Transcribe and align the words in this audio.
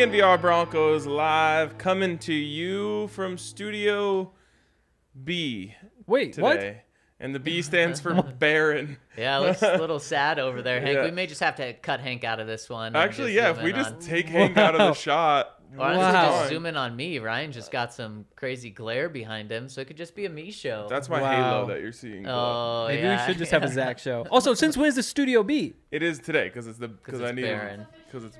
DNVR 0.00 0.40
Broncos 0.40 1.04
live 1.04 1.76
coming 1.76 2.16
to 2.20 2.32
you 2.32 3.08
from 3.08 3.36
Studio 3.36 4.32
B 5.24 5.74
Wait, 6.06 6.32
today. 6.32 6.84
And 7.18 7.34
the 7.34 7.38
B 7.38 7.60
stands 7.60 8.00
for 8.00 8.14
Baron. 8.38 8.96
Yeah, 9.18 9.36
it 9.36 9.40
looks 9.42 9.62
a 9.62 9.76
little 9.76 9.98
sad 10.00 10.38
over 10.38 10.62
there, 10.62 10.80
Hank. 10.80 10.94
Yeah. 10.96 11.04
We 11.04 11.10
may 11.10 11.26
just 11.26 11.42
have 11.42 11.56
to 11.56 11.74
cut 11.74 12.00
Hank 12.00 12.24
out 12.24 12.40
of 12.40 12.46
this 12.46 12.70
one. 12.70 12.96
Actually, 12.96 13.34
yeah, 13.34 13.50
if 13.50 13.60
we 13.62 13.70
in 13.70 13.76
just 13.76 13.92
on- 13.92 14.00
take 14.00 14.26
Hank 14.30 14.56
out 14.56 14.74
of 14.74 14.78
the 14.78 14.94
shot, 14.94 15.60
or 15.76 15.84
honestly, 15.84 16.02
Wow. 16.02 16.38
just 16.38 16.48
zoom 16.48 16.64
in 16.64 16.78
on 16.78 16.96
me. 16.96 17.18
Ryan 17.18 17.52
just 17.52 17.70
got 17.70 17.92
some 17.92 18.24
crazy 18.36 18.70
glare 18.70 19.10
behind 19.10 19.52
him, 19.52 19.68
so 19.68 19.82
it 19.82 19.86
could 19.86 19.98
just 19.98 20.14
be 20.16 20.24
a 20.24 20.30
me 20.30 20.50
show. 20.50 20.86
that's 20.88 21.10
my 21.10 21.20
Wow. 21.20 21.30
halo 21.30 21.66
that 21.66 21.82
you're 21.82 21.92
seeing. 21.92 22.22
glow. 22.22 22.84
oh, 22.84 22.88
Maybe 22.88 23.02
yeah. 23.02 23.20
we 23.26 23.30
should 23.34 23.38
just 23.38 23.52
have 23.52 23.64
a 23.64 23.68
Zac 23.68 23.98
show. 24.06 24.26
Also, 24.30 24.54
since 24.54 24.78
when 24.78 24.86
is 24.86 24.94
the 24.96 25.02
Studio 25.02 25.42
B? 25.42 25.74
It 25.90 26.02
is 26.02 26.18
today 26.20 26.44
because 26.48 26.66
it's 26.66 26.78
the 26.78 26.88
because 26.88 27.20
I 27.20 27.26
it's 27.26 27.36
need 27.36 27.42
Baron. 27.42 27.86
because 28.06 28.24
it's. 28.24 28.38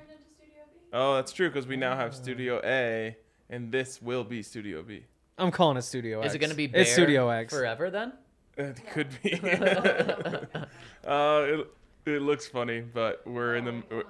Oh, 0.93 1.15
that's 1.15 1.33
true 1.33 1.49
because 1.49 1.67
we 1.67 1.77
now 1.77 1.97
have 1.97 2.15
Studio 2.15 2.61
A, 2.65 3.17
and 3.49 3.71
this 3.71 4.03
will 4.03 4.25
be 4.25 4.43
Studio 4.43 4.83
B. 4.83 5.05
I'm 5.39 5.51
calling 5.51 5.77
it 5.77 5.83
Studio 5.83 6.21
X. 6.21 6.31
Is 6.31 6.35
it 6.35 6.39
going 6.39 6.51
to 6.51 6.57
be 6.57 6.67
Bear 6.67 6.83
It's 6.83 6.93
Studio 6.93 7.29
X. 7.29 7.53
forever 7.53 7.91
then? 7.91 8.13
It 8.57 8.81
could 8.93 9.09
be. 9.23 9.35
uh, 11.07 11.45
it, 11.47 11.67
it 12.07 12.23
looks 12.23 12.47
funny, 12.47 12.81
but 12.81 13.23
we're 13.27 13.57
in 13.57 13.65
the. 13.65 14.05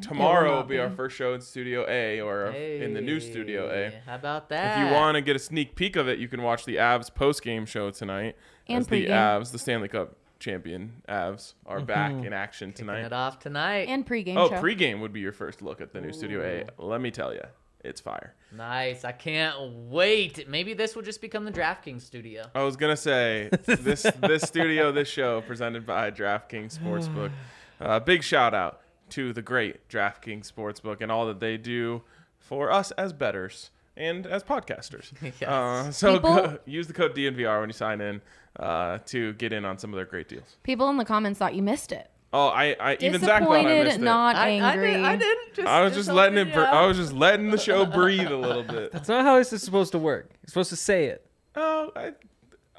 Tomorrow 0.00 0.56
will 0.56 0.64
be 0.64 0.78
our 0.78 0.90
first 0.90 1.16
show 1.16 1.34
in 1.34 1.40
Studio 1.40 1.86
A 1.88 2.20
or 2.20 2.46
in 2.46 2.94
the 2.94 3.00
new 3.00 3.20
Studio 3.20 3.68
A. 3.68 3.90
Hey, 3.90 4.00
How 4.04 4.16
about 4.16 4.48
that? 4.48 4.78
If 4.78 4.86
you 4.86 4.94
want 4.94 5.14
to 5.16 5.20
get 5.20 5.36
a 5.36 5.38
sneak 5.38 5.76
peek 5.76 5.96
of 5.96 6.08
it, 6.08 6.18
you 6.18 6.28
can 6.28 6.42
watch 6.42 6.64
the 6.64 6.76
Avs 6.76 7.14
post 7.14 7.42
game 7.42 7.66
show 7.66 7.90
tonight. 7.90 8.36
And 8.68 8.80
as 8.80 8.86
the 8.88 9.06
pregame. 9.06 9.10
Avs, 9.10 9.52
the 9.52 9.58
Stanley 9.58 9.88
Cup 9.88 10.16
champion 10.38 11.02
Avs, 11.08 11.54
are 11.64 11.80
back 11.80 12.12
in 12.12 12.32
action 12.32 12.70
Kicking 12.70 12.86
tonight. 12.86 13.04
it 13.06 13.12
off 13.12 13.38
tonight. 13.38 13.88
and 13.88 14.06
pregame 14.06 14.36
Oh, 14.36 14.48
show. 14.50 14.60
pregame 14.62 15.00
would 15.00 15.12
be 15.12 15.20
your 15.20 15.32
first 15.32 15.62
look 15.62 15.80
at 15.80 15.92
the 15.92 16.00
new 16.00 16.12
Studio 16.12 16.42
A. 16.42 16.82
Let 16.82 17.00
me 17.00 17.10
tell 17.10 17.32
you, 17.32 17.42
it's 17.84 18.00
fire. 18.00 18.34
nice. 18.52 19.04
I 19.04 19.12
can't 19.12 19.56
wait. 19.88 20.48
Maybe 20.48 20.74
this 20.74 20.94
will 20.94 21.02
just 21.02 21.20
become 21.20 21.44
the 21.44 21.52
DraftKings 21.52 22.02
studio. 22.02 22.44
I 22.54 22.62
was 22.62 22.76
gonna 22.76 22.96
say 22.96 23.48
this 23.64 24.02
this 24.20 24.42
studio, 24.42 24.92
this 24.92 25.08
show 25.08 25.40
presented 25.42 25.86
by 25.86 26.10
DraftKings 26.10 26.78
Sportsbook. 26.78 27.30
Uh, 27.78 28.00
big 28.00 28.22
shout 28.22 28.54
out 28.54 28.80
to 29.10 29.34
the 29.34 29.42
great 29.42 29.86
DraftKings 29.90 30.50
Sportsbook 30.50 31.02
and 31.02 31.12
all 31.12 31.26
that 31.26 31.40
they 31.40 31.58
do 31.58 32.00
for 32.38 32.70
us 32.72 32.90
as 32.92 33.12
bettors 33.12 33.68
and 33.98 34.26
as 34.26 34.42
podcasters. 34.42 35.12
Uh, 35.46 35.90
so 35.90 36.18
go, 36.18 36.58
use 36.64 36.86
the 36.86 36.94
code 36.94 37.14
DNVR 37.14 37.60
when 37.60 37.68
you 37.68 37.74
sign 37.74 38.00
in 38.00 38.22
uh, 38.58 38.98
to 39.06 39.32
get 39.34 39.52
in 39.52 39.64
on 39.64 39.78
some 39.78 39.90
of 39.92 39.96
their 39.96 40.04
great 40.04 40.28
deals. 40.28 40.56
People 40.62 40.88
in 40.90 40.96
the 40.96 41.04
comments 41.04 41.38
thought 41.38 41.54
you 41.54 41.62
missed 41.62 41.92
it. 41.92 42.10
Oh, 42.32 42.48
I, 42.48 42.76
I 42.78 42.96
even 43.00 43.20
Zac 43.20 43.42
thought 43.42 43.52
I 43.52 43.62
Disappointed, 43.62 43.84
missed 43.84 44.00
not 44.00 44.36
I, 44.36 44.58
I, 44.58 44.72
angry. 44.72 44.92
did, 44.92 45.04
I 45.04 45.16
didn't. 45.16 45.54
Just. 45.54 45.68
I 45.68 45.80
was 45.82 45.94
just 45.94 46.10
letting 46.10 46.38
it. 46.38 46.48
helping 46.48 46.74
I 46.74 46.86
was 46.86 46.96
just 46.96 47.12
letting 47.12 47.50
the 47.50 47.58
show 47.58 47.86
breathe 47.86 48.30
a 48.30 48.36
little 48.36 48.62
bit. 48.64 48.92
That's 48.92 49.08
not 49.08 49.24
how 49.24 49.38
this 49.38 49.52
is 49.52 49.62
supposed 49.62 49.92
to 49.92 49.98
work. 49.98 50.30
You're 50.42 50.48
supposed 50.48 50.70
to 50.70 50.76
say 50.76 51.06
it. 51.06 51.26
Oh, 51.54 51.92
I, 51.96 52.12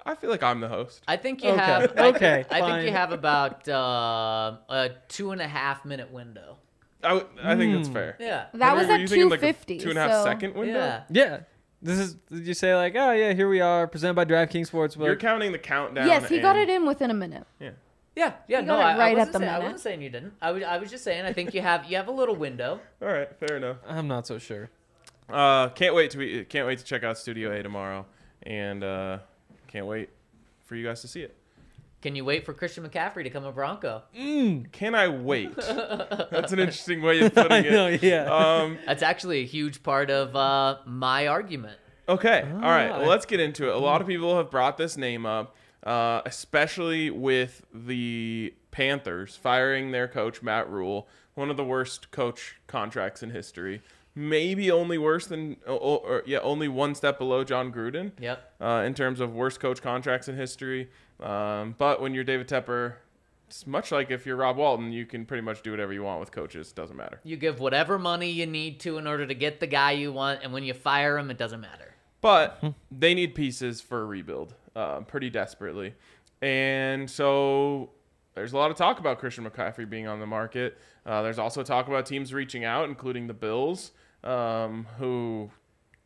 I 0.05 0.15
feel 0.15 0.29
like 0.29 0.43
I'm 0.43 0.59
the 0.59 0.67
host. 0.67 1.01
I 1.07 1.17
think 1.17 1.43
you 1.43 1.49
Okay, 1.51 1.59
have. 1.63 1.97
Okay, 1.97 2.45
I 2.51 2.61
think 2.61 2.85
you 2.87 2.91
have 2.91 3.11
about 3.11 3.67
uh, 3.67 4.57
a 4.69 4.91
two 5.07 5.31
and 5.31 5.41
a 5.41 5.47
half 5.47 5.85
minute 5.85 6.11
window. 6.11 6.57
I, 7.03 7.23
I 7.41 7.55
think 7.55 7.75
that's 7.75 7.89
fair. 7.89 8.15
Yeah. 8.19 8.47
that 8.53 8.75
was 8.75 8.89
at 8.89 8.99
you 8.99 9.07
thinking, 9.07 9.29
like, 9.29 9.39
a 9.39 9.53
250. 9.53 9.79
two 9.79 9.89
and 9.89 9.97
a 9.97 10.01
half 10.01 10.11
so 10.11 10.23
second 10.23 10.55
window. 10.55 10.79
Yeah. 10.79 11.03
Yeah. 11.09 11.39
This 11.81 11.99
is. 11.99 12.13
Did 12.31 12.47
you 12.47 12.53
say 12.53 12.75
like, 12.75 12.95
oh 12.95 13.11
yeah, 13.11 13.33
here 13.33 13.47
we 13.49 13.61
are, 13.61 13.87
presented 13.87 14.15
by 14.15 14.25
DraftKings 14.25 14.69
Sportsbook. 14.71 15.05
You're 15.05 15.15
counting 15.15 15.51
the 15.51 15.59
countdown. 15.59 16.07
Yes, 16.07 16.27
he 16.27 16.39
got 16.39 16.55
it 16.55 16.69
in 16.69 16.85
within 16.85 17.11
a 17.11 17.13
minute. 17.13 17.45
Yeah. 17.59 17.71
Yeah, 18.15 18.33
yeah, 18.47 18.61
You 18.61 18.65
no, 18.65 18.77
got 18.77 18.79
it 18.79 18.83
I, 18.83 18.91
I 18.93 18.97
right 18.97 19.11
at 19.11 19.17
wasn't 19.17 19.33
the 19.33 19.39
saying, 19.39 19.49
I 19.49 19.53
minute. 19.53 19.63
wasn't 19.65 19.81
saying 19.81 20.01
you 20.01 20.09
didn't. 20.09 20.33
I 20.41 20.51
was, 20.51 20.63
I 20.63 20.77
was 20.79 20.89
just 20.89 21.03
saying 21.03 21.25
I 21.25 21.33
think 21.33 21.53
you 21.53 21.61
have 21.61 21.85
you 21.85 21.97
have 21.97 22.07
a 22.07 22.11
little 22.11 22.35
window. 22.35 22.79
All 23.01 23.07
right, 23.09 23.29
fair 23.39 23.57
enough. 23.57 23.77
I'm 23.87 24.07
not 24.07 24.25
so 24.25 24.39
sure. 24.39 24.71
Uh, 25.29 25.69
can't 25.69 25.93
wait 25.93 26.09
to 26.11 26.17
be, 26.17 26.43
can't 26.45 26.65
wait 26.65 26.79
to 26.79 26.83
check 26.83 27.03
out 27.03 27.19
Studio 27.19 27.51
A 27.51 27.61
tomorrow, 27.61 28.07
and 28.41 28.83
uh, 28.83 29.19
can't 29.67 29.85
wait 29.85 30.09
for 30.65 30.75
you 30.75 30.83
guys 30.83 31.01
to 31.01 31.07
see 31.07 31.21
it. 31.21 31.35
Can 32.01 32.15
you 32.15 32.23
wait 32.23 32.45
for 32.45 32.53
Christian 32.53 32.87
McCaffrey 32.87 33.23
to 33.23 33.29
come 33.29 33.43
a 33.43 33.51
Bronco? 33.51 34.03
Can 34.13 34.93
I 34.95 35.07
wait? 35.07 35.55
That's 35.55 36.51
an 36.51 36.59
interesting 36.59 37.01
way 37.01 37.21
of 37.21 37.33
putting 37.33 37.65
it. 37.65 37.71
know. 37.71 37.87
Yeah. 37.87 38.25
Um, 38.25 38.77
That's 38.85 39.01
actually 39.01 39.39
a 39.39 39.45
huge 39.45 39.81
part 39.81 40.11
of 40.11 40.35
uh, 40.35 40.77
my 40.85 41.27
argument. 41.27 41.77
okay, 42.07 42.43
all 42.53 42.59
right. 42.61 42.89
Ah. 42.89 42.99
Well, 42.99 43.09
let's 43.09 43.25
get 43.25 43.39
into 43.39 43.67
it. 43.69 43.75
A 43.75 43.79
lot 43.79 44.01
of 44.01 44.07
people 44.07 44.37
have 44.37 44.51
brought 44.51 44.77
this 44.77 44.95
name 44.95 45.25
up, 45.25 45.55
uh, 45.83 46.21
especially 46.25 47.09
with 47.09 47.65
the 47.73 48.53
Panthers 48.69 49.35
firing 49.35 49.91
their 49.91 50.07
coach 50.07 50.43
Matt 50.43 50.69
Rhule, 50.69 51.07
one 51.33 51.49
of 51.49 51.57
the 51.57 51.65
worst 51.65 52.11
coach 52.11 52.57
contracts 52.67 53.23
in 53.23 53.31
history. 53.31 53.81
Maybe 54.13 54.71
only 54.71 54.97
worse 54.97 55.27
than, 55.27 55.57
or, 55.67 55.99
or 55.99 56.23
yeah, 56.25 56.39
only 56.39 56.67
one 56.67 56.95
step 56.95 57.17
below 57.19 57.43
Jon 57.43 57.71
Gruden. 57.71 58.11
Yep. 58.19 58.53
uh, 58.61 58.83
in 58.85 58.93
terms 58.93 59.19
of 59.19 59.33
worst 59.33 59.59
coach 59.59 59.81
contracts 59.81 60.27
in 60.27 60.35
history. 60.35 60.89
Um, 61.19 61.75
but 61.77 62.01
when 62.01 62.13
you're 62.13 62.23
David 62.23 62.47
Tepper, 62.47 62.95
it's 63.47 63.65
much 63.65 63.91
like 63.91 64.11
if 64.11 64.25
you're 64.25 64.35
Rob 64.35 64.57
Walton, 64.57 64.91
you 64.91 65.05
can 65.05 65.25
pretty 65.25 65.41
much 65.41 65.61
do 65.61 65.71
whatever 65.71 65.93
you 65.93 66.03
want 66.03 66.19
with 66.19 66.31
coaches. 66.31 66.71
Doesn't 66.71 66.97
matter. 66.97 67.19
You 67.23 67.37
give 67.37 67.59
whatever 67.59 67.97
money 67.97 68.29
you 68.29 68.45
need 68.45 68.79
to 68.81 68.97
in 68.97 69.07
order 69.07 69.25
to 69.25 69.33
get 69.33 69.59
the 69.59 69.67
guy 69.67 69.91
you 69.91 70.11
want, 70.11 70.41
and 70.43 70.51
when 70.51 70.63
you 70.63 70.73
fire 70.73 71.17
him, 71.17 71.31
it 71.31 71.37
doesn't 71.37 71.61
matter. 71.61 71.95
But 72.19 72.61
they 72.91 73.13
need 73.13 73.35
pieces 73.35 73.79
for 73.79 74.01
a 74.01 74.05
rebuild 74.05 74.53
uh, 74.75 75.01
pretty 75.01 75.29
desperately. 75.29 75.93
And 76.41 77.09
so 77.09 77.91
there's 78.35 78.53
a 78.53 78.57
lot 78.57 78.69
of 78.69 78.77
talk 78.77 78.99
about 78.99 79.19
Christian 79.19 79.49
McCaffrey 79.49 79.89
being 79.89 80.07
on 80.07 80.19
the 80.19 80.25
market. 80.25 80.77
Uh, 81.05 81.21
there's 81.21 81.39
also 81.39 81.63
talk 81.63 81.87
about 81.87 82.05
teams 82.05 82.33
reaching 82.33 82.65
out, 82.65 82.89
including 82.89 83.27
the 83.27 83.33
Bills, 83.33 83.91
um, 84.23 84.87
who, 84.97 85.49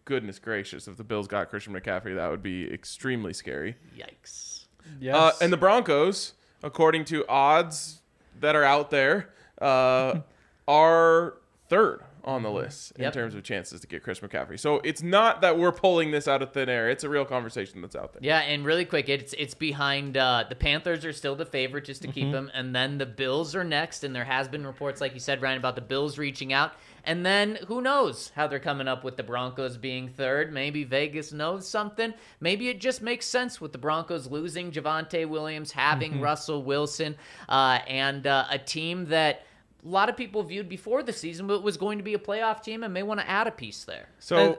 goodness 0.06 0.38
gracious, 0.38 0.88
if 0.88 0.96
the 0.96 1.04
Bills 1.04 1.28
got 1.28 1.50
Christian 1.50 1.74
McCaffrey, 1.74 2.16
that 2.16 2.30
would 2.30 2.44
be 2.44 2.72
extremely 2.72 3.34
scary. 3.34 3.76
Yikes. 3.98 4.51
Yes. 5.00 5.16
Uh, 5.16 5.32
and 5.42 5.52
the 5.52 5.58
Broncos, 5.58 6.34
according 6.64 7.06
to 7.06 7.28
odds 7.28 8.02
that 8.40 8.56
are 8.56 8.64
out 8.64 8.90
there, 8.92 9.30
uh, 9.60 10.22
are 10.68 11.36
third 11.70 12.02
on 12.24 12.44
the 12.44 12.52
list 12.52 12.92
in 12.98 13.12
terms 13.12 13.36
of 13.36 13.44
chances 13.44 13.82
to 13.82 13.88
get 13.88 14.04
Chris 14.04 14.20
McCaffrey. 14.20 14.60
So 14.60 14.76
it's 14.84 15.02
not 15.02 15.42
that 15.42 15.58
we're 15.58 15.72
pulling 15.72 16.12
this 16.12 16.28
out 16.28 16.42
of 16.42 16.52
thin 16.54 16.70
air. 16.70 16.90
It's 16.90 17.04
a 17.04 17.10
real 17.10 17.26
conversation 17.26 17.82
that's 17.82 17.96
out 17.96 18.14
there. 18.14 18.22
Yeah, 18.24 18.40
and 18.40 18.64
really 18.66 18.86
quick, 18.86 19.10
it's 19.10 19.34
it's 19.34 19.54
behind 19.54 20.18
uh, 20.18 20.46
the 20.48 20.56
Panthers 20.56 21.04
are 21.06 21.14
still 21.14 21.36
the 21.36 21.46
favorite 21.46 21.86
just 21.86 22.02
to 22.04 22.08
keep 22.08 22.22
Mm-hmm. 22.28 22.36
him, 22.36 22.52
and 22.54 22.76
then 22.76 22.98
the 22.98 23.06
Bills 23.06 23.56
are 23.56 23.64
next, 23.64 24.04
and 24.04 24.16
there 24.16 24.26
has 24.26 24.48
been 24.48 24.66
reports, 24.66 25.02
like 25.02 25.14
you 25.14 25.20
said, 25.20 25.42
Ryan, 25.42 25.58
about 25.58 25.76
the 25.76 25.82
Bills 25.82 26.18
reaching 26.18 26.54
out, 26.54 26.74
and 27.04 27.26
then 27.26 27.58
who 27.68 27.82
knows 27.82 28.32
how 28.36 28.46
they're 28.48 28.60
coming 28.60 28.88
up 28.88 29.04
with 29.04 29.18
the 29.18 29.24
Broncos 29.24 29.76
being 29.78 30.08
third? 30.08 30.54
Maybe 30.54 30.84
Vegas 30.84 31.32
knows 31.34 31.68
something. 31.68 32.14
Maybe 32.40 32.70
it 32.70 32.80
just 32.80 33.02
makes 33.02 33.26
sense 33.26 33.60
with 33.60 33.72
the 33.72 33.78
Broncos 33.80 34.28
losing 34.28 34.72
Javonte 34.72 35.28
Williams, 35.28 35.72
having 35.72 36.12
Mm-hmm. 36.14 36.22
Russell 36.24 36.62
Wilson, 36.64 37.16
uh, 37.50 37.80
and 37.88 38.28
uh, 38.28 38.46
a 38.52 38.58
team 38.60 39.06
that. 39.08 39.44
A 39.84 39.88
lot 39.88 40.10
of 40.10 40.18
people 40.18 40.44
viewed 40.44 40.70
before 40.70 41.04
the 41.04 41.14
season, 41.14 41.48
but 41.48 41.64
was 41.64 41.78
going 41.78 41.98
to 41.98 42.04
be 42.04 42.14
a 42.14 42.20
playoff 42.20 42.62
team 42.64 42.84
and 42.84 42.94
may 42.94 43.04
want 43.04 43.20
to 43.20 43.30
add 43.30 43.48
a 43.48 43.52
piece 43.52 43.84
there. 43.84 44.10
So 44.20 44.38
And, 44.38 44.58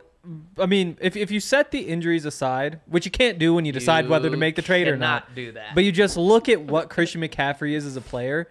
I 0.59 0.67
mean, 0.67 0.99
if, 1.01 1.17
if 1.17 1.31
you 1.31 1.41
set 1.41 1.71
the 1.71 1.81
injuries 1.81 2.25
aside, 2.25 2.81
which 2.87 3.05
you 3.05 3.11
can't 3.11 3.39
do 3.39 3.55
when 3.55 3.65
you 3.65 3.73
decide 3.73 4.09
whether 4.09 4.31
to 4.31 4.37
make 4.37 4.57
the 4.57 4.63
trade 4.63 4.87
or 4.89 4.97
not, 4.97 5.35
do 5.35 5.53
that. 5.53 5.75
But 5.75 5.85
you 5.85 5.93
just 5.93 6.17
look 6.17 6.49
at 6.49 6.61
what 6.61 6.91
Christian 6.91 7.21
McCaffrey 7.21 7.73
is 7.73 7.85
as 7.85 7.97
a 7.97 8.01
player. 8.01 8.49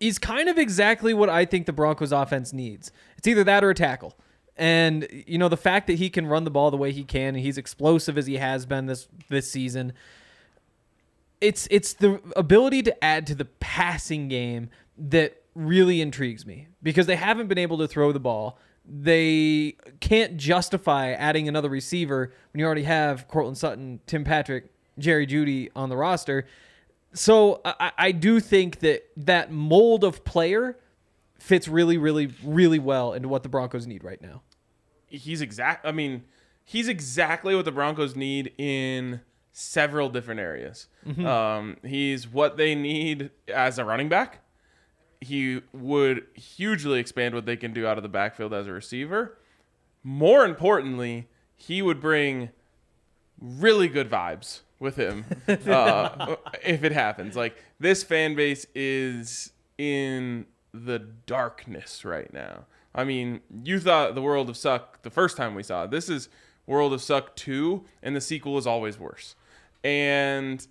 He's 0.00 0.18
kind 0.18 0.48
of 0.48 0.58
exactly 0.58 1.14
what 1.14 1.30
I 1.30 1.46
think 1.46 1.66
the 1.66 1.72
Broncos 1.72 2.12
offense 2.12 2.52
needs. 2.52 2.92
It's 3.16 3.26
either 3.26 3.44
that 3.44 3.64
or 3.64 3.70
a 3.70 3.74
tackle. 3.74 4.14
And 4.56 5.08
you 5.10 5.38
know, 5.38 5.48
the 5.48 5.56
fact 5.56 5.86
that 5.86 5.94
he 5.94 6.10
can 6.10 6.26
run 6.26 6.44
the 6.44 6.50
ball 6.50 6.70
the 6.70 6.76
way 6.76 6.92
he 6.92 7.04
can 7.04 7.34
and 7.34 7.38
he's 7.38 7.58
explosive 7.58 8.18
as 8.18 8.26
he 8.26 8.36
has 8.36 8.66
been 8.66 8.86
this 8.86 9.08
this 9.28 9.50
season. 9.50 9.94
It's 11.40 11.66
it's 11.70 11.94
the 11.94 12.20
ability 12.36 12.82
to 12.84 13.04
add 13.04 13.26
to 13.28 13.34
the 13.34 13.46
passing 13.46 14.28
game 14.28 14.70
that 14.98 15.42
really 15.54 16.00
intrigues 16.00 16.44
me 16.46 16.68
because 16.82 17.06
they 17.06 17.16
haven't 17.16 17.46
been 17.46 17.58
able 17.58 17.78
to 17.78 17.88
throw 17.88 18.12
the 18.12 18.20
ball. 18.20 18.58
They 18.86 19.76
can't 20.00 20.36
justify 20.36 21.12
adding 21.12 21.48
another 21.48 21.68
receiver 21.68 22.32
when 22.52 22.58
you 22.60 22.66
already 22.66 22.82
have 22.82 23.28
Courtland 23.28 23.56
Sutton, 23.56 24.00
Tim 24.06 24.24
Patrick, 24.24 24.66
Jerry 24.98 25.26
Jeudy 25.26 25.70
on 25.74 25.88
the 25.88 25.96
roster. 25.96 26.46
So 27.14 27.60
I, 27.64 27.92
I 27.96 28.12
do 28.12 28.40
think 28.40 28.80
that 28.80 29.08
that 29.16 29.50
mold 29.50 30.04
of 30.04 30.24
player 30.24 30.76
fits 31.38 31.68
really, 31.68 31.96
really, 31.96 32.32
really 32.42 32.78
well 32.78 33.12
into 33.12 33.28
what 33.28 33.42
the 33.42 33.48
Broncos 33.48 33.86
need 33.86 34.02
right 34.02 34.20
now. 34.20 34.42
he's 35.08 35.40
exact. 35.40 35.86
I 35.86 35.92
mean, 35.92 36.24
he's 36.64 36.88
exactly 36.88 37.54
what 37.54 37.64
the 37.64 37.72
Broncos 37.72 38.16
need 38.16 38.52
in 38.58 39.20
several 39.52 40.08
different 40.08 40.40
areas. 40.40 40.88
Um, 41.24 41.76
he's 41.84 42.26
what 42.26 42.56
they 42.56 42.74
need 42.74 43.30
as 43.48 43.78
a 43.78 43.84
running 43.84 44.08
back. 44.08 44.40
He 45.20 45.62
would 45.72 46.26
hugely 46.34 46.98
expand 46.98 47.34
what 47.34 47.46
they 47.46 47.56
can 47.56 47.72
do 47.72 47.86
out 47.86 47.96
of 47.96 48.02
the 48.02 48.08
backfield 48.08 48.52
as 48.52 48.66
a 48.66 48.72
receiver. 48.72 49.38
More 50.02 50.44
importantly, 50.44 51.28
he 51.56 51.82
would 51.82 52.00
bring 52.00 52.50
really 53.40 53.88
good 53.88 54.10
vibes 54.10 54.60
with 54.78 54.96
him 54.96 55.24
uh, 55.48 56.36
if 56.62 56.84
it 56.84 56.92
happens. 56.92 57.36
Like 57.36 57.56
this 57.80 58.02
fan 58.02 58.34
base 58.34 58.66
is 58.74 59.52
in 59.78 60.46
the 60.72 60.98
darkness 60.98 62.04
right 62.04 62.32
now. 62.32 62.66
I 62.94 63.04
mean, 63.04 63.40
you 63.64 63.80
thought 63.80 64.14
the 64.14 64.22
World 64.22 64.48
of 64.48 64.56
Suck 64.56 65.02
the 65.02 65.10
first 65.10 65.36
time 65.36 65.54
we 65.54 65.62
saw 65.62 65.84
it. 65.84 65.90
This 65.90 66.08
is 66.08 66.28
World 66.66 66.92
of 66.92 67.02
Suck 67.02 67.34
2, 67.36 67.84
and 68.02 68.14
the 68.14 68.20
sequel 68.20 68.56
is 68.56 68.66
always 68.66 68.98
worse. 68.98 69.34
And 69.82 70.66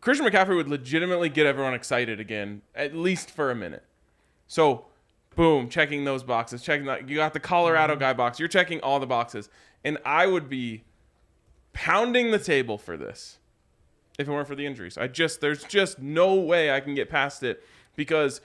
Christian 0.00 0.26
McCaffrey 0.26 0.56
would 0.56 0.68
legitimately 0.68 1.28
get 1.28 1.46
everyone 1.46 1.74
excited 1.74 2.20
again, 2.20 2.62
at 2.74 2.94
least 2.94 3.30
for 3.30 3.50
a 3.50 3.54
minute. 3.54 3.84
So, 4.46 4.86
boom, 5.34 5.68
checking 5.68 6.04
those 6.04 6.22
boxes, 6.22 6.62
checking 6.62 6.86
that. 6.86 7.08
You 7.08 7.16
got 7.16 7.32
the 7.32 7.40
Colorado 7.40 7.94
mm-hmm. 7.94 8.00
guy 8.00 8.12
box. 8.12 8.38
You're 8.38 8.48
checking 8.48 8.80
all 8.80 9.00
the 9.00 9.06
boxes, 9.06 9.48
and 9.84 9.98
I 10.04 10.26
would 10.26 10.48
be 10.48 10.84
pounding 11.72 12.30
the 12.30 12.38
table 12.38 12.78
for 12.78 12.96
this 12.96 13.38
if 14.18 14.28
it 14.28 14.30
weren't 14.30 14.48
for 14.48 14.56
the 14.56 14.66
injuries. 14.66 14.98
I 14.98 15.06
just 15.06 15.40
there's 15.40 15.64
just 15.64 16.00
no 16.00 16.34
way 16.34 16.72
I 16.72 16.80
can 16.80 16.94
get 16.94 17.08
past 17.08 17.42
it 17.42 17.64
because 17.96 18.40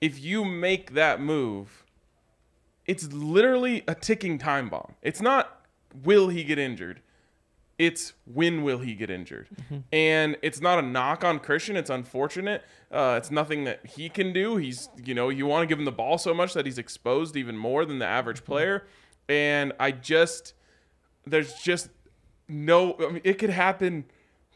if 0.00 0.22
you 0.22 0.44
make 0.44 0.94
that 0.94 1.20
move, 1.20 1.84
it's 2.86 3.12
literally 3.12 3.84
a 3.86 3.94
ticking 3.94 4.38
time 4.38 4.68
bomb. 4.68 4.94
It's 5.02 5.20
not 5.20 5.66
will 6.02 6.28
he 6.28 6.44
get 6.44 6.58
injured? 6.58 7.00
It's 7.78 8.12
when 8.24 8.62
will 8.62 8.78
he 8.78 8.94
get 8.94 9.10
injured? 9.10 9.48
And 9.92 10.36
it's 10.42 10.60
not 10.60 10.78
a 10.78 10.82
knock 10.82 11.24
on 11.24 11.40
Christian. 11.40 11.76
It's 11.76 11.90
unfortunate. 11.90 12.62
Uh, 12.90 13.16
it's 13.18 13.30
nothing 13.30 13.64
that 13.64 13.84
he 13.84 14.08
can 14.08 14.32
do. 14.32 14.56
He's, 14.56 14.88
you 15.04 15.14
know, 15.14 15.28
you 15.28 15.46
want 15.46 15.62
to 15.62 15.66
give 15.66 15.78
him 15.78 15.84
the 15.84 15.92
ball 15.92 16.16
so 16.18 16.32
much 16.32 16.54
that 16.54 16.66
he's 16.66 16.78
exposed 16.78 17.36
even 17.36 17.56
more 17.56 17.84
than 17.84 17.98
the 17.98 18.06
average 18.06 18.44
player. 18.44 18.86
And 19.28 19.72
I 19.80 19.90
just, 19.90 20.54
there's 21.26 21.54
just 21.54 21.88
no, 22.48 22.96
I 23.00 23.12
mean, 23.12 23.20
it 23.24 23.34
could 23.38 23.50
happen 23.50 24.04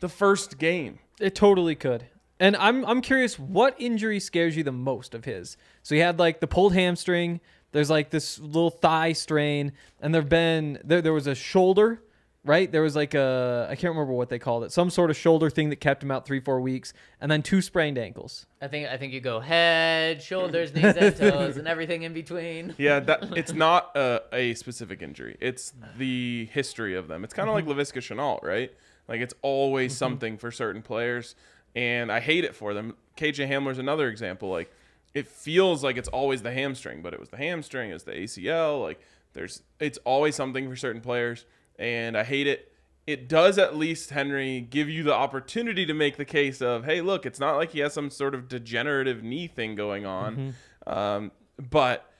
the 0.00 0.08
first 0.08 0.58
game. 0.58 1.00
It 1.20 1.34
totally 1.34 1.74
could. 1.74 2.06
And 2.40 2.56
I'm 2.56 2.84
I'm 2.86 3.00
curious 3.00 3.38
what 3.38 3.74
injury 3.78 4.20
scares 4.20 4.56
you 4.56 4.62
the 4.62 4.72
most 4.72 5.14
of 5.14 5.24
his. 5.24 5.56
So 5.82 5.94
he 5.94 6.00
had 6.00 6.18
like 6.18 6.40
the 6.40 6.46
pulled 6.46 6.72
hamstring, 6.72 7.40
there's 7.72 7.90
like 7.90 8.10
this 8.10 8.38
little 8.38 8.70
thigh 8.70 9.12
strain, 9.12 9.72
and 10.00 10.14
there've 10.14 10.28
been 10.28 10.78
there 10.84 11.02
there 11.02 11.12
was 11.12 11.26
a 11.26 11.34
shoulder, 11.34 12.00
right? 12.44 12.70
There 12.70 12.82
was 12.82 12.96
like 12.96 13.14
a 13.14 13.66
I 13.70 13.74
can't 13.74 13.92
remember 13.92 14.12
what 14.12 14.28
they 14.28 14.38
called 14.38 14.64
it. 14.64 14.72
Some 14.72 14.90
sort 14.90 15.10
of 15.10 15.16
shoulder 15.16 15.50
thing 15.50 15.70
that 15.70 15.76
kept 15.76 16.02
him 16.02 16.10
out 16.10 16.26
3-4 16.26 16.60
weeks, 16.60 16.92
and 17.20 17.30
then 17.30 17.42
two 17.42 17.60
sprained 17.60 17.98
ankles. 17.98 18.46
I 18.60 18.68
think 18.68 18.88
I 18.88 18.96
think 18.96 19.12
you 19.12 19.20
go 19.20 19.40
head, 19.40 20.22
shoulders, 20.22 20.74
knees, 20.74 20.96
and 20.96 21.16
toes, 21.16 21.56
and 21.56 21.68
everything 21.68 22.02
in 22.02 22.12
between. 22.12 22.74
Yeah, 22.78 23.00
that 23.00 23.36
it's 23.36 23.52
not 23.52 23.96
a, 23.96 24.22
a 24.32 24.54
specific 24.54 25.02
injury. 25.02 25.36
It's 25.40 25.72
the 25.96 26.48
history 26.52 26.94
of 26.94 27.08
them. 27.08 27.24
It's 27.24 27.34
kind 27.34 27.48
of 27.48 27.54
like 27.54 27.64
mm-hmm. 27.64 27.78
Laviska 27.78 28.00
Shenault, 28.00 28.42
right? 28.42 28.72
Like 29.08 29.20
it's 29.20 29.34
always 29.42 29.92
mm-hmm. 29.92 29.98
something 29.98 30.38
for 30.38 30.50
certain 30.50 30.82
players, 30.82 31.34
and 31.74 32.12
I 32.12 32.20
hate 32.20 32.44
it 32.44 32.54
for 32.54 32.74
them. 32.74 32.94
KJ 33.16 33.48
Hamler's 33.48 33.78
another 33.78 34.08
example. 34.08 34.48
Like 34.48 34.72
it 35.14 35.26
feels 35.26 35.82
like 35.82 35.96
it's 35.96 36.08
always 36.08 36.42
the 36.42 36.52
hamstring, 36.52 37.02
but 37.02 37.12
it 37.12 37.20
was 37.20 37.30
the 37.30 37.36
hamstring, 37.36 37.90
it's 37.90 38.04
the 38.04 38.12
ACL. 38.12 38.82
Like 38.82 39.00
there's 39.32 39.62
it's 39.80 39.98
always 40.04 40.34
something 40.34 40.68
for 40.68 40.76
certain 40.76 41.00
players, 41.00 41.44
and 41.78 42.16
I 42.16 42.24
hate 42.24 42.46
it. 42.46 42.72
It 43.06 43.28
does 43.28 43.56
at 43.56 43.74
least 43.74 44.10
Henry 44.10 44.60
give 44.60 44.90
you 44.90 45.02
the 45.02 45.14
opportunity 45.14 45.86
to 45.86 45.94
make 45.94 46.18
the 46.18 46.26
case 46.26 46.60
of, 46.60 46.84
hey, 46.84 47.00
look, 47.00 47.24
it's 47.24 47.40
not 47.40 47.56
like 47.56 47.70
he 47.72 47.78
has 47.80 47.94
some 47.94 48.10
sort 48.10 48.34
of 48.34 48.48
degenerative 48.48 49.22
knee 49.22 49.46
thing 49.46 49.74
going 49.74 50.04
on, 50.04 50.54
um, 50.86 51.32
but 51.70 52.10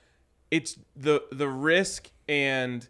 it's 0.49 0.77
the 0.95 1.21
the 1.31 1.47
risk 1.47 2.09
and 2.27 2.87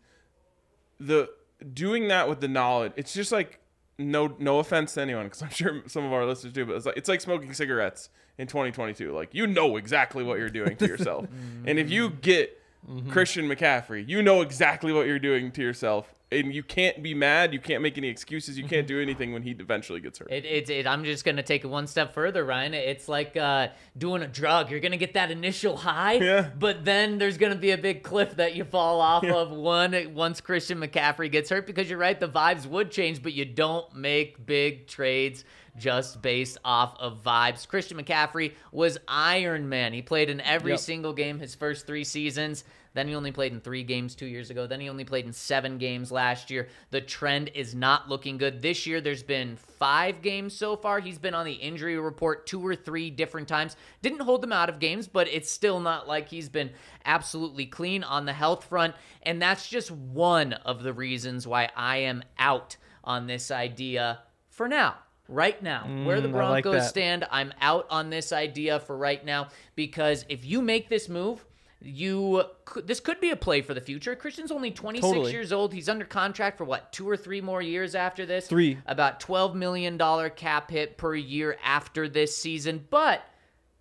the 0.99 1.29
doing 1.73 2.07
that 2.07 2.29
with 2.29 2.39
the 2.39 2.47
knowledge. 2.47 2.93
It's 2.95 3.13
just 3.13 3.31
like 3.33 3.59
no 3.97 4.33
no 4.39 4.59
offense 4.59 4.93
to 4.93 5.01
anyone 5.01 5.25
because 5.25 5.41
I'm 5.41 5.49
sure 5.49 5.81
some 5.87 6.05
of 6.05 6.13
our 6.13 6.25
listeners 6.25 6.53
do, 6.53 6.65
but 6.65 6.75
it's 6.75 6.85
like 6.85 6.97
it's 6.97 7.09
like 7.09 7.19
smoking 7.21 7.53
cigarettes 7.53 8.09
in 8.37 8.47
2022. 8.47 9.11
Like 9.13 9.33
you 9.33 9.45
know 9.45 9.75
exactly 9.75 10.23
what 10.23 10.37
you're 10.37 10.49
doing 10.49 10.77
to 10.77 10.87
yourself, 10.87 11.27
and 11.65 11.77
if 11.77 11.89
you 11.89 12.09
get 12.09 12.61
Christian 13.09 13.49
McCaffrey, 13.49 14.07
you 14.07 14.21
know 14.21 14.39
exactly 14.41 14.93
what 14.93 15.05
you're 15.05 15.19
doing 15.19 15.51
to 15.51 15.61
yourself, 15.61 16.15
and 16.31 16.53
you 16.53 16.61
can't 16.61 17.01
be 17.01 17.13
mad. 17.13 17.53
You 17.53 17.59
can't 17.59 17.81
make 17.81 17.97
any 17.97 18.07
excuses. 18.07 18.57
You 18.57 18.63
can't 18.65 18.85
do 18.85 19.01
anything 19.01 19.33
when 19.33 19.41
he 19.41 19.51
eventually 19.51 19.99
gets 19.99 20.19
hurt. 20.19 20.31
It, 20.31 20.45
it, 20.45 20.69
it, 20.69 20.85
I'm 20.87 21.03
just 21.03 21.25
gonna 21.25 21.41
take 21.43 21.63
it 21.63 21.67
one 21.67 21.87
step 21.87 22.13
further, 22.13 22.45
Ryan. 22.45 22.73
It's 22.75 23.09
like 23.09 23.35
uh, 23.35 23.69
doing 23.97 24.21
a 24.21 24.27
drug. 24.27 24.69
You're 24.69 24.79
gonna 24.79 24.97
get 24.97 25.13
that 25.15 25.31
initial 25.31 25.77
high, 25.77 26.13
Yeah. 26.13 26.49
but 26.57 26.85
then 26.85 27.17
there's 27.17 27.37
gonna 27.37 27.55
be 27.55 27.71
a 27.71 27.77
big 27.77 28.03
cliff 28.03 28.35
that 28.35 28.55
you 28.55 28.63
fall 28.63 29.01
off 29.01 29.23
of 29.23 29.51
one 29.51 30.13
once 30.13 30.39
Christian 30.41 30.79
McCaffrey 30.79 31.31
gets 31.31 31.49
hurt. 31.49 31.65
Because 31.65 31.89
you're 31.89 31.99
right, 31.99 32.19
the 32.19 32.27
vibes 32.29 32.65
would 32.67 32.91
change, 32.91 33.23
but 33.23 33.33
you 33.33 33.45
don't 33.45 33.93
make 33.95 34.45
big 34.45 34.87
trades 34.87 35.43
just 35.77 36.21
based 36.21 36.57
off 36.65 36.95
of 36.99 37.23
vibes. 37.23 37.65
Christian 37.67 37.97
McCaffrey 37.97 38.53
was 38.71 38.97
Iron 39.07 39.69
Man. 39.69 39.93
He 39.93 40.01
played 40.01 40.29
in 40.29 40.41
every 40.41 40.71
Yep. 40.71 40.79
single 40.79 41.13
game 41.13 41.39
his 41.39 41.55
first 41.55 41.87
three 41.87 42.03
seasons. 42.03 42.65
Then 42.93 43.07
he 43.07 43.15
only 43.15 43.31
played 43.31 43.53
in 43.53 43.61
three 43.61 43.83
games 43.83 44.15
two 44.15 44.25
years 44.25 44.49
ago. 44.49 44.67
Then 44.67 44.79
he 44.79 44.89
only 44.89 45.05
played 45.05 45.25
in 45.25 45.33
seven 45.33 45.77
games 45.77 46.11
last 46.11 46.49
year. 46.49 46.67
The 46.89 47.01
trend 47.01 47.51
is 47.53 47.75
not 47.75 48.09
looking 48.09 48.37
good. 48.37 48.61
This 48.61 48.87
year, 48.87 48.99
there's 48.99 49.23
been 49.23 49.57
five 49.57 50.21
games 50.21 50.55
so 50.55 50.75
far. 50.75 50.99
He's 50.99 51.19
been 51.19 51.33
on 51.35 51.45
the 51.45 51.53
injury 51.53 51.97
report 51.99 52.47
two 52.47 52.65
or 52.65 52.75
three 52.75 53.09
different 53.09 53.47
times. 53.47 53.75
Didn't 54.01 54.21
hold 54.21 54.41
them 54.41 54.53
out 54.53 54.69
of 54.69 54.79
games, 54.79 55.07
but 55.07 55.27
it's 55.27 55.51
still 55.51 55.79
not 55.79 56.07
like 56.07 56.29
he's 56.29 56.49
been 56.49 56.71
absolutely 57.05 57.65
clean 57.65 58.03
on 58.03 58.25
the 58.25 58.33
health 58.33 58.65
front. 58.65 58.95
And 59.23 59.41
that's 59.41 59.69
just 59.69 59.91
one 59.91 60.53
of 60.53 60.83
the 60.83 60.93
reasons 60.93 61.45
why 61.45 61.69
I 61.75 61.97
am 61.97 62.23
out 62.37 62.77
on 63.03 63.27
this 63.27 63.51
idea 63.51 64.19
for 64.49 64.67
now. 64.67 64.95
Right 65.27 65.61
now, 65.61 65.83
where 66.05 66.21
the 66.21 66.27
Mm, 66.27 66.41
I 66.41 66.49
like 66.49 66.63
Broncos 66.63 66.89
stand, 66.89 67.27
I'm 67.29 67.53
out 67.61 67.85
on 67.91 68.09
this 68.09 68.31
idea 68.33 68.79
for 68.79 68.97
right 68.97 69.23
now 69.23 69.49
because 69.75 70.25
if 70.27 70.43
you 70.43 70.59
make 70.59 70.89
this 70.89 71.07
move, 71.07 71.45
you 71.81 72.43
this 72.83 72.99
could 72.99 73.21
be 73.21 73.31
a 73.31 73.35
play 73.35 73.61
for 73.61 73.73
the 73.73 73.81
future. 73.81 74.15
Christian's 74.15 74.51
only 74.51 74.71
26 74.71 75.07
Totally. 75.07 75.31
years 75.31 75.53
old. 75.53 75.73
He's 75.73 75.87
under 75.87 76.05
contract 76.05 76.57
for 76.57 76.65
what, 76.65 76.91
two 76.91 77.09
or 77.09 77.15
three 77.15 77.41
more 77.41 77.61
years 77.61 77.95
after 77.95 78.25
this? 78.25 78.47
Three. 78.47 78.77
About 78.85 79.19
12 79.19 79.55
million 79.55 79.97
dollar 79.97 80.29
cap 80.29 80.69
hit 80.71 80.97
per 80.97 81.15
year 81.15 81.57
after 81.63 82.09
this 82.09 82.35
season. 82.35 82.85
But 82.89 83.23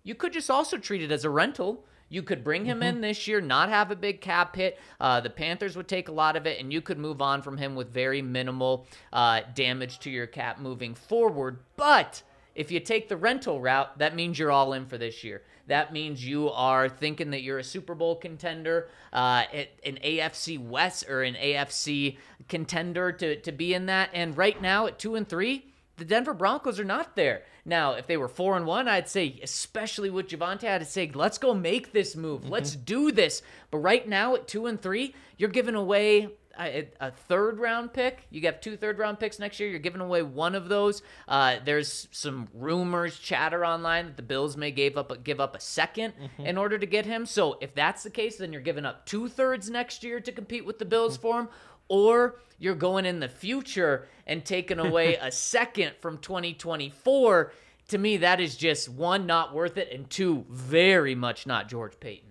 you 0.03 0.15
could 0.15 0.33
just 0.33 0.49
also 0.49 0.77
treat 0.77 1.01
it 1.01 1.11
as 1.11 1.25
a 1.25 1.29
rental. 1.29 1.85
You 2.11 2.23
could 2.23 2.43
bring 2.43 2.65
him 2.65 2.81
in 2.81 3.01
this 3.01 3.27
year, 3.27 3.39
not 3.39 3.69
have 3.69 3.91
a 3.91 3.95
big 3.95 4.19
cap 4.19 4.55
hit. 4.55 4.79
Uh, 4.99 5.19
the 5.19 5.29
Panthers 5.29 5.77
would 5.77 5.87
take 5.87 6.09
a 6.09 6.11
lot 6.11 6.35
of 6.35 6.47
it, 6.47 6.59
and 6.59 6.73
you 6.73 6.81
could 6.81 6.97
move 6.97 7.21
on 7.21 7.43
from 7.43 7.55
him 7.57 7.75
with 7.75 7.93
very 7.93 8.23
minimal 8.23 8.87
uh, 9.13 9.41
damage 9.53 9.99
to 9.99 10.09
your 10.09 10.25
cap 10.25 10.59
moving 10.59 10.95
forward. 10.95 11.59
But 11.77 12.23
if 12.55 12.71
you 12.71 12.79
take 12.79 13.09
the 13.09 13.17
rental 13.17 13.61
route, 13.61 13.97
that 13.99 14.15
means 14.15 14.37
you're 14.37 14.51
all 14.51 14.73
in 14.73 14.85
for 14.85 14.97
this 14.97 15.23
year. 15.23 15.41
That 15.67 15.93
means 15.93 16.25
you 16.25 16.49
are 16.49 16.89
thinking 16.89 17.29
that 17.29 17.43
you're 17.43 17.59
a 17.59 17.63
Super 17.63 17.93
Bowl 17.93 18.15
contender, 18.15 18.89
uh, 19.13 19.43
an 19.85 19.99
AFC 20.03 20.59
West 20.59 21.07
or 21.07 21.21
an 21.21 21.35
AFC 21.35 22.17
contender 22.47 23.11
to, 23.11 23.39
to 23.41 23.51
be 23.51 23.75
in 23.75 23.85
that. 23.85 24.09
And 24.13 24.35
right 24.35 24.59
now 24.59 24.87
at 24.87 24.97
two 24.97 25.13
and 25.15 25.29
three, 25.29 25.65
the 25.97 26.05
Denver 26.05 26.33
Broncos 26.33 26.79
are 26.79 26.85
not 26.85 27.15
there. 27.15 27.43
Now, 27.65 27.93
if 27.93 28.07
they 28.07 28.17
were 28.17 28.27
four 28.27 28.57
and 28.57 28.65
one, 28.65 28.87
I'd 28.87 29.07
say, 29.07 29.39
especially 29.43 30.09
with 30.09 30.29
Javonte, 30.29 30.67
I'd 30.67 30.87
say, 30.87 31.11
let's 31.13 31.37
go 31.37 31.53
make 31.53 31.91
this 31.91 32.15
move. 32.15 32.49
Let's 32.49 32.75
do 32.75 33.11
this. 33.11 33.43
But 33.69 33.79
right 33.79 34.07
now 34.07 34.35
at 34.35 34.47
two 34.47 34.65
and 34.65 34.81
three, 34.81 35.13
you're 35.37 35.49
giving 35.49 35.75
away 35.75 36.29
a, 36.59 36.87
a 36.99 37.11
third 37.11 37.59
round 37.59 37.93
pick. 37.93 38.25
You 38.29 38.41
have 38.43 38.59
two 38.61 38.75
third 38.77 38.99
round 38.99 39.19
picks 39.19 39.39
next 39.39 39.59
year. 39.59 39.69
You're 39.69 39.79
giving 39.79 40.01
away 40.01 40.21
one 40.23 40.55
of 40.55 40.67
those. 40.69 41.01
Uh, 41.27 41.57
there's 41.63 42.07
some 42.11 42.47
rumors, 42.53 43.17
chatter 43.17 43.65
online 43.65 44.07
that 44.07 44.17
the 44.17 44.23
Bills 44.23 44.57
may 44.57 44.71
give 44.71 44.97
up 44.97 45.11
a, 45.11 45.17
give 45.17 45.39
up 45.39 45.55
a 45.55 45.59
2nd 45.59 46.13
in 46.39 46.57
order 46.57 46.77
to 46.77 46.85
get 46.85 47.05
him. 47.05 47.25
So 47.25 47.57
if 47.61 47.73
that's 47.73 48.03
the 48.03 48.09
case, 48.09 48.37
then 48.37 48.51
you're 48.53 48.61
giving 48.61 48.85
up 48.85 49.05
two 49.05 49.27
thirds 49.29 49.69
next 49.69 50.03
year 50.03 50.19
to 50.19 50.31
compete 50.31 50.65
with 50.65 50.79
the 50.79 50.85
Bills 50.85 51.17
for 51.17 51.39
him, 51.39 51.49
or 51.87 52.39
you're 52.59 52.75
going 52.75 53.05
in 53.05 53.19
the 53.19 53.29
future 53.29 54.07
and 54.27 54.43
taking 54.45 54.79
away 54.79 55.15
a 55.21 55.31
second 55.31 55.93
from 56.01 56.17
2024. 56.17 57.53
To 57.89 57.97
me, 57.97 58.17
that 58.17 58.39
is 58.39 58.55
just 58.55 58.87
one, 58.89 59.25
not 59.25 59.53
worth 59.53 59.77
it, 59.77 59.91
and 59.91 60.07
two, 60.09 60.45
very 60.49 61.15
much 61.15 61.47
not 61.47 61.67
George 61.69 61.99
Paton. 61.99 62.29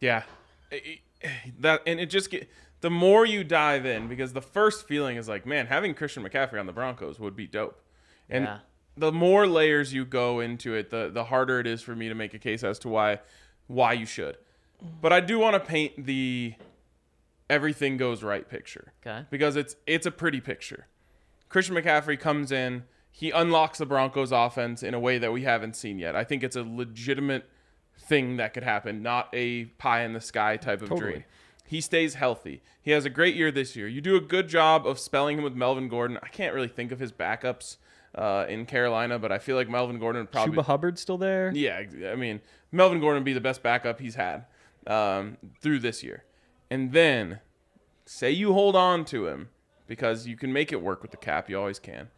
Yeah, 0.00 0.22
I- 0.72 1.00
I- 1.24 1.52
that 1.60 1.82
and 1.84 1.98
it 1.98 2.06
just 2.10 2.30
get 2.30 2.48
the 2.80 2.90
more 2.90 3.26
you 3.26 3.42
dive 3.44 3.84
in 3.86 4.08
because 4.08 4.32
the 4.32 4.40
first 4.42 4.86
feeling 4.86 5.16
is 5.16 5.28
like, 5.28 5.44
man, 5.46 5.66
having 5.66 5.94
Christian 5.94 6.22
McCaffrey 6.22 6.60
on 6.60 6.66
the 6.66 6.72
Broncos 6.72 7.18
would 7.18 7.34
be 7.36 7.46
dope, 7.46 7.80
and 8.30 8.44
Yeah. 8.44 8.58
the 8.96 9.12
more 9.12 9.46
layers 9.46 9.92
you 9.92 10.04
go 10.04 10.40
into 10.40 10.74
it, 10.74 10.90
the 10.90 11.10
the 11.12 11.24
harder 11.24 11.58
it 11.60 11.66
is 11.66 11.82
for 11.82 11.94
me 11.96 12.08
to 12.08 12.14
make 12.14 12.34
a 12.34 12.38
case 12.38 12.62
as 12.64 12.78
to 12.80 12.88
why 12.88 13.20
why 13.66 13.92
you 13.92 14.06
should. 14.06 14.36
But 15.00 15.12
I 15.12 15.20
do 15.20 15.38
want 15.38 15.54
to 15.54 15.60
paint 15.60 16.06
the 16.06 16.54
everything 17.50 17.96
goes 17.96 18.22
right 18.22 18.48
picture. 18.48 18.92
Okay. 19.04 19.24
Because 19.30 19.56
it's 19.56 19.76
it's 19.86 20.06
a 20.06 20.10
pretty 20.10 20.40
picture. 20.40 20.86
Christian 21.48 21.74
McCaffrey 21.74 22.18
comes 22.20 22.52
in, 22.52 22.84
he 23.10 23.30
unlocks 23.30 23.78
the 23.78 23.86
Broncos 23.86 24.32
offense 24.32 24.82
in 24.82 24.92
a 24.94 25.00
way 25.00 25.18
that 25.18 25.32
we 25.32 25.42
haven't 25.42 25.74
seen 25.76 25.98
yet. 25.98 26.14
I 26.14 26.24
think 26.24 26.44
it's 26.44 26.56
a 26.56 26.62
legitimate 26.62 27.48
thing 27.98 28.36
that 28.36 28.52
could 28.54 28.62
happen, 28.62 29.02
not 29.02 29.28
a 29.32 29.64
pie 29.64 30.02
in 30.04 30.12
the 30.12 30.20
sky 30.20 30.56
type 30.56 30.82
of 30.82 30.90
Totally. 30.90 31.10
dream. 31.12 31.24
He 31.68 31.82
stays 31.82 32.14
healthy. 32.14 32.62
He 32.80 32.92
has 32.92 33.04
a 33.04 33.10
great 33.10 33.34
year 33.36 33.50
this 33.50 33.76
year. 33.76 33.86
You 33.86 34.00
do 34.00 34.16
a 34.16 34.22
good 34.22 34.48
job 34.48 34.86
of 34.86 34.98
spelling 34.98 35.36
him 35.36 35.44
with 35.44 35.52
Melvin 35.54 35.88
Gordon. 35.88 36.18
I 36.22 36.28
can't 36.28 36.54
really 36.54 36.68
think 36.68 36.92
of 36.92 36.98
his 36.98 37.12
backups 37.12 37.76
uh, 38.14 38.46
in 38.48 38.64
Carolina, 38.64 39.18
but 39.18 39.30
I 39.30 39.38
feel 39.38 39.54
like 39.54 39.68
Melvin 39.68 39.98
Gordon 39.98 40.22
would 40.22 40.32
probably 40.32 40.56
Chuba 40.56 40.64
Hubbard 40.64 40.98
still 40.98 41.18
there. 41.18 41.52
yeah, 41.54 41.82
I 42.10 42.14
mean, 42.14 42.40
Melvin 42.72 43.00
Gordon 43.00 43.20
would 43.20 43.26
be 43.26 43.34
the 43.34 43.42
best 43.42 43.62
backup 43.62 44.00
he's 44.00 44.14
had 44.14 44.46
um, 44.86 45.36
through 45.60 45.80
this 45.80 46.02
year. 46.02 46.24
And 46.70 46.92
then 46.92 47.40
say 48.06 48.30
you 48.30 48.54
hold 48.54 48.74
on 48.74 49.04
to 49.04 49.26
him 49.26 49.50
because 49.86 50.26
you 50.26 50.38
can 50.38 50.50
make 50.50 50.72
it 50.72 50.80
work 50.80 51.02
with 51.02 51.10
the 51.10 51.18
cap. 51.18 51.50
You 51.50 51.58
always 51.58 51.78
can. 51.78 52.08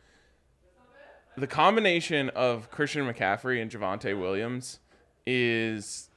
The 1.37 1.49
combination 1.49 2.29
of 2.31 2.71
Christian 2.71 3.05
McCaffrey 3.13 3.61
and 3.61 3.69
Javonte 3.69 4.17
Williams 4.17 4.79
is 5.27 6.09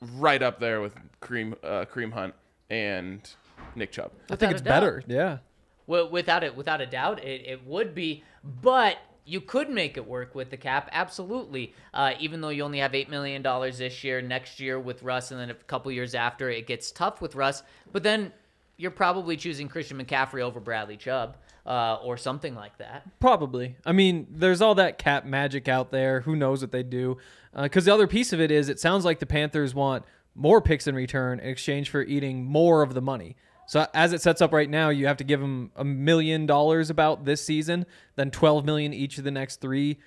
right 0.00 0.42
up 0.42 0.60
there 0.60 0.82
with 0.82 0.94
Cream 1.20 1.54
uh, 1.64 1.86
Kareem 1.90 2.12
Hunt 2.12 2.34
and 2.72 3.28
Nick 3.76 3.92
Chubb. 3.92 4.10
I 4.24 4.36
think 4.36 4.40
Without 4.40 4.52
it's 4.52 4.60
a 4.60 4.64
doubt. 4.64 4.74
better. 4.80 5.04
Yeah. 5.06 5.38
Well, 5.86 6.08
without 6.08 6.42
it, 6.42 6.56
without 6.56 6.80
a 6.80 6.86
doubt, 6.86 7.22
it, 7.22 7.42
it 7.46 7.66
would 7.66 7.94
be. 7.94 8.24
But 8.42 8.96
you 9.24 9.40
could 9.40 9.68
make 9.68 9.96
it 9.96 10.06
work 10.06 10.34
with 10.34 10.50
the 10.50 10.56
cap, 10.56 10.88
absolutely. 10.92 11.74
Uh, 11.92 12.12
even 12.18 12.40
though 12.40 12.48
you 12.48 12.64
only 12.64 12.78
have 12.78 12.94
eight 12.94 13.10
million 13.10 13.42
dollars 13.42 13.78
this 13.78 14.02
year, 14.02 14.22
next 14.22 14.58
year 14.58 14.80
with 14.80 15.02
Russ, 15.02 15.30
and 15.30 15.38
then 15.38 15.50
a 15.50 15.54
couple 15.54 15.92
years 15.92 16.14
after, 16.14 16.48
it 16.50 16.66
gets 16.66 16.90
tough 16.90 17.20
with 17.20 17.34
Russ. 17.34 17.62
But 17.92 18.02
then 18.02 18.32
you're 18.78 18.90
probably 18.90 19.36
choosing 19.36 19.68
Christian 19.68 20.02
McCaffrey 20.02 20.40
over 20.40 20.58
Bradley 20.60 20.96
Chubb, 20.96 21.36
uh, 21.66 21.96
or 22.02 22.16
something 22.16 22.54
like 22.54 22.78
that. 22.78 23.02
Probably. 23.20 23.76
I 23.84 23.92
mean, 23.92 24.26
there's 24.30 24.60
all 24.62 24.74
that 24.76 24.98
cap 24.98 25.24
magic 25.24 25.68
out 25.68 25.90
there. 25.92 26.22
Who 26.22 26.34
knows 26.34 26.62
what 26.62 26.72
they 26.72 26.82
do? 26.82 27.18
Because 27.54 27.84
the 27.84 27.92
other 27.92 28.06
piece 28.06 28.32
of 28.32 28.40
it 28.40 28.50
is, 28.50 28.68
it 28.68 28.80
sounds 28.80 29.04
like 29.04 29.18
the 29.18 29.26
Panthers 29.26 29.74
want 29.74 30.04
more 30.34 30.60
picks 30.60 30.86
in 30.86 30.94
return 30.94 31.38
in 31.40 31.48
exchange 31.48 31.90
for 31.90 32.02
eating 32.02 32.44
more 32.44 32.82
of 32.82 32.94
the 32.94 33.02
money. 33.02 33.36
So 33.66 33.86
as 33.94 34.12
it 34.12 34.20
sets 34.20 34.42
up 34.42 34.52
right 34.52 34.68
now, 34.68 34.88
you 34.90 35.06
have 35.06 35.16
to 35.18 35.24
give 35.24 35.40
them 35.40 35.70
a 35.76 35.84
million 35.84 36.46
dollars 36.46 36.90
about 36.90 37.24
this 37.24 37.44
season, 37.44 37.86
then 38.16 38.30
12 38.30 38.64
million 38.64 38.92
each 38.92 39.18
of 39.18 39.24
the 39.24 39.30
next 39.30 39.60
three, 39.60 39.98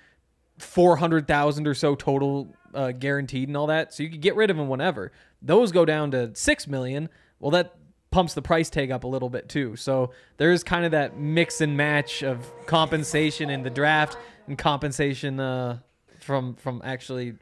400,000 0.58 1.66
or 1.66 1.74
so 1.74 1.94
total 1.94 2.54
uh, 2.74 2.92
guaranteed 2.92 3.48
and 3.48 3.56
all 3.56 3.66
that. 3.66 3.92
So 3.94 4.02
you 4.02 4.10
could 4.10 4.20
get 4.20 4.36
rid 4.36 4.50
of 4.50 4.56
them 4.56 4.68
whenever. 4.68 5.12
Those 5.42 5.72
go 5.72 5.84
down 5.84 6.10
to 6.12 6.34
6 6.34 6.66
million. 6.66 7.08
Well, 7.40 7.50
that 7.52 7.74
pumps 8.10 8.34
the 8.34 8.42
price 8.42 8.70
tag 8.70 8.90
up 8.90 9.04
a 9.04 9.06
little 9.06 9.28
bit 9.28 9.48
too. 9.48 9.76
So 9.76 10.10
there 10.36 10.52
is 10.52 10.62
kind 10.62 10.84
of 10.84 10.92
that 10.92 11.18
mix 11.18 11.60
and 11.60 11.76
match 11.76 12.22
of 12.22 12.50
compensation 12.66 13.50
in 13.50 13.62
the 13.62 13.70
draft 13.70 14.16
and 14.46 14.56
compensation 14.56 15.40
uh, 15.40 15.78
from 16.20 16.54
from 16.54 16.80
actually 16.84 17.34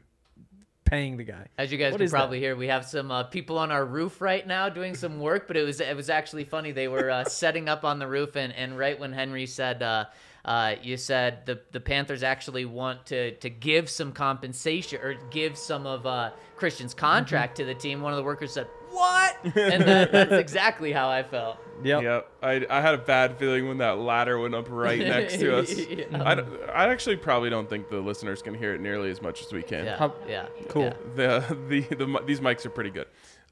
paying 0.85 1.17
the 1.17 1.23
guy. 1.23 1.47
As 1.57 1.71
you 1.71 1.77
guys 1.77 1.91
What 1.91 1.97
can 1.97 2.05
is 2.05 2.11
that? 2.11 2.17
probably 2.17 2.39
hear, 2.39 2.55
we 2.55 2.67
have 2.67 2.85
some 2.85 3.11
uh, 3.11 3.23
people 3.23 3.57
on 3.57 3.71
our 3.71 3.83
roof 3.85 4.21
right 4.21 4.45
now 4.45 4.69
doing 4.69 4.95
some 4.95 5.19
work. 5.19 5.47
But 5.47 5.57
it 5.57 5.63
was 5.63 5.81
it 5.81 5.95
was 5.95 6.09
actually 6.09 6.45
funny. 6.45 6.71
They 6.71 6.87
were 6.87 7.09
uh, 7.09 7.23
setting 7.25 7.67
up 7.67 7.83
on 7.83 7.99
the 7.99 8.07
roof, 8.07 8.35
and, 8.35 8.53
and 8.53 8.77
right 8.77 8.97
when 8.97 9.11
Henry 9.11 9.45
said, 9.45 9.83
uh, 9.83 10.05
uh, 10.45 10.75
"You 10.81 10.95
said 10.97 11.45
the 11.45 11.59
the 11.71 11.79
Panthers 11.79 12.23
actually 12.23 12.65
want 12.65 13.05
to 13.07 13.31
to 13.35 13.49
give 13.49 13.89
some 13.89 14.11
compensation 14.11 15.01
or 15.01 15.15
give 15.31 15.57
some 15.57 15.85
of 15.85 16.05
uh, 16.05 16.31
Christian's 16.55 16.93
contract 16.93 17.57
to 17.57 17.65
the 17.65 17.75
team," 17.75 18.01
one 18.01 18.13
of 18.13 18.17
the 18.17 18.23
workers 18.23 18.53
said, 18.53 18.67
"What?" 18.91 19.35
And 19.55 19.83
that, 19.83 20.11
that's 20.11 20.31
exactly 20.33 20.91
how 20.91 21.09
I 21.09 21.23
felt. 21.23 21.57
Yep. 21.83 22.03
Yep. 22.03 22.31
I, 22.41 22.65
I 22.69 22.81
had 22.81 22.93
a 22.95 22.97
bad 22.99 23.37
feeling 23.37 23.67
when 23.67 23.77
that 23.79 23.97
ladder 23.97 24.39
went 24.39 24.55
up 24.55 24.67
right 24.69 24.99
next 24.99 25.37
to 25.39 25.57
us. 25.57 25.73
Yeah. 25.89 26.23
I, 26.23 26.33
I 26.71 26.89
actually 26.89 27.17
probably 27.17 27.49
don't 27.49 27.69
think 27.69 27.89
the 27.89 27.99
listeners 27.99 28.41
can 28.41 28.53
hear 28.53 28.73
it 28.73 28.81
nearly 28.81 29.09
as 29.11 29.21
much 29.21 29.41
as 29.43 29.51
we 29.53 29.61
can. 29.63 29.85
Yeah, 29.85 29.97
How- 29.97 30.13
yeah, 30.27 30.47
Cool. 30.69 30.83
yeah. 30.83 30.93
The, 31.15 31.57
the, 31.69 31.95
the, 31.95 32.07
mi- 32.07 32.19
these 32.25 32.39
mics 32.39 32.65
are 32.65 32.69
pretty 32.69 32.89
good. 32.91 33.07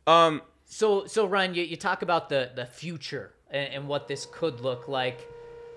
Um, 0.07 0.41
So, 0.65 1.05
so 1.05 1.25
Ryan, 1.25 1.53
you, 1.55 1.63
you 1.63 1.75
talk 1.77 2.01
about 2.01 2.29
the 2.29 2.51
the 2.55 2.65
future 2.65 3.33
and, 3.51 3.73
and 3.73 3.87
what 3.87 4.07
this 4.07 4.25
could 4.31 4.59
look 4.61 4.87
like. 4.87 5.27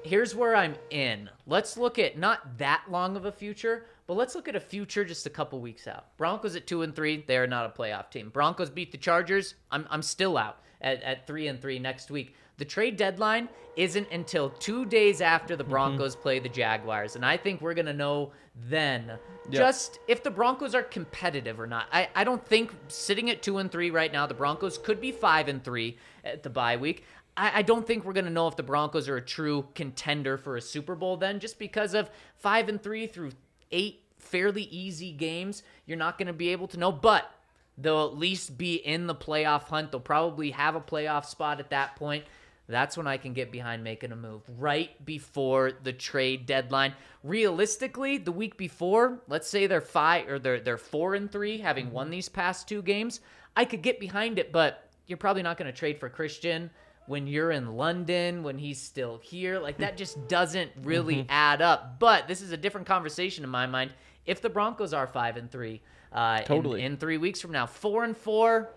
Here's 0.04 0.34
where 0.34 0.54
I'm 0.54 0.76
in. 0.90 1.28
Let's 1.46 1.76
look 1.76 1.98
at 1.98 2.16
not 2.16 2.58
that 2.58 2.84
long 2.88 3.16
of 3.16 3.24
a 3.24 3.32
future, 3.32 3.86
but 4.06 4.14
let's 4.14 4.34
look 4.36 4.46
at 4.46 4.54
a 4.54 4.60
future 4.60 5.04
just 5.04 5.26
a 5.26 5.30
couple 5.30 5.60
weeks 5.60 5.86
out. 5.88 6.16
Broncos 6.16 6.54
at 6.54 6.66
two 6.66 6.82
and 6.82 6.94
three, 6.94 7.24
they 7.26 7.36
are 7.36 7.46
not 7.48 7.66
a 7.66 7.70
playoff 7.76 8.10
team. 8.10 8.30
Broncos 8.30 8.70
beat 8.70 8.92
the 8.92 8.98
Chargers. 8.98 9.54
I'm 9.70 9.86
I'm 9.90 10.02
still 10.02 10.38
out 10.38 10.60
at, 10.80 11.02
at 11.02 11.26
three 11.26 11.48
and 11.48 11.60
three 11.60 11.78
next 11.78 12.10
week. 12.10 12.34
The 12.58 12.64
trade 12.64 12.96
deadline 12.96 13.48
isn't 13.76 14.10
until 14.10 14.50
two 14.50 14.86
days 14.86 15.20
after 15.20 15.56
the 15.56 15.62
mm-hmm. 15.62 15.72
Broncos 15.72 16.16
play 16.16 16.38
the 16.38 16.48
Jaguars, 16.48 17.16
and 17.16 17.24
I 17.24 17.36
think 17.36 17.60
we're 17.60 17.74
gonna 17.74 17.92
know 17.92 18.32
then 18.68 19.18
just 19.50 19.98
if 20.08 20.22
the 20.22 20.30
Broncos 20.30 20.74
are 20.74 20.82
competitive 20.82 21.60
or 21.60 21.66
not. 21.66 21.86
I, 21.92 22.08
I 22.14 22.24
don't 22.24 22.44
think 22.44 22.74
sitting 22.88 23.30
at 23.30 23.42
two 23.42 23.58
and 23.58 23.70
three 23.70 23.90
right 23.90 24.12
now, 24.12 24.26
the 24.26 24.34
Broncos 24.34 24.78
could 24.78 25.00
be 25.00 25.12
five 25.12 25.48
and 25.48 25.62
three 25.62 25.98
at 26.24 26.42
the 26.42 26.50
bye 26.50 26.76
week. 26.76 27.04
I, 27.36 27.58
I 27.58 27.62
don't 27.62 27.86
think 27.86 28.04
we're 28.04 28.14
gonna 28.14 28.30
know 28.30 28.48
if 28.48 28.56
the 28.56 28.62
Broncos 28.62 29.08
are 29.08 29.18
a 29.18 29.22
true 29.22 29.66
contender 29.74 30.38
for 30.38 30.56
a 30.56 30.62
Super 30.62 30.94
Bowl 30.94 31.16
then, 31.16 31.40
just 31.40 31.58
because 31.58 31.94
of 31.94 32.10
five 32.36 32.68
and 32.68 32.82
three 32.82 33.06
through 33.06 33.32
eight 33.70 34.02
fairly 34.18 34.62
easy 34.64 35.12
games. 35.12 35.62
You're 35.84 35.98
not 35.98 36.18
gonna 36.18 36.32
be 36.32 36.48
able 36.48 36.68
to 36.68 36.78
know, 36.78 36.90
but 36.90 37.30
they'll 37.78 38.06
at 38.06 38.16
least 38.16 38.56
be 38.56 38.74
in 38.76 39.06
the 39.06 39.14
playoff 39.14 39.64
hunt. 39.64 39.90
They'll 39.90 40.00
probably 40.00 40.50
have 40.50 40.74
a 40.74 40.80
playoff 40.80 41.26
spot 41.26 41.60
at 41.60 41.70
that 41.70 41.96
point. 41.96 42.24
That's 42.68 42.96
when 42.96 43.06
I 43.06 43.16
can 43.16 43.32
get 43.32 43.52
behind 43.52 43.84
making 43.84 44.10
a 44.10 44.16
move 44.16 44.42
right 44.58 45.04
before 45.04 45.72
the 45.84 45.92
trade 45.92 46.46
deadline. 46.46 46.94
Realistically, 47.22 48.18
the 48.18 48.32
week 48.32 48.56
before, 48.56 49.20
let's 49.28 49.48
say 49.48 49.66
they're 49.66 49.80
five 49.80 50.28
or 50.28 50.38
they're 50.40 50.58
they're 50.58 50.76
four 50.76 51.14
and 51.14 51.30
three, 51.30 51.58
having 51.58 51.92
won 51.92 52.10
these 52.10 52.28
past 52.28 52.68
two 52.68 52.82
games, 52.82 53.20
I 53.56 53.64
could 53.64 53.82
get 53.82 54.00
behind 54.00 54.38
it, 54.38 54.50
but 54.50 54.90
you're 55.06 55.16
probably 55.16 55.42
not 55.42 55.56
going 55.56 55.70
to 55.70 55.78
trade 55.78 56.00
for 56.00 56.08
Christian 56.08 56.70
when 57.06 57.28
you're 57.28 57.52
in 57.52 57.76
London, 57.76 58.42
when 58.42 58.58
he's 58.58 58.80
still 58.80 59.20
here. 59.22 59.60
Like 59.60 59.78
that 59.78 59.96
just 59.96 60.28
doesn't 60.28 60.72
really 60.82 61.16
mm-hmm. 61.18 61.30
add 61.30 61.62
up. 61.62 62.00
But 62.00 62.26
this 62.26 62.42
is 62.42 62.50
a 62.50 62.56
different 62.56 62.86
conversation 62.86 63.44
in 63.44 63.50
my 63.50 63.66
mind. 63.66 63.92
If 64.26 64.42
the 64.42 64.50
Broncos 64.50 64.92
are 64.92 65.06
five 65.06 65.36
and 65.36 65.48
three, 65.48 65.82
uh, 66.12 66.40
Totally. 66.42 66.82
in, 66.82 66.96
three 66.96 67.18
weeks 67.18 67.40
from 67.40 67.52
now, 67.52 67.66
four 67.66 68.04
and 68.04 68.16
four, 68.16 68.70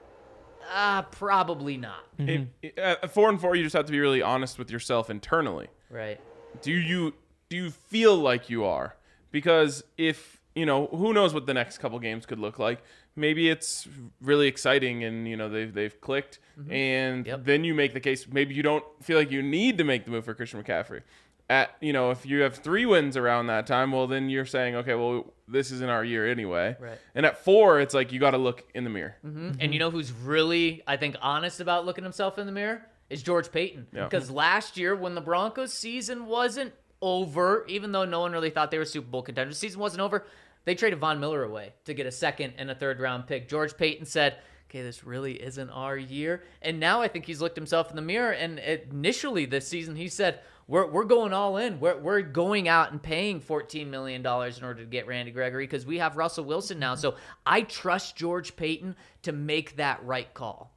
uh, 0.74 1.04
probably 1.04 1.78
not. 1.78 2.06
if, 2.18 2.48
at 2.78 3.12
four 3.12 3.30
and 3.30 3.40
four, 3.40 3.56
you 3.56 3.64
just 3.64 3.76
have 3.76 3.86
to 3.86 3.92
be 3.92 4.00
really 4.00 4.22
honest 4.22 4.60
with 4.60 4.70
yourself 4.72 5.10
internally. 5.10 5.68
Right. 5.90 6.20
Do 6.62 6.72
you 6.72 7.14
do 7.50 7.56
you 7.58 7.72
feel 7.72 8.16
like 8.16 8.50
you 8.50 8.66
are? 8.66 8.96
Because 9.32 9.84
if 9.98 10.40
you 10.56 10.66
know, 10.66 10.88
who 10.88 11.14
knows 11.14 11.34
what 11.34 11.46
the 11.46 11.54
next 11.54 11.78
couple 11.78 11.98
games 12.00 12.26
could 12.26 12.40
look 12.40 12.60
like. 12.60 12.82
Maybe 13.16 13.50
it's 13.50 13.88
really 14.22 14.48
exciting 14.48 15.04
and, 15.04 15.28
you 15.28 15.38
know, 15.38 15.48
they've, 15.50 15.74
they've 15.74 16.00
clicked. 16.02 16.40
And 16.70 17.26
Yep. 17.26 17.46
then 17.46 17.64
you 17.64 17.74
make 17.74 17.94
the 17.94 18.00
case. 18.00 18.28
Maybe 18.28 18.56
you 18.56 18.64
don't 18.64 18.84
feel 19.02 19.18
like 19.18 19.32
you 19.32 19.42
need 19.42 19.78
to 19.78 19.84
make 19.84 20.06
the 20.06 20.12
move 20.12 20.26
for 20.26 20.34
Christian 20.34 20.62
McCaffrey. 20.62 21.02
At, 21.50 21.72
you 21.82 21.94
know, 21.94 22.12
if 22.12 22.28
you 22.28 22.42
have 22.42 22.56
three 22.56 22.86
wins 22.86 23.18
around 23.18 23.48
that 23.48 23.66
time, 23.66 23.92
well, 23.92 24.06
then 24.06 24.30
you're 24.30 24.46
saying, 24.46 24.76
okay, 24.76 24.94
well, 24.94 25.34
this 25.48 25.72
isn't 25.72 25.90
our 25.90 26.06
year 26.06 26.30
anyway. 26.30 26.78
Right. 26.80 27.00
And 27.16 27.26
at 27.26 27.44
four, 27.44 27.80
it's 27.80 27.96
like 27.96 28.12
you 28.12 28.20
got 28.20 28.32
to 28.32 28.38
look 28.38 28.64
in 28.76 28.84
the 28.84 28.92
mirror. 28.92 29.16
Mm-hmm. 29.26 29.48
Mm-hmm. 29.48 29.62
And 29.62 29.74
you 29.74 29.80
know 29.80 29.90
who's 29.90 30.12
really, 30.12 30.84
I 30.86 30.98
think, 30.98 31.16
honest 31.22 31.60
about 31.60 31.88
looking 31.88 32.04
himself 32.04 32.38
in 32.38 32.46
the 32.46 32.52
mirror 32.52 32.86
is 33.10 33.24
George 33.24 33.52
Paton. 33.52 33.88
Yeah. 33.92 34.04
Because 34.04 34.30
last 34.30 34.78
year, 34.78 34.96
when 34.96 35.16
the 35.16 35.22
Broncos' 35.22 35.74
season 35.74 36.28
wasn't 36.28 36.72
over, 37.02 37.66
even 37.68 37.92
though 37.92 38.06
no 38.06 38.20
one 38.20 38.32
really 38.32 38.52
thought 38.52 38.70
they 38.70 38.78
were 38.78 38.86
Super 38.86 39.08
Bowl 39.08 39.24
contenders, 39.24 39.56
the 39.56 39.60
season 39.60 39.80
wasn't 39.80 40.02
over. 40.02 40.26
They 40.66 40.76
traded 40.76 41.00
Von 41.00 41.20
Miller 41.20 41.44
away 41.44 41.74
to 41.86 41.96
get 41.96 42.06
a 42.06 42.12
second 42.12 42.54
and 42.58 42.70
a 42.70 42.76
third 42.76 43.00
round 43.00 43.26
pick. 43.26 43.50
George 43.50 43.76
Paton 43.76 44.06
said, 44.06 44.38
"Okay, 44.70 44.82
this 44.82 45.04
really 45.04 45.42
isn't 45.42 45.70
our 45.70 45.98
year." 45.98 46.44
And 46.62 46.80
now 46.80 47.02
I 47.02 47.08
think 47.08 47.26
he's 47.26 47.42
looked 47.42 47.56
himself 47.56 47.90
in 47.90 47.96
the 47.96 48.02
mirror. 48.02 48.32
And 48.32 48.60
initially 48.60 49.46
this 49.46 49.68
season, 49.68 49.96
he 49.96 50.08
said, 50.08 50.40
"We're 50.68 50.86
we're 50.86 51.06
going 51.06 51.34
all 51.34 51.58
in. 51.58 51.80
We're 51.80 51.98
we're 51.98 52.22
going 52.22 52.68
out 52.68 52.92
and 52.92 53.02
paying 53.02 53.40
fourteen 53.40 53.90
million 53.90 54.22
dollars 54.22 54.58
in 54.58 54.64
order 54.64 54.82
to 54.82 54.90
get 54.90 55.08
Randy 55.08 55.32
Gregory 55.32 55.66
because 55.66 55.86
we 55.86 55.98
have 55.98 56.18
Russell 56.18 56.46
Wilson 56.46 56.80
now." 56.80 56.94
Mm-hmm. 56.94 57.02
So 57.02 57.16
I 57.46 57.62
trust 57.62 58.16
George 58.16 58.56
Paton 58.56 58.96
to 59.24 59.32
make 59.32 59.78
that 59.78 60.04
right 60.06 60.34
call. 60.34 60.72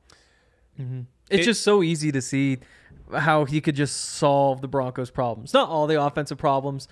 Mm-hmm. 0.80 1.02
It's 1.30 1.46
just 1.46 1.62
so 1.62 1.82
easy 1.82 2.12
to 2.12 2.20
see 2.20 2.58
how 3.14 3.44
he 3.44 3.60
could 3.60 3.76
just 3.76 3.96
solve 3.96 4.60
the 4.60 4.68
Broncos' 4.68 5.10
problems. 5.10 5.52
Not 5.52 5.68
all 5.68 5.86
the 5.86 6.02
offensive 6.02 6.38
problems, 6.38 6.88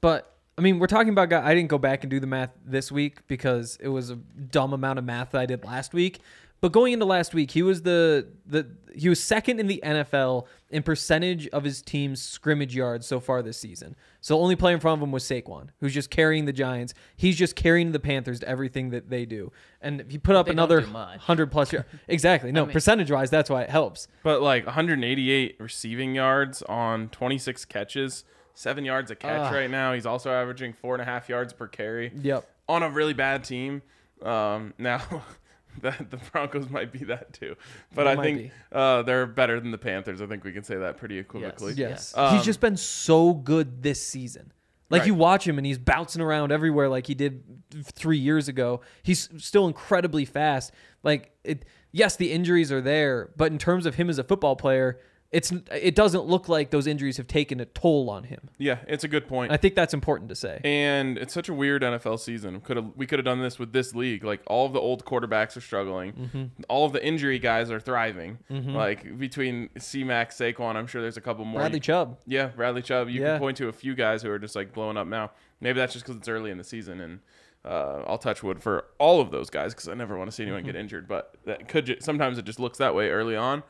but 0.00 0.35
I 0.58 0.62
mean, 0.62 0.78
we're 0.78 0.86
talking 0.86 1.10
about 1.10 1.28
guy. 1.28 1.46
I 1.46 1.54
didn't 1.54 1.68
go 1.68 1.78
back 1.78 2.02
and 2.02 2.10
do 2.10 2.18
the 2.18 2.26
math 2.26 2.50
this 2.64 2.90
week 2.90 3.26
because 3.26 3.76
it 3.80 3.88
was 3.88 4.10
a 4.10 4.16
dumb 4.16 4.72
amount 4.72 4.98
of 4.98 5.04
math 5.04 5.32
that 5.32 5.40
I 5.40 5.46
did 5.46 5.64
last 5.64 5.92
week. 5.92 6.20
But 6.62 6.72
going 6.72 6.94
into 6.94 7.04
last 7.04 7.34
week, 7.34 7.50
he 7.50 7.62
was 7.62 7.82
the 7.82 8.28
the 8.46 8.66
he 8.94 9.10
was 9.10 9.22
second 9.22 9.60
in 9.60 9.66
the 9.66 9.82
NFL 9.84 10.46
in 10.70 10.82
percentage 10.82 11.46
of 11.48 11.64
his 11.64 11.82
team's 11.82 12.22
scrimmage 12.22 12.74
yards 12.74 13.06
so 13.06 13.20
far 13.20 13.42
this 13.42 13.58
season. 13.58 13.94
So 14.22 14.34
the 14.36 14.42
only 14.42 14.56
player 14.56 14.74
in 14.74 14.80
front 14.80 14.98
of 14.98 15.06
him 15.06 15.12
was 15.12 15.22
Saquon, 15.22 15.68
who's 15.80 15.92
just 15.92 16.08
carrying 16.08 16.46
the 16.46 16.54
Giants. 16.54 16.94
He's 17.14 17.36
just 17.36 17.56
carrying 17.56 17.92
the 17.92 18.00
Panthers 18.00 18.40
to 18.40 18.48
everything 18.48 18.88
that 18.90 19.10
they 19.10 19.26
do. 19.26 19.52
And 19.82 20.00
if 20.00 20.10
he 20.10 20.16
put 20.16 20.34
up 20.34 20.46
They 20.46 20.52
another 20.52 20.80
hundred 20.80 21.52
plus 21.52 21.72
yards, 21.74 21.86
exactly. 22.08 22.50
No, 22.52 22.64
mean- 22.64 22.72
percentage 22.72 23.10
wise, 23.10 23.28
that's 23.28 23.50
why 23.50 23.60
it 23.60 23.70
helps. 23.70 24.08
But 24.22 24.40
like 24.40 24.64
188 24.64 25.56
receiving 25.60 26.14
yards 26.14 26.62
on 26.62 27.10
26 27.10 27.66
catches, 27.66 28.24
seven 28.56 28.84
yards 28.84 29.10
a 29.10 29.14
catch 29.14 29.52
Ah. 29.52 29.54
right 29.54 29.70
now. 29.70 29.92
He's 29.92 30.06
also 30.06 30.30
averaging 30.32 30.72
four 30.72 30.94
and 30.94 31.02
a 31.02 31.04
half 31.04 31.28
yards 31.28 31.52
per 31.52 31.68
carry. 31.68 32.10
Yep. 32.20 32.48
On 32.68 32.82
a 32.82 32.90
really 32.90 33.12
bad 33.14 33.44
team. 33.44 33.82
Um, 34.22 34.72
now, 34.78 35.02
that 35.82 36.10
the 36.10 36.16
Broncos 36.32 36.70
might 36.70 36.90
be 36.90 37.00
that 37.04 37.32
too, 37.34 37.54
but 37.94 38.04
They 38.04 38.10
I 38.12 38.16
think 38.22 38.38
be. 38.38 38.52
uh, 38.72 39.02
they're 39.02 39.26
better 39.26 39.60
than 39.60 39.70
the 39.70 39.78
Panthers. 39.78 40.22
I 40.22 40.26
think 40.26 40.42
we 40.42 40.52
can 40.52 40.64
say 40.64 40.76
that 40.76 40.96
pretty 40.96 41.18
equivocally. 41.18 41.74
Yes. 41.74 42.16
Um, 42.16 42.34
he's 42.34 42.44
just 42.46 42.60
been 42.60 42.76
so 42.78 43.34
good 43.34 43.82
this 43.82 44.02
season. 44.04 44.52
Like 44.88 45.00
Right. 45.00 45.08
you 45.08 45.14
watch 45.14 45.46
him 45.46 45.58
and 45.58 45.66
he's 45.66 45.78
bouncing 45.78 46.22
around 46.22 46.50
everywhere 46.52 46.88
like 46.88 47.06
he 47.08 47.14
did 47.14 47.42
three 47.84 48.18
years 48.18 48.48
ago. 48.48 48.80
He's 49.02 49.28
still 49.36 49.66
incredibly 49.66 50.24
fast. 50.24 50.72
Like 51.02 51.32
it, 51.44 51.64
yes, 51.92 52.16
the 52.16 52.32
injuries 52.32 52.70
are 52.72 52.80
there, 52.80 53.30
but 53.36 53.52
in 53.52 53.58
terms 53.58 53.84
of 53.84 53.96
him 53.96 54.08
as 54.08 54.18
a 54.18 54.24
football 54.24 54.56
player, 54.56 54.98
it's 55.36 55.52
it 55.70 55.94
doesn't 55.94 56.24
look 56.24 56.48
like 56.48 56.70
those 56.70 56.86
injuries 56.86 57.16
have 57.18 57.26
taken 57.26 57.60
a 57.60 57.64
toll 57.66 58.08
on 58.10 58.24
him. 58.24 58.48
Yeah, 58.58 58.78
it's 58.88 59.04
a 59.04 59.08
good 59.08 59.26
point. 59.28 59.52
I 59.52 59.56
think 59.56 59.74
that's 59.74 59.92
important 59.94 60.28
to 60.30 60.34
say. 60.34 60.60
And 60.64 61.18
it's 61.18 61.34
such 61.34 61.48
a 61.48 61.54
weird 61.54 61.82
NFL 61.82 62.18
season. 62.20 62.60
Could 62.60 62.76
have 62.78 62.86
we 62.96 63.06
could 63.06 63.18
have 63.18 63.24
done 63.26 63.40
this 63.42 63.58
with 63.58 63.72
this 63.72 63.94
league. 63.94 64.24
Like 64.24 64.40
all 64.46 64.66
of 64.66 64.72
the 64.72 64.80
old 64.80 65.04
quarterbacks 65.04 65.56
are 65.56 65.60
struggling. 65.60 66.12
Mm-hmm. 66.12 66.44
All 66.68 66.86
of 66.86 66.92
the 66.92 67.04
injury 67.04 67.38
guys 67.38 67.70
are 67.70 67.80
thriving. 67.80 68.38
Like 68.48 69.18
between 69.18 69.68
C-Mac, 69.78 70.30
Saquon, 70.30 70.76
I'm 70.76 70.86
sure 70.86 71.02
there's 71.02 71.16
a 71.16 71.20
couple 71.20 71.44
more. 71.44 71.60
Bradley 71.60 71.76
You- 71.78 71.80
Chubb. 71.82 72.18
Yeah, 72.26 72.46
Bradley 72.46 72.82
Chubb. 72.82 73.08
You 73.08 73.20
Yeah. 73.20 73.32
can 73.34 73.40
point 73.40 73.56
to 73.58 73.68
a 73.68 73.72
few 73.72 73.94
guys 73.94 74.22
who 74.22 74.30
are 74.30 74.38
just 74.38 74.56
like 74.56 74.72
blowing 74.72 74.96
up 74.96 75.06
now. 75.06 75.30
Maybe 75.60 75.78
that's 75.78 75.92
just 75.92 76.04
because 76.04 76.16
it's 76.18 76.28
early 76.28 76.50
in 76.50 76.58
the 76.58 76.64
season, 76.64 77.00
and 77.00 77.20
uh, 77.64 78.02
I'll 78.06 78.18
touch 78.18 78.42
wood 78.42 78.62
for 78.62 78.84
all 78.98 79.20
of 79.20 79.30
those 79.30 79.50
guys 79.50 79.74
because 79.74 79.88
I 79.88 79.94
never 79.94 80.16
want 80.16 80.30
to 80.30 80.34
see 80.34 80.42
anyone 80.44 80.60
Mm-hmm. 80.62 80.66
get 80.72 80.76
injured. 80.76 81.08
But 81.08 81.34
that 81.46 81.66
could 81.68 81.86
ju- 81.86 81.96
sometimes 82.00 82.38
it 82.38 82.44
just 82.44 82.60
looks 82.60 82.78
that 82.78 82.94
way 82.94 83.10
early 83.10 83.36
on. 83.36 83.62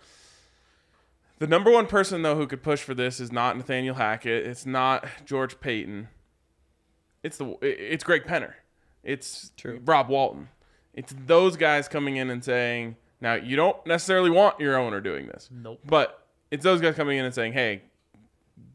The 1.38 1.46
number 1.46 1.70
one 1.70 1.86
person 1.86 2.22
though 2.22 2.36
who 2.36 2.46
could 2.46 2.62
push 2.62 2.80
for 2.80 2.94
this 2.94 3.20
is 3.20 3.30
not 3.30 3.56
Nathaniel 3.56 3.96
Hackett. 3.96 4.46
It's 4.46 4.66
not 4.66 5.06
George 5.24 5.60
Paton. 5.60 6.08
It's 7.22 7.38
the 7.38 7.56
it's 7.60 8.04
Greg 8.04 8.24
Penner. 8.24 8.54
It's 9.02 9.52
Rob 9.84 10.08
Walton. 10.08 10.48
It's 10.94 11.14
those 11.26 11.56
guys 11.56 11.88
coming 11.88 12.16
in 12.16 12.30
and 12.30 12.42
saying, 12.42 12.96
now 13.20 13.34
you 13.34 13.54
don't 13.54 13.84
necessarily 13.86 14.30
want 14.30 14.58
your 14.58 14.76
owner 14.76 15.00
doing 15.00 15.26
this. 15.26 15.48
Nope. 15.52 15.80
But 15.84 16.26
it's 16.50 16.64
those 16.64 16.80
guys 16.80 16.94
coming 16.94 17.18
in 17.18 17.24
and 17.24 17.34
saying, 17.34 17.52
hey, 17.52 17.82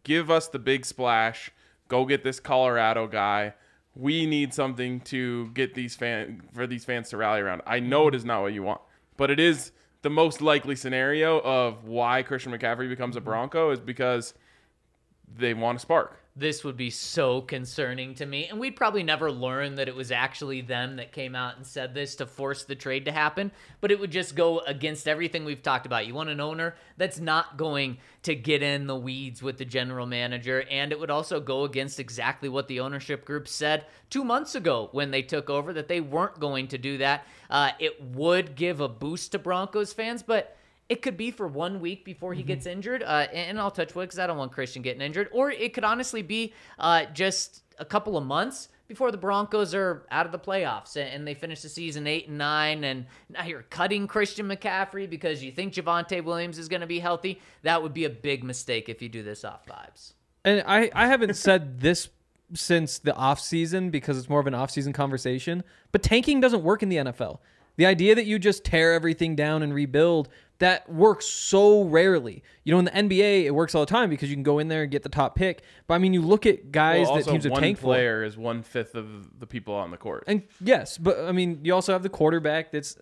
give 0.04 0.30
us 0.30 0.48
the 0.48 0.60
big 0.60 0.86
splash. 0.86 1.52
Go 1.88 2.06
get 2.06 2.24
this 2.24 2.40
Colorado 2.40 3.08
guy. 3.08 3.56
We 3.96 4.26
need 4.26 4.54
something 4.54 5.02
to 5.02 5.50
get 5.50 5.74
these 5.74 5.96
fan 5.96 6.44
for 6.54 6.66
these 6.68 6.86
fans 6.86 7.10
to 7.10 7.18
rally 7.18 7.42
around. 7.42 7.62
I 7.66 7.80
know 7.80 8.08
it 8.08 8.16
is 8.16 8.24
not 8.24 8.42
what 8.42 8.54
you 8.54 8.64
want, 8.64 8.82
but 9.18 9.30
it 9.30 9.40
is 9.40 9.72
the 10.02 10.10
most 10.10 10.42
likely 10.42 10.76
scenario 10.76 11.40
of 11.42 11.84
why 11.84 12.24
Christian 12.24 12.52
McCaffrey 12.52 12.90
becomes 12.90 13.16
a 13.16 13.22
Bronco 13.22 13.72
is 13.72 13.80
because 13.80 14.34
they 15.28 15.54
want 15.54 15.78
a 15.78 15.80
spark. 15.80 16.21
This 16.34 16.64
would 16.64 16.78
be 16.78 16.90
so 16.90 17.42
concerning 17.42 18.16
to 18.16 18.26
me. 18.26 18.48
And 18.48 18.58
we'd 18.58 18.78
probably 18.78 19.04
never 19.04 19.30
learn 19.30 19.76
that 19.76 19.90
it 19.90 19.96
was 19.96 20.14
actually 20.14 20.62
them 20.62 20.96
that 20.96 21.12
came 21.12 21.36
out 21.36 21.58
and 21.58 21.68
said 21.68 21.94
this 21.94 22.16
to 22.16 22.26
force 22.26 22.64
the 22.64 22.76
trade 22.76 23.04
to 23.06 23.12
happen. 23.12 23.52
But 23.82 23.92
it 23.92 24.00
would 24.00 24.12
just 24.12 24.34
go 24.34 24.60
against 24.60 25.10
everything 25.10 25.44
we've 25.44 25.62
talked 25.62 25.86
about. 25.86 26.08
You 26.08 26.14
want 26.14 26.30
an 26.30 26.40
owner 26.40 26.76
that's 26.96 27.20
not 27.20 27.58
going 27.58 27.98
to 28.24 28.34
get 28.34 28.64
in 28.64 28.88
the 28.88 28.96
weeds 28.96 29.44
with 29.44 29.58
the 29.58 29.66
general 29.66 30.06
manager. 30.06 30.64
And 30.72 30.94
it 30.94 31.00
would 31.02 31.12
also 31.12 31.42
go 31.42 31.66
against 31.66 32.00
exactly 32.00 32.48
what 32.48 32.70
the 32.70 32.80
ownership 32.80 33.26
group 33.26 33.46
said 33.50 33.86
two 34.10 34.24
months 34.24 34.56
ago 34.56 34.88
when 34.94 35.12
they 35.12 35.24
took 35.24 35.50
over 35.50 35.74
that 35.74 35.90
they 35.90 36.00
weren't 36.00 36.40
going 36.40 36.70
to 36.70 36.78
do 36.78 36.98
that. 37.00 37.26
Uh, 37.50 37.72
it 37.78 38.02
would 38.02 38.56
give 38.56 38.80
a 38.80 38.88
boost 38.88 39.34
to 39.34 39.40
Broncos 39.40 39.92
fans, 39.92 40.24
but 40.24 40.56
it 40.90 41.02
could 41.02 41.18
be 41.18 41.32
for 41.32 41.48
one 41.48 41.80
week 41.80 42.04
before 42.04 42.34
he 42.34 42.44
gets 42.44 42.66
injured, 42.66 43.04
uh, 43.04 43.28
and 43.34 43.60
I'll 43.60 43.72
touch 43.72 43.96
wood 43.96 44.10
because 44.10 44.20
I 44.20 44.28
don't 44.28 44.38
want 44.38 44.52
Christian 44.52 44.82
getting 44.82 45.02
injured. 45.02 45.30
Or 45.32 45.50
it 45.52 45.74
could 45.74 45.84
honestly 45.84 46.22
be 46.22 46.54
uh, 46.80 47.06
just 47.14 47.64
a 47.80 47.86
couple 47.86 48.18
of 48.18 48.26
months 48.26 48.70
before 48.92 49.10
the 49.10 49.18
Broncos 49.18 49.74
are 49.74 50.06
out 50.12 50.26
of 50.26 50.34
the 50.34 50.40
playoffs 50.40 50.98
and, 50.98 51.26
they 51.26 51.34
finish 51.34 51.62
the 51.62 51.70
season 51.70 52.08
eight 52.08 52.28
and 52.28 52.38
nine, 52.38 52.84
and 52.84 53.06
now 53.30 53.46
you're 53.46 53.62
cutting 53.64 54.06
Christian 54.06 54.50
McCaffrey 54.50 55.10
because 55.10 55.42
you 55.42 55.50
think 55.50 55.74
Javonte 55.74 56.22
Williams 56.22 56.58
is 56.58 56.68
going 56.68 56.82
to 56.82 56.88
be 56.88 57.00
healthy. 57.00 57.40
That 57.64 57.82
would 57.82 57.94
be 57.94 58.04
a 58.04 58.10
big 58.10 58.44
mistake 58.44 58.90
if 58.90 59.02
you 59.02 59.08
do 59.08 59.24
this 59.24 59.46
off 59.46 59.66
vibes. 59.66 60.12
And 60.44 60.62
I, 60.68 60.92
I 60.94 61.08
haven't 61.08 61.38
said 61.38 61.80
this 61.80 62.10
since 62.54 63.00
the 63.00 63.14
offseason 63.14 63.92
because 63.92 64.18
it's 64.18 64.28
more 64.28 64.42
of 64.42 64.48
an 64.48 64.54
offseason 64.54 64.94
conversation, 64.94 65.64
but 65.94 66.04
tanking 66.04 66.42
doesn't 66.42 66.64
work 66.64 66.84
in 66.84 66.90
the 66.90 66.98
NFL. 66.98 67.40
The 67.78 67.86
idea 67.86 68.14
that 68.16 68.26
you 68.26 68.38
just 68.40 68.66
tear 68.66 68.94
everything 68.94 69.36
down 69.36 69.64
and 69.64 69.74
rebuild, 69.74 70.28
that 70.62 70.88
works 70.88 71.26
so 71.26 71.86
rarely. 71.86 72.44
You 72.64 72.72
know, 72.72 72.78
in 72.78 72.86
the 72.86 72.92
NBA, 72.92 73.46
it 73.46 73.52
works 73.52 73.74
all 73.74 73.82
the 73.82 73.90
time 73.90 74.12
because 74.12 74.30
you 74.30 74.36
can 74.36 74.44
go 74.44 74.60
in 74.60 74.68
there 74.68 74.84
and 74.84 74.92
get 74.92 75.02
the 75.02 75.10
top 75.10 75.36
pick. 75.36 75.64
But 75.88 75.96
I 75.96 75.98
mean, 75.98 76.14
you 76.14 76.22
look 76.22 76.46
at 76.46 76.72
guys 76.72 77.08
Well, 77.08 77.16
that 77.16 77.26
teams 77.26 77.46
have 77.46 77.56
tanked 77.56 77.82
for. 77.82 77.88
player 77.88 78.24
is 78.24 78.38
one 78.38 78.62
fifth 78.62 78.94
of 78.94 79.40
the 79.40 79.48
people 79.48 79.74
on 79.74 79.90
the 79.90 79.98
court. 79.98 80.24
And 80.28 80.44
yes, 80.64 81.00
but 81.00 81.20
I 81.22 81.32
mean, 81.32 81.62
you 81.64 81.74
also 81.74 81.94
have 81.94 82.04
the 82.04 82.10
quarterback 82.10 82.72
that's 82.72 82.96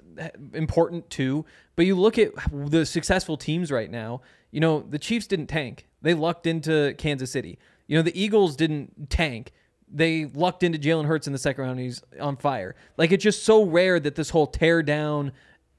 important 0.54 1.10
too. 1.10 1.46
But 1.76 1.86
you 1.86 1.96
look 1.96 2.18
at 2.18 2.32
the 2.52 2.86
successful 2.86 3.36
teams 3.36 3.72
right 3.72 3.92
now. 3.92 4.22
You 4.52 4.62
know, 4.62 4.80
the 4.80 4.98
Chiefs 4.98 5.28
didn't 5.28 5.48
tank; 5.48 5.86
they 6.02 6.14
lucked 6.14 6.48
into 6.48 6.96
Kansas 6.98 7.30
City. 7.30 7.60
You 7.88 7.98
know, 7.98 8.02
the 8.04 8.18
Eagles 8.18 8.56
didn't 8.56 9.10
tank; 9.10 9.52
they 9.92 10.26
lucked 10.34 10.64
into 10.64 10.80
Jalen 10.80 11.08
Hurts 11.08 11.28
in 11.28 11.34
the 11.34 11.40
second 11.40 11.66
round. 11.66 11.78
And 11.78 11.88
he's 11.88 12.02
on 12.22 12.38
fire. 12.38 12.78
Like 12.96 13.12
it's 13.12 13.24
just 13.24 13.44
so 13.44 13.66
rare 13.66 14.00
that 14.00 14.16
this 14.16 14.30
whole 14.30 14.48
tear 14.48 14.82
down, 14.82 15.34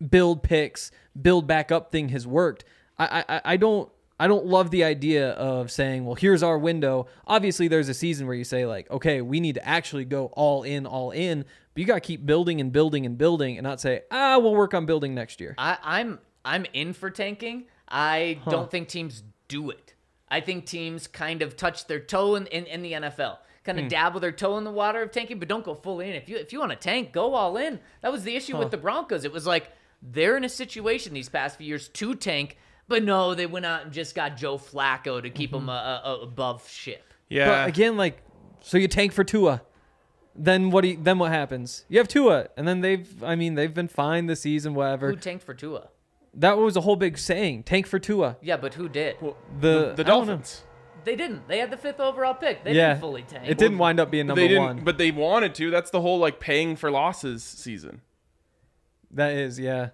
build 0.09 0.43
picks, 0.43 0.91
build 1.21 1.47
back 1.47 1.71
up 1.71 1.93
thing 1.93 2.11
has 2.11 2.27
worked. 2.27 2.65
I 2.99 3.25
I, 3.29 3.41
I 3.45 3.57
don't. 3.57 3.91
I 4.19 4.27
don't 4.27 4.45
love 4.45 4.71
the 4.71 4.85
idea 4.85 5.31
of 5.31 5.71
saying, 5.71 6.05
well, 6.05 6.15
here's 6.15 6.43
our 6.43 6.59
window. 6.59 7.07
Obviously, 7.27 7.69
there's 7.69 7.89
a 7.89 7.95
season 7.95 8.27
where 8.27 8.37
you 8.37 8.45
say, 8.45 8.67
like, 8.67 8.91
okay, 8.91 9.23
we 9.23 9.41
need 9.41 9.55
to 9.55 9.67
actually 9.67 10.05
go 10.05 10.27
all 10.35 10.63
in, 10.63 10.85
all 10.85 11.11
in. 11.11 11.47
But 11.73 11.81
you 11.81 11.87
got 11.87 11.95
to 11.95 12.01
keep 12.01 12.27
building 12.27 12.61
and 12.61 12.71
building 12.71 13.07
and 13.07 13.17
building 13.17 13.57
and 13.57 13.65
not 13.65 13.81
say, 13.81 14.03
ah, 14.11 14.37
we'll 14.39 14.55
work 14.55 14.75
on 14.75 14.85
building 14.85 15.15
next 15.15 15.41
year. 15.41 15.55
I, 15.57 15.79
I'm 15.83 16.19
I'm 16.45 16.67
in 16.75 16.93
for 16.93 17.09
tanking. 17.09 17.65
I 17.89 18.41
don't 18.49 18.71
think 18.71 18.89
teams 18.89 19.23
do 19.49 19.71
it. 19.71 19.95
I 20.29 20.41
think 20.41 20.67
teams 20.67 21.07
kind 21.07 21.43
of 21.43 21.57
touch 21.57 21.87
their 21.87 21.99
toe 21.99 22.37
in, 22.37 22.47
in, 22.47 22.65
in 22.67 22.83
the 22.83 22.93
NFL. 22.93 23.39
Kind 23.65 23.79
of 23.81 23.89
dabble 23.89 24.21
their 24.21 24.33
toe 24.33 24.57
in 24.57 24.65
the 24.65 24.71
water 24.71 25.03
of 25.03 25.13
tanking, 25.13 25.39
but 25.39 25.47
don't 25.47 25.65
go 25.65 25.75
full 25.75 26.01
in. 26.01 26.11
If 26.11 26.29
you 26.29 26.37
if 26.37 26.53
you 26.53 26.61
want 26.61 26.73
to 26.73 26.79
tank, 26.79 27.13
go 27.13 27.35
all 27.35 27.57
in. 27.57 27.79
That 28.01 28.11
was 28.11 28.25
the 28.25 28.35
issue 28.35 28.57
with 28.57 28.71
the 28.71 28.79
Broncos. 28.79 29.25
It 29.25 29.33
was 29.33 29.47
like 29.47 29.71
they're 30.03 30.37
in 30.37 30.45
a 30.45 30.49
situation 30.49 31.15
these 31.15 31.29
past 31.29 31.57
few 31.59 31.67
years 31.67 31.89
to 31.89 32.15
tank, 32.15 32.57
but 32.89 33.03
no, 33.05 33.35
they 33.35 33.47
went 33.47 33.67
out 33.67 33.85
and 33.85 33.93
just 33.93 34.15
got 34.15 34.37
Joe 34.37 34.57
Flacco 34.59 35.23
to 35.23 35.31
keep 35.31 35.51
them 35.53 35.69
uh, 35.69 35.73
uh, 35.75 36.19
above 36.23 36.69
ship. 36.69 37.05
yeah, 37.29 37.47
But 37.47 37.69
again, 37.69 37.97
like, 37.97 38.23
so 38.61 38.79
you 38.79 38.89
tank 38.89 39.13
for 39.13 39.25
Tua. 39.25 39.63
then 40.35 40.71
what? 40.71 40.83
Do 40.83 40.89
you, 40.89 40.99
then 41.01 41.19
what 41.19 41.31
happens? 41.33 41.85
You 41.89 41.99
have 41.99 42.09
Tua, 42.09 42.49
and 42.57 42.67
then 42.67 42.81
they've. 42.81 43.23
I 43.23 43.37
mean, 43.37 43.55
they've 43.55 43.73
been 43.75 43.89
fine 43.89 44.27
this 44.27 44.41
season. 44.43 44.75
Whatever. 44.75 45.11
Who 45.11 45.17
tanked 45.17 45.45
for 45.45 45.55
Tua? 45.55 45.89
That 46.35 46.59
was 46.59 46.77
a 46.77 46.81
whole 46.83 46.97
big 46.97 47.19
saying. 47.19 47.65
Tank 47.65 47.87
for 47.87 47.99
Tua. 47.99 48.37
Yeah, 48.41 48.57
but 48.57 48.75
who 48.75 48.89
did? 48.89 49.17
The 49.61 49.95
the 49.97 50.05
I. 50.05 50.09
Dolphins. 50.09 50.63
They 51.03 51.17
didn't. 51.17 51.49
They 51.49 51.59
had 51.59 51.71
the 51.71 51.79
fifth 51.79 51.99
overall 51.99 52.35
pick. 52.35 52.63
They 52.63 52.75
Yeah, 52.75 52.89
didn't 52.89 53.01
fully 53.01 53.23
tank. 53.23 53.49
it 53.49 53.57
didn't 53.57 53.79
wind 53.79 53.99
up 53.99 54.11
being 54.11 54.27
number 54.27 54.43
they 54.43 54.49
didn't, 54.49 54.63
one. 54.63 54.85
but 54.85 54.99
they 54.99 55.11
wanted 55.11 55.55
to. 55.55 55.71
That's 55.71 55.91
the 55.91 56.01
whole 56.03 56.19
like 56.19 56.39
paying 56.41 56.77
for 56.77 56.91
losses 56.91 57.43
season. 57.43 58.03
That 59.13 59.33
is, 59.35 59.59
yeah. 59.59 59.91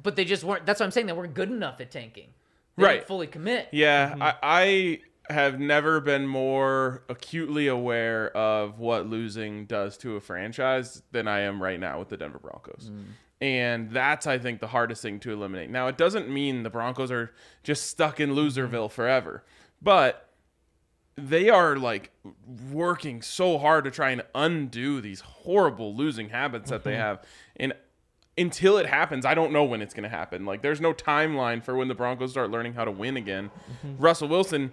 But 0.00 0.16
they 0.16 0.24
just 0.24 0.44
weren't. 0.44 0.64
That's 0.66 0.80
what 0.80 0.86
I'm 0.86 0.92
saying. 0.92 1.06
They 1.06 1.12
weren't 1.12 1.34
good 1.34 1.50
enough 1.50 1.80
at 1.80 1.90
tanking. 1.90 2.28
They 2.76 2.84
Right. 2.84 2.92
Didn't 2.94 3.08
fully 3.08 3.26
commit. 3.26 3.68
Yeah, 3.72 4.10
Mm-hmm. 4.10 4.22
I, 4.22 4.34
I 4.42 5.00
have 5.32 5.58
never 5.60 6.00
been 6.00 6.26
more 6.26 7.02
acutely 7.08 7.66
aware 7.66 8.34
of 8.36 8.78
what 8.78 9.06
losing 9.06 9.66
does 9.66 9.98
to 9.98 10.16
a 10.16 10.20
franchise 10.20 11.02
than 11.12 11.26
I 11.28 11.40
am 11.40 11.62
right 11.62 11.78
now 11.80 11.98
with 11.98 12.08
the 12.08 12.16
Denver 12.16 12.38
Broncos. 12.38 12.90
Mm. 12.92 13.04
And 13.40 13.90
that's, 13.90 14.26
I 14.26 14.38
think, 14.38 14.60
the 14.60 14.66
hardest 14.68 15.02
thing 15.02 15.20
to 15.20 15.32
eliminate. 15.32 15.70
Now, 15.70 15.86
it 15.88 15.96
doesn't 15.98 16.28
mean 16.30 16.62
the 16.62 16.70
Broncos 16.70 17.10
are 17.10 17.32
just 17.62 17.86
stuck 17.88 18.20
in 18.20 18.30
Mm-hmm. 18.30 18.38
loserville 18.38 18.90
forever, 18.90 19.44
but 19.82 20.28
they 21.16 21.50
are 21.50 21.76
like 21.76 22.10
working 22.72 23.20
so 23.22 23.58
hard 23.58 23.84
to 23.84 23.90
try 23.90 24.10
and 24.10 24.22
undo 24.34 25.00
these 25.00 25.20
horrible 25.20 25.94
losing 25.94 26.28
habits 26.30 26.70
that 26.70 26.84
they 26.84 26.92
Mm-hmm. 26.92 27.00
have. 27.00 27.24
And 27.56 27.72
until 28.38 28.78
it 28.78 28.86
happens, 28.86 29.26
I 29.26 29.34
don't 29.34 29.52
know 29.52 29.64
when 29.64 29.82
it's 29.82 29.92
going 29.92 30.04
to 30.04 30.08
happen. 30.08 30.46
Like, 30.46 30.62
there's 30.62 30.80
no 30.80 30.94
timeline 30.94 31.62
for 31.62 31.76
when 31.76 31.88
the 31.88 31.94
Broncos 31.94 32.30
start 32.30 32.50
learning 32.50 32.74
how 32.74 32.84
to 32.84 32.90
win 32.90 33.16
again. 33.16 33.50
Mm-hmm. 33.84 34.02
Russell 34.02 34.28
Wilson 34.28 34.72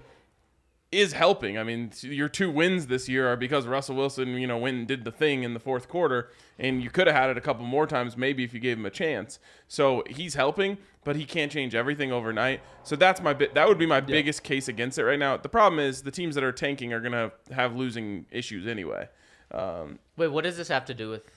is 0.92 1.14
helping. 1.14 1.58
I 1.58 1.64
mean, 1.64 1.92
your 2.02 2.30
two 2.30 2.50
wins 2.50 2.88
this 2.88 3.10
year 3.10 3.28
are 3.28 3.36
because 3.36 3.68
Russell 3.68 3.96
Wilson, 3.96 4.30
you 4.30 4.48
know, 4.48 4.58
went 4.58 4.78
and 4.78 4.88
did 4.88 5.04
the 5.04 5.12
thing 5.12 5.44
in 5.44 5.54
the 5.54 5.60
fourth 5.60 5.90
quarter, 5.90 6.30
and 6.58 6.82
you 6.82 6.90
could 6.90 7.08
have 7.08 7.16
had 7.16 7.30
it 7.30 7.38
a 7.38 7.42
couple 7.42 7.66
more 7.66 7.88
times, 7.88 8.16
maybe 8.16 8.44
if 8.44 8.54
you 8.54 8.60
gave 8.60 8.78
him 8.78 8.86
a 8.86 8.92
chance. 8.92 9.40
So 9.68 10.04
he's 10.10 10.36
helping, 10.36 10.78
but 11.04 11.16
he 11.16 11.26
can't 11.26 11.52
change 11.52 11.76
everything 11.76 12.12
overnight. 12.12 12.62
So 12.84 12.96
that's 12.96 13.22
my 13.22 13.34
bit. 13.34 13.56
That 13.56 13.68
would 13.68 13.78
be 13.78 13.86
my 13.86 14.00
biggest 14.00 14.44
case 14.44 14.68
against 14.68 14.98
it 14.98 15.04
right 15.04 15.20
now. 15.20 15.36
The 15.38 15.50
problem 15.50 15.80
is 15.80 16.04
the 16.04 16.12
teams 16.12 16.36
that 16.36 16.44
are 16.44 16.54
tanking 16.54 16.94
are 16.94 17.02
gonna 17.02 17.32
have 17.52 17.76
losing 17.76 18.26
issues 18.32 18.68
anyway. 18.68 19.10
Um, 19.52 20.00
Wait, 20.18 20.28
what 20.28 20.44
does 20.44 20.56
this 20.56 20.68
have 20.70 20.86
to 20.86 20.94
do 20.94 21.10
with 21.10 21.35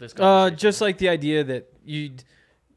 this? 0.00 0.14
Uh, 0.18 0.50
just 0.50 0.80
like 0.80 0.98
the 0.98 1.08
idea 1.08 1.44
that 1.44 1.72
you 1.84 2.10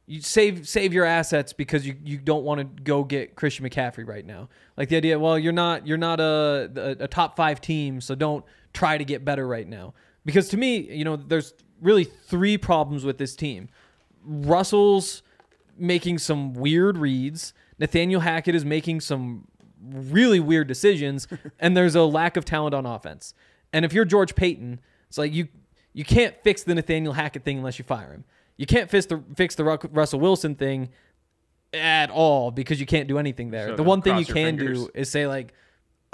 you 0.06 0.22
save 0.22 0.68
save 0.68 0.94
your 0.94 1.06
assets 1.06 1.54
because 1.54 1.88
you, 1.88 1.96
you 2.04 2.18
don't 2.18 2.44
want 2.44 2.60
to 2.60 2.84
go 2.84 3.04
get 3.04 3.36
Christian 3.36 3.68
McCaffrey 3.68 4.08
right 4.08 4.26
now. 4.26 4.50
Like 4.78 4.90
the 4.90 4.98
idea, 4.98 5.18
well, 5.18 5.40
you're 5.40 5.54
not 5.54 5.88
you're 5.88 5.98
not 5.98 6.20
a, 6.20 6.70
a 6.76 7.04
a 7.06 7.08
top 7.08 7.36
five 7.36 7.62
team, 7.62 8.02
so 8.02 8.14
don't 8.16 8.46
try 8.74 8.98
to 8.98 9.06
get 9.06 9.24
better 9.24 9.48
right 9.48 9.68
now. 9.68 9.94
Because 10.26 10.50
to 10.50 10.58
me, 10.58 10.78
you 10.78 11.04
know, 11.04 11.16
there's 11.16 11.54
really 11.82 12.04
three 12.04 12.58
problems 12.58 13.06
with 13.06 13.18
this 13.18 13.36
team. 13.36 13.70
Russell's 14.26 15.22
making 15.78 16.20
some 16.20 16.54
weird 16.54 16.98
reads. 16.98 17.54
Nathaniel 17.80 18.22
Hackett 18.22 18.56
is 18.56 18.64
making 18.64 19.02
some 19.02 19.48
really 19.82 20.40
weird 20.40 20.68
decisions, 20.68 21.28
and 21.60 21.76
there's 21.76 21.96
a 21.96 22.04
lack 22.04 22.38
of 22.38 22.46
talent 22.46 22.76
on 22.76 22.86
offense. 22.86 23.34
And 23.72 23.84
if 23.86 23.94
you're 23.94 24.06
George 24.06 24.36
Paton, 24.36 24.80
it's 25.08 25.18
like 25.18 25.34
you 25.34 25.48
you 25.94 26.04
can't 26.04 26.36
fix 26.44 26.64
the 26.64 26.76
Nathaniel 26.76 27.14
Hackett 27.14 27.44
thing 27.44 27.58
unless 27.58 27.80
you 27.80 27.86
fire 27.86 28.12
him. 28.12 28.26
You 28.58 28.66
can't 28.66 28.90
fix 28.90 29.06
the 29.06 29.24
fix 29.36 29.56
the 29.56 29.64
Russell 29.64 30.20
Wilson 30.20 30.56
thing 30.56 30.90
at 31.74 32.10
all 32.10 32.52
because 32.52 32.80
you 32.80 32.86
can't 32.86 33.08
do 33.08 33.18
anything 33.18 33.52
there. 33.52 33.70
So 33.70 33.76
the 33.76 33.84
one 33.84 34.02
thing 34.02 34.18
you 34.18 34.26
can 34.26 34.58
fingers. 34.58 34.86
do 34.86 34.90
is 34.94 35.10
say 35.10 35.28
like 35.28 35.54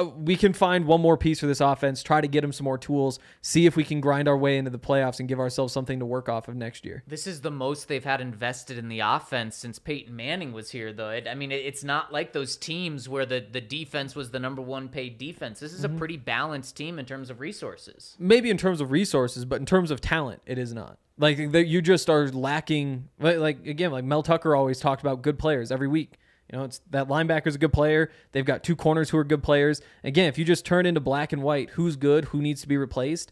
we 0.04 0.36
can 0.36 0.54
find 0.54 0.86
one 0.86 1.02
more 1.02 1.18
piece 1.18 1.40
for 1.40 1.48
this 1.48 1.62
offense, 1.62 2.02
try 2.04 2.22
to 2.22 2.28
get 2.28 2.44
him 2.44 2.52
some 2.52 2.64
more 2.66 2.78
tools, 2.78 3.20
see 3.42 3.66
if 3.66 3.76
we 3.76 3.84
can 3.84 4.00
grind 4.02 4.28
our 4.28 4.38
way 4.38 4.58
into 4.58 4.72
the 4.72 4.80
playoffs 4.80 5.20
and 5.20 5.28
give 5.28 5.40
ourselves 5.40 5.74
something 5.74 6.00
to 6.00 6.06
work 6.06 6.30
off 6.30 6.48
of 6.48 6.56
next 6.56 6.86
year. 6.86 7.04
This 7.08 7.28
is 7.28 7.42
the 7.42 7.52
most 7.52 7.88
they've 7.88 8.04
had 8.04 8.22
invested 8.22 8.78
in 8.78 8.88
the 8.88 9.00
offense 9.02 9.56
since 9.56 9.80
Peyton 9.80 10.16
Manning 10.16 10.54
was 10.54 10.72
here, 10.72 10.94
though. 10.94 11.10
It, 11.10 11.28
I 11.30 11.36
mean, 11.36 11.52
it, 11.52 11.66
it's 11.66 11.84
not 11.84 12.12
like 12.14 12.34
those 12.34 12.56
teams 12.58 13.10
where 13.10 13.26
the, 13.26 13.46
the 13.52 13.62
defense 13.62 14.16
was 14.16 14.32
the 14.32 14.40
number 14.40 14.62
one 14.62 14.90
paid 14.90 15.18
defense. 15.18 15.60
This 15.60 15.74
is 15.74 15.84
Mm-hmm. 15.84 15.96
a 15.96 15.98
pretty 16.00 16.18
balanced 16.18 16.76
team 16.76 17.00
in 17.00 17.06
terms 17.06 17.30
of 17.30 17.40
resources. 17.40 18.16
maybe 18.20 18.50
in 18.50 18.58
terms 18.58 18.82
of 18.82 18.92
resources, 18.92 19.46
but 19.46 19.60
in 19.60 19.66
terms 19.66 19.92
of 19.92 20.02
talent, 20.02 20.42
it 20.46 20.58
is 20.58 20.74
not. 20.74 20.98
Like 21.18 21.38
you 21.38 21.82
just 21.82 22.10
are 22.10 22.30
lacking. 22.30 23.10
Like 23.20 23.66
again, 23.68 23.92
like 23.92 24.06
Mel 24.06 24.24
Tucker 24.24 24.56
always 24.56 24.80
talked 24.80 25.02
about 25.02 25.22
good 25.22 25.38
players 25.38 25.72
every 25.72 25.88
week. 25.88 26.18
You 26.52 26.58
know, 26.58 26.64
it's 26.66 26.82
that 26.90 27.08
linebacker's 27.08 27.56
a 27.56 27.60
good 27.60 27.74
player. 27.74 28.12
They've 28.32 28.46
got 28.46 28.64
two 28.64 28.76
corners 28.76 29.10
who 29.12 29.18
are 29.18 29.24
good 29.24 29.44
players. 29.44 29.82
Again, 30.04 30.28
if 30.30 30.38
you 30.38 30.46
just 30.46 30.66
turn 30.66 30.86
into 30.86 31.00
black 31.00 31.32
and 31.32 31.44
white, 31.44 31.72
who's 31.72 31.96
good, 31.96 32.26
who 32.26 32.42
needs 32.42 32.62
to 32.62 32.68
be 32.68 32.76
replaced, 32.78 33.32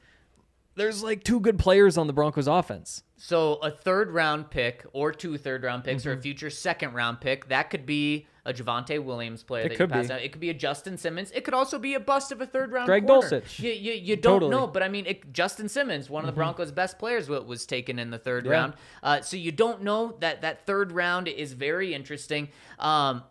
there's 0.76 1.02
like 1.02 1.24
two 1.24 1.40
good 1.40 1.58
players 1.58 1.98
on 1.98 2.06
the 2.06 2.14
Broncos 2.14 2.48
offense. 2.48 3.04
So 3.16 3.56
a 3.56 3.72
third 3.72 4.12
round 4.12 4.52
pick 4.52 4.86
or 4.94 5.12
two 5.12 5.38
third 5.40 5.64
round 5.64 5.84
picks 5.84 6.04
Mm-hmm. 6.04 6.10
or 6.12 6.14
a 6.14 6.22
future 6.22 6.52
second 6.52 6.94
round 6.94 7.20
pick, 7.20 7.48
that 7.50 7.72
could 7.72 7.88
be 7.88 8.28
a 8.48 8.54
Javonte 8.54 9.04
Williams 9.04 9.44
player 9.44 9.66
It 9.66 9.70
that 9.70 9.78
could 9.78 9.90
you 9.90 9.94
pass 9.94 10.08
be. 10.08 10.14
out. 10.14 10.22
It 10.22 10.32
could 10.32 10.42
be 10.42 10.50
a 10.50 10.54
Justin 10.54 10.98
Simmons. 10.98 11.32
It 11.32 11.44
could 11.44 11.54
also 11.54 11.78
be 11.78 11.94
a 11.94 12.00
bust 12.00 12.32
of 12.32 12.42
a 12.42 12.46
third 12.46 12.72
round 12.72 12.88
Greg 12.88 13.06
corner. 13.06 13.30
Dulcich. 13.30 13.60
You, 13.60 13.72
you, 13.72 13.94
you 13.94 14.16
don't 14.16 14.36
Totally. 14.36 14.52
Mm-hmm. 14.54 14.62
know, 14.62 14.68
but 14.68 14.82
I 14.82 14.88
mean, 14.88 15.06
it, 15.06 15.32
Justin 15.34 15.68
Simmons, 15.70 16.10
one 16.10 16.24
of 16.24 16.28
the 16.28 16.32
Broncos' 16.32 16.72
best 16.72 16.98
players, 16.98 17.30
wa- 17.30 17.42
was 17.42 17.66
taken 17.66 18.00
in 18.00 18.10
the 18.10 18.18
third 18.18 18.46
Yeah. 18.46 18.52
round. 18.52 18.74
Uh, 19.04 19.22
so 19.22 19.38
you 19.38 19.52
don't 19.52 19.84
know 19.84 20.16
that 20.22 20.42
that 20.42 20.66
third 20.66 20.92
round 20.92 21.28
is 21.28 21.54
very 21.54 21.94
interesting. 21.94 22.48
Um, 22.80 23.24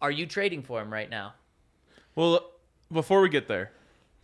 are 0.00 0.10
you 0.10 0.26
trading 0.26 0.62
for 0.62 0.80
him 0.80 0.92
right 0.92 1.10
now? 1.10 1.34
well, 2.14 2.52
before 2.92 3.20
we 3.20 3.28
get 3.28 3.48
there, 3.48 3.72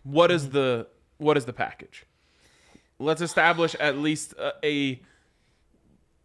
what 0.03 0.31
is 0.31 0.49
the 0.51 0.87
what 1.17 1.37
is 1.37 1.45
the 1.45 1.53
package? 1.53 2.05
Let's 2.99 3.21
establish 3.21 3.75
at 3.75 3.97
least 3.97 4.33
a, 4.33 4.53
a, 4.63 5.01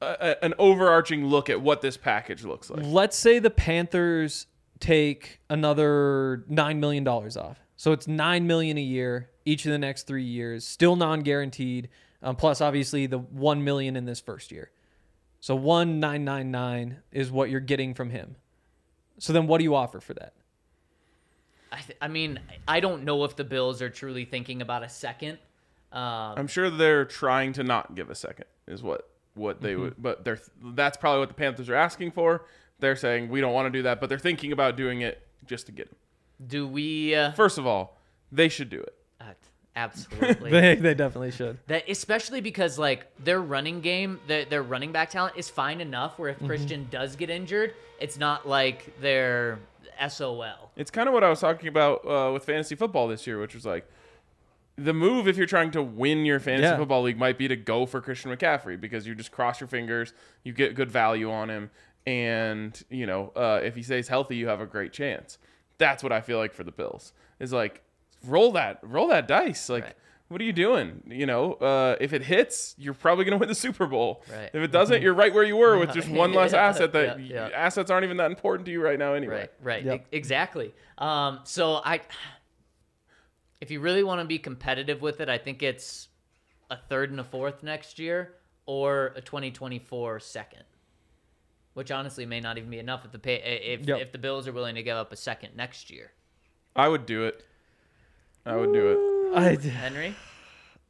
a 0.00 0.44
an 0.44 0.54
overarching 0.58 1.26
look 1.26 1.50
at 1.50 1.60
what 1.60 1.80
this 1.80 1.96
package 1.96 2.44
looks 2.44 2.70
like. 2.70 2.84
Let's 2.84 3.16
say 3.16 3.38
the 3.38 3.50
Panthers 3.50 4.46
take 4.78 5.40
another 5.50 6.44
nine 6.48 6.80
million 6.80 7.04
dollars 7.04 7.36
off, 7.36 7.60
so 7.76 7.92
it's 7.92 8.06
nine 8.08 8.46
million 8.46 8.78
a 8.78 8.82
year 8.82 9.30
each 9.44 9.66
of 9.66 9.72
the 9.72 9.78
next 9.78 10.06
three 10.06 10.24
years, 10.24 10.64
still 10.64 10.96
non-guaranteed. 10.96 11.88
Um, 12.22 12.36
plus, 12.36 12.60
obviously, 12.60 13.06
the 13.06 13.18
one 13.18 13.64
million 13.64 13.96
in 13.96 14.04
this 14.04 14.20
first 14.20 14.52
year. 14.52 14.70
So 15.40 15.54
one 15.56 16.00
nine 16.00 16.24
nine 16.24 16.50
nine 16.50 16.98
is 17.10 17.30
what 17.30 17.48
you're 17.48 17.60
getting 17.60 17.94
from 17.94 18.10
him. 18.10 18.36
So 19.18 19.32
then, 19.32 19.46
what 19.46 19.58
do 19.58 19.64
you 19.64 19.74
offer 19.74 20.00
for 20.00 20.14
that? 20.14 20.34
I, 21.72 21.80
th- 21.80 21.98
I 22.00 22.08
mean, 22.08 22.40
I 22.68 22.80
don't 22.80 23.04
know 23.04 23.24
if 23.24 23.36
the 23.36 23.44
Bills 23.44 23.80
are 23.80 23.88
truly 23.88 24.24
thinking 24.24 24.60
about 24.60 24.82
a 24.82 24.88
second. 24.88 25.38
Um, 25.92 26.34
I'm 26.36 26.46
sure 26.46 26.68
they're 26.68 27.04
trying 27.04 27.52
to 27.54 27.64
not 27.64 27.94
give 27.94 28.10
a 28.10 28.14
second 28.14 28.46
is 28.68 28.82
what 28.82 29.09
what 29.34 29.60
they 29.60 29.76
would 29.76 29.94
but 29.96 30.24
they're 30.24 30.40
that's 30.74 30.96
probably 30.96 31.20
what 31.20 31.28
the 31.28 31.34
Panthers 31.34 31.68
are 31.68 31.74
asking 31.76 32.10
for. 32.10 32.44
They're 32.80 32.96
saying 32.96 33.28
we 33.28 33.40
don't 33.40 33.52
want 33.52 33.66
to 33.66 33.70
do 33.78 33.82
that, 33.82 34.00
but 34.00 34.08
they're 34.08 34.18
thinking 34.18 34.52
about 34.52 34.76
doing 34.76 35.02
it 35.02 35.26
just 35.46 35.66
to 35.66 35.72
get 35.72 35.88
him. 35.88 35.96
do 36.46 36.66
we? 36.66 37.14
Uh, 37.14 37.32
First 37.32 37.58
of 37.58 37.66
all, 37.66 37.98
they 38.32 38.48
should 38.48 38.70
do 38.70 38.80
it. 38.80 38.94
uh, 39.20 39.32
absolutely. 39.76 40.50
They, 40.60 40.74
they 40.76 40.94
definitely 40.94 41.30
should. 41.30 41.58
That 41.66 41.88
especially 41.88 42.40
because 42.40 42.78
like 42.78 43.06
their 43.22 43.40
running 43.40 43.80
game, 43.80 44.18
their, 44.26 44.44
their 44.46 44.62
running 44.62 44.92
back 44.92 45.10
talent 45.10 45.34
is 45.36 45.48
fine 45.48 45.80
enough 45.80 46.18
where 46.18 46.30
if 46.30 46.36
Mm-hmm. 46.38 46.46
Christian 46.46 46.88
does 46.90 47.16
get 47.16 47.30
injured, 47.30 47.74
it's 48.00 48.18
not 48.18 48.48
like 48.48 48.94
they're 49.00 49.58
SOL. 50.08 50.70
It's 50.76 50.90
kind 50.90 51.08
of 51.08 51.12
what 51.14 51.22
I 51.24 51.28
was 51.28 51.40
talking 51.40 51.68
about 51.68 52.06
uh, 52.06 52.32
with 52.32 52.44
fantasy 52.44 52.74
football 52.74 53.08
this 53.08 53.26
year, 53.26 53.38
which 53.40 53.54
was 53.54 53.66
like 53.66 53.86
the 54.84 54.92
move 54.94 55.28
if 55.28 55.36
you're 55.36 55.46
trying 55.46 55.70
to 55.72 55.82
win 55.82 56.24
your 56.24 56.40
fantasy 56.40 56.64
Yeah. 56.70 56.76
football 56.76 57.02
league 57.02 57.18
might 57.18 57.38
be 57.38 57.48
to 57.48 57.56
go 57.56 57.86
for 57.86 58.00
Christian 58.00 58.34
McCaffrey 58.34 58.80
because 58.80 59.06
you 59.06 59.14
just 59.14 59.30
cross 59.32 59.60
your 59.60 59.68
fingers, 59.68 60.12
you 60.44 60.52
get 60.52 60.74
good 60.74 60.90
value 60.90 61.30
on 61.30 61.50
him, 61.50 61.70
and 62.06 62.82
you 62.90 63.06
know 63.06 63.32
uh, 63.36 63.60
if 63.62 63.74
he 63.76 63.82
stays 63.82 64.08
healthy, 64.08 64.36
you 64.36 64.48
have 64.48 64.60
a 64.60 64.66
great 64.66 64.92
chance. 64.92 65.38
That's 65.78 66.02
what 66.02 66.12
I 66.12 66.20
feel 66.20 66.38
like 66.38 66.52
for 66.54 66.64
the 66.64 66.72
Bills 66.72 67.12
is 67.38 67.52
like 67.52 67.82
roll 68.26 68.52
that 68.52 68.78
roll 68.82 69.08
that 69.08 69.26
dice 69.28 69.68
like. 69.68 69.84
Right. 69.84 69.94
What 70.28 70.40
are 70.40 70.44
you 70.44 70.52
doing? 70.52 71.02
You 71.08 71.26
know, 71.26 71.54
uh, 71.54 71.96
if 72.00 72.12
it 72.12 72.22
hits, 72.22 72.76
you're 72.78 72.94
probably 72.94 73.24
going 73.24 73.32
to 73.32 73.38
win 73.38 73.48
the 73.48 73.54
Super 73.56 73.84
Bowl. 73.86 74.22
Right. 74.32 74.48
If 74.54 74.62
it 74.62 74.70
doesn't, 74.70 75.02
you're 75.02 75.12
right 75.12 75.34
where 75.34 75.42
you 75.42 75.56
were 75.56 75.76
with 75.76 75.92
just 75.92 76.08
one 76.22 76.32
less 76.32 76.52
Yeah, 76.52 76.66
asset. 76.68 76.92
That 76.92 77.18
yeah, 77.18 77.48
yeah. 77.48 77.56
assets 77.56 77.90
aren't 77.90 78.04
even 78.04 78.16
that 78.18 78.30
important 78.30 78.64
to 78.66 78.70
you 78.70 78.80
right 78.80 78.96
now, 78.96 79.14
anyway. 79.14 79.34
Right, 79.34 79.50
right, 79.60 79.84
Yep. 79.84 80.00
e- 80.12 80.16
exactly. 80.16 80.72
Um, 80.98 81.40
so 81.42 81.80
I, 81.84 82.00
if 83.60 83.70
you 83.70 83.80
really 83.80 84.02
want 84.02 84.20
to 84.20 84.24
be 84.26 84.38
competitive 84.38 85.02
with 85.02 85.20
it, 85.20 85.28
I 85.28 85.38
think 85.38 85.62
it's 85.62 86.08
a 86.70 86.76
third 86.76 87.10
and 87.10 87.20
a 87.20 87.24
fourth 87.24 87.62
next 87.62 87.98
year, 87.98 88.34
or 88.66 89.12
a 89.16 89.20
2024 89.20 90.20
second. 90.20 90.64
Which 91.74 91.90
honestly 91.90 92.26
may 92.26 92.40
not 92.40 92.58
even 92.58 92.70
be 92.70 92.78
enough 92.78 93.04
if 93.04 93.12
the 93.12 93.18
pay 93.18 93.34
if 93.36 93.86
Yep. 93.86 94.00
if 94.00 94.12
the 94.12 94.18
Bills 94.18 94.48
are 94.48 94.52
willing 94.52 94.74
to 94.74 94.82
give 94.82 94.96
up 94.96 95.12
a 95.12 95.16
second 95.16 95.56
next 95.56 95.90
year. 95.90 96.12
I 96.74 96.88
would 96.88 97.06
do 97.06 97.24
it. 97.24 97.44
I 98.44 98.56
would 98.56 98.72
do 98.72 98.88
it. 98.90 99.36
I, 99.36 99.56
Henry, 99.68 100.14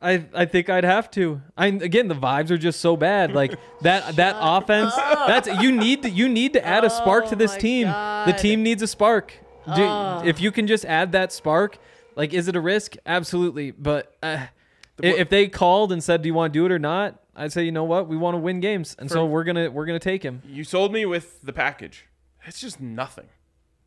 I 0.01 0.25
I 0.35 0.47
think 0.47 0.71
I'd 0.71 0.85
have 0.85 1.11
to. 1.13 1.43
I 1.57 1.67
again 1.67 2.09
the 2.09 2.15
vibes 2.15 2.51
are 2.51 2.57
just 2.59 2.81
so 2.81 2.97
bad. 2.97 3.33
Like 3.35 3.55
that 3.83 4.17
that 4.17 4.37
offense. 4.41 4.95
That's 4.97 5.49
you 5.63 5.71
need 5.71 6.03
to 6.03 6.11
you 6.11 6.29
need 6.29 6.55
to 6.55 6.65
add 6.65 6.85
a 6.85 6.91
spark 6.91 7.29
to 7.29 7.37
this 7.37 7.53
Oh 7.53 7.55
my 7.57 7.61
team. 7.61 7.87
The 7.87 8.33
team 8.39 8.63
needs 8.63 8.83
a 8.83 8.87
spark. 8.87 9.35
Do, 9.77 9.83
oh. 9.83 10.23
If 10.25 10.41
you 10.41 10.51
can 10.51 10.67
just 10.67 10.87
add 10.87 11.13
that 11.13 11.33
spark, 11.33 11.79
like 12.17 12.33
is 12.33 12.49
it 12.49 12.57
a 12.57 12.61
risk? 12.61 12.97
Absolutely. 13.07 13.71
But 13.71 14.17
uh, 14.23 14.47
I- 15.03 15.07
If 15.07 15.29
they 15.31 15.49
called 15.49 15.93
and 15.93 16.03
said, 16.03 16.23
"Do 16.23 16.29
you 16.29 16.35
want 16.35 16.53
to 16.53 16.59
do 16.59 16.67
it 16.67 16.73
or 16.73 16.79
not?" 16.79 17.21
I'd 17.35 17.53
say, 17.53 17.65
"You 17.65 17.73
know 17.73 17.85
what? 17.85 18.07
We 18.09 18.17
want 18.17 18.35
to 18.35 18.39
win 18.39 18.61
games, 18.61 18.95
and 18.99 19.11
so 19.11 19.25
we're 19.25 19.45
gonna 19.45 19.71
we're 19.71 19.87
gonna 19.87 19.99
take 19.99 20.23
him." 20.23 20.43
You 20.47 20.65
sold 20.65 20.93
me 20.93 21.07
with 21.07 21.41
the 21.43 21.53
package. 21.53 22.07
It's 22.47 22.61
just 22.61 22.81
nothing. 22.81 23.27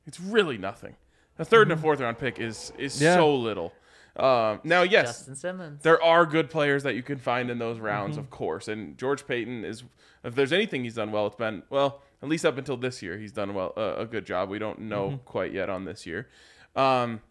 It's 0.07 0.19
really 0.19 0.57
nothing. 0.57 0.95
A 1.39 1.45
third 1.45 1.69
and 1.71 1.77
a 1.79 1.81
fourth 1.81 1.99
round 1.99 2.17
pick 2.19 2.39
is 2.39 2.71
is 2.77 2.95
Mm-hmm. 2.95 3.03
Yeah. 3.03 3.15
so 3.15 3.35
little. 3.35 3.73
Um, 4.15 4.59
now, 4.63 4.83
yes, 4.83 5.17
Justin 5.17 5.35
Simmons. 5.35 5.81
there 5.81 6.01
are 6.03 6.25
good 6.27 6.51
players 6.51 6.83
that 6.83 6.93
you 6.93 7.01
can 7.01 7.17
find 7.17 7.49
in 7.49 7.57
those 7.57 7.79
rounds, 7.79 8.15
of 8.17 8.29
course. 8.29 8.67
And 8.67 8.95
George 8.95 9.25
Paton 9.25 9.65
is, 9.65 9.83
if 10.23 10.35
there's 10.35 10.53
anything 10.53 10.83
he's 10.83 10.93
done 10.93 11.11
well, 11.11 11.25
it's 11.25 11.35
been 11.35 11.63
well, 11.71 12.03
at 12.21 12.29
least 12.29 12.45
up 12.45 12.59
until 12.59 12.77
this 12.77 13.01
year, 13.01 13.17
he's 13.17 13.31
done 13.31 13.55
well, 13.55 13.73
uh, 13.75 13.95
a 13.97 14.05
good 14.05 14.25
job. 14.27 14.49
We 14.49 14.59
don't 14.59 14.81
know 14.81 15.19
quite 15.25 15.51
yet 15.51 15.67
on 15.67 15.85
this 15.85 16.05
year, 16.05 16.27
um, 16.75 17.21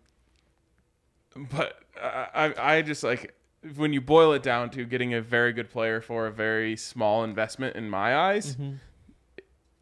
but 1.36 1.78
I, 2.00 2.54
I, 2.58 2.82
just 2.82 3.02
like 3.02 3.34
when 3.76 3.92
you 3.92 4.00
boil 4.00 4.32
it 4.32 4.42
down 4.42 4.70
to 4.70 4.84
getting 4.84 5.14
a 5.14 5.20
very 5.20 5.52
good 5.52 5.70
player 5.70 6.00
for 6.00 6.26
a 6.26 6.32
very 6.32 6.76
small 6.76 7.24
investment. 7.24 7.76
In 7.76 7.88
my 7.88 8.16
eyes, 8.16 8.56
mm-hmm. 8.56 8.76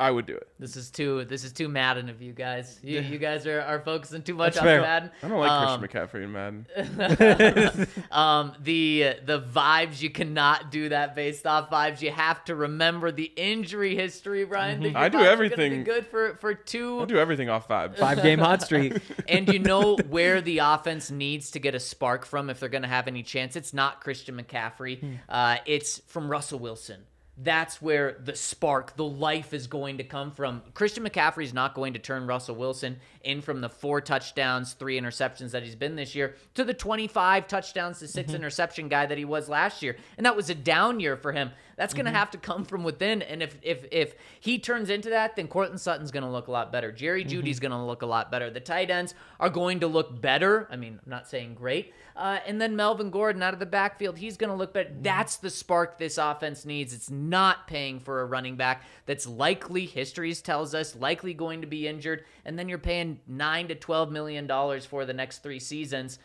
I 0.01 0.11
would 0.11 0.25
do 0.27 0.35
it. 0.35 0.49
This 0.59 0.77
is 0.77 0.91
too 0.91 1.25
this 1.27 1.45
is 1.45 1.53
too 1.53 1.69
Madden 1.69 2.09
of 2.09 2.23
you 2.23 2.33
guys. 2.33 2.81
You, 2.83 3.01
you 3.01 3.19
guys 3.19 3.47
are, 3.47 3.61
are 3.61 3.81
focusing 3.81 4.23
too 4.23 4.35
much 4.35 4.55
That's 4.55 4.63
on 4.63 4.65
fair. 4.67 4.81
Madden. 4.81 5.11
I 5.23 5.29
don't 5.29 5.39
like 5.39 5.51
um, 5.51 5.81
Christian 5.81 6.09
McCaffrey 6.09 6.25
in 6.25 6.33
Madden. 6.33 7.87
Um, 8.11 8.55
the 8.61 9.15
the 9.25 9.41
vibes 9.41 10.01
you 10.03 10.11
cannot 10.11 10.71
do 10.71 10.89
that 10.89 11.15
based 11.15 11.47
off 11.47 11.71
vibes. 11.71 12.01
You 12.01 12.11
have 12.11 12.45
to 12.47 12.55
remember 12.55 13.13
the 13.13 13.31
injury 13.37 13.95
history, 13.95 14.45
Ryan. 14.45 14.83
that 14.83 14.91
your 14.91 14.99
I 14.99 15.09
do 15.09 15.19
vibes 15.19 15.21
are 15.21 15.25
gonna 15.25 15.31
everything- 15.33 15.73
Be 15.79 15.85
good 15.85 16.07
for 16.07 16.35
for 16.41 16.55
two 16.55 16.99
I'll 17.01 17.07
do 17.07 17.19
everything 17.19 17.49
off 17.49 17.69
vibes. 17.69 17.97
Five 17.99 18.23
game 18.23 18.39
hot 18.39 18.63
streak. 18.63 19.01
and 19.29 19.49
you 19.53 19.59
know 19.59 19.97
where 20.09 20.41
the 20.41 20.59
offense 20.59 21.11
needs 21.11 21.51
to 21.53 21.59
get 21.59 21.75
a 21.75 21.81
spark 21.81 22.25
from 22.25 22.51
if 22.51 22.59
they're 22.61 22.69
going 22.69 22.83
to 22.83 22.89
have 22.89 23.07
any 23.07 23.23
chance. 23.23 23.55
It's 23.57 23.73
not 23.75 24.01
Christian 24.01 24.37
McCaffrey. 24.43 25.19
Uh, 25.29 25.59
it's 25.67 25.99
from 26.07 26.31
Russell 26.31 26.59
Wilson. 26.59 27.03
That's 27.43 27.81
where 27.81 28.19
the 28.23 28.37
spark, 28.37 28.97
the 28.97 29.05
life 29.05 29.55
is 29.55 29.67
going 29.67 29.99
to 29.99 30.05
come 30.05 30.31
from. 30.31 30.63
Christian 30.75 31.05
McCaffrey 31.05 31.45
is 31.45 31.55
not 31.55 31.75
going 31.75 31.95
to 31.95 31.99
turn 31.99 32.27
Russell 32.27 32.55
Wilson 32.55 32.99
in 33.23 33.41
from 33.41 33.63
the 33.63 33.69
four 33.69 34.03
touchdowns, 34.03 34.75
three 34.75 35.01
interceptions 35.01 35.53
that 35.53 35.63
he's 35.63 35.75
been 35.75 35.97
this 35.97 36.15
year 36.15 36.35
to 36.55 36.65
the 36.65 36.75
25 36.75 37.47
touchdowns 37.49 37.99
to 38.01 38.09
6 38.09 38.27
mm-hmm. 38.27 38.37
interception 38.37 38.89
guy 38.89 39.07
that 39.07 39.17
he 39.17 39.25
was 39.25 39.49
last 39.49 39.83
year. 39.83 39.97
And 40.19 40.27
that 40.27 40.37
was 40.37 40.51
a 40.51 40.55
down 40.55 41.01
year 41.01 41.17
for 41.17 41.33
him. 41.33 41.51
That's 41.81 41.95
going 41.95 42.05
to 42.05 42.11
mm-hmm. 42.11 42.19
have 42.19 42.31
to 42.33 42.37
come 42.37 42.67
from 42.67 42.85
within. 42.85 43.23
And 43.23 43.43
if 43.43 43.57
if 43.63 43.87
if 43.91 44.15
he 44.39 44.59
turns 44.59 44.91
into 44.91 45.09
that, 45.09 45.35
then 45.35 45.49
Courtland 45.49 45.81
Sutton's 45.81 46.11
going 46.11 46.25
to 46.25 46.29
look 46.29 46.49
a 46.49 46.51
lot 46.51 46.71
better. 46.71 46.93
Jerry 46.93 47.25
mm-hmm. 47.25 47.41
Jeudy's 47.41 47.59
going 47.59 47.73
to 47.73 47.83
look 47.83 48.03
a 48.03 48.07
lot 48.07 48.31
better. 48.31 48.51
The 48.51 48.61
tight 48.61 48.91
ends 48.91 49.15
are 49.41 49.49
going 49.49 49.81
to 49.81 49.87
look 49.87 50.21
better. 50.21 50.69
I 50.71 50.77
mean, 50.77 51.01
I'm 51.03 51.11
not 51.11 51.27
saying 51.27 51.55
great. 51.55 51.95
Uh, 52.15 52.39
and 52.47 52.61
then 52.61 52.77
Melvin 52.77 53.09
Gordon 53.09 53.43
out 53.43 53.55
of 53.55 53.61
the 53.61 53.65
backfield, 53.65 54.19
he's 54.19 54.37
going 54.37 54.51
to 54.51 54.57
look 54.57 54.75
better. 54.75 54.91
Mm-hmm. 54.91 55.05
That's 55.05 55.39
the 55.39 55.49
spark 55.49 55.97
this 55.97 56.19
offense 56.19 56.67
needs. 56.67 56.93
It's 56.93 57.09
not 57.09 57.67
paying 57.67 57.99
for 57.99 58.21
a 58.21 58.27
running 58.27 58.57
back 58.57 58.85
that's 59.07 59.27
likely, 59.27 59.87
history 59.87 60.35
tells 60.35 60.75
us, 60.75 60.95
likely 60.95 61.33
going 61.33 61.63
to 61.63 61.67
be 61.67 61.89
injured. 61.89 62.25
And 62.45 62.59
then 62.59 62.69
you're 62.69 62.77
paying 62.77 63.21
nine 63.27 63.69
to 63.69 63.75
twelve 63.75 64.13
million 64.13 64.47
dollars 64.47 64.85
for 64.85 65.07
the 65.07 65.15
next 65.15 65.43
three 65.43 65.61
seasons. 65.61 66.19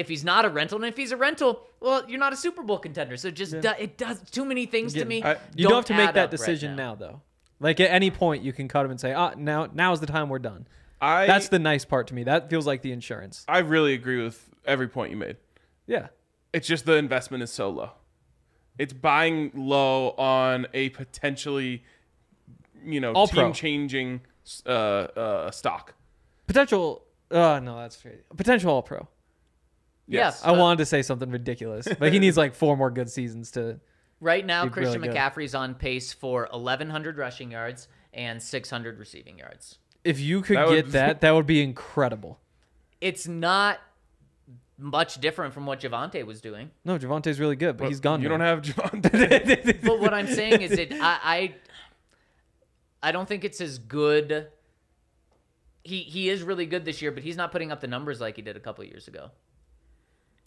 If 0.00 0.08
he's 0.08 0.24
not 0.24 0.44
a 0.44 0.48
rental, 0.48 0.76
and 0.78 0.86
if 0.86 0.96
he's 0.96 1.12
a 1.12 1.16
rental, 1.16 1.60
well, 1.78 2.04
you're 2.08 2.18
not 2.18 2.32
a 2.32 2.36
Super 2.36 2.62
Bowl 2.62 2.78
contender. 2.78 3.16
So 3.16 3.28
it 3.28 3.34
just 3.36 3.52
do, 3.60 3.70
it 3.78 3.96
does 3.98 4.20
too 4.30 4.44
many 4.44 4.66
things 4.66 4.94
to 4.94 5.04
me. 5.04 5.22
I- 5.22 5.36
You 5.54 5.68
don't, 5.68 5.74
have 5.76 5.84
to 5.86 5.94
make 5.94 6.14
that 6.14 6.16
up 6.16 6.16
right 6.16 6.30
decision 6.30 6.74
now. 6.76 6.90
now. 6.90 6.94
though. 6.96 7.20
Like 7.60 7.78
at 7.80 7.90
any 7.90 8.10
point, 8.10 8.42
you 8.42 8.52
can 8.52 8.66
cut 8.68 8.84
him 8.86 8.90
and 8.90 8.98
say, 9.00 9.12
"Ah, 9.12 9.34
now 9.36 9.68
now's 9.72 10.00
the 10.00 10.06
time 10.06 10.28
we're 10.30 10.38
done." 10.38 10.66
I 11.02 11.26
That's 11.26 11.48
the 11.48 11.58
nice 11.58 11.84
part 11.84 12.06
to 12.08 12.14
me. 12.14 12.24
That 12.24 12.48
feels 12.50 12.66
like 12.66 12.80
the 12.82 12.92
insurance. 12.92 13.44
I 13.48 13.58
really 13.58 13.92
agree 13.94 14.22
with 14.22 14.48
every 14.64 14.88
point 14.88 15.10
you 15.10 15.16
made. 15.18 15.36
Yeah. 15.86 16.08
It's 16.52 16.66
just 16.66 16.84
the 16.86 16.94
investment 16.96 17.42
is 17.42 17.50
so 17.50 17.68
low. 17.70 17.90
It's 18.78 18.92
buying 18.94 19.50
low 19.54 20.10
on 20.12 20.66
a 20.74 20.88
potentially, 20.90 21.84
you 22.84 23.00
know, 23.00 23.12
All 23.12 23.28
pro. 23.28 23.44
team 23.44 23.52
changing 23.52 24.20
uh, 24.66 24.68
uh, 24.70 25.50
stock. 25.50 25.94
Potential. 26.46 27.04
Uh, 27.30 27.60
no, 27.62 27.76
that's 27.78 27.96
straight. 27.96 28.28
Potential 28.36 28.70
All 28.72 28.82
Pro. 28.82 29.06
Yes. 30.12 30.44
I 30.44 30.50
uh, 30.50 30.58
wanted 30.58 30.78
to 30.78 30.86
say 30.86 31.02
something 31.02 31.30
ridiculous, 31.30 31.86
but 31.98 32.12
he 32.12 32.18
needs 32.18 32.36
like 32.36 32.54
four 32.54 32.76
more 32.76 32.90
good 32.90 33.10
seasons 33.10 33.50
to. 33.52 33.80
Right 34.20 34.44
now, 34.44 34.64
He's 34.64 34.72
Christian 34.72 35.00
really 35.00 35.14
good. 35.14 35.16
McCaffrey's 35.16 35.54
on 35.54 35.74
pace 35.74 36.12
for 36.12 36.46
1,100 36.52 37.16
rushing 37.16 37.52
yards 37.52 37.88
and 38.12 38.42
600 38.42 38.98
receiving 38.98 39.38
yards. 39.38 39.78
If 40.04 40.20
you 40.20 40.42
could 40.42 40.56
That 40.58 40.68
would- 40.68 40.74
get 40.84 40.92
that, 40.92 41.20
that 41.22 41.30
would 41.30 41.46
be 41.46 41.62
incredible. 41.62 42.38
It's 43.00 43.26
not 43.26 43.78
much 44.76 45.20
different 45.20 45.54
from 45.54 45.66
what 45.66 45.80
Javonte 45.80 46.24
was 46.26 46.40
doing. 46.40 46.70
No, 46.84 46.98
Javonte's 46.98 47.38
really 47.38 47.56
good, 47.56 47.76
but 47.76 47.88
he's 47.88 48.00
gone. 48.00 48.20
You 48.20 48.28
now. 48.28 48.36
don't 48.38 48.46
have 48.46 48.62
Javonte. 48.62 49.82
But 49.84 50.00
what 50.00 50.12
I'm 50.12 50.26
saying 50.26 50.62
is, 50.62 50.72
it 50.72 50.92
I, 50.92 51.18
I 51.22 51.54
I 53.02 53.12
don't 53.12 53.28
think 53.28 53.44
it's 53.44 53.60
as 53.60 53.78
good. 53.78 54.48
He 55.82 55.98
he 56.00 56.28
is 56.28 56.42
really 56.42 56.66
good 56.66 56.84
this 56.84 57.00
year, 57.00 57.10
but 57.10 57.22
he's 57.22 57.36
not 57.36 57.52
putting 57.52 57.72
up 57.72 57.80
the 57.80 57.86
numbers 57.86 58.20
like 58.20 58.36
he 58.36 58.42
did 58.42 58.56
a 58.56 58.60
couple 58.60 58.84
years 58.84 59.08
ago. 59.08 59.30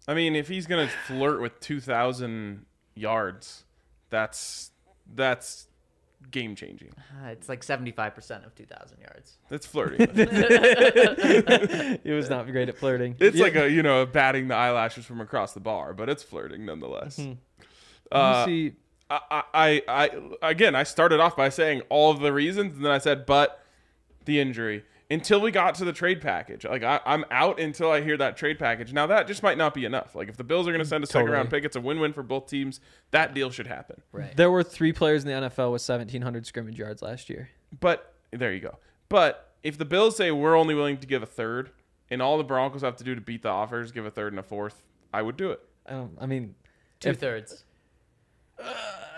I 0.08 0.14
mean, 0.14 0.36
if 0.36 0.48
he's 0.48 0.66
gonna 0.68 0.90
flirt 1.08 1.42
with 1.42 1.60
two 1.60 1.80
thousand 1.80 2.66
yards, 2.96 3.64
that's 4.10 4.72
that's 5.16 5.68
game 6.32 6.56
changing. 6.56 6.94
Uh, 7.22 7.28
It's 7.28 7.50
like 7.50 7.66
75% 7.66 8.46
of 8.46 8.56
2,000 8.56 8.98
yards. 9.02 9.38
That's 9.50 9.66
flirting. 9.66 10.08
He 12.04 12.12
was 12.12 12.30
not 12.30 12.48
great 12.50 12.70
at 12.70 12.78
flirting. 12.78 13.16
It's 13.20 13.38
like 13.38 13.56
a 13.56 13.70
you 13.70 13.84
know 13.84 14.06
batting 14.06 14.48
the 14.48 14.56
eyelashes 14.56 15.06
from 15.06 15.20
across 15.22 15.54
the 15.54 15.60
bar, 15.60 15.94
but 15.94 16.10
it's 16.10 16.24
flirting 16.24 16.66
nonetheless. 16.66 17.18
Let 17.20 17.28
me 17.28 17.38
Uh, 18.12 18.46
see. 18.46 18.74
I, 19.10 19.20
I, 19.30 19.44
I, 19.54 19.82
I, 20.42 20.50
again, 20.50 20.76
I 20.76 20.84
started 20.84 21.20
off 21.20 21.36
by 21.36 21.50
saying 21.50 21.82
all 21.90 22.10
of 22.12 22.22
the 22.22 22.32
reasons, 22.34 22.76
and 22.78 22.86
then 22.86 22.92
I 22.92 22.98
said, 23.00 23.26
but 23.26 23.64
the 24.26 24.40
injury. 24.40 24.86
Until 25.12 25.42
we 25.42 25.52
got 25.52 25.76
to 25.76 25.86
the 25.86 25.94
trade 25.94 26.22
package, 26.22 26.66
like 26.66 26.82
I, 26.84 27.00
I'm 27.06 27.26
out 27.30 27.60
until 27.60 27.92
I 27.92 28.02
hear 28.02 28.18
that 28.18 28.36
trade 28.38 28.58
package. 28.58 28.94
Now 28.94 29.06
that 29.08 29.28
just 29.28 29.44
might 29.44 29.58
not 29.58 29.74
be 29.74 29.86
enough. 29.86 30.16
Like 30.16 30.30
if 30.30 30.38
the 30.38 30.44
Bills 30.44 30.68
are 30.68 30.72
going 30.72 30.82
to 30.84 30.88
send 30.88 31.04
a 31.04 31.08
second 31.08 31.30
round 31.30 31.50
pick, 31.50 31.64
it's 31.66 31.76
a 31.76 31.82
win-win 31.82 32.14
for 32.14 32.24
both 32.24 32.48
teams. 32.48 32.80
That 33.12 33.34
deal 33.34 33.52
should 33.52 33.68
happen. 33.68 34.02
Right. 34.12 34.36
There 34.36 34.50
were 34.50 34.64
three 34.64 34.94
players 34.94 35.24
in 35.26 35.30
the 35.30 35.50
NFL 35.50 35.72
with 35.72 35.88
1,700 35.88 36.46
scrimmage 36.48 36.80
yards 36.80 37.02
last 37.02 37.30
year. 37.30 37.50
But 37.80 38.14
there 38.32 38.54
you 38.54 38.60
go. 38.62 38.80
But 39.10 39.52
if 39.62 39.78
the 39.78 39.86
Bills 39.86 40.16
say 40.16 40.32
we're 40.32 40.56
only 40.56 40.74
willing 40.74 40.98
to 40.98 41.06
give 41.08 41.22
a 41.22 41.28
third, 41.28 41.72
and 42.10 42.22
all 42.22 42.38
the 42.38 42.44
Broncos 42.44 42.82
have 42.82 42.96
to 42.98 43.04
do 43.04 43.14
to 43.14 43.22
beat 43.22 43.44
the 43.44 43.50
offers, 43.50 43.92
give 43.92 44.06
a 44.06 44.12
third 44.12 44.34
and 44.34 44.40
a 44.40 44.44
fourth, 44.44 44.84
I 45.14 45.22
would 45.22 45.38
do 45.38 45.52
it. 45.52 45.60
I. 45.88 46.06
I 46.20 46.26
mean, 46.26 46.56
Two 47.00 47.10
If- 47.10 47.20
thirds. 47.20 47.66
Uh, 48.58 48.74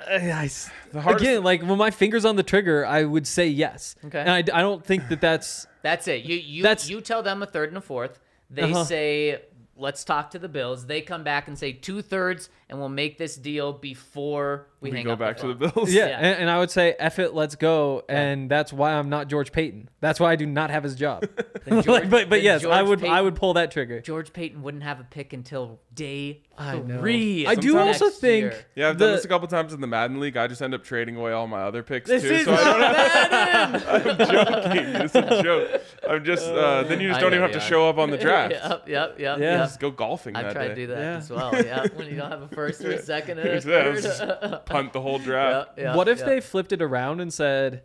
I, 0.08 0.14
I 0.32 0.46
s- 0.46 0.70
The 0.92 1.02
hardest- 1.02 1.24
again, 1.24 1.44
like 1.44 1.62
when 1.62 1.78
my 1.78 1.92
fingers 1.92 2.26
on 2.26 2.36
the 2.36 2.44
trigger, 2.44 2.86
I 2.86 3.04
would 3.04 3.26
say 3.28 3.48
yes. 3.48 3.96
Okay. 4.06 4.20
And 4.20 4.30
I, 4.30 4.38
I 4.38 4.62
don't 4.62 4.84
think 4.86 5.10
that 5.10 5.22
that's. 5.22 5.68
That's 5.82 6.08
it. 6.08 6.24
You 6.26 6.36
you 6.38 6.64
That's- 6.64 6.90
you 6.90 7.02
tell 7.02 7.22
them 7.24 7.44
a 7.44 7.46
third 7.46 7.70
and 7.70 7.78
a 7.78 7.82
fourth. 7.82 8.20
They 8.50 8.64
Uh-huh. 8.64 8.84
say 8.84 9.42
let's 9.78 10.04
talk 10.06 10.32
to 10.32 10.40
the 10.40 10.48
Bills. 10.48 10.86
They 10.86 11.02
come 11.02 11.24
back 11.24 11.48
and 11.50 11.58
say 11.58 11.74
two 11.74 12.02
thirds, 12.02 12.50
and 12.70 12.80
we'll 12.80 12.88
make 12.90 13.18
this 13.18 13.36
deal 13.36 13.74
before 13.74 14.68
we, 14.86 14.98
We 15.00 15.04
go 15.04 15.16
back 15.16 15.38
the 15.38 15.48
to 15.48 15.54
the. 15.54 15.68
Bills. 15.70 15.92
Yeah, 15.92 16.08
Yeah. 16.08 16.18
And, 16.18 16.40
and 16.42 16.50
I 16.50 16.60
would 16.60 16.72
say, 16.72 16.96
"F 17.00 17.20
it, 17.20 17.34
let's 17.34 17.56
go," 17.56 18.04
and 18.10 18.50
that's 18.50 18.72
why 18.74 18.94
I'm 18.94 19.10
not 19.10 19.28
George 19.28 19.52
Paton. 19.52 19.90
That's 20.00 20.20
why 20.20 20.32
I 20.32 20.36
do 20.36 20.46
not 20.46 20.70
have 20.70 20.84
his 20.84 20.96
job. 20.96 21.28
Then 21.66 21.78
Like, 21.82 22.10
but 22.12 22.30
but 22.30 22.36
then 22.38 22.44
yes, 22.44 22.64
I 22.64 22.84
George 22.84 23.02
would 23.02 23.10
I 23.10 23.22
would 23.22 23.36
pull 23.36 23.54
that 23.56 23.72
trigger. 23.72 24.00
George 24.00 24.32
Paton 24.34 24.62
wouldn't 24.62 24.84
have 24.84 25.00
a 25.00 25.04
pick 25.04 25.34
until 25.34 25.80
day 25.96 26.44
I 26.58 26.78
know. 26.78 27.00
three. 27.00 27.48
I 27.48 27.56
do 27.56 27.80
also 27.80 28.10
think 28.12 28.44
year. 28.44 28.66
Yeah, 28.76 28.90
I've 28.90 28.98
done 28.98 29.10
The- 29.10 29.16
this 29.16 29.26
a 29.26 29.28
couple 29.28 29.48
times 29.48 29.74
in 29.74 29.82
the 29.82 29.88
Madden 29.88 30.20
League. 30.20 30.38
I 30.38 30.46
just 30.46 30.62
end 30.62 30.76
up 30.76 30.84
trading 30.84 31.16
away 31.18 31.32
all 31.32 31.48
my 31.48 31.64
other 31.64 31.82
picks 31.82 32.08
This 32.08 32.22
too. 32.22 32.30
is 32.34 32.46
so 32.46 32.54
I 32.54 32.64
don't 32.64 32.80
Madden! 32.80 33.84
I'm 33.88 34.18
joking. 34.18 34.96
It's 35.02 35.16
a 35.16 35.42
joke. 35.44 35.82
I'm 36.08 36.24
just. 36.24 36.46
Uh, 36.48 36.84
then 36.84 37.00
you 37.02 37.08
just 37.10 37.20
don't 37.20 37.32
know 37.32 37.38
even 37.38 37.52
have 37.52 37.60
to 37.60 37.68
show 37.68 37.90
up 37.90 37.98
on 37.98 38.12
the 38.12 38.18
draft. 38.20 38.52
yep, 38.54 38.88
yep, 38.88 38.88
yep, 38.88 39.16
Yeah. 39.18 39.38
yep. 39.40 39.60
Just 39.62 39.80
go 39.80 39.90
golfing 39.90 40.36
I've 40.36 40.46
that 40.46 40.54
tried 40.54 40.68
day. 40.68 40.70
to 40.70 40.76
do 40.76 40.88
that 40.88 41.00
Yeah. 41.00 41.18
as 41.18 41.30
well. 41.32 41.56
Yeah, 41.66 41.88
when 41.96 42.08
you 42.08 42.16
don't 42.16 42.30
have 42.32 42.44
a 42.44 42.48
first 42.50 42.84
or 42.86 42.92
a 42.92 43.02
second 43.02 43.40
Or 43.40 43.54
a 43.56 43.62
third. 43.62 44.62
Just 44.76 44.84
punt 44.84 44.94
the 44.94 45.02
whole 45.02 45.20
draft. 45.20 45.78
Yep, 45.78 45.86
yep, 45.86 45.96
what 45.96 46.08
if 46.08 46.20
yep. 46.20 46.28
they 46.28 46.42
flipped 46.42 46.72
it 46.72 46.82
around 46.82 47.22
and 47.22 47.34
said, 47.34 47.84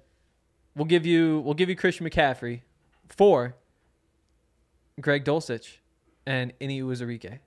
"We'll 0.75 0.87
give 0.87 1.07
you 1.07 1.41
we'll 1.41 1.55
give 1.55 1.69
you 1.69 1.77
Christian 1.77 2.09
McCaffrey 2.09 2.63
for 3.09 3.57
Greg 5.01 5.25
Dulcich 5.25 5.79
and 6.27 6.53
Ini 6.61 6.83
Uwazurike." 6.83 7.39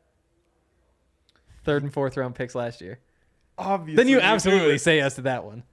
Third 1.64 1.84
and 1.84 1.94
fourth 1.94 2.18
round 2.18 2.36
picks 2.36 2.56
last 2.56 2.82
year. 2.82 3.00
Obviously, 3.58 4.04
Then 4.04 4.08
you 4.10 4.20
absolutely 4.20 4.78
say 4.78 4.98
yes 4.98 5.16
to 5.16 5.22
that 5.22 5.46
one. 5.46 5.64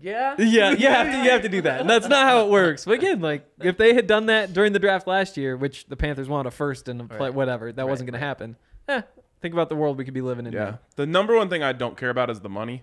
Yeah. 0.00 0.34
Yeah, 0.38 0.70
you 0.72 0.88
have 0.88 1.06
to 1.06 1.16
you 1.24 1.30
have 1.30 1.42
to 1.42 1.48
do 1.48 1.62
that. 1.62 1.80
And 1.80 1.88
that's 1.88 2.08
not 2.08 2.26
how 2.26 2.44
it 2.44 2.50
works. 2.50 2.84
But 2.84 2.92
again, 2.94 3.20
like 3.20 3.48
if 3.60 3.76
they 3.76 3.94
had 3.94 4.06
done 4.06 4.26
that 4.26 4.52
during 4.52 4.72
the 4.72 4.78
draft 4.78 5.06
last 5.06 5.36
year, 5.36 5.56
which 5.56 5.86
the 5.86 5.96
Panthers 5.96 6.28
wanted 6.28 6.48
a 6.48 6.50
first 6.50 6.88
and 6.88 7.00
a 7.00 7.04
play, 7.04 7.18
Right. 7.18 7.34
whatever, 7.34 7.72
that 7.72 7.88
wasn't 7.88 8.10
going 8.10 8.20
to 8.20 8.26
happen. 8.26 8.56
Eh, 8.88 9.02
think 9.40 9.54
about 9.54 9.68
the 9.68 9.76
world 9.76 9.98
we 9.98 10.04
could 10.04 10.14
be 10.14 10.20
living 10.20 10.46
in 10.46 10.52
Yeah. 10.52 10.64
now. 10.64 10.78
The 10.96 11.06
number 11.06 11.34
one 11.36 11.48
thing 11.48 11.62
I 11.62 11.72
don't 11.72 11.96
care 11.96 12.10
about 12.10 12.30
is 12.30 12.40
the 12.40 12.48
money. 12.48 12.82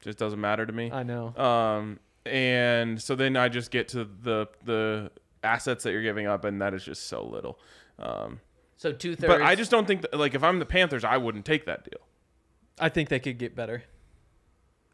Just 0.00 0.18
doesn't 0.18 0.40
matter 0.40 0.64
to 0.66 0.72
me. 0.72 0.90
I 0.92 1.02
know. 1.02 1.34
Um, 1.36 2.00
and 2.26 3.00
so 3.00 3.14
then 3.14 3.36
I 3.36 3.48
just 3.48 3.70
get 3.70 3.88
to 3.88 4.04
the 4.04 4.46
the 4.64 5.10
assets 5.42 5.84
that 5.84 5.92
you're 5.92 6.02
giving 6.02 6.26
up, 6.26 6.44
and 6.44 6.60
that 6.62 6.74
is 6.74 6.84
just 6.84 7.06
so 7.06 7.24
little. 7.24 7.58
Um, 7.98 8.40
So 8.76 8.92
two 8.92 9.14
thirds. 9.16 9.26
But 9.28 9.42
I 9.42 9.54
just 9.54 9.70
don't 9.70 9.86
think 9.86 10.02
that, 10.02 10.14
like 10.18 10.34
if 10.34 10.42
I'm 10.42 10.58
the 10.58 10.66
Panthers, 10.66 11.04
I 11.04 11.16
wouldn't 11.18 11.44
take 11.44 11.66
that 11.66 11.84
deal. 11.84 12.00
I 12.78 12.88
think 12.88 13.08
they 13.10 13.18
could 13.20 13.36
get 13.38 13.54
better. 13.54 13.82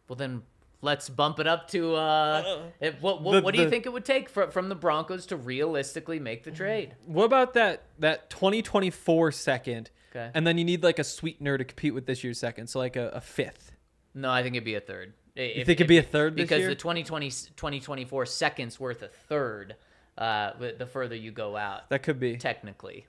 Well, 0.08 0.16
then 0.16 0.42
let's 0.82 1.08
bump 1.08 1.38
it 1.40 1.46
up 1.46 1.68
to. 1.68 1.94
Uh, 1.94 2.62
if, 2.80 3.00
what 3.00 3.22
what, 3.22 3.32
The- 3.32 3.42
what 3.42 3.54
do 3.54 3.60
you 3.60 3.66
the- 3.66 3.70
think 3.70 3.86
it 3.86 3.92
would 3.92 4.04
take 4.04 4.28
for, 4.28 4.50
from 4.50 4.68
the 4.68 4.74
Broncos 4.74 5.26
to 5.26 5.36
realistically 5.36 6.18
make 6.18 6.42
the 6.44 6.50
trade? 6.50 6.94
What 7.06 7.24
about 7.24 7.54
that 7.54 7.84
that 7.98 8.28
2024 8.30 9.30
second? 9.32 9.90
Okay. 10.16 10.30
And 10.34 10.46
then 10.46 10.56
you 10.56 10.64
need 10.64 10.82
like 10.82 10.98
a 10.98 11.04
sweetener 11.04 11.58
to 11.58 11.64
compete 11.64 11.94
with 11.94 12.06
this 12.06 12.24
year's 12.24 12.38
second, 12.38 12.68
so 12.68 12.78
like 12.78 12.96
a, 12.96 13.08
a 13.10 13.20
fifth. 13.20 13.72
No, 14.14 14.30
I 14.30 14.42
think 14.42 14.54
it'd 14.54 14.64
be 14.64 14.74
a 14.74 14.80
third. 14.80 15.12
You 15.34 15.66
think 15.66 15.80
it'd 15.80 15.86
be 15.88 15.98
a 15.98 16.02
third 16.02 16.34
this 16.34 16.44
because 16.44 16.60
year? 16.60 16.68
the 16.70 16.74
2020 16.74 17.28
2024 17.28 18.24
seconds 18.26 18.80
worth 18.80 19.02
a 19.02 19.08
third. 19.08 19.76
Uh, 20.16 20.52
the 20.78 20.86
further 20.86 21.14
you 21.14 21.30
go 21.30 21.56
out, 21.58 21.90
That 21.90 22.02
could 22.02 22.18
be. 22.18 22.38
technically. 22.38 23.06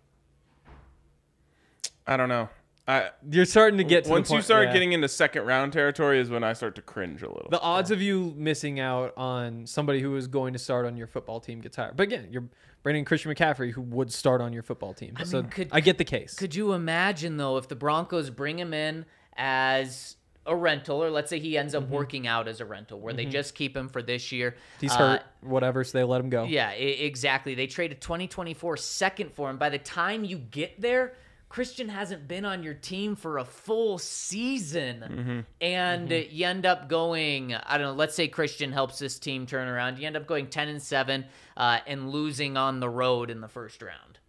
I 2.06 2.18
don't 2.18 2.28
know. 2.28 2.50
I 2.86 3.12
You're 3.30 3.46
starting 3.46 3.78
to 3.78 3.84
get 3.86 4.04
to 4.04 4.10
the 4.10 4.14
once 4.14 4.30
you 4.30 4.42
start 4.42 4.68
yeah. 4.68 4.74
getting 4.74 4.94
into 4.94 5.08
second 5.08 5.46
round 5.46 5.72
territory 5.74 6.20
is 6.20 6.30
when 6.30 6.44
I 6.44 6.54
start 6.54 6.76
to 6.76 6.82
cringe 6.82 7.22
a 7.22 7.28
little. 7.28 7.48
the 7.50 7.60
odds 7.62 7.92
of 7.92 8.02
you 8.02 8.34
missing 8.38 8.80
out 8.80 9.14
on 9.18 9.66
somebody 9.66 10.02
who 10.02 10.16
is 10.18 10.28
going 10.28 10.52
to 10.54 10.60
start 10.60 10.86
on 10.86 10.98
your 10.98 11.08
football 11.08 11.40
team 11.40 11.62
gets 11.62 11.76
higher. 11.78 11.94
But 11.96 12.04
again, 12.04 12.28
you're 12.32 12.46
bringing 12.84 13.06
Christian 13.06 13.34
McCaffrey, 13.34 13.72
who 13.72 13.82
would 13.82 14.12
start 14.12 14.42
on 14.42 14.54
your 14.54 14.64
football 14.64 14.94
team. 14.94 15.14
I 15.18 15.24
so 15.24 15.42
mean, 15.42 15.52
could- 15.52 15.70
I 15.72 15.80
get 15.82 15.98
the 15.98 16.06
case. 16.06 16.36
Could 16.36 16.56
you 16.56 16.74
imagine 16.74 17.38
though 17.38 17.58
if 17.58 17.68
the 17.68 17.76
Broncos 17.76 18.30
bring 18.30 18.58
him 18.60 18.74
in 18.74 19.06
as 19.36 20.16
a 20.46 20.56
rental, 20.56 21.04
or 21.04 21.10
let's 21.12 21.30
say 21.30 21.40
he 21.40 21.58
ends 21.58 21.76
up 21.76 21.84
Mm-hmm. 21.84 21.94
working 21.94 22.28
out 22.28 22.48
as 22.48 22.62
a 22.62 22.66
rental, 22.66 23.00
where 23.02 23.14
they 23.14 23.26
just 23.26 23.54
keep 23.54 23.76
him 23.76 23.90
for 23.90 24.02
this 24.02 24.32
year? 24.32 24.56
He's 24.80 24.94
Uh, 24.94 24.98
hurt, 24.98 25.24
whatever, 25.42 25.84
so 25.84 25.98
they 25.98 26.04
let 26.06 26.22
him 26.22 26.30
go. 26.30 26.46
Yeah, 26.46 26.70
I- 26.70 26.74
exactly. 26.76 27.54
They 27.54 27.68
trade 27.68 27.88
traded 27.90 28.02
2024 28.02 28.78
second 28.78 29.34
for 29.34 29.50
him. 29.50 29.58
By 29.58 29.70
the 29.70 29.78
time 29.78 30.24
you 30.24 30.38
get 30.38 30.80
there, 30.80 31.16
Christian 31.50 31.88
hasn't 31.90 32.28
been 32.28 32.46
on 32.46 32.62
your 32.62 32.74
team 32.74 33.16
for 33.16 33.38
a 33.38 33.46
full 33.46 33.98
season. 33.98 35.00
Mm-hmm. 35.00 35.40
And 35.62 36.12
you 36.12 36.46
end 36.46 36.66
up 36.66 36.90
going, 36.90 37.56
I 37.56 37.78
don't 37.78 37.88
know, 37.88 37.94
let's 37.94 38.16
say 38.16 38.28
Christian 38.28 38.72
helps 38.72 39.00
this 39.00 39.18
team 39.18 39.46
turn 39.46 39.68
around. 39.68 39.98
You 39.98 40.08
end 40.08 40.18
up 40.18 40.28
going 40.28 40.48
10 40.48 40.68
and 40.68 40.82
7 40.82 41.26
uh, 41.56 41.80
and 41.88 42.10
losing 42.10 42.58
on 42.58 42.80
the 42.80 42.90
road 42.90 43.30
in 43.30 43.42
the 43.42 43.48
first 43.48 43.82
round. 43.82 44.20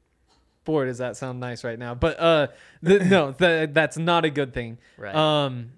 Boy, 0.65 0.85
does 0.85 0.99
that 0.99 1.17
sound 1.17 1.41
nice 1.41 1.65
right 1.65 1.79
now. 1.79 1.95
But 1.95 2.21
uh, 2.21 2.49
the, 2.83 2.99
no, 3.05 3.33
the, 3.33 3.69
that's 3.73 3.99
not 3.99 4.25
a 4.25 4.31
good 4.31 4.55
thing. 4.55 4.79
Right. 4.97 5.15
Um, 5.15 5.73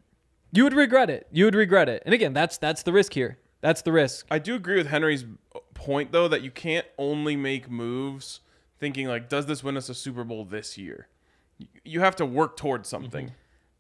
you 0.52 0.64
would 0.64 0.74
regret 0.74 1.10
it. 1.10 1.26
You 1.30 1.46
would 1.46 1.54
regret 1.54 1.88
it. 1.88 2.02
And 2.04 2.12
again, 2.12 2.32
that's 2.32 2.58
that's 2.58 2.82
the 2.82 2.92
risk 2.92 3.14
here. 3.14 3.38
That's 3.60 3.82
the 3.82 3.92
risk. 3.92 4.26
I 4.30 4.40
do 4.40 4.56
agree 4.56 4.76
with 4.76 4.88
Henry's 4.88 5.24
point 5.74 6.12
though 6.12 6.28
that 6.28 6.42
you 6.42 6.50
can't 6.50 6.86
only 6.98 7.36
make 7.36 7.70
moves 7.70 8.40
thinking 8.80 9.06
like, 9.06 9.28
does 9.28 9.46
this 9.46 9.62
win 9.62 9.76
us 9.76 9.88
a 9.88 9.94
Super 9.94 10.24
Bowl 10.24 10.44
this 10.44 10.76
year? 10.76 11.06
You- 11.84 12.00
have 12.00 12.16
to 12.16 12.26
work 12.26 12.56
towards 12.56 12.88
something. 12.88 13.32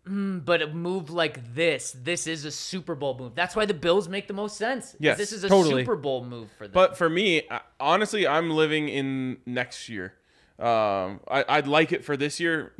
But 0.06 0.62
a 0.62 0.66
move 0.66 1.10
like 1.10 1.54
this, 1.54 1.92
this 1.92 2.26
is 2.26 2.44
a 2.44 2.50
Super 2.50 2.94
Bowl 2.94 3.16
move. 3.16 3.34
That's 3.34 3.54
why 3.54 3.64
the 3.66 3.74
Bills 3.74 4.08
make 4.08 4.26
the 4.26 4.34
most 4.34 4.56
sense. 4.56 4.96
Yes, 4.98 5.18
This 5.18 5.32
is 5.32 5.44
a 5.44 5.48
totally. 5.48 5.82
Super 5.82 5.94
Bowl 5.94 6.24
move 6.24 6.50
for 6.58 6.64
them. 6.66 6.72
But 6.72 6.96
for 6.96 7.08
me, 7.08 7.42
honestly, 7.78 8.26
I'm 8.26 8.50
living 8.50 8.88
in 8.88 9.36
next 9.46 9.88
year. 9.88 10.14
Um, 10.58 11.20
I, 11.28 11.44
I'd 11.48 11.68
like 11.68 11.92
it 11.92 12.04
for 12.04 12.16
this 12.16 12.40
year, 12.40 12.72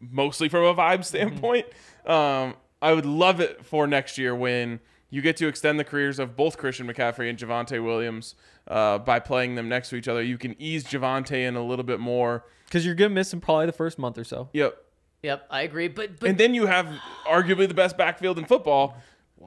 mostly 0.00 0.48
from 0.48 0.64
a 0.64 0.74
vibe 0.74 1.04
standpoint. 1.04 1.66
Um, 2.06 2.54
I 2.80 2.92
would 2.92 3.06
love 3.06 3.40
it 3.40 3.64
for 3.64 3.86
next 3.86 4.18
year 4.18 4.34
when 4.34 4.78
you 5.10 5.22
get 5.22 5.36
to 5.38 5.48
extend 5.48 5.78
the 5.78 5.84
careers 5.84 6.18
of 6.18 6.36
both 6.36 6.58
Christian 6.58 6.86
McCaffrey 6.86 7.30
and 7.30 7.38
Javonte 7.38 7.82
Williams 7.82 8.34
uh, 8.68 8.98
by 8.98 9.20
playing 9.20 9.54
them 9.54 9.68
next 9.68 9.90
to 9.90 9.96
each 9.96 10.08
other. 10.08 10.22
You 10.22 10.38
can 10.38 10.56
ease 10.58 10.84
Javonte 10.84 11.46
in 11.46 11.56
a 11.56 11.64
little 11.64 11.84
bit 11.84 12.00
more. 12.00 12.44
Because 12.66 12.84
you're 12.84 12.94
going 12.94 13.10
to 13.10 13.14
miss 13.14 13.32
him 13.32 13.40
probably 13.40 13.66
the 13.66 13.72
first 13.72 13.98
month 13.98 14.18
or 14.18 14.24
so. 14.24 14.48
Yep. 14.52 14.76
yep, 15.22 15.46
I 15.50 15.62
agree. 15.62 15.88
But, 15.88 16.18
but 16.18 16.28
And 16.30 16.38
then 16.38 16.54
you 16.54 16.66
have 16.66 16.88
arguably 17.26 17.68
the 17.68 17.74
best 17.74 17.96
backfield 17.96 18.38
in 18.38 18.44
football 18.44 18.96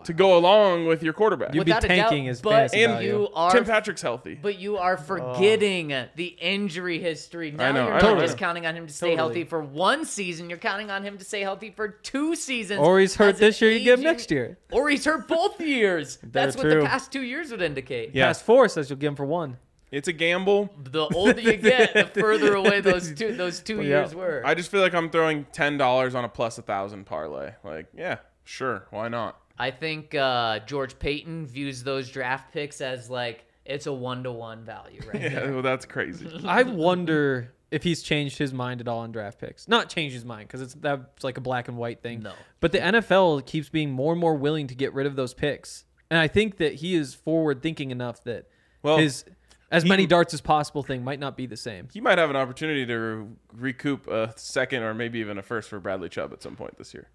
to 0.05 0.13
go 0.13 0.38
along 0.38 0.86
with 0.86 1.03
your 1.03 1.13
quarterback. 1.13 1.53
You'd 1.53 1.65
be 1.65 1.71
without 1.71 1.83
a 1.83 1.88
tanking 1.88 2.23
doubt, 2.23 2.29
his 2.29 2.41
but 2.41 2.51
fantasy 2.51 2.83
and 2.83 2.93
value. 2.93 3.07
you 3.07 3.29
are 3.33 3.51
Tim 3.51 3.65
Patrick's 3.65 4.01
healthy. 4.01 4.36
But 4.41 4.60
you 4.60 4.77
are 4.77 4.93
oh. 4.93 5.03
forgetting 5.03 5.93
the 6.15 6.25
injury 6.39 6.99
history. 6.99 7.51
Now 7.51 7.71
know, 7.71 7.86
you're 7.86 7.93
I 7.93 7.99
not 8.01 8.13
know, 8.13 8.17
I 8.17 8.21
just 8.21 8.38
counting 8.38 8.65
on 8.65 8.75
him 8.75 8.88
to 8.88 8.93
stay 8.93 9.15
healthy 9.15 9.43
for 9.43 9.62
one 9.62 10.05
season. 10.05 10.49
You're 10.49 10.60
counting 10.60 10.89
on 10.89 11.03
him 11.03 11.17
to 11.17 11.23
stay 11.23 11.41
healthy 11.41 11.71
for 11.71 11.88
two 11.88 12.36
seasons. 12.36 12.79
Or 12.79 12.99
he's 12.99 13.15
hurt 13.15 13.38
this 13.38 13.62
year, 13.62 13.71
you 13.71 13.83
get 13.83 13.99
him 13.99 14.03
next 14.03 14.31
year. 14.31 14.57
Or 14.71 14.89
he's 14.89 15.05
hurt 15.05 15.27
both 15.27 15.60
years. 15.67 16.17
That's 16.23 16.55
what 16.55 16.63
true. 16.63 16.81
the 16.81 16.88
past 16.88 17.12
two 17.12 17.21
years 17.21 17.51
would 17.51 17.62
indicate. 17.62 18.12
Yeah. 18.13 18.27
Past 18.27 18.43
four 18.43 18.67
says 18.69 18.89
you'll 18.89 18.99
get 18.99 19.07
him 19.07 19.15
for 19.15 19.25
one. 19.25 19.57
It's 19.89 20.07
a 20.07 20.13
gamble. 20.13 20.69
The 20.77 21.07
older 21.07 21.39
you 21.39 21.55
get, 21.55 21.93
the 21.93 22.05
further 22.21 22.55
away 22.55 22.81
those 22.81 23.13
two 23.13 23.36
those 23.36 23.62
two 23.62 23.77
Yeah. 23.77 24.01
years 24.01 24.13
were. 24.13 24.41
I 24.45 24.53
just 24.53 24.69
feel 24.69 24.81
like 24.81 24.93
I'm 24.93 25.10
throwing 25.10 25.45
ten 25.53 25.77
dollars 25.77 26.13
on 26.13 26.25
a 26.25 26.29
plus 26.29 26.57
a 26.57 26.62
thousand 26.62 27.05
parlay. 27.05 27.53
Like, 27.63 27.88
yeah, 27.95 28.17
sure, 28.43 28.86
why 28.89 29.07
not? 29.07 29.39
I 29.60 29.72
think 29.72 30.13
uh, 30.15 30.60
George 30.60 30.98
Paton 31.00 31.48
views 31.48 31.84
those 31.84 32.10
draft 32.10 32.54
picks 32.54 32.82
as 32.82 33.10
like 33.10 33.46
it's 33.65 33.88
a 33.88 33.93
one 33.93 34.24
to 34.24 34.32
one 34.32 34.63
value, 34.63 35.02
right? 35.12 35.22
Yeah, 35.32 35.50
well, 35.52 35.62
that's 35.62 35.86
crazy. 35.86 36.30
I 36.46 36.63
wonder 36.63 37.54
if 37.70 37.84
he's 37.84 38.02
changed 38.02 38.38
his 38.38 38.54
mind 38.54 38.80
at 38.80 38.88
all 38.88 39.00
on 39.00 39.12
draft 39.12 39.39
picks. 39.39 39.67
Not 39.67 39.89
changed 39.89 40.13
his 40.13 40.24
mind 40.24 40.48
because 40.48 40.62
it's 40.62 40.74
that's 40.76 41.24
like 41.24 41.38
a 41.38 41.41
black 41.41 41.67
and 41.67 41.78
white 41.78 42.02
thing. 42.02 42.22
No. 42.22 42.34
But 42.60 42.72
the 42.72 42.80
NFL 42.80 43.46
keeps 43.46 43.70
being 43.70 43.91
more 43.91 44.13
and 44.13 44.22
more 44.22 44.36
willing 44.36 44.67
to 44.67 44.76
get 44.76 44.93
rid 44.93 45.06
of 45.06 45.15
those 45.15 45.34
picks, 45.34 45.86
and 46.10 46.20
I 46.20 46.28
think 46.28 46.58
that 46.58 46.76
he 46.76 46.96
is 46.96 47.13
forward 47.13 47.62
thinking 47.62 47.91
enough 47.91 48.24
that 48.24 48.46
Well, 48.84 49.00
his 49.00 49.26
as 49.70 49.84
many 49.84 50.06
darts 50.06 50.34
as 50.34 50.39
possible 50.39 50.82
thing 50.82 51.04
might 51.04 51.20
not 51.20 51.36
be 51.36 51.46
the 51.46 51.58
same. 51.58 51.89
he 51.91 52.00
might 52.00 52.17
have 52.17 52.30
an 52.30 52.38
opportunity 52.38 52.86
to 52.86 52.96
re- 52.96 53.28
recoup 53.54 54.08
a 54.08 54.34
second 54.38 54.84
or 54.84 54.93
maybe 54.93 55.20
even 55.20 55.38
a 55.38 55.41
first 55.41 55.67
for 55.70 55.78
Bradley 55.82 56.08
Chubb 56.08 56.32
at 56.32 56.41
some 56.41 56.56
point 56.56 56.78
this 56.78 56.93
year. 56.93 57.10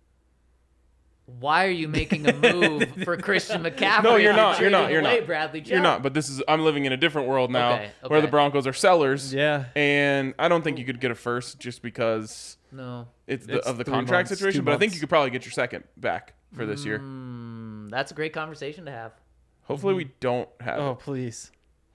Why 1.26 1.66
are 1.66 1.70
you 1.70 1.88
making 1.88 2.26
a 2.26 2.32
move 2.52 2.88
for 3.04 3.16
Christian 3.16 3.62
McCaffrey? 3.64 4.02
No, 4.02 4.16
you're 4.16 4.32
not. 4.32 4.60
You're 4.60 4.70
not. 4.70 4.90
You're 4.90 5.02
not. 5.02 5.24
Bradley 5.26 5.60
Chubb? 5.60 5.70
You're 5.70 5.80
not. 5.80 6.02
But 6.02 6.14
this 6.14 6.28
is 6.28 6.42
I'm 6.48 6.62
living 6.62 6.84
in 6.84 6.92
a 6.92 6.96
different 6.96 7.28
world 7.28 7.50
now 7.50 7.74
Okay, 7.74 7.90
where 8.06 8.20
the. 8.20 8.28
Broncos 8.28 8.66
are 8.66 8.72
sellers. 8.72 9.32
Yeah. 9.32 9.66
And 9.76 10.34
I 10.38 10.48
don't 10.48 10.62
think 10.62 10.78
you 10.78 10.84
could 10.84 11.00
get 11.00 11.10
a 11.10 11.14
first 11.14 11.60
just 11.60 11.82
because 11.82 12.56
No, 12.72 13.08
it's, 13.26 13.46
the, 13.46 13.58
It's 13.58 13.66
of 13.66 13.78
the 13.78 13.84
contract 13.84 14.28
months, 14.30 14.38
situation. 14.40 14.64
But 14.64 14.74
I 14.74 14.78
think 14.78 14.94
you 14.94 15.00
could 15.00 15.08
probably 15.08 15.30
get 15.30 15.44
your 15.44 15.52
second 15.52 15.84
back 15.96 16.34
for 16.54 16.66
this 16.66 16.84
year. 16.84 16.98
Mm, 16.98 17.90
that's 17.90 18.10
a 18.10 18.14
great 18.14 18.32
conversation 18.32 18.84
to 18.86 18.90
have. 18.90 19.12
Hopefully 19.64 19.94
we 19.94 20.10
don't 20.20 20.48
have 20.60 20.78
Oh 20.80 20.90
it 20.92 20.98
please. 20.98 21.52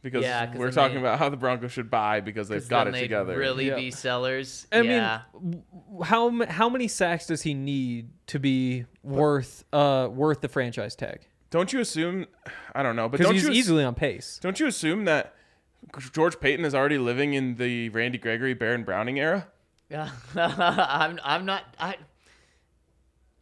Because 0.09 0.23
Yeah, 0.23 0.45
'cause 0.47 0.57
we're 0.57 0.71
talking 0.71 0.95
they- 0.95 1.01
about 1.01 1.19
how 1.19 1.29
the 1.29 1.37
Broncos 1.37 1.71
should 1.71 1.89
buy 1.89 2.19
because 2.21 2.47
they've 2.49 2.67
got 2.67 2.85
then 2.85 2.93
it 2.93 2.97
they'd 2.97 3.01
together. 3.03 3.37
Really 3.37 3.67
Yeah. 3.67 3.75
be 3.75 3.91
sellers. 3.91 4.67
I 4.71 4.81
yeah. 4.81 5.21
mean, 5.41 5.63
how 6.03 6.45
how 6.45 6.69
many 6.69 6.87
sacks 6.87 7.25
does 7.27 7.41
he 7.43 7.53
need 7.53 8.09
to 8.27 8.39
be 8.39 8.85
worth 9.03 9.63
uh 9.73 10.07
worth 10.11 10.41
the 10.41 10.49
franchise 10.49 10.95
tag? 10.95 11.27
Don't 11.49 11.71
you 11.71 11.79
assume? 11.79 12.25
I 12.75 12.83
don't 12.83 12.95
know, 12.95 13.07
but 13.07 13.21
don't 13.21 13.33
he's 13.33 13.43
you 13.45 13.51
easily 13.51 13.83
on 13.83 13.95
pace. 13.95 14.39
Don't 14.41 14.59
you 14.59 14.67
assume 14.67 15.05
that 15.05 15.33
George 16.11 16.39
Paton 16.39 16.65
is 16.65 16.75
already 16.75 16.97
living 16.97 17.33
in 17.33 17.55
the 17.55 17.89
Randy 17.89 18.17
Gregory, 18.17 18.53
Baron 18.53 18.83
Browning 18.83 19.19
era? 19.19 19.47
Yeah. 19.89 20.09
I'm 20.35 21.19
I'm 21.23 21.45
not 21.45 21.63
I 21.79 21.95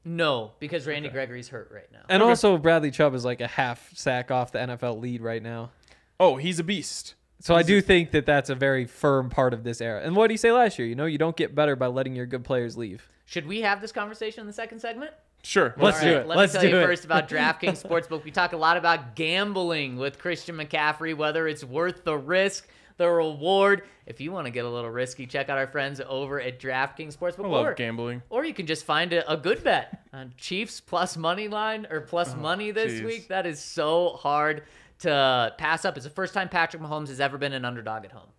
No, 0.03 0.51
because 0.59 0.85
Randy 0.85 1.09
Gregory's 1.09 1.49
hurt 1.49 1.71
right 1.73 1.91
now. 1.91 2.01
And 2.09 2.21
also, 2.21 2.57
Bradley 2.57 2.91
Chubb 2.91 3.15
is 3.15 3.25
like 3.25 3.41
a 3.41 3.47
half 3.47 3.89
sack 3.95 4.29
off 4.29 4.51
the 4.51 4.59
NFL 4.59 4.99
lead 5.01 5.21
right 5.21 5.41
now. 5.41 5.71
Oh, 6.19 6.37
he's 6.37 6.59
a 6.59 6.63
beast. 6.63 7.15
So 7.39 7.53
I 7.53 7.63
do 7.63 7.81
think 7.81 8.11
that 8.11 8.25
that's 8.25 8.49
a 8.49 8.55
very 8.55 8.85
firm 8.85 9.29
part 9.29 9.53
of 9.53 9.63
this 9.63 9.81
era. 9.81 10.01
And 10.01 10.15
what 10.15 10.27
did 10.27 10.33
he 10.33 10.37
say 10.37 10.51
last 10.51 10.79
year? 10.79 10.87
You 10.87 10.95
know, 10.95 11.05
you 11.05 11.17
don't 11.17 11.35
get 11.35 11.53
better 11.53 11.75
by 11.75 11.87
letting 11.87 12.15
your 12.15 12.25
good 12.25 12.43
players 12.43 12.77
leave. 12.77 13.07
Should 13.25 13.45
we 13.45 13.61
have 13.61 13.81
this 13.81 13.91
conversation 13.91 14.41
in 14.41 14.47
the 14.47 14.53
second 14.53 14.79
segment? 14.79 15.11
Sure. 15.43 15.75
Let's 15.77 15.99
All 15.99 16.05
do 16.05 16.15
it. 16.15 16.27
Let 16.27 16.37
Let's 16.37 16.53
me 16.53 16.59
tell 16.59 16.69
do 16.69 16.75
you 16.75 16.81
it. 16.81 16.85
first 16.85 17.05
about 17.05 17.29
DraftKings 17.29 17.83
Sportsbook. 17.83 18.23
We 18.23 18.31
talk 18.31 18.53
a 18.53 18.57
lot 18.57 18.77
about 18.77 19.15
gambling 19.15 19.97
with 19.97 20.17
Christian 20.17 20.55
McCaffrey, 20.55 21.15
whether 21.15 21.47
it's 21.47 21.63
worth 21.63 22.03
the 22.03 22.17
risk, 22.17 22.67
the 22.97 23.07
reward. 23.07 23.83
If 24.07 24.19
you 24.21 24.31
want 24.31 24.47
to 24.47 24.51
get 24.51 24.65
a 24.65 24.69
little 24.69 24.89
risky, 24.89 25.27
check 25.27 25.49
out 25.49 25.59
our 25.59 25.67
friends 25.67 26.01
over 26.07 26.41
at 26.41 26.59
DraftKings 26.59 27.15
Sportsbook. 27.15 27.45
I 27.45 27.49
love 27.49 27.65
or, 27.67 27.73
gambling. 27.75 28.23
or 28.31 28.43
you 28.43 28.55
can 28.55 28.65
just 28.65 28.85
find 28.85 29.13
a, 29.13 29.31
a 29.31 29.37
good 29.37 29.63
bet 29.63 30.03
on 30.13 30.33
Chiefs 30.37 30.79
plus 30.79 31.15
money 31.15 31.47
line 31.47 31.85
or 31.91 32.01
plus 32.01 32.33
oh, 32.33 32.37
money 32.37 32.71
this 32.71 32.93
jeez. 32.93 33.05
week. 33.05 33.27
That 33.27 33.45
is 33.45 33.59
so 33.59 34.13
hard 34.19 34.63
to 34.99 35.53
pass 35.57 35.85
up. 35.85 35.97
It's 35.97 36.05
the 36.05 36.09
first 36.09 36.33
time 36.33 36.49
Patrick 36.49 36.81
Mahomes 36.81 37.07
has 37.09 37.19
ever 37.19 37.37
been 37.37 37.53
an 37.53 37.65
underdog 37.65 38.05
at 38.05 38.11
home. 38.11 38.29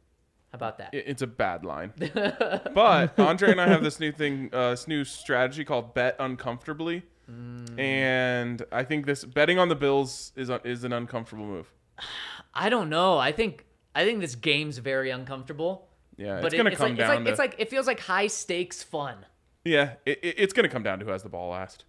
How 0.53 0.57
about 0.57 0.79
that? 0.79 0.91
It's 0.93 1.23
a 1.23 1.27
bad 1.27 1.65
line. 1.65 1.93
but 2.75 3.19
Andre 3.19 3.51
and 3.51 3.61
I 3.61 3.69
have 3.69 3.83
this 3.83 4.01
new 4.01 4.13
thing, 4.13 4.51
uh, 4.53 4.71
this 4.71 4.89
new 4.89 5.05
strategy 5.05 5.65
called 5.65 5.93
bet 5.95 6.17
uncomfortably. 6.19 7.03
Mm. 7.31 7.79
And 7.79 8.63
I 8.71 8.85
think 8.85 9.07
this 9.07 9.25
betting 9.25 9.59
on 9.59 9.69
the 9.69 9.75
Bills 9.75 10.33
is 10.37 10.51
is 10.65 10.85
an 10.85 10.93
uncomfortable 10.93 11.45
move. 11.47 11.73
I 12.55 12.69
don't 12.69 12.89
know. 12.89 13.19
I 13.19 13.33
think 13.33 13.67
I 13.95 14.05
think 14.05 14.21
this 14.21 14.35
game's 14.37 14.79
very 14.79 15.11
uncomfortable. 15.11 15.89
Yeah, 16.17 16.41
But 16.41 16.47
it's 16.47 16.55
gonna 16.55 16.71
it's 16.71 16.79
come 16.79 16.91
like, 16.91 16.99
down 16.99 17.11
it's 17.11 17.19
like 17.19 17.25
to 17.25 17.31
it's 17.31 17.39
like 17.39 17.55
it 17.59 17.71
feels 17.71 17.87
like 17.87 18.01
high 18.01 18.29
stakes 18.29 18.83
fun. 18.83 19.27
yeah, 19.65 19.95
it, 20.07 20.21
it- 20.23 20.35
it's 20.39 20.53
gonna 20.55 20.69
come 20.69 20.83
down 20.83 21.01
to 21.01 21.05
who 21.05 21.11
has 21.11 21.23
the 21.25 21.29
ball 21.29 21.51
last. 21.51 21.85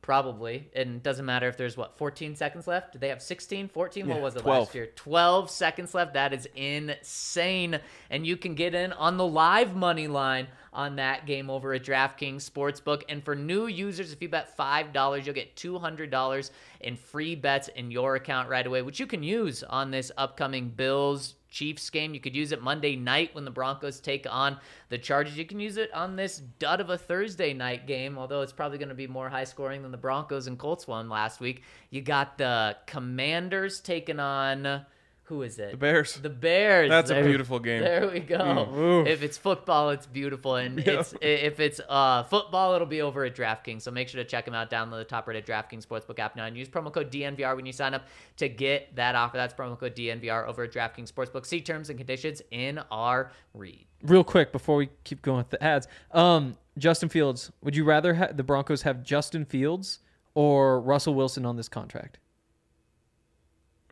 Probably. 0.00 0.70
And 0.74 0.96
it 0.96 1.02
doesn't 1.02 1.26
matter 1.26 1.48
if 1.48 1.58
there's 1.58 1.76
what, 1.76 1.98
14 1.98 2.34
seconds 2.34 2.66
left? 2.66 2.92
Did 2.92 3.00
they 3.02 3.08
have 3.08 3.20
16, 3.20 3.68
14? 3.68 4.08
what 4.08 4.22
was 4.22 4.34
it 4.34 4.40
12. 4.40 4.58
last 4.58 4.74
year? 4.74 4.88
12 4.96 5.50
seconds 5.50 5.94
left. 5.94 6.14
That 6.14 6.32
is 6.32 6.48
insane. 6.54 7.78
And 8.08 8.26
you 8.26 8.36
can 8.38 8.54
get 8.54 8.74
in 8.74 8.92
on 8.94 9.18
the 9.18 9.26
live 9.26 9.76
money 9.76 10.08
line 10.08 10.48
on 10.72 10.96
that 10.96 11.26
game 11.26 11.50
over 11.50 11.74
at 11.74 11.84
DraftKings 11.84 12.48
Sportsbook. 12.50 13.02
And 13.08 13.22
for 13.22 13.34
new 13.34 13.66
users, 13.66 14.12
if 14.12 14.22
you 14.22 14.28
bet 14.28 14.56
$5, 14.56 15.24
you'll 15.24 15.34
get 15.34 15.56
$200 15.56 16.50
in 16.80 16.96
free 16.96 17.34
bets 17.34 17.68
in 17.68 17.90
your 17.90 18.16
account 18.16 18.48
right 18.48 18.66
away, 18.66 18.82
which 18.82 18.98
you 18.98 19.06
can 19.06 19.22
use 19.22 19.62
on 19.62 19.90
this 19.90 20.10
upcoming 20.16 20.68
Bills 20.68 21.35
Chiefs 21.50 21.88
game. 21.90 22.14
You 22.14 22.20
could 22.20 22.36
use 22.36 22.52
it 22.52 22.62
Monday 22.62 22.96
night 22.96 23.34
when 23.34 23.44
the 23.44 23.50
Broncos 23.50 24.00
take 24.00 24.26
on 24.28 24.58
the 24.88 24.98
Chargers. 24.98 25.36
You 25.36 25.44
can 25.44 25.60
use 25.60 25.76
it 25.76 25.92
on 25.94 26.16
this 26.16 26.38
dud 26.58 26.80
of 26.80 26.90
a 26.90 26.98
Thursday 26.98 27.52
night 27.52 27.86
game, 27.86 28.18
although 28.18 28.42
it's 28.42 28.52
probably 28.52 28.78
going 28.78 28.88
to 28.88 28.94
be 28.94 29.06
more 29.06 29.28
high 29.28 29.44
scoring 29.44 29.82
than 29.82 29.92
the 29.92 29.98
Broncos 29.98 30.46
and 30.46 30.58
Colts 30.58 30.86
one 30.86 31.08
last 31.08 31.40
week. 31.40 31.62
You 31.90 32.02
got 32.02 32.38
the 32.38 32.76
Commanders 32.86 33.80
taking 33.80 34.20
on 34.20 34.84
who 35.26 35.42
is 35.42 35.58
it? 35.58 35.72
The 35.72 35.76
Bears. 35.76 36.14
The 36.14 36.30
Bears. 36.30 36.88
That's 36.88 37.10
a 37.10 37.20
beautiful 37.22 37.58
game. 37.58 37.82
There 37.82 38.08
we 38.08 38.20
go. 38.20 39.04
If 39.06 39.22
it's 39.22 39.36
football, 39.36 39.90
it's 39.90 40.06
beautiful, 40.06 40.54
and 40.54 40.78
it's 40.86 41.14
if 41.20 41.58
it's 41.58 41.80
uh, 41.88 42.22
football, 42.22 42.74
it'll 42.74 42.86
be 42.86 43.02
over 43.02 43.24
at 43.24 43.34
DraftKings. 43.34 43.82
So 43.82 43.90
make 43.90 44.08
sure 44.08 44.22
to 44.22 44.28
check 44.28 44.44
them 44.44 44.54
out. 44.54 44.70
Download 44.70 44.98
the 44.98 45.04
top 45.04 45.26
rated 45.26 45.44
DraftKings 45.44 45.84
Sportsbook 45.84 46.20
app 46.20 46.36
now, 46.36 46.44
and 46.44 46.56
use 46.56 46.68
promo 46.68 46.92
code 46.92 47.10
DNVR 47.10 47.56
when 47.56 47.66
you 47.66 47.72
sign 47.72 47.92
up 47.92 48.04
to 48.36 48.48
get 48.48 48.94
that 48.94 49.16
offer. 49.16 49.36
That's 49.36 49.52
promo 49.52 49.78
code 49.78 49.96
DNVR 49.96 50.46
over 50.46 50.62
at 50.62 50.72
DraftKings 50.72 51.12
Sportsbook. 51.12 51.44
See 51.44 51.60
terms 51.60 51.90
and 51.90 51.98
conditions 51.98 52.40
in 52.52 52.78
our 52.92 53.32
read. 53.52 53.86
Real 54.02 54.22
quick 54.22 54.52
before 54.52 54.76
we 54.76 54.90
keep 55.02 55.22
going 55.22 55.38
with 55.38 55.50
the 55.50 55.62
ads, 55.62 55.88
um, 56.12 56.56
Justin 56.78 57.08
Fields. 57.08 57.50
Would 57.62 57.74
you 57.74 57.82
rather 57.82 58.14
ha- 58.14 58.28
the 58.32 58.44
Broncos 58.44 58.82
have 58.82 59.02
Justin 59.02 59.44
Fields 59.44 59.98
or 60.34 60.80
Russell 60.80 61.14
Wilson 61.14 61.44
on 61.44 61.56
this 61.56 61.68
contract? 61.68 62.18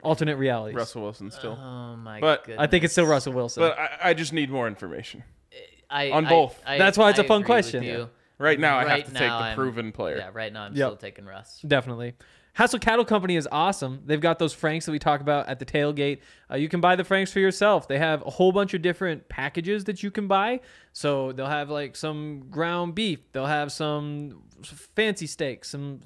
Alternate 0.04 0.36
realities. 0.36 0.76
Russell 0.76 1.02
Wilson 1.02 1.30
still. 1.30 1.52
Oh 1.60 1.96
my 1.96 2.20
But- 2.20 2.44
goodness. 2.44 2.62
I 2.62 2.66
think 2.66 2.84
it's 2.84 2.92
still 2.92 3.06
Russell 3.06 3.32
Wilson. 3.32 3.62
But 3.62 3.78
I, 3.78 4.10
I 4.10 4.14
just 4.14 4.32
need 4.32 4.50
more 4.50 4.66
information. 4.68 5.24
I, 5.90 6.10
on 6.10 6.26
I- 6.26 6.28
both. 6.28 6.60
I- 6.66 6.78
That's 6.78 6.98
why 6.98 7.10
it's 7.10 7.18
a 7.18 7.22
a 7.22 7.26
fun 7.26 7.42
question. 7.44 8.08
Right 8.38 8.58
now, 8.58 8.76
I 8.78 8.80
have 8.80 8.88
Right 8.88 9.04
to 9.06 9.10
take 9.12 9.20
the 9.20 9.26
I'm- 9.26 9.54
proven 9.56 9.92
player. 9.92 10.16
Yeah, 10.18 10.30
right 10.32 10.52
now 10.52 10.62
I'm 10.64 10.74
Yep. 10.74 10.88
still 10.88 10.96
taking 10.96 11.24
Russ. 11.24 11.60
Definitely. 11.66 12.14
Castle 12.56 12.78
Cattle 12.78 13.04
Company 13.04 13.34
is 13.36 13.48
awesome. 13.50 14.02
They've 14.06 14.20
got 14.20 14.38
those 14.38 14.52
franks 14.52 14.86
that 14.86 14.92
we 14.92 14.98
talk 15.00 15.20
about 15.20 15.48
at 15.48 15.58
the 15.58 15.64
tailgate. 15.64 16.20
Uh, 16.50 16.54
you 16.56 16.68
can 16.68 16.80
buy 16.80 16.94
the 16.94 17.02
franks 17.02 17.32
for 17.32 17.40
yourself. 17.40 17.88
They 17.88 17.98
have 17.98 18.22
a 18.24 18.30
whole 18.30 18.52
bunch 18.52 18.74
of 18.74 18.82
different 18.82 19.28
packages 19.28 19.84
that 19.84 20.02
you 20.04 20.10
can 20.12 20.28
buy. 20.28 20.60
So 20.92 21.32
they'll 21.32 21.46
have 21.46 21.68
like 21.70 21.96
some 21.96 22.44
ground 22.50 22.94
beef. 22.94 23.20
They'll 23.32 23.46
have 23.46 23.72
some 23.72 24.42
fancy 24.94 25.26
steaks, 25.26 25.70
some 25.70 26.00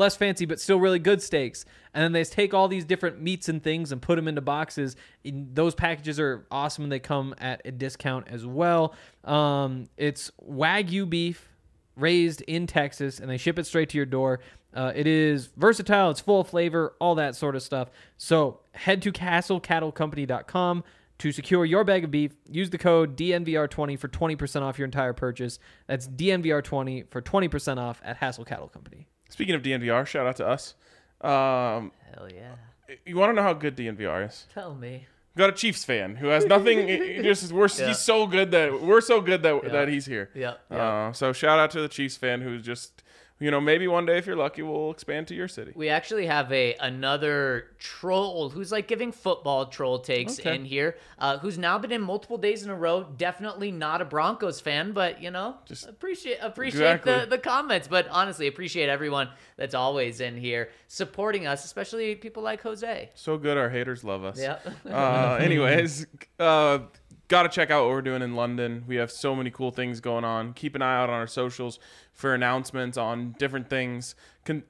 less 0.00 0.16
fancy 0.16 0.46
but 0.46 0.58
still 0.58 0.80
really 0.80 0.98
good 0.98 1.22
steaks. 1.22 1.64
And 1.94 2.02
then 2.02 2.12
they 2.12 2.24
take 2.24 2.52
all 2.52 2.66
these 2.66 2.84
different 2.84 3.20
meats 3.20 3.48
and 3.48 3.62
things 3.62 3.92
and 3.92 4.02
put 4.02 4.16
them 4.16 4.26
into 4.26 4.40
boxes. 4.40 4.96
In, 5.22 5.50
those 5.54 5.74
packages 5.74 6.18
are 6.18 6.46
awesome 6.50 6.84
and 6.84 6.92
they 6.92 6.98
come 6.98 7.34
at 7.38 7.62
a 7.64 7.70
discount 7.70 8.26
as 8.28 8.44
well. 8.44 8.94
Um, 9.24 9.88
it's 9.96 10.32
Wagyu 10.42 11.08
beef 11.08 11.48
raised 11.96 12.40
in 12.42 12.66
Texas, 12.66 13.20
and 13.20 13.30
they 13.30 13.36
ship 13.36 13.58
it 13.58 13.66
straight 13.66 13.90
to 13.90 13.96
your 13.96 14.06
door. 14.06 14.40
Uh, 14.72 14.92
it 14.94 15.06
is 15.06 15.50
versatile, 15.56 16.10
it's 16.10 16.20
full 16.20 16.40
of 16.40 16.48
flavor, 16.48 16.94
all 17.00 17.16
that 17.16 17.36
sort 17.36 17.56
of 17.56 17.62
stuff. 17.62 17.90
So 18.16 18.60
head 18.72 19.02
to 19.02 19.12
castlecattlecompany.com 19.12 20.84
to 21.18 21.32
secure 21.32 21.64
your 21.64 21.84
bag 21.84 22.04
of 22.04 22.10
beef. 22.10 22.32
Use 22.50 22.70
the 22.70 22.78
code 22.78 23.16
DNVR20 23.16 23.98
for 23.98 24.08
20% 24.08 24.62
off 24.62 24.78
your 24.78 24.86
entire 24.86 25.12
purchase. 25.12 25.58
That's 25.86 26.08
DNVR20 26.08 27.10
for 27.10 27.20
20% 27.20 27.78
off 27.78 28.00
at 28.04 28.20
Castle 28.20 28.44
Cattle 28.44 28.68
Company. 28.68 29.06
Speaking 29.30 29.54
of 29.54 29.62
DNVR, 29.62 30.06
shout 30.06 30.26
out 30.26 30.36
to 30.36 30.46
us. 30.46 30.74
Um, 31.22 31.92
Hell 32.14 32.28
yeah. 32.32 32.96
you 33.06 33.16
want 33.16 33.30
to 33.30 33.34
know 33.34 33.42
how 33.42 33.52
good 33.54 33.76
DNVR 33.76 34.28
is? 34.28 34.46
Tell 34.52 34.74
me. 34.74 35.06
Got 35.36 35.50
a 35.50 35.52
Chiefs 35.52 35.84
fan 35.84 36.16
who 36.16 36.26
has 36.28 36.44
nothing. 36.44 36.86
just 37.22 37.52
we're, 37.52 37.68
Yeah. 37.78 37.88
he's 37.88 37.98
so 37.98 38.26
good 38.26 38.50
that 38.50 38.82
we're 38.82 39.00
so 39.00 39.20
good 39.20 39.42
that 39.42 39.62
that 39.70 39.88
he's 39.88 40.04
here. 40.06 40.28
Yep, 40.34 40.60
yep. 40.70 40.80
Uh, 40.80 41.12
so 41.12 41.32
shout 41.32 41.58
out 41.58 41.70
to 41.70 41.80
the 41.80 41.88
Chiefs 41.88 42.16
fan 42.16 42.40
who's 42.42 42.62
just 42.62 43.02
you 43.40 43.50
know 43.50 43.60
maybe 43.60 43.88
one 43.88 44.06
day 44.06 44.18
if 44.18 44.26
you're 44.26 44.36
lucky 44.36 44.62
we'll 44.62 44.90
expand 44.90 45.26
to 45.28 45.34
your 45.34 45.48
city. 45.48 45.72
We 45.74 45.88
actually 45.88 46.26
have 46.26 46.52
a 46.52 46.74
another 46.80 47.66
troll 47.78 48.50
who's 48.50 48.70
like 48.70 48.86
giving 48.86 49.10
football 49.12 49.66
troll 49.66 49.98
takes 49.98 50.38
Okay. 50.38 50.54
in 50.54 50.64
here, 50.64 50.96
uh, 51.18 51.38
who's 51.38 51.58
now 51.58 51.78
been 51.78 51.90
in 51.92 52.00
multiple 52.02 52.38
days 52.38 52.62
in 52.62 52.70
a 52.70 52.74
row. 52.76 53.02
Definitely 53.16 53.72
not 53.72 54.00
a 54.00 54.04
Broncos 54.04 54.60
fan, 54.60 54.92
but 54.92 55.20
you 55.22 55.30
know, 55.30 55.56
Just- 55.66 55.88
appreciate 55.88 56.38
appreciate 56.40 57.02
the, 57.02 57.26
the 57.28 57.38
comments. 57.38 57.88
But 57.88 58.06
honestly, 58.08 58.46
appreciate 58.46 58.88
everyone 58.88 59.30
that's 59.56 59.74
always 59.74 60.20
in 60.20 60.36
here 60.36 60.70
supporting 60.86 61.46
us, 61.46 61.64
especially 61.64 62.14
people 62.14 62.42
like 62.42 62.60
Jose. 62.62 63.10
So 63.14 63.36
good, 63.38 63.56
our 63.56 63.70
haters 63.70 64.04
love 64.04 64.22
us. 64.24 64.38
Yeah. 64.38 64.58
uh, 64.88 65.38
anyways, 65.40 66.06
uh, 66.38 66.80
got 67.28 67.44
to 67.44 67.48
check 67.48 67.70
out 67.70 67.84
what 67.84 67.90
we're 67.92 68.02
doing 68.02 68.22
in 68.22 68.34
London. 68.34 68.84
We 68.86 68.96
have 68.96 69.10
so 69.10 69.34
many 69.36 69.50
cool 69.50 69.70
things 69.70 70.00
going 70.00 70.24
on. 70.24 70.52
Keep 70.52 70.74
an 70.74 70.82
eye 70.82 70.96
out 70.96 71.08
on 71.08 71.16
our 71.16 71.26
socials 71.26 71.78
for 72.20 72.34
announcements 72.34 72.98
on 72.98 73.34
different 73.38 73.70
things, 73.70 74.14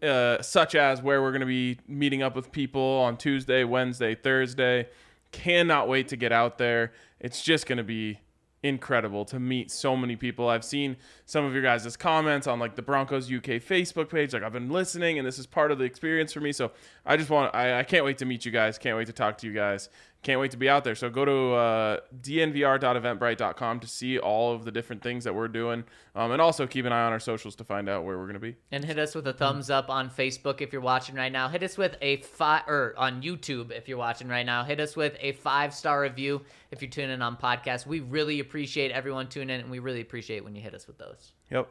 uh, 0.02 0.40
such 0.40 0.76
as 0.76 1.02
where 1.02 1.20
we're 1.20 1.32
going 1.32 1.40
to 1.40 1.46
be 1.46 1.78
meeting 1.88 2.22
up 2.22 2.36
with 2.36 2.52
people 2.52 2.80
on 2.80 3.16
Tuesday, 3.16 3.64
Wednesday, 3.64 4.14
Thursday. 4.14 4.88
Cannot 5.32 5.88
wait 5.88 6.06
to 6.08 6.16
get 6.16 6.30
out 6.30 6.58
there. 6.58 6.92
It's 7.18 7.42
just 7.42 7.66
going 7.66 7.78
to 7.78 7.84
be 7.84 8.20
incredible 8.62 9.24
to 9.24 9.40
meet 9.40 9.70
so 9.70 9.96
many 9.96 10.16
people. 10.16 10.48
I've 10.48 10.64
seen 10.64 10.96
some 11.24 11.44
of 11.44 11.52
your 11.52 11.62
guys' 11.62 11.96
comments 11.96 12.46
on 12.46 12.58
like 12.58 12.76
the 12.76 12.82
Broncos 12.82 13.32
UK 13.32 13.58
Facebook 13.58 14.10
page. 14.10 14.32
Like 14.32 14.42
I've 14.42 14.52
been 14.52 14.70
listening 14.70 15.18
and 15.18 15.26
this 15.26 15.38
is 15.38 15.46
part 15.46 15.72
of 15.72 15.78
the 15.78 15.84
experience 15.84 16.32
for 16.32 16.40
me. 16.40 16.52
So 16.52 16.70
I 17.06 17.16
just 17.16 17.30
want 17.30 17.54
I, 17.54 17.80
I 17.80 17.82
can't 17.84 18.04
wait 18.04 18.18
to 18.18 18.26
meet 18.26 18.44
you 18.44 18.52
guys. 18.52 18.78
Can't 18.78 18.96
wait 18.96 19.06
to 19.06 19.12
talk 19.12 19.38
to 19.38 19.46
you 19.46 19.54
guys. 19.54 19.88
Can't 20.22 20.38
wait 20.38 20.50
to 20.50 20.58
be 20.58 20.68
out 20.68 20.84
there. 20.84 20.94
So 20.94 21.08
go 21.08 21.24
to 21.24 21.54
uh, 21.54 22.00
dnvr.eventbrite.com 22.20 23.80
to 23.80 23.86
see 23.86 24.18
all 24.18 24.52
of 24.52 24.66
the 24.66 24.70
different 24.70 25.02
things 25.02 25.24
that 25.24 25.34
we're 25.34 25.48
doing. 25.48 25.84
Um, 26.14 26.32
and 26.32 26.42
also 26.42 26.66
keep 26.66 26.84
an 26.84 26.92
eye 26.92 27.04
on 27.06 27.12
our 27.12 27.20
socials 27.20 27.56
to 27.56 27.64
find 27.64 27.88
out 27.88 28.04
where 28.04 28.18
we're 28.18 28.24
going 28.24 28.34
to 28.34 28.40
be. 28.40 28.56
And 28.70 28.84
hit 28.84 28.98
us 28.98 29.14
with 29.14 29.26
a 29.28 29.32
thumbs 29.32 29.70
up 29.70 29.88
on 29.88 30.10
Facebook 30.10 30.60
if 30.60 30.74
you're 30.74 30.82
watching 30.82 31.14
right 31.14 31.32
now. 31.32 31.48
Hit 31.48 31.62
us 31.62 31.78
with 31.78 31.96
a 32.02 32.18
five 32.18 32.64
or 32.68 32.92
on 32.98 33.22
YouTube 33.22 33.70
if 33.70 33.88
you're 33.88 33.96
watching 33.96 34.28
right 34.28 34.44
now. 34.44 34.62
Hit 34.62 34.78
us 34.78 34.94
with 34.94 35.16
a 35.20 35.32
five 35.32 35.72
star 35.72 36.02
review 36.02 36.42
if 36.70 36.82
you're 36.82 36.90
tuning 36.90 37.12
in 37.12 37.22
on 37.22 37.38
podcast. 37.38 37.86
We 37.86 38.00
really 38.00 38.40
appreciate 38.40 38.90
everyone 38.90 39.28
tuning 39.28 39.54
in, 39.54 39.60
and 39.62 39.70
we 39.70 39.78
really 39.78 40.02
appreciate 40.02 40.44
when 40.44 40.54
you 40.54 40.60
hit 40.60 40.74
us 40.74 40.86
with 40.86 40.98
those. 40.98 41.32
Yep. 41.50 41.66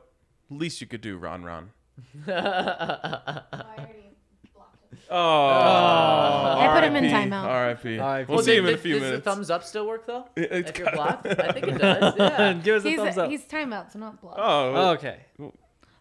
Least 0.49 0.81
you 0.81 0.87
could 0.87 1.01
do, 1.01 1.17
Ron 1.17 1.43
Ron. 1.43 1.69
Oh, 5.11 5.49
I 6.95 6.99
put 6.99 7.03
him 7.03 7.05
in 7.05 7.13
RIP, 7.13 7.31
timeout. 7.31 7.43
R.I.P. 7.43 7.99
R.I.P. 7.99 8.33
We'll 8.33 8.43
see 8.43 8.57
him 8.57 8.65
in 8.67 8.73
a 8.73 8.77
few 8.77 8.93
does 8.95 9.03
minutes. 9.03 9.23
the 9.25 9.31
thumbs 9.31 9.49
up 9.49 9.63
still 9.63 9.87
work 9.87 10.05
though? 10.05 10.25
It's 10.35 10.69
if 10.71 10.77
you're 10.77 10.91
blocked, 10.91 11.25
I 11.27 11.51
think 11.51 11.67
it 11.67 11.77
does. 11.77 12.13
Yeah. 12.17 12.53
Give 12.53 12.75
us 12.75 12.85
a 12.85 12.89
He's, 12.89 12.99
thumbs 12.99 13.17
up. 13.17 13.29
he's 13.29 13.43
timeout, 13.45 13.91
so 13.91 13.99
not 13.99 14.21
blocked. 14.21 14.39
Oh, 14.41 14.89
okay. 14.91 15.17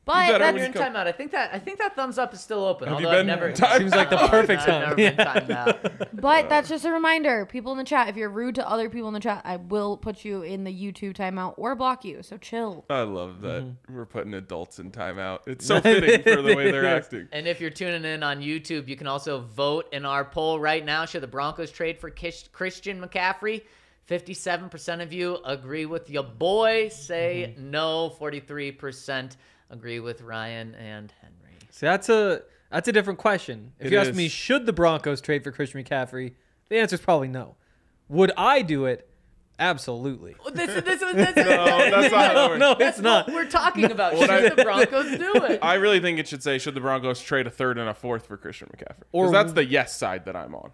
But 0.08 0.26
better 0.26 0.38
that's, 0.38 0.56
You're 0.56 0.66
in 0.66 0.72
timeout. 0.72 1.06
I 1.06 1.12
think 1.12 1.32
that 1.32 1.50
I 1.52 1.58
think 1.58 1.78
that 1.80 1.94
thumbs 1.94 2.16
up 2.16 2.32
is 2.32 2.40
still 2.40 2.64
open. 2.64 2.88
Have 2.88 2.98
you 2.98 3.06
although 3.06 3.18
I've 3.18 3.26
been 3.26 3.38
never 3.38 3.48
in? 3.48 3.56
Seems 3.78 3.94
like 3.94 4.08
the 4.08 4.16
perfect 4.16 4.62
I've 4.66 4.96
never 4.96 5.24
time. 5.24 5.46
been 5.46 5.56
timed 5.56 6.08
but 6.14 6.48
that's 6.48 6.70
just 6.70 6.86
a 6.86 6.90
reminder. 6.90 7.44
People 7.44 7.72
in 7.72 7.78
the 7.78 7.84
chat, 7.84 8.08
if 8.08 8.16
you're 8.16 8.30
rude 8.30 8.54
to 8.54 8.66
other 8.66 8.88
people 8.88 9.08
in 9.08 9.14
the 9.14 9.20
chat, 9.20 9.42
I 9.44 9.56
will 9.56 9.98
put 9.98 10.24
you 10.24 10.40
in 10.40 10.64
the 10.64 10.72
YouTube 10.72 11.14
timeout 11.14 11.54
or 11.58 11.74
block 11.74 12.06
you. 12.06 12.22
So 12.22 12.38
chill. 12.38 12.86
I 12.88 13.02
love 13.02 13.42
that 13.42 13.64
mm-hmm. 13.64 13.94
we're 13.94 14.06
putting 14.06 14.32
adults 14.32 14.78
in 14.78 14.92
timeout. 14.92 15.40
It's 15.46 15.66
so 15.66 15.78
fitting 15.78 16.22
for 16.22 16.40
the 16.40 16.56
way 16.56 16.70
they're 16.70 16.86
acting. 16.86 17.28
And 17.30 17.46
if 17.46 17.60
you're 17.60 17.68
tuning 17.68 18.10
in 18.10 18.22
on 18.22 18.40
YouTube, 18.40 18.88
you 18.88 18.96
can 18.96 19.08
also 19.08 19.40
vote 19.40 19.88
in 19.92 20.06
our 20.06 20.24
poll 20.24 20.58
right 20.58 20.86
now. 20.86 21.04
Should 21.04 21.22
the 21.22 21.26
Broncos 21.26 21.70
trade 21.70 21.98
for 21.98 22.08
Kish- 22.08 22.48
Christian 22.48 22.98
McCaffrey? 22.98 23.60
57% 24.08 25.02
of 25.02 25.12
you 25.12 25.36
agree 25.44 25.84
with 25.84 26.08
your 26.08 26.22
boy. 26.22 26.88
Say 26.88 27.52
mm-hmm. 27.54 27.70
no. 27.70 28.16
43% 28.18 29.36
agree 29.70 30.00
with 30.00 30.22
Ryan 30.22 30.74
and 30.74 31.12
Henry. 31.20 31.56
See, 31.70 31.86
that's 31.86 32.08
a 32.08 32.42
that's 32.70 32.88
a 32.88 32.92
different 32.92 33.18
question. 33.18 33.72
If 33.78 33.86
It 33.86 33.92
you 33.92 33.98
ask 33.98 34.14
me, 34.14 34.28
should 34.28 34.66
the 34.66 34.72
Broncos 34.72 35.20
trade 35.20 35.42
for 35.44 35.52
Christian 35.52 35.82
McCaffrey? 35.82 36.34
The 36.68 36.78
answer 36.78 36.94
is 36.94 37.00
probably 37.00 37.28
no. 37.28 37.56
Would 38.08 38.32
I 38.36 38.62
do 38.62 38.84
it? 38.86 39.08
Absolutely. 39.60 40.36
Well, 40.44 40.54
This, 40.54 40.66
this, 40.84 41.00
this, 41.00 41.00
this, 41.00 41.36
No, 41.36 41.66
that's 41.90 42.12
not 42.12 42.32
how 42.36 42.44
it 42.44 42.48
works. 42.50 42.60
No, 42.60 42.74
that's 42.78 42.98
it's 42.98 43.02
not. 43.02 43.26
we're 43.32 43.44
talking 43.48 43.90
about. 43.90 44.14
What 44.14 44.30
Should 44.30 44.30
I- 44.30 44.48
the 44.54 44.62
Broncos 44.62 45.18
do 45.18 45.32
it? 45.46 45.58
I 45.62 45.74
really 45.74 45.98
think 46.00 46.18
it 46.20 46.28
should 46.28 46.42
say, 46.42 46.58
should 46.58 46.74
the 46.74 46.80
Broncos 46.80 47.20
trade 47.20 47.46
a 47.46 47.50
third 47.50 47.76
and 47.78 47.88
a 47.88 47.94
fourth 47.94 48.26
for 48.26 48.36
Christian 48.36 48.68
McCaffrey? 48.68 49.02
Or- 49.12 49.24
Because 49.24 49.32
that's 49.32 49.52
the 49.54 49.64
yes 49.64 49.96
side 49.96 50.26
that 50.26 50.36
I'm 50.36 50.54
on. 50.54 50.70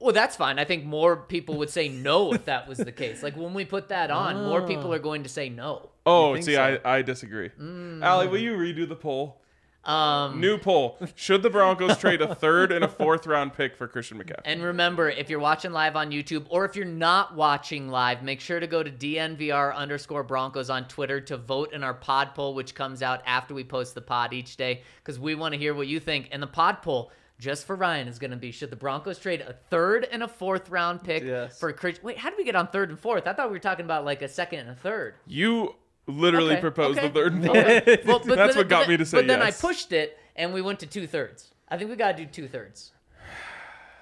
Well, 0.00 0.12
that's 0.12 0.36
fine. 0.36 0.58
I 0.58 0.64
think 0.64 0.84
more 0.84 1.16
people 1.16 1.56
would 1.58 1.70
say 1.70 1.88
no 1.88 2.32
if 2.32 2.44
that 2.44 2.68
was 2.68 2.78
the 2.78 2.92
case. 2.92 3.22
Like 3.22 3.36
when 3.36 3.52
we 3.52 3.64
put 3.64 3.88
that 3.88 4.10
on, 4.10 4.44
more 4.44 4.66
people 4.66 4.92
are 4.94 5.00
going 5.00 5.24
to 5.24 5.28
say 5.28 5.48
no. 5.48 5.90
Oh, 6.06 6.38
see, 6.40 6.54
so? 6.54 6.80
I, 6.84 6.98
I 6.98 7.02
disagree. 7.02 7.50
Mm. 7.60 8.02
Allie, 8.04 8.28
will 8.28 8.38
you 8.38 8.52
redo 8.52 8.88
the 8.88 8.96
poll? 8.96 9.40
Um, 9.84 10.40
New 10.40 10.58
poll: 10.58 10.98
Should 11.14 11.42
the 11.42 11.48
Broncos 11.48 11.96
trade 11.96 12.20
a 12.20 12.34
third 12.34 12.72
and 12.72 12.84
a 12.84 12.88
fourth 12.88 13.26
round 13.26 13.54
pick 13.54 13.74
for 13.74 13.88
Christian 13.88 14.18
McCaffrey? 14.18 14.42
And 14.44 14.62
remember, 14.62 15.08
if 15.08 15.30
you're 15.30 15.38
watching 15.38 15.72
live 15.72 15.96
on 15.96 16.10
YouTube 16.10 16.44
or 16.50 16.66
if 16.66 16.76
you're 16.76 16.84
not 16.84 17.34
watching 17.34 17.88
live, 17.88 18.22
make 18.22 18.40
sure 18.40 18.60
to 18.60 18.66
go 18.66 18.82
to 18.82 18.90
DNVR 18.90 19.74
underscore 19.74 20.24
Broncos 20.24 20.68
on 20.68 20.86
Twitter 20.88 21.20
to 21.22 21.38
vote 21.38 21.72
in 21.72 21.82
our 21.82 21.94
pod 21.94 22.34
poll, 22.34 22.54
which 22.54 22.74
comes 22.74 23.02
out 23.02 23.22
after 23.24 23.54
we 23.54 23.64
post 23.64 23.94
the 23.94 24.02
pod 24.02 24.34
each 24.34 24.56
day, 24.56 24.82
because 25.02 25.18
we 25.18 25.34
want 25.34 25.54
to 25.54 25.58
hear 25.58 25.72
what 25.72 25.86
you 25.86 26.00
think. 26.00 26.28
And 26.32 26.42
the 26.42 26.48
pod 26.48 26.82
poll, 26.82 27.10
just 27.38 27.66
for 27.66 27.76
Ryan, 27.76 28.08
is 28.08 28.18
going 28.18 28.32
to 28.32 28.36
be 28.36 28.50
should 28.50 28.70
the 28.70 28.76
Broncos 28.76 29.18
trade 29.18 29.40
a 29.40 29.52
third 29.70 30.06
and 30.10 30.22
a 30.22 30.28
fourth 30.28 30.68
round 30.70 31.02
pick 31.04 31.22
Yes. 31.22 31.58
for 31.58 31.72
Chris? 31.72 32.02
Wait, 32.02 32.18
how 32.18 32.30
did 32.30 32.36
we 32.36 32.44
get 32.44 32.56
on 32.56 32.68
third 32.68 32.90
and 32.90 32.98
fourth? 32.98 33.26
I 33.26 33.32
thought 33.32 33.48
we 33.48 33.54
were 33.56 33.60
talking 33.60 33.84
about 33.84 34.04
like 34.04 34.22
a 34.22 34.28
second 34.28 34.60
and 34.60 34.70
a 34.70 34.74
third. 34.74 35.14
You 35.26 35.74
literally 36.06 36.52
Okay, 36.54 36.60
proposed 36.60 36.98
okay. 36.98 37.08
the 37.08 37.14
third 37.14 37.32
and 37.34 37.44
fourth. 37.46 37.58
Okay. 37.58 38.02
Well, 38.06 38.18
but- 38.20 38.26
That's 38.36 38.54
but- 38.54 38.60
what 38.62 38.68
got 38.68 38.82
but- 38.82 38.88
me 38.88 38.96
to 38.96 39.06
say 39.06 39.18
But 39.18 39.26
then 39.28 39.42
I 39.42 39.50
pushed 39.52 39.92
it 39.92 40.18
and 40.36 40.52
we 40.52 40.62
went 40.62 40.80
to 40.80 40.86
two 40.86 41.06
thirds. 41.06 41.52
I 41.68 41.76
think 41.78 41.90
we 41.90 41.96
got 41.96 42.16
to 42.16 42.24
do 42.24 42.30
two 42.30 42.48
thirds. 42.48 42.92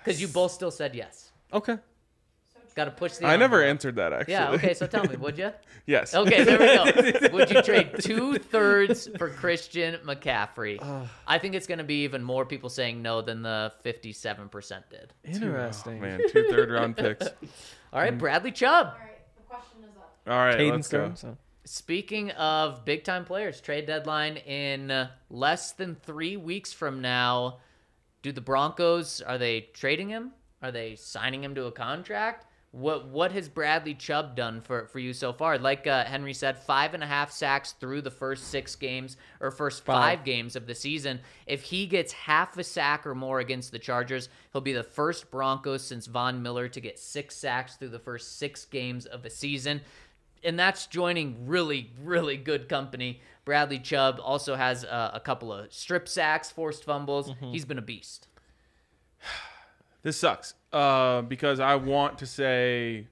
Because 0.04 0.20
you 0.20 0.28
both 0.28 0.52
still 0.52 0.70
said 0.70 0.94
yes. 0.94 1.32
Okay. 1.52 1.78
Got 2.76 2.84
to 2.84 2.90
push 2.90 3.16
the. 3.16 3.26
I 3.26 3.36
never 3.36 3.56
envelope. 3.56 3.70
answered 3.70 3.96
that 3.96 4.12
actually. 4.12 4.32
Yeah. 4.34 4.50
Okay. 4.50 4.74
So 4.74 4.86
tell 4.86 5.04
me, 5.04 5.16
would 5.16 5.38
you? 5.38 5.50
yes. 5.86 6.14
Okay, 6.14 6.44
there 6.44 6.58
we 6.58 6.66
go. 6.66 7.28
Would 7.32 7.50
you 7.50 7.62
trade 7.62 7.92
two 8.00 8.36
thirds 8.38 9.08
for 9.16 9.30
Christian 9.30 9.98
McCaffrey? 10.04 10.78
I 11.26 11.38
think 11.38 11.54
it's 11.54 11.66
going 11.66 11.78
to 11.78 11.84
be 11.84 12.04
even 12.04 12.22
more 12.22 12.44
people 12.44 12.68
saying 12.68 13.00
no 13.00 13.22
than 13.22 13.40
the 13.40 13.72
57% 13.82 14.82
did. 14.90 15.14
Interesting. 15.24 16.00
Man, 16.02 16.20
two 16.28 16.48
third 16.50 16.70
round 16.70 16.96
picks. 16.98 17.26
All 17.94 18.00
right, 18.00 18.16
Bradley 18.16 18.52
Chubb. 18.52 18.88
All 18.88 18.92
right, 18.92 19.18
the 19.38 19.42
question 19.44 19.78
is 19.82 19.96
up. 19.96 20.20
All 20.26 20.36
right, 20.36 20.58
Caden 20.58 20.72
let's 20.72 20.88
go. 20.88 21.12
So. 21.14 21.38
Speaking 21.64 22.30
of 22.32 22.84
big 22.84 23.04
time 23.04 23.24
players, 23.24 23.58
trade 23.62 23.86
deadline 23.86 24.36
in 24.36 24.90
uh, 24.90 25.08
less 25.30 25.72
than 25.72 25.94
three 25.94 26.36
weeks 26.36 26.74
from 26.74 27.00
now. 27.00 27.58
Do 28.20 28.32
the 28.32 28.42
Broncos 28.42 29.22
are 29.22 29.38
they 29.38 29.62
trading 29.72 30.10
him? 30.10 30.32
Are 30.62 30.72
they 30.72 30.96
signing 30.96 31.42
him 31.42 31.54
to 31.54 31.64
a 31.66 31.72
contract? 31.72 32.46
What 32.76 33.08
what 33.08 33.32
has 33.32 33.48
Bradley 33.48 33.94
Chubb 33.94 34.36
done 34.36 34.60
for, 34.60 34.86
for 34.88 34.98
you 34.98 35.14
so 35.14 35.32
far? 35.32 35.56
Like 35.56 35.86
uh, 35.86 36.04
Henry 36.04 36.34
said, 36.34 36.58
five 36.58 36.92
and 36.92 37.02
a 37.02 37.06
half 37.06 37.32
sacks 37.32 37.72
through 37.72 38.02
the 38.02 38.10
first 38.10 38.48
six 38.48 38.76
games 38.76 39.16
or 39.40 39.50
first 39.50 39.82
five. 39.82 40.18
Five. 40.18 40.24
games 40.26 40.56
of 40.56 40.66
the 40.66 40.74
season. 40.74 41.20
If 41.46 41.62
he 41.62 41.86
gets 41.86 42.12
half 42.12 42.58
a 42.58 42.62
sack 42.62 43.06
or 43.06 43.14
more 43.14 43.40
against 43.40 43.72
the 43.72 43.78
Chargers, 43.78 44.28
he'll 44.52 44.60
be 44.60 44.74
the 44.74 44.82
first 44.82 45.30
Broncos 45.30 45.86
since 45.86 46.06
Von 46.06 46.42
Miller 46.42 46.68
to 46.68 46.80
get 46.80 46.98
six 46.98 47.34
sacks 47.34 47.76
through 47.76 47.88
the 47.88 47.98
first 47.98 48.38
six 48.38 48.66
games 48.66 49.06
of 49.06 49.24
a 49.24 49.30
season 49.30 49.80
and 50.44 50.58
that's 50.58 50.86
joining 50.86 51.46
really, 51.46 51.90
really 52.02 52.36
good 52.36 52.68
company. 52.68 53.20
Bradley 53.44 53.78
Chubb 53.78 54.20
also 54.22 54.54
has 54.54 54.84
uh, 54.84 55.10
a 55.14 55.20
couple 55.20 55.52
of 55.52 55.72
strip 55.72 56.06
sacks, 56.08 56.50
forced 56.50 56.84
fumbles. 56.84 57.32
He's 57.40 57.64
been 57.64 57.78
a 57.78 57.82
beast. 57.82 58.28
This 60.02 60.18
sucks 60.18 60.54
uh, 60.76 61.22
because 61.22 61.60
I 61.60 61.74
want 61.76 62.18
to 62.18 62.26
say, 62.26 63.06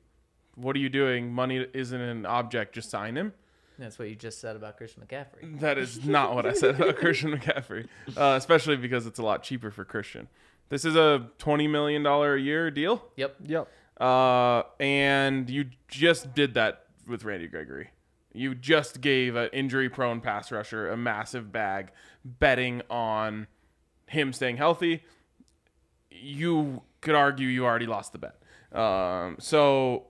what 0.56 0.76
are 0.76 0.78
you 0.80 0.88
doing? 0.90 1.32
Money 1.32 1.66
isn't 1.72 2.00
an 2.00 2.26
object. 2.26 2.74
Just 2.74 2.90
sign 2.90 3.16
him. 3.16 3.32
That's 3.78 3.98
what 3.98 4.08
you 4.08 4.14
just 4.14 4.40
said 4.40 4.54
about 4.54 4.76
Christian 4.76 5.02
McCaffrey. 5.02 5.58
That 5.60 5.78
is 5.78 6.04
not 6.04 6.34
what 6.34 6.46
I 6.46 6.52
said 6.52 6.76
about 6.80 6.96
Christian 7.02 7.32
McCaffrey, 7.36 7.88
uh, 8.16 8.34
especially 8.36 8.76
because 8.76 9.06
it's 9.06 9.18
a 9.18 9.22
lot 9.22 9.42
cheaper 9.42 9.70
for 9.72 9.84
Christian. 9.84 10.28
This 10.68 10.84
is 10.84 10.94
a 10.96 11.28
twenty 11.38 11.66
million 11.66 12.02
dollar 12.02 12.34
a 12.36 12.40
year 12.40 12.70
deal, 12.70 13.04
Yep. 13.16 13.36
Yep. 13.46 13.68
uh, 14.00 14.62
and 14.80 15.50
you 15.50 15.66
just 15.88 16.34
did 16.34 16.54
that 16.54 16.84
with 17.06 17.24
Randy 17.24 17.48
Gregory. 17.48 17.90
You 18.32 18.54
just 18.54 19.00
gave 19.00 19.36
an 19.36 19.50
injury-prone 19.52 20.20
pass 20.20 20.50
rusher 20.52 20.88
a 20.90 20.96
massive 20.96 21.52
bag, 21.52 21.90
betting 22.24 22.82
on 22.90 23.46
him 24.08 24.32
staying 24.32 24.56
healthy. 24.56 25.02
You 26.10 26.82
could 27.04 27.14
argue 27.14 27.46
you 27.46 27.64
already 27.64 27.86
lost 27.86 28.12
the 28.12 28.18
bet. 28.18 28.34
Um, 28.76 29.36
so 29.38 30.06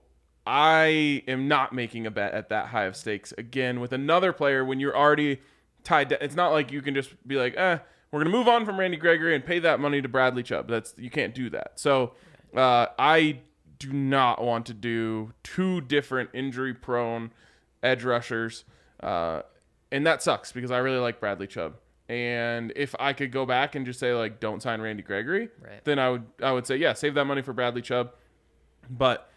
I 0.47 1.23
am 1.27 1.47
not 1.47 1.73
making 1.73 2.07
a 2.07 2.11
bet 2.11 2.33
at 2.33 2.49
that 2.49 2.67
high 2.67 2.85
of 2.85 2.95
stakes 2.95 3.33
again 3.37 3.79
with 3.79 3.91
another 3.91 4.33
player 4.33 4.65
when 4.65 4.79
you're 4.79 4.97
already 4.97 5.41
tied. 5.83 6.09
To, 6.09 6.23
it's 6.23 6.35
not 6.35 6.51
like 6.51 6.71
you 6.71 6.81
can 6.81 6.95
just 6.95 7.15
be 7.27 7.35
like, 7.35 7.55
eh, 7.57 7.77
we're 8.11 8.19
gonna 8.19 8.35
move 8.35 8.47
on 8.47 8.65
from 8.65 8.79
Randy 8.79 8.97
Gregory 8.97 9.35
and 9.35 9.45
pay 9.45 9.59
that 9.59 9.79
money 9.79 10.01
to 10.01 10.07
Bradley 10.07 10.41
Chubb. 10.41 10.67
That's 10.67 10.95
you 10.97 11.09
can't 11.09 11.35
do 11.35 11.49
that. 11.51 11.73
So 11.75 12.13
uh, 12.55 12.87
I 12.97 13.39
do 13.77 13.91
not 13.91 14.41
want 14.41 14.65
to 14.67 14.73
do 14.73 15.33
two 15.43 15.81
different 15.81 16.29
injury-prone 16.33 17.31
edge 17.83 18.03
rushers, 18.03 18.63
uh, 19.01 19.41
and 19.91 20.07
that 20.07 20.23
sucks 20.23 20.51
because 20.51 20.71
I 20.71 20.77
really 20.77 20.99
like 20.99 21.19
Bradley 21.19 21.47
Chubb. 21.47 21.75
And 22.07 22.71
if 22.75 22.93
I 22.99 23.13
could 23.13 23.31
go 23.31 23.45
back 23.45 23.73
and 23.75 23.85
just 23.85 23.99
say 23.99 24.13
like, 24.13 24.39
don't 24.39 24.61
sign 24.61 24.79
Randy 24.81 25.01
Gregory, 25.03 25.49
Right. 25.59 25.83
then 25.85 25.97
I 25.99 26.09
would 26.09 26.23
I 26.41 26.51
would 26.51 26.67
say 26.67 26.75
yeah, 26.77 26.93
save 26.93 27.15
that 27.15 27.25
money 27.25 27.41
for 27.41 27.51
Bradley 27.53 27.81
Chubb. 27.81 28.11
But 28.89 29.29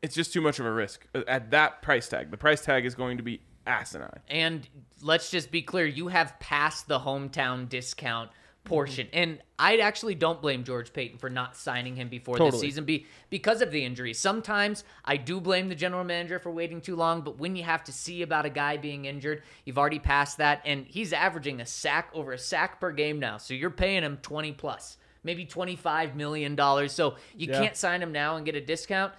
it's 0.00 0.14
just 0.14 0.32
too 0.32 0.40
much 0.40 0.58
of 0.58 0.66
a 0.66 0.72
risk 0.72 1.06
uh, 1.14 1.22
at 1.28 1.50
that 1.50 1.82
price 1.82 2.08
tag. 2.08 2.30
The 2.30 2.36
price 2.36 2.62
tag 2.62 2.86
is 2.86 2.94
going 2.94 3.16
to 3.18 3.22
be 3.22 3.40
asinine. 3.66 4.20
And 4.28 4.66
let's 5.02 5.30
just 5.30 5.50
be 5.50 5.60
clear, 5.60 5.84
you 5.84 6.08
have 6.08 6.38
passed 6.40 6.88
the 6.88 7.00
hometown 7.00 7.68
discount 7.68 8.30
portion. 8.68 9.08
And 9.12 9.38
I 9.58 9.78
actually 9.78 10.14
don't 10.14 10.40
blame 10.42 10.64
George 10.64 10.92
Paton 10.92 11.18
for 11.18 11.28
not 11.30 11.56
signing 11.56 11.96
him 11.96 12.08
before 12.08 12.36
this 12.38 12.44
Totally. 12.46 12.60
season 12.66 12.84
be 12.84 13.06
because 13.30 13.62
of 13.62 13.70
the 13.70 13.84
injury. 13.84 14.14
Sometimes 14.14 14.84
I 15.04 15.16
do 15.16 15.40
blame 15.40 15.68
the 15.68 15.74
general 15.74 16.04
manager 16.04 16.38
for 16.38 16.50
waiting 16.50 16.80
too 16.80 16.94
long, 16.96 17.22
but 17.22 17.38
when 17.38 17.56
you 17.56 17.64
have 17.64 17.82
to 17.84 17.92
see 17.92 18.22
about 18.22 18.46
a 18.46 18.50
guy 18.50 18.76
being 18.76 19.04
injured, 19.06 19.42
you've 19.64 19.78
already 19.78 19.98
passed 19.98 20.38
that 20.38 20.62
and 20.64 20.86
he's 20.86 21.12
averaging 21.12 21.60
a 21.60 21.66
sack 21.66 22.10
over 22.14 22.32
a 22.32 22.38
sack 22.38 22.80
per 22.80 22.92
game 22.92 23.18
now. 23.18 23.38
So 23.38 23.54
you're 23.54 23.70
paying 23.70 24.02
him 24.02 24.18
20 24.22 24.52
plus, 24.52 24.96
maybe 25.24 25.44
25 25.44 26.14
million 26.14 26.54
dollars. 26.54 26.92
So 26.92 27.16
you 27.36 27.48
Yeah. 27.48 27.60
can't 27.60 27.76
sign 27.76 28.02
him 28.02 28.12
now 28.12 28.36
and 28.36 28.44
get 28.46 28.54
a 28.54 28.60
discount 28.60 29.12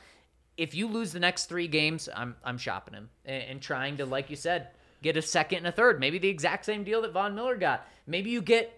if 0.58 0.76
you 0.76 0.88
lose 0.90 1.14
the 1.14 1.20
next 1.22 1.46
three 1.46 1.70
games, 1.70 2.10
I'm 2.14 2.36
I'm 2.44 2.58
shopping 2.58 2.94
him 2.94 3.10
and, 3.24 3.44
and 3.44 3.62
trying 3.62 3.96
to, 3.98 4.06
like 4.06 4.30
you 4.30 4.36
said, 4.36 4.68
get 5.02 5.16
a 5.16 5.22
second 5.22 5.60
and 5.60 5.68
a 5.68 5.72
third. 5.72 6.02
Maybe 6.02 6.20
the 6.20 6.28
exact 6.28 6.66
same 6.66 6.84
deal 6.84 7.02
that 7.04 7.14
Von 7.14 7.34
Miller 7.34 7.56
got. 7.56 7.88
Maybe 8.06 8.30
you 8.30 8.42
get. 8.42 8.74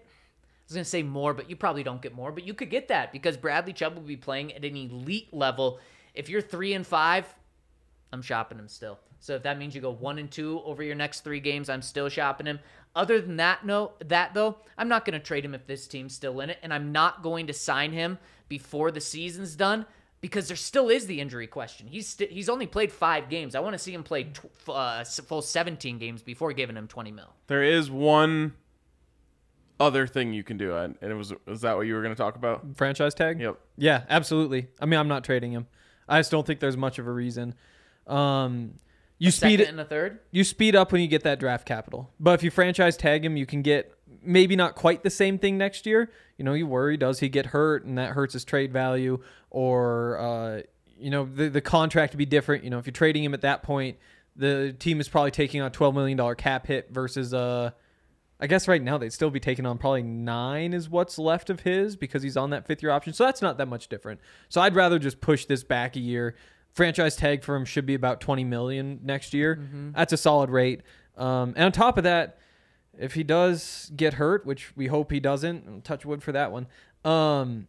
I 0.62 0.68
was 0.68 0.74
gonna 0.74 0.84
say 0.84 1.02
more, 1.02 1.34
but 1.34 1.50
you 1.50 1.56
probably 1.56 1.82
don't 1.82 2.00
get 2.00 2.14
more. 2.14 2.32
But 2.32 2.44
you 2.44 2.54
could 2.54 2.70
get 2.70 2.88
that 2.88 3.12
because 3.12 3.36
Bradley 3.36 3.72
Chubb 3.72 3.94
will 3.94 4.02
be 4.02 4.16
playing 4.16 4.52
at 4.52 4.64
an 4.64 4.76
elite 4.76 5.32
level. 5.32 5.80
If 6.14 6.28
you're 6.28 6.40
three 6.40 6.74
and 6.74 6.86
five, 6.86 7.26
I'm 8.12 8.22
shopping 8.22 8.58
him 8.58 8.68
still. 8.68 8.98
So 9.20 9.36
if 9.36 9.44
that 9.44 9.58
means 9.58 9.74
you 9.74 9.80
go 9.80 9.92
one 9.92 10.18
and 10.18 10.30
two 10.30 10.60
over 10.64 10.82
your 10.82 10.96
next 10.96 11.20
three 11.20 11.40
games, 11.40 11.68
I'm 11.68 11.82
still 11.82 12.08
shopping 12.08 12.46
him. 12.46 12.58
Other 12.94 13.20
than 13.20 13.36
that, 13.36 13.64
no, 13.64 13.92
that 14.04 14.34
though, 14.34 14.56
I'm 14.76 14.88
not 14.88 15.04
going 15.04 15.18
to 15.18 15.24
trade 15.24 15.44
him 15.44 15.54
if 15.54 15.66
this 15.66 15.86
team's 15.86 16.14
still 16.14 16.40
in 16.40 16.50
it, 16.50 16.58
and 16.62 16.74
I'm 16.74 16.92
not 16.92 17.22
going 17.22 17.46
to 17.46 17.52
sign 17.52 17.92
him 17.92 18.18
before 18.48 18.90
the 18.90 19.00
season's 19.00 19.54
done 19.54 19.86
because 20.20 20.48
there 20.48 20.56
still 20.56 20.88
is 20.88 21.06
the 21.06 21.20
injury 21.20 21.46
question. 21.46 21.86
He's 21.86 22.08
st- 22.08 22.30
he's 22.30 22.48
only 22.48 22.66
played 22.66 22.92
five 22.92 23.28
games. 23.28 23.54
I 23.54 23.60
want 23.60 23.74
to 23.74 23.78
see 23.78 23.94
him 23.94 24.02
play 24.02 24.24
tw- 24.24 24.68
uh, 24.68 25.04
full 25.04 25.40
17 25.40 25.98
games 25.98 26.20
before 26.20 26.52
giving 26.52 26.76
him 26.76 26.88
20 26.88 27.12
mil. 27.12 27.32
There 27.46 27.62
is 27.62 27.90
one 27.90 28.54
other 29.82 30.06
thing 30.06 30.32
you 30.32 30.44
can 30.44 30.56
do, 30.56 30.74
and 30.76 30.96
it 31.02 31.14
was 31.14 31.32
is 31.46 31.60
that 31.62 31.76
what 31.76 31.82
you 31.86 31.94
were 31.94 32.02
going 32.02 32.14
to 32.14 32.18
talk 32.20 32.36
about? 32.36 32.64
Franchise 32.76 33.14
tag? 33.14 33.40
Yep. 33.40 33.58
Yeah, 33.76 34.04
absolutely. 34.08 34.68
I 34.80 34.86
mean, 34.86 34.98
I'm 34.98 35.08
not 35.08 35.24
trading 35.24 35.52
him. 35.52 35.66
I 36.08 36.20
just 36.20 36.30
don't 36.30 36.46
think 36.46 36.60
there's 36.60 36.76
much 36.76 36.98
of 36.98 37.06
a 37.06 37.12
reason. 37.12 37.54
Um, 38.06 38.74
you 39.18 39.30
speed 39.30 39.58
Second 39.58 39.60
it. 39.60 39.68
and 39.68 39.80
a 39.80 39.84
third. 39.84 40.20
You 40.30 40.44
speed 40.44 40.74
up 40.74 40.92
when 40.92 41.00
you 41.00 41.08
get 41.08 41.22
that 41.24 41.38
draft 41.38 41.66
capital. 41.66 42.10
But 42.18 42.34
if 42.34 42.42
you 42.42 42.50
franchise 42.50 42.96
tag 42.96 43.24
him, 43.24 43.36
you 43.36 43.46
can 43.46 43.62
get 43.62 43.92
maybe 44.22 44.56
not 44.56 44.74
quite 44.74 45.02
the 45.02 45.10
same 45.10 45.38
thing 45.38 45.58
next 45.58 45.86
year. 45.86 46.10
You 46.38 46.44
know, 46.44 46.54
you 46.54 46.66
worry 46.66 46.96
does 46.96 47.20
he 47.20 47.28
get 47.28 47.46
hurt 47.46 47.84
and 47.84 47.98
that 47.98 48.10
hurts 48.10 48.32
his 48.32 48.44
trade 48.44 48.72
value, 48.72 49.22
or 49.50 50.18
uh, 50.18 50.62
you 50.98 51.10
know 51.10 51.24
the 51.24 51.48
the 51.48 51.60
contract 51.60 52.12
to 52.12 52.16
be 52.16 52.26
different. 52.26 52.64
You 52.64 52.70
know, 52.70 52.78
if 52.78 52.86
you're 52.86 52.92
trading 52.92 53.22
him 53.22 53.34
at 53.34 53.42
that 53.42 53.62
point, 53.62 53.96
the 54.34 54.74
team 54.78 55.00
is 55.00 55.08
probably 55.08 55.30
taking 55.30 55.60
on 55.60 55.68
a 55.68 55.70
12 55.70 55.94
million 55.94 56.16
dollar 56.16 56.34
cap 56.34 56.66
hit 56.66 56.88
versus 56.90 57.32
uh. 57.34 57.70
I 58.42 58.48
guess 58.48 58.66
right 58.66 58.82
now 58.82 58.98
they'd 58.98 59.12
still 59.12 59.30
be 59.30 59.38
taking 59.38 59.64
on 59.66 59.78
probably 59.78 60.02
nine 60.02 60.72
is 60.72 60.90
what's 60.90 61.16
left 61.16 61.48
of 61.48 61.60
his 61.60 61.94
because 61.94 62.24
he's 62.24 62.36
on 62.36 62.50
that 62.50 62.66
fifth 62.66 62.82
year 62.82 62.90
option. 62.90 63.12
So 63.12 63.24
that's 63.24 63.40
not 63.40 63.56
that 63.58 63.66
much 63.66 63.86
different. 63.88 64.20
So 64.48 64.60
I'd 64.60 64.74
rather 64.74 64.98
just 64.98 65.20
push 65.20 65.44
this 65.46 65.62
back 65.62 65.94
a 65.94 66.00
year. 66.00 66.34
Franchise 66.74 67.14
tag 67.14 67.44
for 67.44 67.54
him 67.54 67.64
should 67.64 67.86
be 67.86 67.94
about 67.94 68.20
20 68.20 68.42
million 68.42 68.98
next 69.04 69.32
year. 69.32 69.60
That's 69.92 70.12
a 70.12 70.16
solid 70.16 70.50
rate. 70.50 70.80
Um, 71.16 71.54
and 71.54 71.66
on 71.66 71.72
top 71.72 71.98
of 71.98 72.04
that, 72.04 72.38
if 72.98 73.14
he 73.14 73.22
does 73.22 73.92
get 73.94 74.14
hurt, 74.14 74.44
which 74.44 74.76
we 74.76 74.88
hope 74.88 75.12
he 75.12 75.20
doesn't, 75.20 75.84
touch 75.84 76.04
wood 76.04 76.20
for 76.20 76.32
that 76.32 76.50
one, 76.50 76.66
um, 77.04 77.68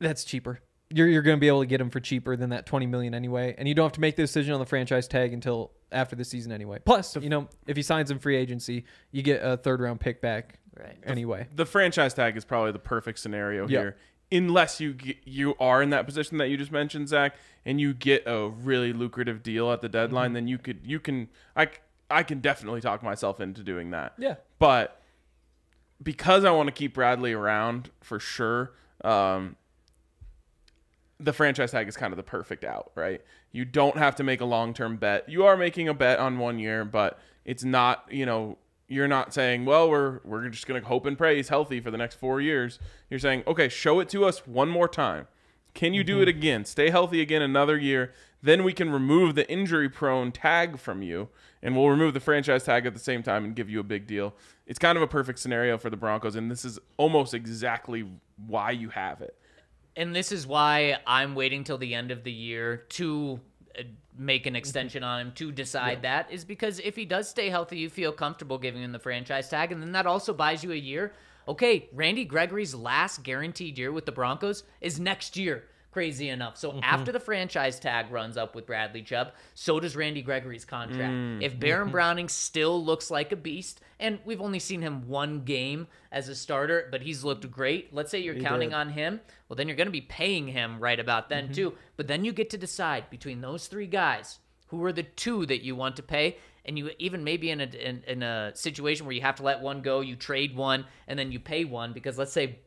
that's 0.00 0.24
cheaper. 0.24 0.60
You're, 0.90 1.06
you're 1.06 1.22
going 1.22 1.36
to 1.36 1.40
be 1.40 1.48
able 1.48 1.60
to 1.60 1.66
get 1.66 1.80
him 1.80 1.88
for 1.88 2.00
cheaper 2.00 2.36
than 2.36 2.50
that 2.50 2.66
20 2.66 2.86
million 2.86 3.14
anyway, 3.14 3.54
and 3.56 3.68
you 3.68 3.74
don't 3.74 3.84
have 3.84 3.92
to 3.92 4.00
make 4.00 4.16
the 4.16 4.24
decision 4.24 4.54
on 4.54 4.60
the 4.60 4.66
franchise 4.66 5.06
tag 5.06 5.32
until 5.32 5.70
after 5.92 6.16
the 6.16 6.24
season 6.24 6.52
anyway. 6.52 6.78
Plus, 6.84 7.16
you 7.16 7.28
know, 7.28 7.48
if 7.66 7.76
he 7.76 7.82
signs 7.82 8.10
in 8.10 8.18
free 8.18 8.36
agency, 8.36 8.84
you 9.10 9.22
get 9.22 9.40
a 9.42 9.56
third 9.56 9.80
round 9.80 10.00
pick 10.00 10.20
back 10.20 10.58
Right. 10.78 10.96
anyway. 11.04 11.48
The 11.54 11.66
franchise 11.66 12.14
tag 12.14 12.36
is 12.36 12.44
probably 12.44 12.72
the 12.72 12.78
perfect 12.78 13.18
scenario 13.18 13.68
Yeah. 13.68 13.80
here, 13.80 13.96
unless 14.32 14.80
you 14.80 14.94
get, 14.94 15.16
you 15.24 15.54
are 15.60 15.82
in 15.82 15.90
that 15.90 16.06
position 16.06 16.38
that 16.38 16.48
you 16.48 16.56
just 16.56 16.72
mentioned, 16.72 17.08
Zac, 17.08 17.36
and 17.66 17.78
you 17.80 17.92
get 17.92 18.22
a 18.26 18.48
really 18.48 18.92
lucrative 18.94 19.42
deal 19.42 19.70
at 19.70 19.82
the 19.82 19.88
deadline. 19.88 20.28
Mm-hmm. 20.28 20.34
Then 20.34 20.48
you 20.48 20.58
could 20.58 20.80
you 20.84 20.98
can 20.98 21.28
I 21.54 21.68
I 22.10 22.22
can 22.22 22.40
definitely 22.40 22.80
talk 22.80 23.02
myself 23.02 23.40
into 23.40 23.62
doing 23.62 23.90
that. 23.90 24.14
Yeah. 24.18 24.36
But 24.58 25.00
because 26.02 26.44
I 26.44 26.50
want 26.50 26.68
to 26.68 26.72
keep 26.72 26.94
Bradley 26.94 27.32
around 27.32 27.90
for 28.00 28.18
sure, 28.18 28.72
um, 29.04 29.56
the 31.20 31.32
franchise 31.32 31.70
tag 31.70 31.86
is 31.86 31.96
kind 31.96 32.12
of 32.12 32.16
the 32.16 32.22
perfect 32.22 32.64
out, 32.64 32.90
right? 32.94 33.20
You 33.52 33.64
don't 33.64 33.96
have 33.98 34.16
to 34.16 34.24
make 34.24 34.40
a 34.40 34.46
long 34.46 34.74
term 34.74 34.96
bet. 34.96 35.28
You 35.28 35.44
are 35.44 35.56
making 35.56 35.88
a 35.88 35.94
bet 35.94 36.18
on 36.18 36.38
one 36.38 36.58
year, 36.58 36.84
but 36.84 37.18
it's 37.44 37.62
not, 37.62 38.06
you 38.10 38.26
know, 38.26 38.58
you're 38.88 39.08
not 39.08 39.32
saying, 39.32 39.64
well, 39.64 39.88
we're 39.88 40.20
we're 40.24 40.48
just 40.48 40.66
gonna 40.66 40.82
hope 40.82 41.06
and 41.06 41.16
pray 41.16 41.36
he's 41.36 41.48
healthy 41.48 41.80
for 41.80 41.90
the 41.90 41.98
next 41.98 42.16
four 42.16 42.40
years. 42.40 42.78
You're 43.10 43.20
saying, 43.20 43.44
okay, 43.46 43.68
show 43.68 44.00
it 44.00 44.08
to 44.10 44.24
us 44.24 44.46
one 44.46 44.68
more 44.68 44.88
time. 44.88 45.28
Can 45.74 45.94
you 45.94 46.04
do 46.04 46.20
it 46.20 46.28
mm-hmm. 46.28 46.38
again? 46.38 46.64
Stay 46.64 46.90
healthy 46.90 47.20
again 47.20 47.42
another 47.42 47.78
year. 47.78 48.12
Then 48.42 48.64
we 48.64 48.72
can 48.72 48.90
remove 48.90 49.34
the 49.34 49.50
injury 49.50 49.88
prone 49.88 50.32
tag 50.32 50.78
from 50.78 51.00
you, 51.02 51.28
and 51.62 51.76
we'll 51.76 51.88
remove 51.88 52.12
the 52.12 52.20
franchise 52.20 52.64
tag 52.64 52.86
at 52.86 52.92
the 52.92 53.00
same 53.00 53.22
time 53.22 53.44
and 53.44 53.54
give 53.54 53.70
you 53.70 53.78
a 53.80 53.84
big 53.84 54.06
deal. 54.06 54.34
It's 54.66 54.78
kind 54.78 54.96
of 54.96 55.02
a 55.02 55.06
perfect 55.06 55.38
scenario 55.38 55.78
for 55.78 55.90
the 55.90 55.96
Broncos, 55.96 56.34
and 56.34 56.50
this 56.50 56.64
is 56.64 56.78
almost 56.96 57.34
exactly 57.34 58.04
why 58.46 58.72
you 58.72 58.88
have 58.90 59.20
it. 59.20 59.36
And 59.96 60.14
this 60.14 60.32
is 60.32 60.46
why 60.46 60.98
I'm 61.06 61.34
waiting 61.34 61.64
till 61.64 61.78
the 61.78 61.94
end 61.94 62.10
of 62.10 62.24
the 62.24 62.32
year 62.32 62.84
to 62.90 63.40
uh, 63.78 63.82
make 64.16 64.46
an 64.46 64.56
extension 64.56 65.04
on 65.04 65.20
him 65.20 65.32
to 65.32 65.52
decide 65.52 66.02
that 66.02 66.30
is 66.30 66.44
because 66.44 66.78
if 66.80 66.96
he 66.96 67.04
does 67.04 67.28
stay 67.28 67.50
healthy, 67.50 67.78
you 67.78 67.90
feel 67.90 68.12
comfortable 68.12 68.58
giving 68.58 68.82
him 68.82 68.92
the 68.92 68.98
franchise 68.98 69.48
tag, 69.48 69.72
and 69.72 69.82
then 69.82 69.92
that 69.92 70.06
also 70.06 70.32
buys 70.32 70.64
you 70.64 70.72
a 70.72 70.76
year. 70.76 71.12
Okay, 71.48 71.88
Randy 71.92 72.24
Gregory's 72.24 72.74
last 72.74 73.22
guaranteed 73.22 73.76
year 73.76 73.90
with 73.92 74.06
the 74.06 74.12
Broncos 74.12 74.62
is 74.80 75.00
next 75.00 75.36
year. 75.36 75.64
Crazy 75.92 76.30
enough. 76.30 76.56
So 76.56 76.70
Mm-hmm. 76.72 76.80
after 76.82 77.12
the 77.12 77.20
franchise 77.20 77.78
tag 77.78 78.10
runs 78.10 78.36
up 78.36 78.54
with 78.54 78.66
Bradley 78.66 79.02
Chubb, 79.02 79.32
so 79.54 79.78
does 79.78 79.94
Randy 79.94 80.22
Gregory's 80.22 80.64
contract. 80.64 81.12
Mm, 81.12 81.42
If 81.42 81.60
Baron 81.60 81.90
Browning 81.90 82.28
still 82.28 82.82
looks 82.82 83.10
like 83.10 83.30
a 83.30 83.36
beast, 83.36 83.80
and 84.00 84.18
we've 84.24 84.40
only 84.40 84.58
seen 84.58 84.80
him 84.82 85.06
one 85.06 85.44
game 85.44 85.86
as 86.10 86.28
a 86.28 86.34
starter, 86.34 86.88
but 86.90 87.02
he's 87.02 87.22
looked 87.24 87.48
great. 87.50 87.92
Let's 87.94 88.10
say 88.10 88.20
you're 88.20 88.34
counting 88.40 88.70
did. 88.70 88.74
on 88.76 88.88
him. 88.90 89.20
Well, 89.48 89.56
then 89.56 89.68
you're 89.68 89.76
going 89.76 89.86
to 89.86 89.92
be 89.92 90.00
paying 90.00 90.48
him 90.48 90.80
right 90.80 90.98
about 90.98 91.28
then 91.28 91.44
Mm-hmm. 91.44 91.52
too. 91.54 91.74
But 91.96 92.08
then 92.08 92.24
you 92.24 92.32
get 92.32 92.48
to 92.50 92.58
decide 92.58 93.10
between 93.10 93.42
those 93.42 93.66
three 93.66 93.86
guys 93.86 94.38
who 94.68 94.82
are 94.84 94.92
the 94.92 95.02
two 95.02 95.44
that 95.46 95.62
you 95.62 95.76
want 95.76 95.96
to 95.96 96.02
pay. 96.02 96.38
And 96.64 96.78
you 96.78 96.90
even 96.98 97.22
maybe 97.22 97.50
in 97.50 97.60
a 97.60 97.64
in, 97.64 98.02
in 98.06 98.22
a 98.22 98.52
situation 98.54 99.04
where 99.04 99.14
you 99.14 99.20
have 99.20 99.34
to 99.36 99.42
let 99.42 99.60
one 99.60 99.82
go, 99.82 100.00
you 100.00 100.16
trade 100.16 100.56
one 100.56 100.86
and 101.06 101.18
then 101.18 101.32
you 101.32 101.38
pay 101.40 101.64
one 101.64 101.92
because 101.92 102.16
let's 102.16 102.32
say 102.32 102.60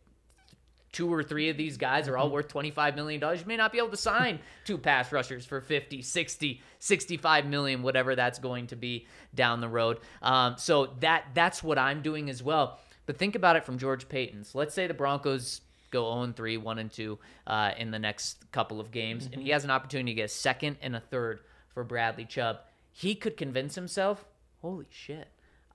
two 0.95 1.13
or 1.13 1.21
three 1.21 1.49
of 1.49 1.57
these 1.57 1.75
guys 1.75 2.07
are 2.07 2.17
all 2.17 2.29
worth 2.29 2.47
$25 2.47 2.95
million 2.95 3.21
you 3.21 3.43
may 3.45 3.57
not 3.57 3.73
be 3.73 3.77
able 3.77 3.89
to 3.89 3.97
sign 3.97 4.39
two 4.63 4.77
pass 4.77 5.11
rushers 5.11 5.45
for 5.45 5.59
50 5.59 6.01
60 6.01 6.61
65 6.79 7.45
million 7.45 7.83
whatever 7.83 8.15
that's 8.15 8.39
going 8.39 8.67
to 8.67 8.77
be 8.77 9.05
down 9.35 9.59
the 9.59 9.67
road. 9.67 9.99
Um, 10.21 10.55
so 10.57 10.93
that 11.01 11.25
that's 11.33 11.61
what 11.61 11.77
i'm 11.77 12.01
doing 12.01 12.29
as 12.29 12.41
well. 12.41 12.79
But 13.05 13.17
think 13.17 13.35
about 13.35 13.57
it 13.57 13.65
from 13.65 13.77
george 13.77 14.07
paton's. 14.07 14.55
Let's 14.55 14.73
say 14.73 14.87
the 14.87 14.93
broncos 14.93 15.59
go 15.91 16.13
0 16.23 16.31
3 16.31 16.57
1 16.57 16.79
and 16.79 16.91
2 16.91 17.19
uh, 17.45 17.71
in 17.77 17.91
the 17.91 17.99
next 17.99 18.49
couple 18.53 18.79
of 18.79 18.91
games 18.91 19.29
and 19.31 19.41
he 19.41 19.49
has 19.49 19.65
an 19.65 19.71
opportunity 19.71 20.11
to 20.11 20.15
get 20.15 20.25
a 20.25 20.29
second 20.29 20.77
and 20.81 20.95
a 20.95 21.01
third 21.01 21.41
for 21.73 21.83
bradley 21.83 22.23
chubb. 22.23 22.59
He 22.93 23.15
could 23.15 23.35
convince 23.35 23.75
himself 23.75 24.23
holy 24.61 24.87
shit 24.89 25.27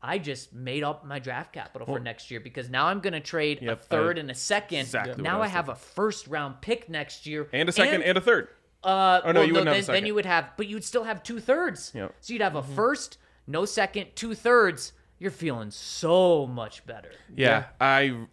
I 0.02 0.18
just 0.18 0.54
made 0.54 0.82
up 0.82 1.04
my 1.04 1.18
draft 1.18 1.52
capital 1.52 1.86
for 1.86 2.00
next 2.00 2.30
year 2.30 2.40
because 2.40 2.70
now 2.70 2.86
I'm 2.86 3.00
going 3.00 3.12
to 3.12 3.20
trade 3.20 3.62
a 3.62 3.76
third 3.76 4.16
I- 4.16 4.20
and 4.20 4.30
a 4.30 4.34
second. 4.34 4.80
exactly 4.80 5.22
now 5.22 5.40
I 5.40 5.44
I, 5.44 5.48
have 5.48 5.68
a 5.68 5.74
first 5.74 6.26
round 6.26 6.60
pick 6.62 6.88
next 6.88 7.26
year 7.26 7.48
And 7.52 7.68
a 7.68 7.72
second 7.72 8.02
and, 8.02 8.16
a 8.16 8.20
third. 8.20 8.48
uh, 8.82 9.20
Oh, 9.24 9.32
no, 9.32 9.40
well, 9.40 9.48
you 9.48 9.58
a 9.58 9.64
then, 9.64 9.84
then 9.84 10.06
you 10.06 10.14
would 10.14 10.24
have, 10.26 10.52
but 10.56 10.66
you 10.66 10.76
would 10.76 10.84
still 10.84 11.04
have 11.04 11.22
two 11.22 11.38
thirds. 11.38 11.92
Yep. 11.94 12.14
So 12.20 12.32
you'd 12.32 12.40
have 12.42 12.54
Mm-hmm. 12.54 12.72
a 12.72 12.74
first, 12.76 13.18
no 13.46 13.64
second, 13.66 14.06
two 14.14 14.34
thirds. 14.34 14.92
You're 15.18 15.30
feeling 15.30 15.70
so 15.70 16.46
much 16.46 16.86
better. 16.86 17.10
Yeah, 17.36 17.66
I 17.78 18.26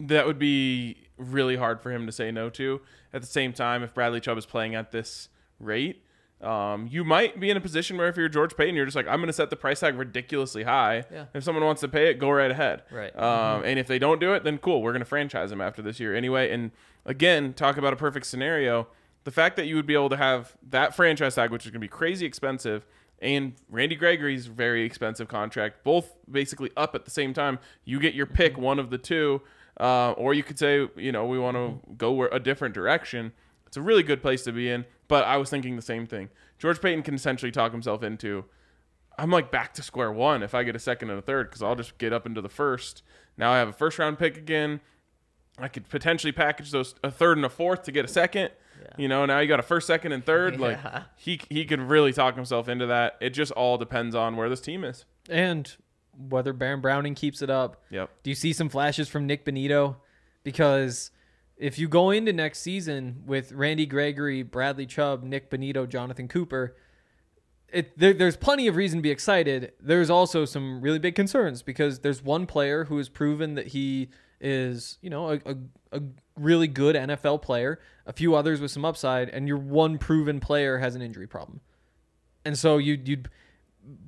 that 0.00 0.26
would 0.26 0.40
be 0.40 1.06
really 1.16 1.54
hard 1.56 1.80
for 1.80 1.92
him 1.92 2.04
to 2.06 2.12
say 2.12 2.32
no 2.32 2.50
to. 2.50 2.80
At 3.12 3.20
the 3.22 3.28
same 3.28 3.52
time, 3.52 3.82
if 3.84 3.94
Bradley 3.94 4.20
Chubb 4.20 4.36
is 4.36 4.44
playing 4.44 4.74
at 4.74 4.90
this 4.90 5.28
rate, 5.60 6.02
um, 6.42 6.86
you 6.90 7.02
might 7.02 7.40
be 7.40 7.50
in 7.50 7.56
a 7.56 7.60
position 7.60 7.96
where 7.96 8.08
if 8.08 8.16
you're 8.16 8.28
George 8.28 8.56
Paton, 8.56 8.74
you're 8.74 8.84
just 8.84 8.96
like, 8.96 9.06
I'm 9.08 9.16
going 9.16 9.28
to 9.28 9.32
set 9.32 9.50
the 9.50 9.56
price 9.56 9.80
tag 9.80 9.96
ridiculously 9.96 10.64
high. 10.64 11.04
Yeah. 11.10 11.26
If 11.34 11.44
someone 11.44 11.64
wants 11.64 11.80
to 11.80 11.88
pay 11.88 12.10
it, 12.10 12.18
go 12.18 12.30
right 12.30 12.50
ahead. 12.50 12.82
Right. 12.90 13.16
Um, 13.18 13.64
And 13.64 13.78
if 13.78 13.86
they 13.86 13.98
don't 13.98 14.20
do 14.20 14.34
it, 14.34 14.44
then 14.44 14.58
cool, 14.58 14.82
we're 14.82 14.92
going 14.92 15.00
to 15.00 15.06
franchise 15.06 15.50
him 15.50 15.60
after 15.60 15.80
this 15.82 15.98
year 15.98 16.14
anyway. 16.14 16.50
And 16.50 16.72
again, 17.04 17.54
talk 17.54 17.78
about 17.78 17.92
a 17.92 17.96
perfect 17.96 18.26
scenario. 18.26 18.86
The 19.24 19.30
fact 19.30 19.56
that 19.56 19.66
you 19.66 19.76
would 19.76 19.86
be 19.86 19.94
able 19.94 20.10
to 20.10 20.16
have 20.16 20.56
that 20.68 20.94
franchise 20.94 21.34
tag, 21.34 21.50
which 21.50 21.64
is 21.64 21.70
going 21.70 21.80
to 21.80 21.84
be 21.84 21.88
crazy 21.88 22.26
expensive, 22.26 22.86
and 23.18 23.54
Randy 23.70 23.96
Gregory's 23.96 24.46
very 24.46 24.84
expensive 24.84 25.26
contract, 25.26 25.84
both 25.84 26.14
basically 26.30 26.70
up 26.76 26.94
at 26.94 27.06
the 27.06 27.10
same 27.10 27.32
time. 27.32 27.58
You 27.84 27.98
get 27.98 28.14
your 28.14 28.26
pick, 28.26 28.58
one 28.58 28.78
of 28.78 28.90
the 28.90 28.98
two, 28.98 29.40
uh, 29.80 30.12
or 30.12 30.34
you 30.34 30.42
could 30.42 30.58
say, 30.58 30.86
you 30.96 31.12
know, 31.12 31.24
we 31.24 31.38
want 31.38 31.56
to 31.56 31.80
go 31.96 32.24
a 32.26 32.38
different 32.38 32.74
direction. 32.74 33.32
It's 33.66 33.78
a 33.78 33.82
really 33.82 34.02
good 34.02 34.20
place 34.22 34.44
to 34.44 34.52
be 34.52 34.70
in. 34.70 34.84
But 35.08 35.24
I 35.24 35.36
was 35.36 35.50
thinking 35.50 35.76
the 35.76 35.82
same 35.82 36.06
thing. 36.06 36.30
George 36.58 36.80
Paton 36.80 37.02
can 37.02 37.14
essentially 37.14 37.52
talk 37.52 37.72
himself 37.72 38.02
into, 38.02 38.44
I'm 39.18 39.30
like 39.30 39.50
back 39.50 39.72
to 39.74 39.82
square 39.82 40.10
one 40.12 40.42
if 40.42 40.54
I 40.54 40.62
get 40.64 40.74
a 40.74 40.78
second 40.80 41.10
and 41.10 41.18
a 41.18 41.22
third 41.22 41.48
because 41.48 41.62
I'll 41.62 41.76
just 41.76 41.96
get 41.98 42.12
up 42.12 42.26
into 42.26 42.40
the 42.40 42.48
first. 42.48 43.02
Now 43.36 43.52
I 43.52 43.58
have 43.58 43.68
a 43.68 43.72
first 43.72 43.98
round 43.98 44.18
pick 44.18 44.36
again. 44.36 44.80
I 45.58 45.68
could 45.68 45.88
potentially 45.88 46.32
package 46.32 46.70
those 46.70 46.94
a 47.02 47.10
third 47.10 47.38
and 47.38 47.46
a 47.46 47.48
fourth 47.48 47.84
to 47.84 47.92
get 47.92 48.04
a 48.04 48.08
second. 48.08 48.50
You 48.98 49.08
know, 49.08 49.24
now 49.26 49.38
you 49.40 49.48
got 49.48 49.58
a 49.58 49.62
first, 49.64 49.86
second, 49.86 50.12
and 50.12 50.24
third. 50.24 50.60
Like 50.60 50.78
Yeah. 50.82 51.04
he 51.16 51.40
he 51.48 51.64
could 51.64 51.80
really 51.80 52.12
talk 52.12 52.34
himself 52.34 52.68
into 52.68 52.86
that. 52.86 53.16
It 53.20 53.30
just 53.30 53.52
all 53.52 53.78
depends 53.78 54.14
on 54.14 54.36
where 54.36 54.48
this 54.50 54.60
team 54.60 54.84
is. 54.84 55.04
and 55.30 55.74
whether 56.18 56.52
Baron 56.54 56.80
Browning 56.80 57.14
keeps 57.14 57.42
it 57.42 57.50
up. 57.50 57.82
Yep. 57.90 58.10
Do 58.22 58.30
you 58.30 58.34
see 58.36 58.52
some 58.54 58.68
flashes 58.70 59.06
from 59.08 59.26
Nik 59.26 59.44
Bonitto? 59.44 59.96
Because 60.44 61.10
if 61.56 61.78
you 61.78 61.88
go 61.88 62.10
into 62.10 62.32
next 62.32 62.60
season 62.60 63.22
with 63.26 63.52
Randy 63.52 63.86
Gregory, 63.86 64.42
Bradley 64.42 64.86
Chubb, 64.86 65.22
Nik 65.22 65.50
Bonitto, 65.50 65.88
Jonathon 65.88 66.28
Cooper, 66.28 66.76
it 67.68 67.98
there, 67.98 68.12
there's 68.12 68.36
plenty 68.36 68.66
of 68.66 68.76
reason 68.76 68.98
to 68.98 69.02
be 69.02 69.10
excited. 69.10 69.72
There's 69.80 70.10
also 70.10 70.44
some 70.44 70.80
really 70.80 70.98
big 70.98 71.14
concerns 71.14 71.62
because 71.62 72.00
there's 72.00 72.22
one 72.22 72.46
player 72.46 72.84
who 72.84 72.98
has 72.98 73.08
proven 73.08 73.54
that 73.54 73.68
he 73.68 74.08
is, 74.40 74.98
you 75.00 75.10
know, 75.10 75.30
a, 75.30 75.40
a, 75.44 75.56
a 75.92 76.02
really 76.36 76.68
good 76.68 76.94
NFL 76.94 77.42
player. 77.42 77.80
A 78.06 78.12
few 78.12 78.34
others 78.34 78.60
with 78.60 78.70
some 78.70 78.84
upside, 78.84 79.28
and 79.30 79.48
your 79.48 79.56
one 79.56 79.98
proven 79.98 80.38
player 80.38 80.78
has 80.78 80.94
an 80.94 81.02
injury 81.02 81.26
problem. 81.26 81.60
And 82.44 82.56
so 82.56 82.78
you 82.78 83.00
you'd 83.02 83.28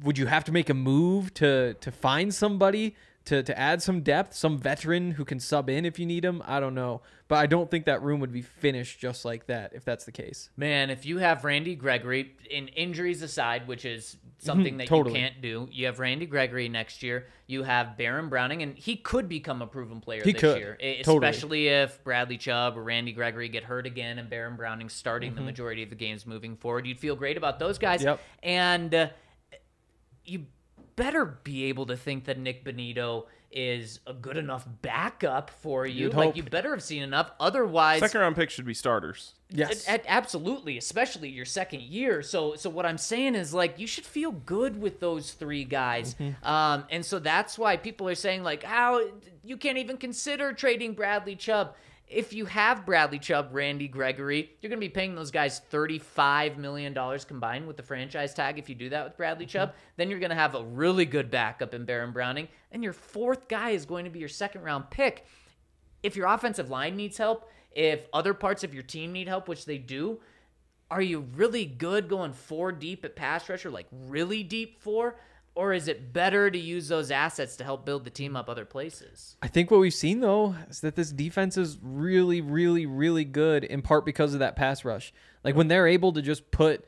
would 0.03 0.19
you 0.19 0.27
have 0.27 0.45
to 0.45 0.53
make 0.53 0.71
a 0.71 0.75
move 0.75 1.35
to 1.35 1.75
to 1.75 1.91
find 1.91 2.33
somebody 2.33 2.95
to 3.29 3.43
to 3.43 3.59
add 3.59 3.83
some 3.83 4.01
depth, 4.03 4.35
some 4.35 4.59
veteran 4.59 5.13
who 5.13 5.25
can 5.25 5.41
sub 5.41 5.69
in 5.71 5.85
if 5.85 5.99
you 5.99 6.05
need 6.07 6.25
him? 6.25 6.43
I 6.47 6.61
don't 6.61 6.75
know, 6.75 7.03
but 7.29 7.37
I 7.37 7.47
don't 7.47 7.71
think 7.71 7.85
that 7.87 8.03
room 8.03 8.21
would 8.21 8.33
be 8.33 8.43
finished 8.43 8.99
just 9.01 9.25
like 9.25 9.47
that 9.47 9.73
if 9.75 9.85
that's 9.85 10.05
the 10.05 10.13
case. 10.13 10.51
Man, 10.57 10.91
if 10.91 11.07
you 11.07 11.19
have 11.19 11.45
Randy 11.45 11.75
Gregory, 11.75 12.35
in 12.51 12.69
injuries 12.69 13.23
aside, 13.23 13.67
which 13.69 13.85
is 13.85 14.17
something 14.39 14.77
that 14.79 14.87
totally. 14.87 15.19
you 15.19 15.27
can't 15.27 15.43
do, 15.43 15.69
you 15.73 15.87
have 15.87 15.99
Randy 15.99 16.27
Gregory 16.27 16.69
next 16.69 17.03
year. 17.03 17.27
You 17.47 17.63
have 17.63 17.97
Baron 17.97 18.29
Browning, 18.29 18.63
and 18.63 18.77
he 18.77 18.97
could 18.97 19.29
become 19.29 19.63
a 19.63 19.67
proven 19.67 20.01
player 20.01 20.23
He 20.23 20.33
this 20.33 20.41
could, 20.41 20.59
year, 20.59 20.77
totally. 21.03 21.29
especially 21.29 21.69
if 21.69 22.03
Bradley 22.05 22.37
Chubb 22.37 22.77
or 22.77 22.83
Randy 22.83 23.13
Gregory 23.13 23.49
get 23.49 23.65
hurt 23.65 23.87
again 23.87 24.19
and 24.19 24.29
Baron 24.31 24.57
Browning 24.57 24.89
starting 24.89 25.31
Mm-hmm. 25.31 25.37
the 25.41 25.45
majority 25.45 25.83
of 25.83 25.91
the 25.91 25.97
games 25.97 26.27
moving 26.27 26.57
forward. 26.57 26.87
You'd 26.87 26.99
feel 27.01 27.17
great 27.17 27.37
about 27.37 27.59
those 27.59 27.79
guys. 27.79 28.03
Yep. 28.03 28.21
And 28.43 28.95
uh, 28.95 29.09
you 30.25 30.47
better 30.99 31.25
be 31.25 31.65
able 31.65 31.87
to 31.87 31.97
think 31.97 32.25
that 32.25 32.39
Nik 32.39 32.65
Bonitto 32.65 33.25
is 33.51 34.01
a 34.07 34.13
good 34.13 34.37
enough 34.37 34.67
backup 34.83 35.49
for 35.49 35.87
you. 35.87 36.05
You'd 36.07 36.15
like 36.15 36.27
hope. 36.29 36.37
you 36.37 36.43
better 36.43 36.71
have 36.73 36.83
seen 36.83 37.03
enough. 37.03 37.31
Otherwise, 37.41 38.01
Second 38.01 38.21
round 38.21 38.37
picks 38.37 38.53
should 38.53 38.67
be 38.67 38.75
starters. 38.75 39.33
Yes. 39.49 39.89
a- 39.89 39.93
a- 39.95 40.11
absolutely, 40.11 40.77
especially 40.77 41.31
your 41.31 41.47
second 41.47 41.81
year. 41.83 42.23
So, 42.23 42.57
so 42.57 42.69
what 42.69 42.85
I'm 42.85 42.99
saying 42.99 43.37
is 43.37 43.55
like 43.55 43.79
you 43.79 43.87
should 43.87 44.05
feel 44.05 44.33
good 44.33 44.79
with 44.79 45.01
those 45.01 45.33
three 45.33 45.65
guys, 45.65 46.15
um, 46.43 46.85
and 46.91 47.05
so 47.07 47.19
that's 47.19 47.59
why 47.59 47.79
people 47.79 48.07
are 48.09 48.15
saying 48.15 48.43
like, 48.43 48.63
how 48.65 49.01
you 49.43 49.57
can't 49.57 49.79
even 49.79 49.97
consider 49.97 50.53
trading 50.53 50.93
Bradley 50.93 51.35
Chubb. 51.37 51.75
If 52.11 52.33
you 52.33 52.47
have 52.47 52.87
Bradley 52.87 53.19
Chubb, 53.19 53.51
Randy 53.53 53.87
Gregory, 53.87 54.51
you're 54.61 54.71
going 54.71 54.81
to 54.81 54.87
be 54.87 54.89
paying 54.89 55.15
those 55.15 55.31
guys 55.31 55.61
$35 55.71 56.57
million 56.57 56.95
combined 57.27 57.67
with 57.67 57.77
the 57.77 57.83
franchise 57.83 58.33
tag. 58.33 58.59
If 58.59 58.69
you 58.69 58.75
do 58.75 58.89
that 58.89 59.05
with 59.05 59.17
Bradley 59.17 59.45
mm-hmm. 59.45 59.53
Chubb, 59.59 59.75
then 59.97 60.09
you're 60.09 60.19
going 60.19 60.31
to 60.31 60.37
have 60.37 60.55
a 60.55 60.65
really 60.65 61.05
good 61.05 61.31
backup 61.31 61.75
in 61.75 61.85
Baron 61.85 62.13
Browning. 62.13 62.49
And 62.73 62.83
your 62.83 62.95
fourth 62.95 63.49
guy 63.49 63.71
is 63.71 63.85
going 63.85 64.05
to 64.05 64.11
be 64.11 64.21
your 64.21 64.29
second 64.29 64.63
round 64.63 64.89
pick 64.91 65.27
if 66.03 66.17
your 66.17 66.27
offensive 66.27 66.71
line 66.71 66.97
needs 66.97 67.19
help, 67.19 67.51
if 67.73 68.07
other 68.13 68.35
parts 68.35 68.65
of 68.65 68.75
your 68.75 68.83
team 68.83 69.13
need 69.13 69.29
help, 69.29 69.49
which 69.49 69.65
they 69.65 69.79
do, 69.79 70.21
are 70.91 71.03
you 71.03 71.21
really 71.35 71.67
good 71.67 72.09
going 72.09 72.33
four 72.33 72.73
deep 72.73 73.05
at 73.05 73.15
pass 73.15 73.49
rusher, 73.49 73.71
like 73.71 73.87
really 73.93 74.43
deep 74.43 74.81
four? 74.81 75.17
Or 75.59 75.73
is 75.73 75.89
it 75.89 76.13
better 76.13 76.53
to 76.53 76.57
use 76.57 76.87
those 76.87 77.11
assets 77.11 77.57
to 77.57 77.65
help 77.65 77.85
build 77.85 78.05
the 78.05 78.11
team 78.11 78.37
up 78.37 78.49
other 78.49 78.65
places? 78.65 79.35
I 79.43 79.49
think 79.49 79.73
what 79.73 79.81
we've 79.81 79.93
seen 79.93 80.21
though 80.21 80.55
is 80.71 80.83
that 80.83 80.95
this 80.95 81.11
defense 81.11 81.57
is 81.57 81.79
really, 81.83 82.41
really, 82.41 82.87
really 82.87 83.25
good 83.25 83.65
in 83.65 83.83
part 83.83 84.05
because 84.05 84.35
of 84.35 84.39
that 84.39 84.55
pass 84.55 84.85
rush. 84.85 85.13
Like 85.43 85.57
when 85.57 85.67
they're 85.67 85.89
able 85.89 86.13
to 86.13 86.23
just 86.23 86.53
put, 86.53 86.85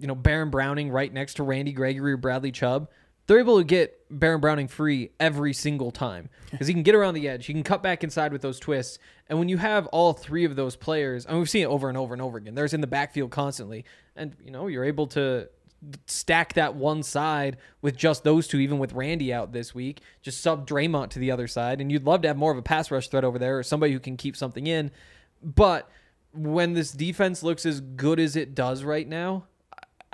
you 0.00 0.06
know, 0.06 0.14
Baron 0.14 0.48
Browning 0.48 0.90
right 0.90 1.12
next 1.12 1.34
to 1.34 1.42
Randy 1.42 1.72
Gregory 1.72 2.14
or 2.14 2.16
Bradley 2.16 2.50
Chubb, 2.50 2.88
they're 3.26 3.40
able 3.40 3.58
to 3.58 3.64
get 3.64 4.00
Baron 4.08 4.40
Browning 4.40 4.68
free 4.68 5.10
every 5.20 5.52
single 5.52 5.90
time 5.90 6.30
because 6.50 6.66
he 6.66 6.72
can 6.72 6.82
get 6.82 6.94
around 6.94 7.12
the 7.12 7.28
edge. 7.28 7.44
He 7.44 7.52
can 7.52 7.62
cut 7.62 7.82
back 7.82 8.02
inside 8.02 8.32
with 8.32 8.40
those 8.40 8.58
twists. 8.58 8.98
And 9.28 9.38
when 9.38 9.50
you 9.50 9.58
have 9.58 9.86
all 9.88 10.14
three 10.14 10.46
of 10.46 10.56
those 10.56 10.76
players, 10.76 11.26
and 11.26 11.36
we've 11.36 11.50
seen 11.50 11.64
it 11.64 11.68
over 11.68 11.90
and 11.90 11.98
over 11.98 12.14
and 12.14 12.22
over 12.22 12.38
again, 12.38 12.54
there's 12.54 12.72
in 12.72 12.80
the 12.80 12.86
backfield 12.86 13.32
constantly. 13.32 13.84
And, 14.16 14.34
you 14.42 14.50
know, 14.50 14.66
you're 14.66 14.84
able 14.84 15.08
to 15.08 15.50
stack 16.06 16.54
that 16.54 16.74
one 16.74 17.02
side 17.02 17.56
with 17.82 17.96
just 17.96 18.24
those 18.24 18.46
two, 18.46 18.58
even 18.58 18.78
with 18.78 18.92
Randy 18.92 19.32
out 19.32 19.52
this 19.52 19.74
week, 19.74 20.00
just 20.22 20.40
sub 20.42 20.66
Dre'Mont 20.66 21.10
to 21.10 21.18
the 21.18 21.30
other 21.30 21.46
side. 21.46 21.80
And 21.80 21.90
you'd 21.90 22.04
love 22.04 22.22
to 22.22 22.28
have 22.28 22.36
more 22.36 22.52
of 22.52 22.58
a 22.58 22.62
pass 22.62 22.90
rush 22.90 23.08
threat 23.08 23.24
over 23.24 23.38
there 23.38 23.58
or 23.58 23.62
somebody 23.62 23.92
who 23.92 24.00
can 24.00 24.16
keep 24.16 24.36
something 24.36 24.66
in. 24.66 24.90
But 25.42 25.90
when 26.32 26.72
this 26.72 26.92
defense 26.92 27.42
looks 27.42 27.66
as 27.66 27.80
good 27.80 28.18
as 28.18 28.36
it 28.36 28.54
does 28.54 28.82
right 28.82 29.06
now, 29.06 29.44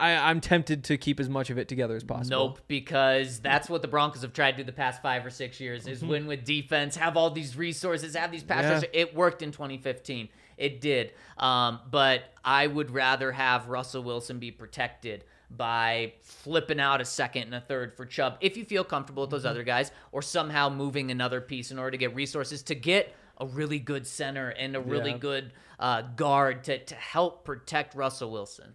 I, 0.00 0.16
I'm 0.16 0.40
tempted 0.40 0.84
to 0.84 0.96
keep 0.96 1.20
as 1.20 1.28
much 1.28 1.50
of 1.50 1.58
it 1.58 1.68
together 1.68 1.94
as 1.94 2.02
possible. 2.02 2.48
Nope, 2.48 2.60
because 2.68 3.38
that's 3.40 3.68
what 3.68 3.82
the 3.82 3.88
Broncos 3.88 4.22
have 4.22 4.32
tried 4.32 4.52
to 4.52 4.56
do 4.58 4.64
the 4.64 4.72
past 4.72 5.02
five 5.02 5.26
or 5.26 5.30
six 5.30 5.60
years: 5.60 5.86
is 5.86 6.02
win 6.02 6.26
with 6.26 6.44
defense, 6.44 6.96
have 6.96 7.18
all 7.18 7.30
these 7.30 7.56
resources, 7.56 8.16
have 8.16 8.32
these 8.32 8.42
pass 8.42 8.62
Yeah. 8.62 8.72
rushers. 8.72 8.90
It 8.94 9.14
worked 9.14 9.42
in 9.42 9.52
2015. 9.52 10.30
It 10.56 10.80
did, 10.80 11.12
um, 11.38 11.80
but 11.90 12.22
I 12.44 12.66
would 12.66 12.90
rather 12.90 13.32
have 13.32 13.68
Russell 13.68 14.02
Wilson 14.02 14.38
be 14.38 14.50
protected 14.50 15.24
by 15.56 16.12
flipping 16.22 16.78
out 16.80 17.00
a 17.00 17.04
second 17.04 17.42
and 17.44 17.54
a 17.54 17.60
third 17.60 17.96
for 17.96 18.06
Chubb 18.06 18.36
if 18.40 18.56
you 18.56 18.64
feel 18.64 18.84
comfortable 18.84 19.22
with 19.24 19.30
those 19.30 19.44
other 19.44 19.62
guys, 19.64 19.90
or 20.12 20.22
somehow 20.22 20.68
moving 20.68 21.10
another 21.10 21.40
piece 21.40 21.70
in 21.70 21.78
order 21.78 21.90
to 21.92 21.96
get 21.98 22.14
resources 22.14 22.62
to 22.64 22.74
get 22.74 23.14
a 23.38 23.46
really 23.46 23.78
good 23.78 24.06
center 24.06 24.50
and 24.50 24.76
a 24.76 24.80
really 24.80 25.10
Yeah. 25.12 25.18
good 25.18 25.52
uh, 25.78 26.02
guard 26.02 26.64
to, 26.64 26.78
to 26.84 26.94
help 26.94 27.44
protect 27.44 27.94
Russell 27.94 28.30
Wilson. 28.30 28.74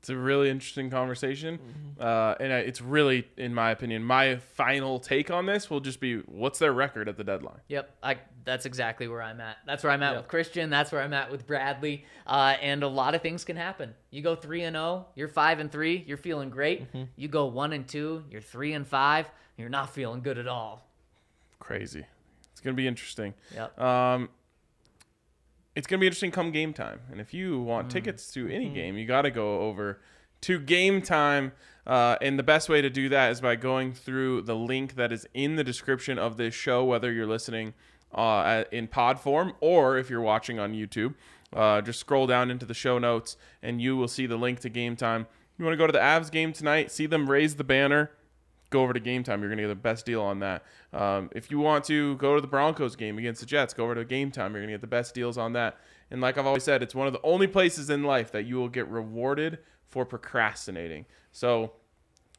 It's 0.00 0.10
a 0.10 0.16
really 0.16 0.48
interesting 0.48 0.90
conversation, 0.90 1.58
uh, 1.98 2.36
and 2.38 2.52
I- 2.52 2.58
it's 2.60 2.80
really, 2.80 3.26
in 3.36 3.52
my 3.52 3.70
opinion, 3.72 4.04
my 4.04 4.36
final 4.36 5.00
take 5.00 5.28
on 5.28 5.46
this 5.46 5.68
will 5.68 5.80
just 5.80 5.98
be 5.98 6.18
what's 6.20 6.60
their 6.60 6.72
record 6.72 7.08
at 7.08 7.16
the 7.16 7.24
deadline. 7.24 7.58
Yep, 7.66 7.96
I, 8.00 8.18
that's 8.44 8.64
exactly 8.64 9.08
where 9.08 9.20
I'm 9.20 9.40
at. 9.40 9.56
That's 9.66 9.82
where 9.82 9.90
I'm 9.92 10.02
at 10.04 10.12
Yeah. 10.12 10.18
with 10.18 10.28
Christian. 10.28 10.70
That's 10.70 10.92
where 10.92 11.02
I'm 11.02 11.12
at 11.12 11.32
with 11.32 11.48
Bradley. 11.48 12.04
Uh, 12.28 12.54
and 12.62 12.84
a 12.84 12.88
lot 12.88 13.16
of 13.16 13.22
things 13.22 13.44
can 13.44 13.56
happen. 13.56 13.92
You 14.10 14.22
go 14.22 14.36
three 14.36 14.62
and 14.62 14.74
zero, 14.76 15.06
you're 15.16 15.26
five 15.28 15.58
and 15.58 15.70
three, 15.70 16.04
you're 16.06 16.16
feeling 16.16 16.48
great. 16.50 16.86
You 17.16 17.26
go 17.26 17.46
one 17.46 17.72
and 17.72 17.86
two, 17.86 18.24
you're 18.30 18.40
three 18.40 18.74
and 18.74 18.86
five, 18.86 19.28
you're 19.56 19.68
not 19.68 19.90
feeling 19.92 20.20
good 20.22 20.38
at 20.38 20.46
all. 20.46 20.86
Crazy. 21.58 22.06
It's 22.52 22.60
gonna 22.60 22.74
be 22.74 22.86
interesting. 22.86 23.34
Yep. 23.52 23.80
Um, 23.80 24.28
it's 25.78 25.86
gonna 25.86 26.00
be 26.00 26.06
interesting 26.08 26.32
come 26.32 26.50
game 26.50 26.72
time, 26.72 26.98
and 27.08 27.20
if 27.20 27.32
you 27.32 27.60
want 27.60 27.88
tickets 27.88 28.32
to 28.32 28.48
any 28.48 28.68
game, 28.68 28.98
you 28.98 29.06
got 29.06 29.22
to 29.22 29.30
go 29.30 29.60
over 29.60 30.00
to 30.40 30.58
Game 30.58 31.00
Time. 31.00 31.52
Uh, 31.86 32.16
and 32.20 32.36
the 32.36 32.42
best 32.42 32.68
way 32.68 32.82
to 32.82 32.90
do 32.90 33.08
that 33.08 33.30
is 33.30 33.40
by 33.40 33.54
going 33.54 33.92
through 33.92 34.42
the 34.42 34.56
link 34.56 34.96
that 34.96 35.12
is 35.12 35.26
in 35.34 35.54
the 35.54 35.62
description 35.62 36.18
of 36.18 36.36
this 36.36 36.52
show, 36.52 36.84
whether 36.84 37.12
you're 37.12 37.28
listening 37.28 37.74
uh, 38.12 38.64
in 38.72 38.88
pod 38.88 39.20
form 39.20 39.52
or 39.60 39.96
if 39.98 40.10
you're 40.10 40.20
watching 40.20 40.58
on 40.58 40.74
YouTube. 40.74 41.14
Uh, 41.52 41.80
just 41.80 42.00
scroll 42.00 42.26
down 42.26 42.50
into 42.50 42.66
the 42.66 42.74
show 42.74 42.98
notes, 42.98 43.36
and 43.62 43.80
you 43.80 43.96
will 43.96 44.08
see 44.08 44.26
the 44.26 44.36
link 44.36 44.58
to 44.58 44.68
Game 44.68 44.96
Time. 44.96 45.28
You 45.58 45.64
want 45.64 45.74
to 45.74 45.78
go 45.78 45.86
to 45.86 45.92
the 45.92 46.00
Avs 46.00 46.30
game 46.30 46.52
tonight, 46.52 46.90
see 46.90 47.06
them 47.06 47.30
raise 47.30 47.54
the 47.54 47.64
banner 47.64 48.10
go 48.70 48.82
over 48.82 48.92
to 48.92 49.00
Game 49.00 49.22
Time. 49.22 49.40
You're 49.40 49.48
going 49.48 49.58
to 49.58 49.64
get 49.64 49.68
the 49.68 49.74
best 49.74 50.06
deal 50.06 50.22
on 50.22 50.40
that. 50.40 50.64
Um, 50.92 51.30
if 51.34 51.50
you 51.50 51.58
want 51.58 51.84
to 51.84 52.16
go 52.16 52.34
to 52.34 52.40
the 52.40 52.46
Broncos 52.46 52.96
game 52.96 53.18
against 53.18 53.40
the 53.40 53.46
Jets, 53.46 53.74
go 53.74 53.84
over 53.84 53.94
to 53.94 54.04
Game 54.04 54.30
Time. 54.30 54.52
You're 54.52 54.62
going 54.62 54.68
to 54.68 54.74
get 54.74 54.80
the 54.80 54.86
best 54.86 55.14
deals 55.14 55.38
on 55.38 55.52
that. 55.54 55.78
And 56.10 56.20
like 56.20 56.38
I've 56.38 56.46
always 56.46 56.64
said, 56.64 56.82
it's 56.82 56.94
one 56.94 57.06
of 57.06 57.12
the 57.12 57.22
only 57.22 57.46
places 57.46 57.90
in 57.90 58.02
life 58.02 58.32
that 58.32 58.44
you 58.44 58.56
will 58.56 58.68
get 58.68 58.88
rewarded 58.88 59.58
for 59.86 60.04
procrastinating. 60.04 61.06
So 61.32 61.72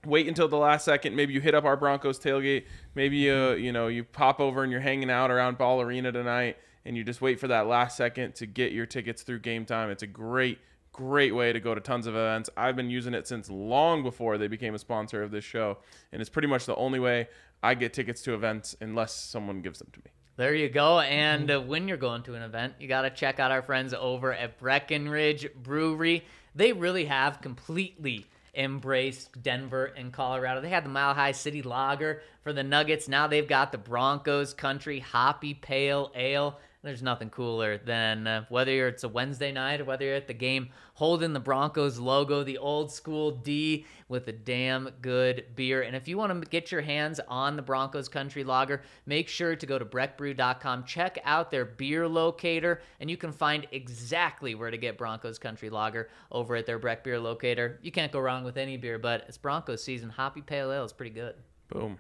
wait 0.06 0.28
until 0.28 0.48
the 0.48 0.58
last 0.58 0.86
second. 0.86 1.16
Maybe 1.16 1.34
you 1.34 1.42
hit 1.42 1.56
up 1.56 1.66
our 1.66 1.78
Broncos 1.78 2.20
tailgate. 2.20 2.66
Maybe 2.96 3.30
uh, 3.30 3.52
you 3.52 3.72
know 3.72 3.88
you 3.88 4.04
pop 4.04 4.40
over 4.40 4.64
and 4.64 4.72
you're 4.72 4.82
hanging 4.82 5.10
out 5.10 5.32
around 5.32 5.58
Ball 5.58 5.82
Arena 5.82 6.12
tonight, 6.12 6.58
and 6.86 6.96
you 6.96 7.04
just 7.04 7.22
wait 7.22 7.40
for 7.40 7.48
that 7.48 7.68
last 7.68 7.98
second 7.98 8.36
to 8.36 8.46
get 8.46 8.72
your 8.72 8.86
tickets 8.86 9.24
through 9.24 9.40
Game 9.40 9.66
Time. 9.66 9.90
It's 9.90 10.04
a 10.04 10.08
great, 10.08 10.60
great 11.00 11.34
way 11.34 11.54
to 11.54 11.62
go 11.62 11.74
to 11.74 11.80
tons 11.80 12.08
of 12.08 12.16
events. 12.16 12.50
I've 12.58 12.76
been 12.76 12.90
using 12.90 13.14
it 13.14 13.26
since 13.26 13.50
long 13.50 14.04
before 14.04 14.38
they 14.38 14.48
became 14.48 14.76
a 14.76 14.80
sponsor 14.80 15.24
of 15.24 15.32
this 15.32 15.46
show, 15.46 15.78
and 16.12 16.20
it's 16.22 16.30
pretty 16.30 16.50
much 16.50 16.66
the 16.66 16.76
only 16.76 17.00
way 17.00 17.30
I 17.64 17.74
get 17.74 17.94
tickets 17.94 18.22
to 18.24 18.34
events 18.34 18.76
unless 18.82 19.14
someone 19.14 19.62
gives 19.62 19.80
them 19.80 19.88
to 19.94 20.00
me. 20.00 20.12
There 20.36 20.54
you 20.54 20.68
go. 20.68 21.00
And 21.00 21.50
uh, 21.50 21.62
when 21.62 21.88
you're 21.88 21.98
going 21.98 22.24
to 22.24 22.36
an 22.36 22.42
event, 22.42 22.74
you 22.80 22.90
got 22.90 23.04
to 23.04 23.10
check 23.10 23.40
out 23.40 23.52
our 23.52 23.62
friends 23.62 23.94
over 23.94 24.34
at 24.34 24.58
Breckenridge 24.60 25.48
Brewery. 25.54 26.26
They 26.54 26.74
really 26.74 27.06
have 27.06 27.42
completely 27.42 28.26
embraced 28.54 29.42
Denver 29.42 29.86
and 29.86 30.12
Colorado. 30.12 30.60
They 30.60 30.70
had 30.70 30.84
the 30.84 30.90
Mile 30.90 31.14
High 31.14 31.32
City 31.32 31.62
Lager 31.62 32.22
for 32.44 32.52
the 32.52 32.64
Nuggets. 32.64 33.08
Now 33.08 33.28
they've 33.28 33.48
got 33.48 33.72
the 33.72 33.78
Broncos 33.78 34.54
Country 34.54 35.00
Hoppy 35.00 35.54
Pale 35.54 36.12
Ale. 36.14 36.58
There's 36.82 37.04
nothing 37.04 37.30
cooler 37.30 37.78
than 37.78 38.26
uh, 38.26 38.46
whether 38.48 38.88
it's 38.88 39.04
a 39.04 39.10
Wednesday 39.10 39.52
night 39.52 39.82
or 39.82 39.84
whether 39.84 40.06
you're 40.06 40.16
at 40.16 40.28
the 40.28 40.34
game 40.34 40.70
holding 40.94 41.34
the 41.34 41.40
Broncos 41.40 42.00
logo, 42.00 42.42
the 42.42 42.58
old 42.58 42.90
school 42.90 43.32
D 43.32 43.86
with 44.08 44.30
a 44.30 44.32
damn 44.32 44.90
good 45.02 45.44
beer. 45.56 45.82
And 45.82 45.94
if 45.94 46.08
you 46.08 46.18
want 46.18 46.42
to 46.42 46.50
get 46.50 46.72
your 46.72 46.80
hands 46.80 47.20
on 47.28 47.58
the 47.58 47.62
Broncos 47.62 48.08
Country 48.08 48.46
Lager, 48.46 48.82
make 49.06 49.28
sure 49.28 49.58
to 49.58 49.66
go 49.66 49.78
to 49.78 49.84
breckbrew.com, 49.84 50.86
check 50.86 51.20
out 51.26 51.52
their 51.52 51.66
beer 51.66 52.08
locator, 52.08 52.82
and 53.02 53.10
you 53.10 53.18
can 53.18 53.34
find 53.34 53.68
exactly 53.74 54.56
where 54.56 54.72
to 54.72 54.78
get 54.78 54.98
Broncos 54.98 55.38
Country 55.38 55.70
Lager 55.70 56.08
over 56.32 56.56
at 56.56 56.66
their 56.66 56.80
Breck 56.80 57.04
Beer 57.04 57.20
locator. 57.20 57.78
You 57.82 57.92
can't 57.92 58.12
go 58.12 58.22
wrong 58.22 58.46
with 58.46 58.56
any 58.56 58.78
beer, 58.78 58.98
but 58.98 59.26
it's 59.28 59.38
Broncos 59.38 59.84
season. 59.84 60.10
Hoppy 60.10 60.42
Pale 60.42 60.72
Ale 60.72 60.86
is 60.86 60.94
pretty 60.94 61.12
good. 61.12 61.36
Boom. 61.68 61.98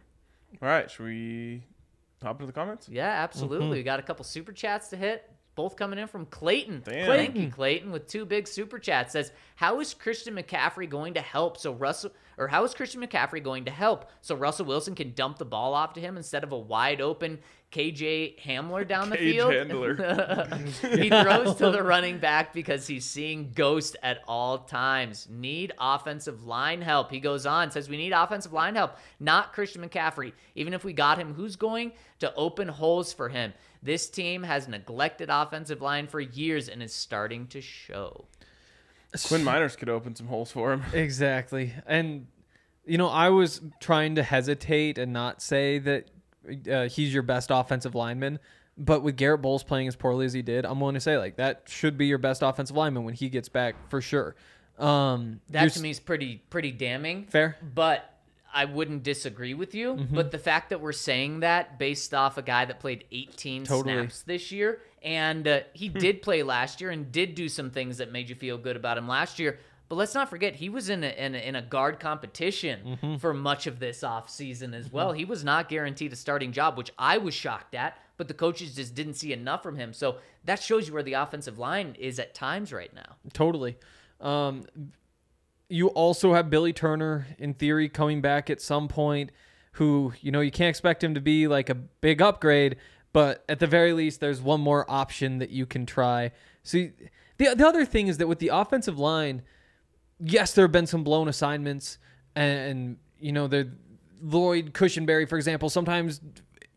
All 0.61 0.69
right, 0.69 0.89
should 0.89 1.05
we 1.05 1.63
hop 2.27 2.35
into 2.35 2.47
the 2.47 2.53
comments? 2.53 2.87
Yeah, 2.89 3.07
absolutely. 3.09 3.67
Mm-hmm. 3.67 3.71
We 3.71 3.83
got 3.83 3.99
a 3.99 4.03
couple 4.03 4.25
super 4.25 4.51
chats 4.51 4.89
to 4.89 4.97
hit. 4.97 5.29
Both 5.55 5.75
coming 5.75 5.99
in 5.99 6.07
from 6.07 6.25
Clayton. 6.27 6.83
Damn. 6.85 7.05
Thank 7.05 7.35
you, 7.35 7.47
mm-hmm. 7.47 7.51
Clayton, 7.51 7.91
with 7.91 8.07
two 8.07 8.23
big 8.23 8.47
super 8.47 8.79
chats. 8.79 9.11
Says, 9.11 9.33
"How 9.57 9.81
is 9.81 9.93
Christian 9.93 10.35
McCaffrey 10.35 10.89
going 10.89 11.15
to 11.15 11.21
help 11.21 11.57
so 11.57 11.73
Russell, 11.73 12.11
or 12.37 12.47
how 12.47 12.63
is 12.63 12.73
Christian 12.73 13.01
McCaffrey 13.01 13.43
going 13.43 13.65
to 13.65 13.71
help 13.71 14.09
so 14.21 14.35
Russell 14.35 14.65
Wilson 14.65 14.95
can 14.95 15.13
dump 15.13 15.37
the 15.37 15.45
ball 15.45 15.73
off 15.73 15.93
to 15.93 15.99
him 15.99 16.15
instead 16.15 16.45
of 16.45 16.53
a 16.53 16.57
wide 16.57 17.01
open 17.01 17.39
KJ 17.71 18.39
Hamler 18.41 18.87
down 18.87 19.11
the 19.11 19.17
Cage 19.17 19.35
field? 19.35 19.53
handler. 19.53 19.95
he 20.81 21.09
throws 21.09 21.55
to 21.57 21.69
the 21.69 21.83
running 21.83 22.17
back 22.17 22.51
because 22.51 22.87
he's 22.87 23.05
seeing 23.05 23.51
ghost 23.53 23.95
at 24.01 24.21
all 24.27 24.59
times. 24.59 25.27
Need 25.29 25.73
offensive 25.79 26.45
line 26.45 26.81
help. 26.81 27.11
He 27.11 27.19
goes 27.19 27.45
on, 27.45 27.69
says 27.69 27.87
we 27.87 27.97
need 27.97 28.11
offensive 28.11 28.53
line 28.53 28.73
help, 28.73 28.97
not 29.19 29.53
Christian 29.53 29.87
McCaffrey. 29.87 30.33
Even 30.55 30.73
if 30.73 30.83
we 30.83 30.93
got 30.93 31.19
him, 31.19 31.35
who's 31.35 31.55
going 31.55 31.91
to 32.19 32.33
open 32.33 32.67
holes 32.69 33.13
for 33.13 33.29
him? 33.29 33.53
This 33.83 34.09
team 34.09 34.43
has 34.43 34.67
neglected 34.67 35.29
offensive 35.29 35.81
line 35.81 36.07
for 36.07 36.19
years 36.19 36.69
and 36.69 36.81
is 36.81 36.93
starting 36.93 37.45
to 37.47 37.61
show. 37.61 38.25
Quinn 39.27 39.43
Meinerz 39.43 39.77
could 39.77 39.89
open 39.89 40.15
some 40.15 40.27
holes 40.27 40.51
for 40.51 40.71
him. 40.73 40.83
Exactly. 40.93 41.73
And, 41.85 42.27
you 42.85 42.97
know, 42.97 43.07
I 43.07 43.29
was 43.29 43.61
trying 43.79 44.15
to 44.15 44.23
hesitate 44.23 44.97
and 44.97 45.13
not 45.13 45.41
say 45.41 45.77
that 45.79 46.09
uh, 46.71 46.89
he's 46.89 47.13
your 47.13 47.23
best 47.23 47.49
offensive 47.51 47.95
lineman. 47.95 48.39
But 48.77 49.03
with 49.03 49.17
Garett 49.17 49.41
Bolles 49.41 49.63
playing 49.63 49.89
as 49.89 49.95
poorly 49.97 50.25
as 50.25 50.31
he 50.31 50.41
did, 50.41 50.65
I'm 50.65 50.79
willing 50.79 50.93
to 50.93 51.01
say, 51.01 51.17
like, 51.17 51.35
that 51.35 51.63
should 51.67 51.97
be 51.97 52.05
your 52.07 52.17
best 52.17 52.41
offensive 52.41 52.77
lineman 52.77 53.03
when 53.03 53.13
he 53.13 53.27
gets 53.27 53.49
back 53.49 53.75
for 53.89 53.99
sure. 53.99 54.35
Um, 54.77 55.41
That 55.49 55.73
to 55.73 55.81
me 55.81 55.89
is 55.89 55.99
pretty 55.99 56.41
pretty 56.49 56.71
damning. 56.71 57.25
Fair. 57.25 57.57
But 57.61 58.09
I 58.53 58.65
wouldn't 58.65 59.03
disagree 59.03 59.53
with 59.53 59.75
you. 59.75 59.95
Mm-hmm. 59.95 60.15
But 60.15 60.31
the 60.31 60.39
fact 60.39 60.69
that 60.69 60.81
we're 60.81 60.91
saying 60.93 61.41
that 61.41 61.77
based 61.77 62.13
off 62.13 62.37
a 62.37 62.41
guy 62.41 62.65
that 62.65 62.79
played 62.79 63.03
18 63.11 63.65
Totally. 63.65 63.93
snaps 63.93 64.21
this 64.23 64.51
year, 64.51 64.79
and 65.03 65.47
uh, 65.47 65.59
he 65.73 65.89
did 65.89 66.21
play 66.21 66.43
last 66.43 66.81
year 66.81 66.89
and 66.89 67.11
did 67.11 67.35
do 67.35 67.49
some 67.49 67.69
things 67.69 67.97
that 67.97 68.11
made 68.11 68.29
you 68.29 68.35
feel 68.35 68.57
good 68.57 68.75
about 68.75 68.97
him 68.97 69.07
last 69.07 69.39
year. 69.39 69.59
But 69.89 69.95
let's 69.95 70.13
not 70.13 70.29
forget, 70.29 70.55
he 70.55 70.69
was 70.69 70.87
in 70.89 71.03
a, 71.03 71.07
in 71.07 71.33
a, 71.33 71.39
in 71.39 71.55
a 71.55 71.61
guard 71.63 71.99
competition 71.99 72.79
Mm-hmm. 73.01 73.15
for 73.17 73.33
much 73.33 73.65
of 73.67 73.79
this 73.79 74.01
offseason 74.01 74.73
as 74.75 74.91
well. 74.93 75.11
He 75.13 75.25
was 75.25 75.43
not 75.43 75.67
guaranteed 75.67 76.13
a 76.13 76.15
starting 76.15 76.51
job, 76.51 76.77
which 76.77 76.91
I 76.97 77.17
was 77.17 77.33
shocked 77.33 77.73
at, 77.73 77.97
but 78.17 78.27
the 78.27 78.33
coaches 78.35 78.75
just 78.75 78.93
didn't 78.93 79.15
see 79.15 79.33
enough 79.33 79.63
from 79.63 79.75
him. 79.75 79.93
So 79.93 80.17
that 80.45 80.61
shows 80.61 80.87
you 80.87 80.93
where 80.93 81.03
the 81.03 81.13
offensive 81.13 81.57
line 81.57 81.95
is 81.99 82.19
at 82.19 82.35
times 82.35 82.71
right 82.71 82.93
now. 82.93 83.15
Totally. 83.33 83.77
Um, 84.21 84.65
you 85.69 85.87
also 85.89 86.33
have 86.33 86.49
Billy 86.49 86.73
Turner, 86.73 87.27
in 87.39 87.53
theory, 87.55 87.89
coming 87.89 88.21
back 88.21 88.49
at 88.49 88.61
some 88.61 88.87
point, 88.87 89.31
who, 89.73 90.13
you 90.21 90.31
know, 90.31 90.41
you 90.41 90.51
can't 90.51 90.69
expect 90.69 91.03
him 91.03 91.15
to 91.15 91.21
be 91.21 91.47
like 91.47 91.69
a 91.69 91.75
big 91.75 92.21
upgrade, 92.21 92.75
but 93.13 93.43
at 93.49 93.59
the 93.59 93.67
very 93.67 93.93
least, 93.93 94.19
there's 94.19 94.41
one 94.41 94.61
more 94.61 94.85
option 94.89 95.39
that 95.39 95.49
you 95.49 95.65
can 95.65 95.85
try. 95.85 96.31
See, 96.63 96.91
the, 97.37 97.55
the 97.55 97.67
other 97.67 97.85
thing 97.85 98.07
is 98.07 98.17
that 98.17 98.27
with 98.27 98.39
the 98.39 98.49
offensive 98.49 98.99
line, 98.99 99.41
yes, 100.19 100.53
there 100.53 100.65
have 100.65 100.71
been 100.71 100.87
some 100.87 101.03
blown 101.03 101.27
assignments, 101.27 101.97
and, 102.35 102.97
you 103.19 103.31
know, 103.31 103.47
the 103.47 103.69
Lloyd 104.21 104.73
Cushenberry, 104.73 105.27
for 105.27 105.37
example, 105.37 105.69
sometimes 105.69 106.21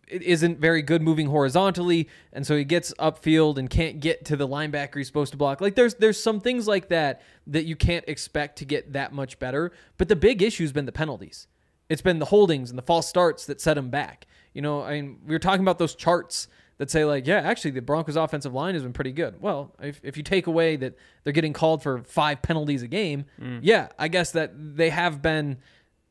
isn't 0.09 0.59
very 0.59 0.83
good 0.83 1.03
moving 1.03 1.27
horizontally, 1.27 2.09
and 2.33 2.47
so 2.47 2.57
he 2.57 2.65
gets 2.65 2.93
upfield 2.95 3.57
and 3.57 3.71
can't 3.71 4.01
get 4.01 4.25
to 4.27 4.37
the 4.37 4.47
linebacker 4.47 4.97
he's 4.97 5.07
supposed 5.07 5.33
to 5.33 5.39
block. 5.39 5.61
Like 5.61 5.75
there's 5.75 5.95
there's 5.95 6.23
some 6.23 6.41
things 6.41 6.69
like 6.69 6.89
that 6.89 7.23
that 7.47 7.65
you 7.65 7.77
can't 7.77 8.05
expect 8.07 8.59
to 8.59 8.65
get 8.65 8.93
that 8.93 9.13
much 9.13 9.39
better. 9.39 9.73
But 9.97 10.09
the 10.09 10.17
big 10.17 10.43
issue's 10.43 10.73
been 10.73 10.87
the 10.87 10.93
penalties. 10.93 11.47
It's 11.89 12.03
been 12.03 12.19
the 12.19 12.27
holdings 12.27 12.71
and 12.71 12.79
the 12.79 12.83
false 12.83 13.09
starts 13.09 13.47
that 13.47 13.61
set 13.61 13.79
him 13.79 13.91
back. 13.91 14.27
You 14.53 14.63
know, 14.63 14.83
I 14.83 15.01
mean, 15.01 15.19
we 15.27 15.35
were 15.35 15.39
talking 15.39 15.63
about 15.63 15.79
those 15.79 15.95
charts 15.95 16.49
that 16.83 16.91
say 16.91 17.05
like, 17.05 17.29
yeah, 17.29 17.37
actually 17.37 17.71
the 17.71 17.81
Broncos 17.81 18.17
offensive 18.17 18.53
line 18.53 18.75
has 18.75 18.83
been 18.83 18.93
pretty 18.93 19.13
good. 19.13 19.41
Well, 19.41 19.73
if, 19.81 20.01
if 20.03 20.17
you 20.17 20.25
take 20.25 20.49
away 20.49 20.75
that 20.75 20.97
they're 21.23 21.33
getting 21.33 21.53
called 21.53 21.81
for 21.81 22.03
five 22.03 22.43
penalties 22.43 22.83
a 22.83 22.89
game, 22.89 23.27
mm. 23.41 23.61
yeah, 23.63 23.91
I 24.01 24.09
guess 24.09 24.33
that 24.33 24.51
they 24.57 24.91
have 24.91 25.23
been 25.23 25.59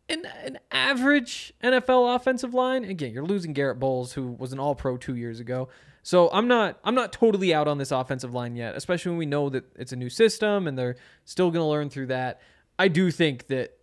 an, 0.07 0.25
an 0.45 0.59
average 0.71 1.51
NFL 1.61 2.15
offensive 2.15 2.53
line. 2.53 2.85
Again, 2.85 3.11
you're 3.11 3.25
losing 3.25 3.51
Garett 3.51 3.79
Bolles, 3.81 4.13
who 4.13 4.31
was 4.31 4.53
an 4.53 4.59
All 4.59 4.73
Pro 4.73 4.95
two 4.95 5.17
years 5.17 5.41
ago. 5.41 5.67
So 6.03 6.29
I'm 6.31 6.47
not 6.47 6.79
I'm 6.85 6.95
not 6.95 7.11
totally 7.11 7.53
out 7.53 7.67
on 7.67 7.77
this 7.77 7.91
offensive 7.91 8.33
line 8.33 8.55
yet, 8.55 8.77
especially 8.77 9.09
when 9.09 9.19
we 9.19 9.25
know 9.25 9.49
that 9.49 9.65
it's 9.75 9.91
a 9.91 9.97
new 9.97 10.09
system 10.09 10.67
and 10.67 10.79
they're 10.79 10.95
still 11.25 11.51
going 11.51 11.63
to 11.63 11.67
learn 11.67 11.89
through 11.89 12.07
that. 12.07 12.39
I 12.79 12.87
do 12.87 13.11
think 13.11 13.47
that 13.47 13.77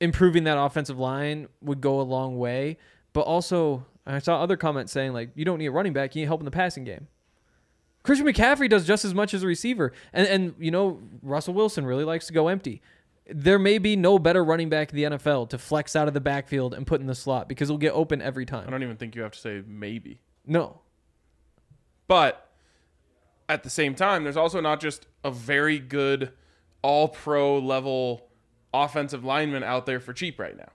improving 0.00 0.44
that 0.44 0.58
offensive 0.58 0.98
line 0.98 1.48
would 1.62 1.80
go 1.80 1.98
a 1.98 2.02
long 2.02 2.36
way, 2.36 2.76
but 3.14 3.22
also 3.22 3.86
I 4.14 4.18
saw 4.18 4.42
other 4.42 4.56
comments 4.56 4.92
saying 4.92 5.12
like 5.12 5.30
you 5.34 5.44
don't 5.44 5.58
need 5.58 5.66
a 5.66 5.72
running 5.72 5.92
back, 5.92 6.14
you 6.14 6.22
need 6.22 6.26
help 6.26 6.40
in 6.40 6.44
the 6.44 6.50
passing 6.50 6.84
game. 6.84 7.08
Christian 8.02 8.26
McCaffrey 8.26 8.68
does 8.68 8.86
just 8.86 9.04
as 9.04 9.14
much 9.14 9.34
as 9.34 9.42
a 9.42 9.46
receiver. 9.46 9.92
And 10.12 10.26
and 10.26 10.54
you 10.58 10.70
know, 10.70 11.00
Russell 11.22 11.54
Wilson 11.54 11.84
really 11.84 12.04
likes 12.04 12.26
to 12.28 12.32
go 12.32 12.48
empty. 12.48 12.82
There 13.32 13.58
may 13.58 13.78
be 13.78 13.94
no 13.94 14.18
better 14.18 14.42
running 14.42 14.68
back 14.68 14.90
in 14.90 14.96
the 14.96 15.16
NFL 15.16 15.50
to 15.50 15.58
flex 15.58 15.94
out 15.94 16.08
of 16.08 16.14
the 16.14 16.20
backfield 16.20 16.74
and 16.74 16.86
put 16.86 17.00
in 17.00 17.06
the 17.06 17.14
slot 17.14 17.48
because 17.48 17.68
he'll 17.68 17.78
get 17.78 17.92
open 17.92 18.20
every 18.20 18.44
time. 18.44 18.66
I 18.66 18.70
don't 18.70 18.82
even 18.82 18.96
think 18.96 19.14
you 19.14 19.22
have 19.22 19.32
to 19.32 19.38
say 19.38 19.62
maybe. 19.66 20.20
No. 20.46 20.80
But 22.08 22.48
at 23.48 23.62
the 23.62 23.70
same 23.70 23.94
time, 23.94 24.24
there's 24.24 24.36
also 24.36 24.60
not 24.60 24.80
just 24.80 25.06
a 25.22 25.30
very 25.30 25.78
good 25.78 26.32
all 26.82 27.08
pro 27.08 27.58
level 27.58 28.26
offensive 28.72 29.24
lineman 29.24 29.62
out 29.62 29.86
there 29.86 30.00
for 30.00 30.12
cheap 30.12 30.38
right 30.38 30.56
now. 30.56 30.70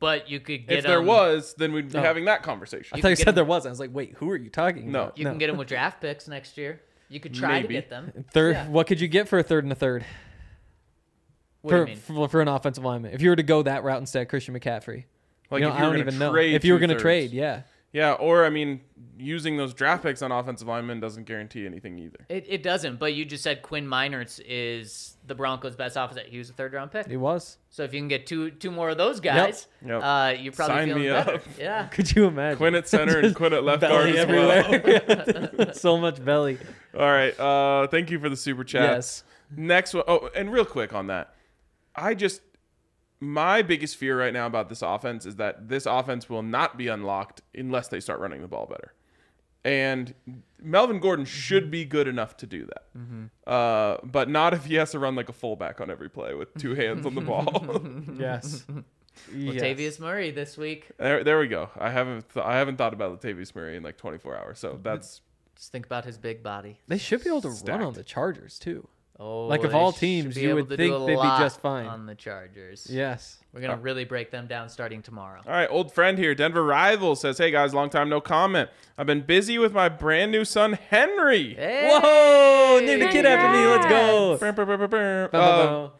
But 0.00 0.28
you 0.30 0.40
could 0.40 0.66
get 0.66 0.78
If 0.78 0.84
there 0.84 0.98
him- 1.00 1.06
was, 1.06 1.54
then 1.58 1.72
we'd 1.72 1.90
be 1.92 1.98
No. 1.98 2.02
having 2.02 2.24
that 2.24 2.42
conversation. 2.42 2.88
I 2.98 3.00
thought 3.02 3.10
you 3.10 3.16
can 3.16 3.20
get 3.20 3.24
said 3.24 3.28
him- 3.28 3.34
there 3.36 3.44
was. 3.44 3.66
I 3.66 3.68
was 3.70 3.78
like, 3.80 3.90
wait, 3.92 4.14
who 4.16 4.30
are 4.30 4.36
you 4.36 4.48
talking 4.50 4.90
No. 4.90 5.02
about? 5.04 5.18
You 5.18 5.26
can 5.26 5.36
get 5.38 5.48
them 5.48 5.56
with 5.58 5.68
draft 5.74 6.00
picks 6.00 6.26
next 6.26 6.56
year. 6.56 6.80
You 7.10 7.20
could 7.20 7.34
try 7.34 7.60
Maybe. 7.60 7.68
to 7.68 7.74
get 7.74 7.90
them. 7.90 8.24
third. 8.32 8.54
Yeah. 8.56 8.68
What 8.68 8.86
could 8.86 9.00
you 9.00 9.08
get 9.08 9.28
for 9.28 9.38
a 9.38 9.42
third 9.42 9.64
and 9.64 9.72
a 9.72 9.76
third 9.76 10.04
What 11.62 11.70
do 11.72 11.76
for, 11.76 11.80
you 11.80 11.86
mean? 11.86 11.96
for 11.96 12.28
for 12.28 12.40
an 12.40 12.48
offensive 12.48 12.84
lineman? 12.84 13.12
If 13.12 13.20
you 13.20 13.30
were 13.30 13.36
to 13.36 13.42
go 13.42 13.62
that 13.62 13.84
route 13.84 13.98
instead, 14.00 14.28
Christian 14.28 14.58
McCaffrey. 14.58 15.04
Like 15.50 15.60
you 15.60 15.66
know, 15.66 15.74
if 15.74 15.74
I 15.74 15.78
you 15.78 15.84
were 15.88 15.92
don't 15.92 15.92
gonna 15.92 15.98
even 16.02 16.18
know 16.18 16.30
trade 16.32 16.54
if 16.54 16.64
you 16.64 16.72
were 16.72 16.78
going 16.78 16.90
to 16.90 16.98
trade. 16.98 17.24
thirds. 17.24 17.34
Yeah, 17.34 17.62
Yeah, 17.92 18.12
or 18.12 18.44
I 18.44 18.50
mean, 18.50 18.82
using 19.18 19.56
those 19.56 19.74
draft 19.74 20.04
picks 20.04 20.22
on 20.22 20.30
offensive 20.30 20.68
linemen 20.68 21.00
doesn't 21.00 21.24
guarantee 21.24 21.66
anything 21.66 21.98
either. 21.98 22.24
It, 22.28 22.46
it 22.48 22.62
doesn't, 22.62 23.00
but 23.00 23.14
you 23.14 23.24
just 23.24 23.42
said 23.42 23.62
Quinn 23.62 23.84
Meinerz 23.84 24.40
is 24.46 25.16
the 25.26 25.34
Broncos' 25.34 25.74
best 25.74 25.96
offensive. 25.96 26.26
He 26.28 26.38
was 26.38 26.50
a 26.50 26.52
third 26.52 26.72
round 26.72 26.92
pick. 26.92 27.08
he 27.08 27.16
was. 27.16 27.58
So 27.70 27.82
if 27.82 27.92
you 27.92 27.98
can 27.98 28.06
get 28.06 28.26
two 28.28 28.52
two 28.52 28.70
more 28.70 28.90
of 28.90 28.96
those 28.96 29.18
guys, 29.18 29.66
Yep. 29.84 30.02
uh, 30.04 30.34
you're 30.38 30.52
probably 30.52 30.76
Sign 30.76 30.86
feeling 30.88 31.02
me 31.02 31.08
better. 31.08 31.34
up. 31.34 31.42
Yeah. 31.58 31.86
Could 31.90 32.14
you 32.14 32.26
imagine? 32.26 32.58
Quinn 32.58 32.74
at 32.76 32.86
center 32.88 33.18
and 33.18 33.34
Quinn 33.34 33.52
at 33.52 33.64
left 33.64 33.80
guard 33.80 34.14
belly 34.14 34.18
as 34.18 35.56
well. 35.56 35.72
so 35.74 35.96
much 35.98 36.24
belly. 36.24 36.58
All 36.94 37.00
right. 37.00 37.38
Uh, 37.40 37.88
thank 37.88 38.10
you 38.12 38.20
for 38.20 38.28
the 38.28 38.36
super 38.36 38.62
chat. 38.62 38.82
Yes. 38.82 39.24
Next 39.56 39.94
one. 39.94 40.04
Oh, 40.06 40.30
and 40.36 40.52
real 40.52 40.64
quick 40.64 40.92
on 40.92 41.08
that, 41.08 41.34
I 41.96 42.14
just 42.14 42.40
my 43.20 43.62
biggest 43.62 43.96
fear 43.96 44.18
right 44.18 44.32
now 44.32 44.46
about 44.46 44.68
this 44.68 44.82
offense 44.82 45.26
is 45.26 45.36
that 45.36 45.68
this 45.68 45.86
offense 45.86 46.28
will 46.28 46.42
not 46.42 46.76
be 46.78 46.88
unlocked 46.88 47.42
unless 47.54 47.88
they 47.88 48.00
start 48.00 48.18
running 48.20 48.40
the 48.40 48.48
ball 48.48 48.66
better. 48.66 48.92
And 49.62 50.14
Melvin 50.62 51.00
Gordon 51.00 51.26
should 51.26 51.70
be 51.70 51.84
good 51.84 52.08
enough 52.08 52.34
to 52.38 52.46
do 52.46 52.66
that, 52.66 53.50
uh, 53.50 53.98
but 54.02 54.30
not 54.30 54.54
if 54.54 54.64
he 54.64 54.76
has 54.76 54.92
to 54.92 54.98
run 54.98 55.14
like 55.14 55.28
a 55.28 55.34
fullback 55.34 55.82
on 55.82 55.90
every 55.90 56.08
play 56.08 56.32
with 56.34 56.54
two 56.54 56.74
hands 56.74 57.04
on 57.04 57.14
the 57.14 57.20
ball. 57.20 57.82
Yes. 58.18 58.64
yes. 59.34 59.62
Latavius 59.62 60.00
Murray 60.00 60.30
this 60.30 60.56
week. 60.56 60.88
there, 60.98 61.22
there 61.22 61.38
we 61.38 61.46
go. 61.46 61.68
I 61.78 61.90
haven't 61.90 62.26
th- 62.32 62.44
I 62.44 62.56
haven't 62.56 62.76
thought 62.76 62.94
about 62.94 63.20
Latavius 63.20 63.54
Murray 63.54 63.76
in 63.76 63.82
like 63.82 63.98
24 63.98 64.36
hours, 64.38 64.58
so 64.58 64.78
that's 64.82 65.20
Just 65.56 65.72
think 65.72 65.84
about 65.84 66.06
his 66.06 66.16
big 66.16 66.42
body. 66.42 66.78
They 66.88 66.96
should 66.96 67.22
be 67.22 67.28
able 67.28 67.42
to 67.42 67.50
run 67.50 67.82
on 67.82 67.92
the 67.92 68.02
Chargers 68.04 68.58
too. 68.58 68.88
Oh, 69.22 69.46
Like, 69.48 69.64
of 69.64 69.74
all 69.74 69.92
teams, 69.92 70.34
you 70.34 70.54
would 70.54 70.68
think 70.68 70.78
they'd 71.06 71.16
be 71.16 71.22
just 71.38 71.60
fine. 71.60 71.84
on 71.86 72.06
the 72.06 72.14
Chargers. 72.14 72.86
Yes. 72.90 73.36
We're 73.52 73.60
gonna 73.60 73.76
really 73.76 74.04
break 74.04 74.30
them 74.30 74.46
down 74.46 74.68
starting 74.70 75.02
tomorrow. 75.02 75.40
All 75.46 75.52
right, 75.52 75.68
old 75.70 75.92
friend 75.92 76.16
here, 76.16 76.34
Denver 76.34 76.64
Rival 76.64 77.16
says, 77.16 77.36
"Hey 77.36 77.50
guys, 77.50 77.74
long 77.74 77.90
time 77.90 78.08
no 78.08 78.20
comment. 78.20 78.70
I've 78.96 79.06
been 79.06 79.22
busy 79.22 79.58
with 79.58 79.74
my 79.74 79.88
brand 79.90 80.30
new 80.32 80.44
son 80.44 80.72
Henry." 80.74 81.54
Hey! 81.54 81.88
Whoa! 81.90 82.78
Name 82.80 83.00
the 83.00 83.08
kid 83.08 83.26
after 83.26 83.48
me. 83.58 83.66
Let's 83.66 83.86
go. 83.86 84.38
Uh, 85.24 85.28
bow. 85.28 85.92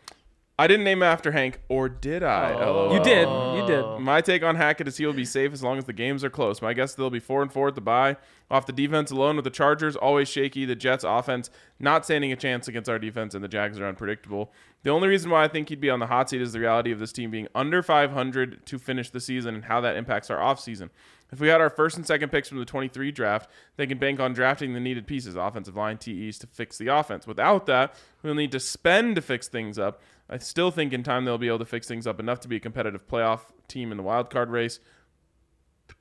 I 0.61 0.67
didn't 0.67 0.85
name 0.85 0.99
him 0.99 1.05
after 1.05 1.33
Hank, 1.33 1.59
or 1.71 1.89
did 1.89 2.23
I? 2.23 2.53
Oh. 2.53 2.89
LOL. 2.89 2.93
you 2.93 3.03
did. 3.03 3.27
You 3.27 3.67
did. 3.67 4.05
My 4.05 4.21
take 4.21 4.43
on 4.43 4.57
Hackett 4.57 4.89
is 4.89 4.99
he 4.99 5.07
will 5.07 5.15
be 5.15 5.25
safe 5.25 5.55
as 5.55 5.63
long 5.63 5.79
as 5.79 5.87
the 5.87 5.95
games 5.95 6.23
are 6.23 6.29
close. 6.29 6.61
My 6.61 6.75
guess 6.75 6.93
they'll 6.93 7.09
be 7.09 7.19
four 7.19 7.41
and 7.41 7.51
four 7.51 7.69
at 7.69 7.77
the 7.77 7.81
bye. 7.81 8.19
Off 8.51 8.67
the 8.67 8.73
defense 8.75 9.11
alone, 9.11 9.37
with 9.37 9.45
the 9.45 9.51
Chargers 9.51 9.97
always 9.97 10.29
shaky, 10.29 10.67
the 10.67 10.77
Jets 10.77 11.03
offense 11.03 11.49
not 11.79 12.05
standing 12.05 12.31
a 12.31 12.37
chance 12.37 12.69
against 12.69 12.91
our 12.91 12.99
defense, 12.99 13.35
and 13.35 13.43
the 13.43 13.49
Jags 13.49 13.81
are 13.81 13.87
unpredictable. 13.87 14.53
The 14.83 14.91
only 14.91 15.09
reason 15.09 15.31
why 15.31 15.45
I 15.45 15.49
think 15.49 15.71
he'd 15.71 15.81
be 15.81 15.89
on 15.89 15.99
the 15.99 16.09
hot 16.09 16.29
seat 16.29 16.43
is 16.43 16.53
the 16.53 16.61
reality 16.61 16.93
of 16.93 16.99
this 16.99 17.13
team 17.13 17.31
being 17.31 17.49
under 17.55 17.83
500 17.83 18.67
to 18.67 18.79
finish 18.79 19.09
the 19.09 19.21
season 19.21 19.55
and 19.55 19.65
how 19.65 19.81
that 19.81 19.97
impacts 19.97 20.29
our 20.31 20.39
offseason. 20.39 20.91
If 21.33 21.41
we 21.41 21.49
had 21.49 21.61
our 21.61 21.71
first 21.71 21.97
and 21.97 22.07
second 22.07 22.31
picks 22.31 22.49
from 22.49 22.59
the 22.59 22.65
23 22.65 23.13
draft, 23.13 23.49
they 23.77 23.87
can 23.87 23.99
bank 23.99 24.21
on 24.21 24.33
drafting 24.33 24.75
the 24.75 24.81
needed 24.81 25.07
pieces, 25.07 25.37
offensive 25.37 25.77
line, 25.77 25.97
TEs, 25.97 26.39
to 26.39 26.47
fix 26.47 26.77
the 26.77 26.89
offense. 26.89 27.27
Without 27.27 27.67
that, 27.67 27.95
we'll 28.23 28.35
need 28.35 28.53
to 28.53 28.61
spend 28.61 29.15
to 29.15 29.23
fix 29.23 29.49
things 29.49 29.79
up. 29.79 30.03
I 30.31 30.39
still 30.39 30.71
think 30.71 30.93
in 30.93 31.03
time 31.03 31.25
they'll 31.25 31.39
be 31.39 31.49
able 31.49 31.59
to 31.59 31.65
fix 31.65 31.89
things 31.89 32.07
up 32.07 32.21
enough 32.21 32.39
to 32.41 32.49
be 32.49 32.57
a 32.57 32.61
competitive 32.61 33.07
playoff 33.07 33.41
team 33.67 33.91
in 33.91 33.97
the 33.97 34.03
wild 34.05 34.31
card 34.31 34.49
race. 34.49 34.79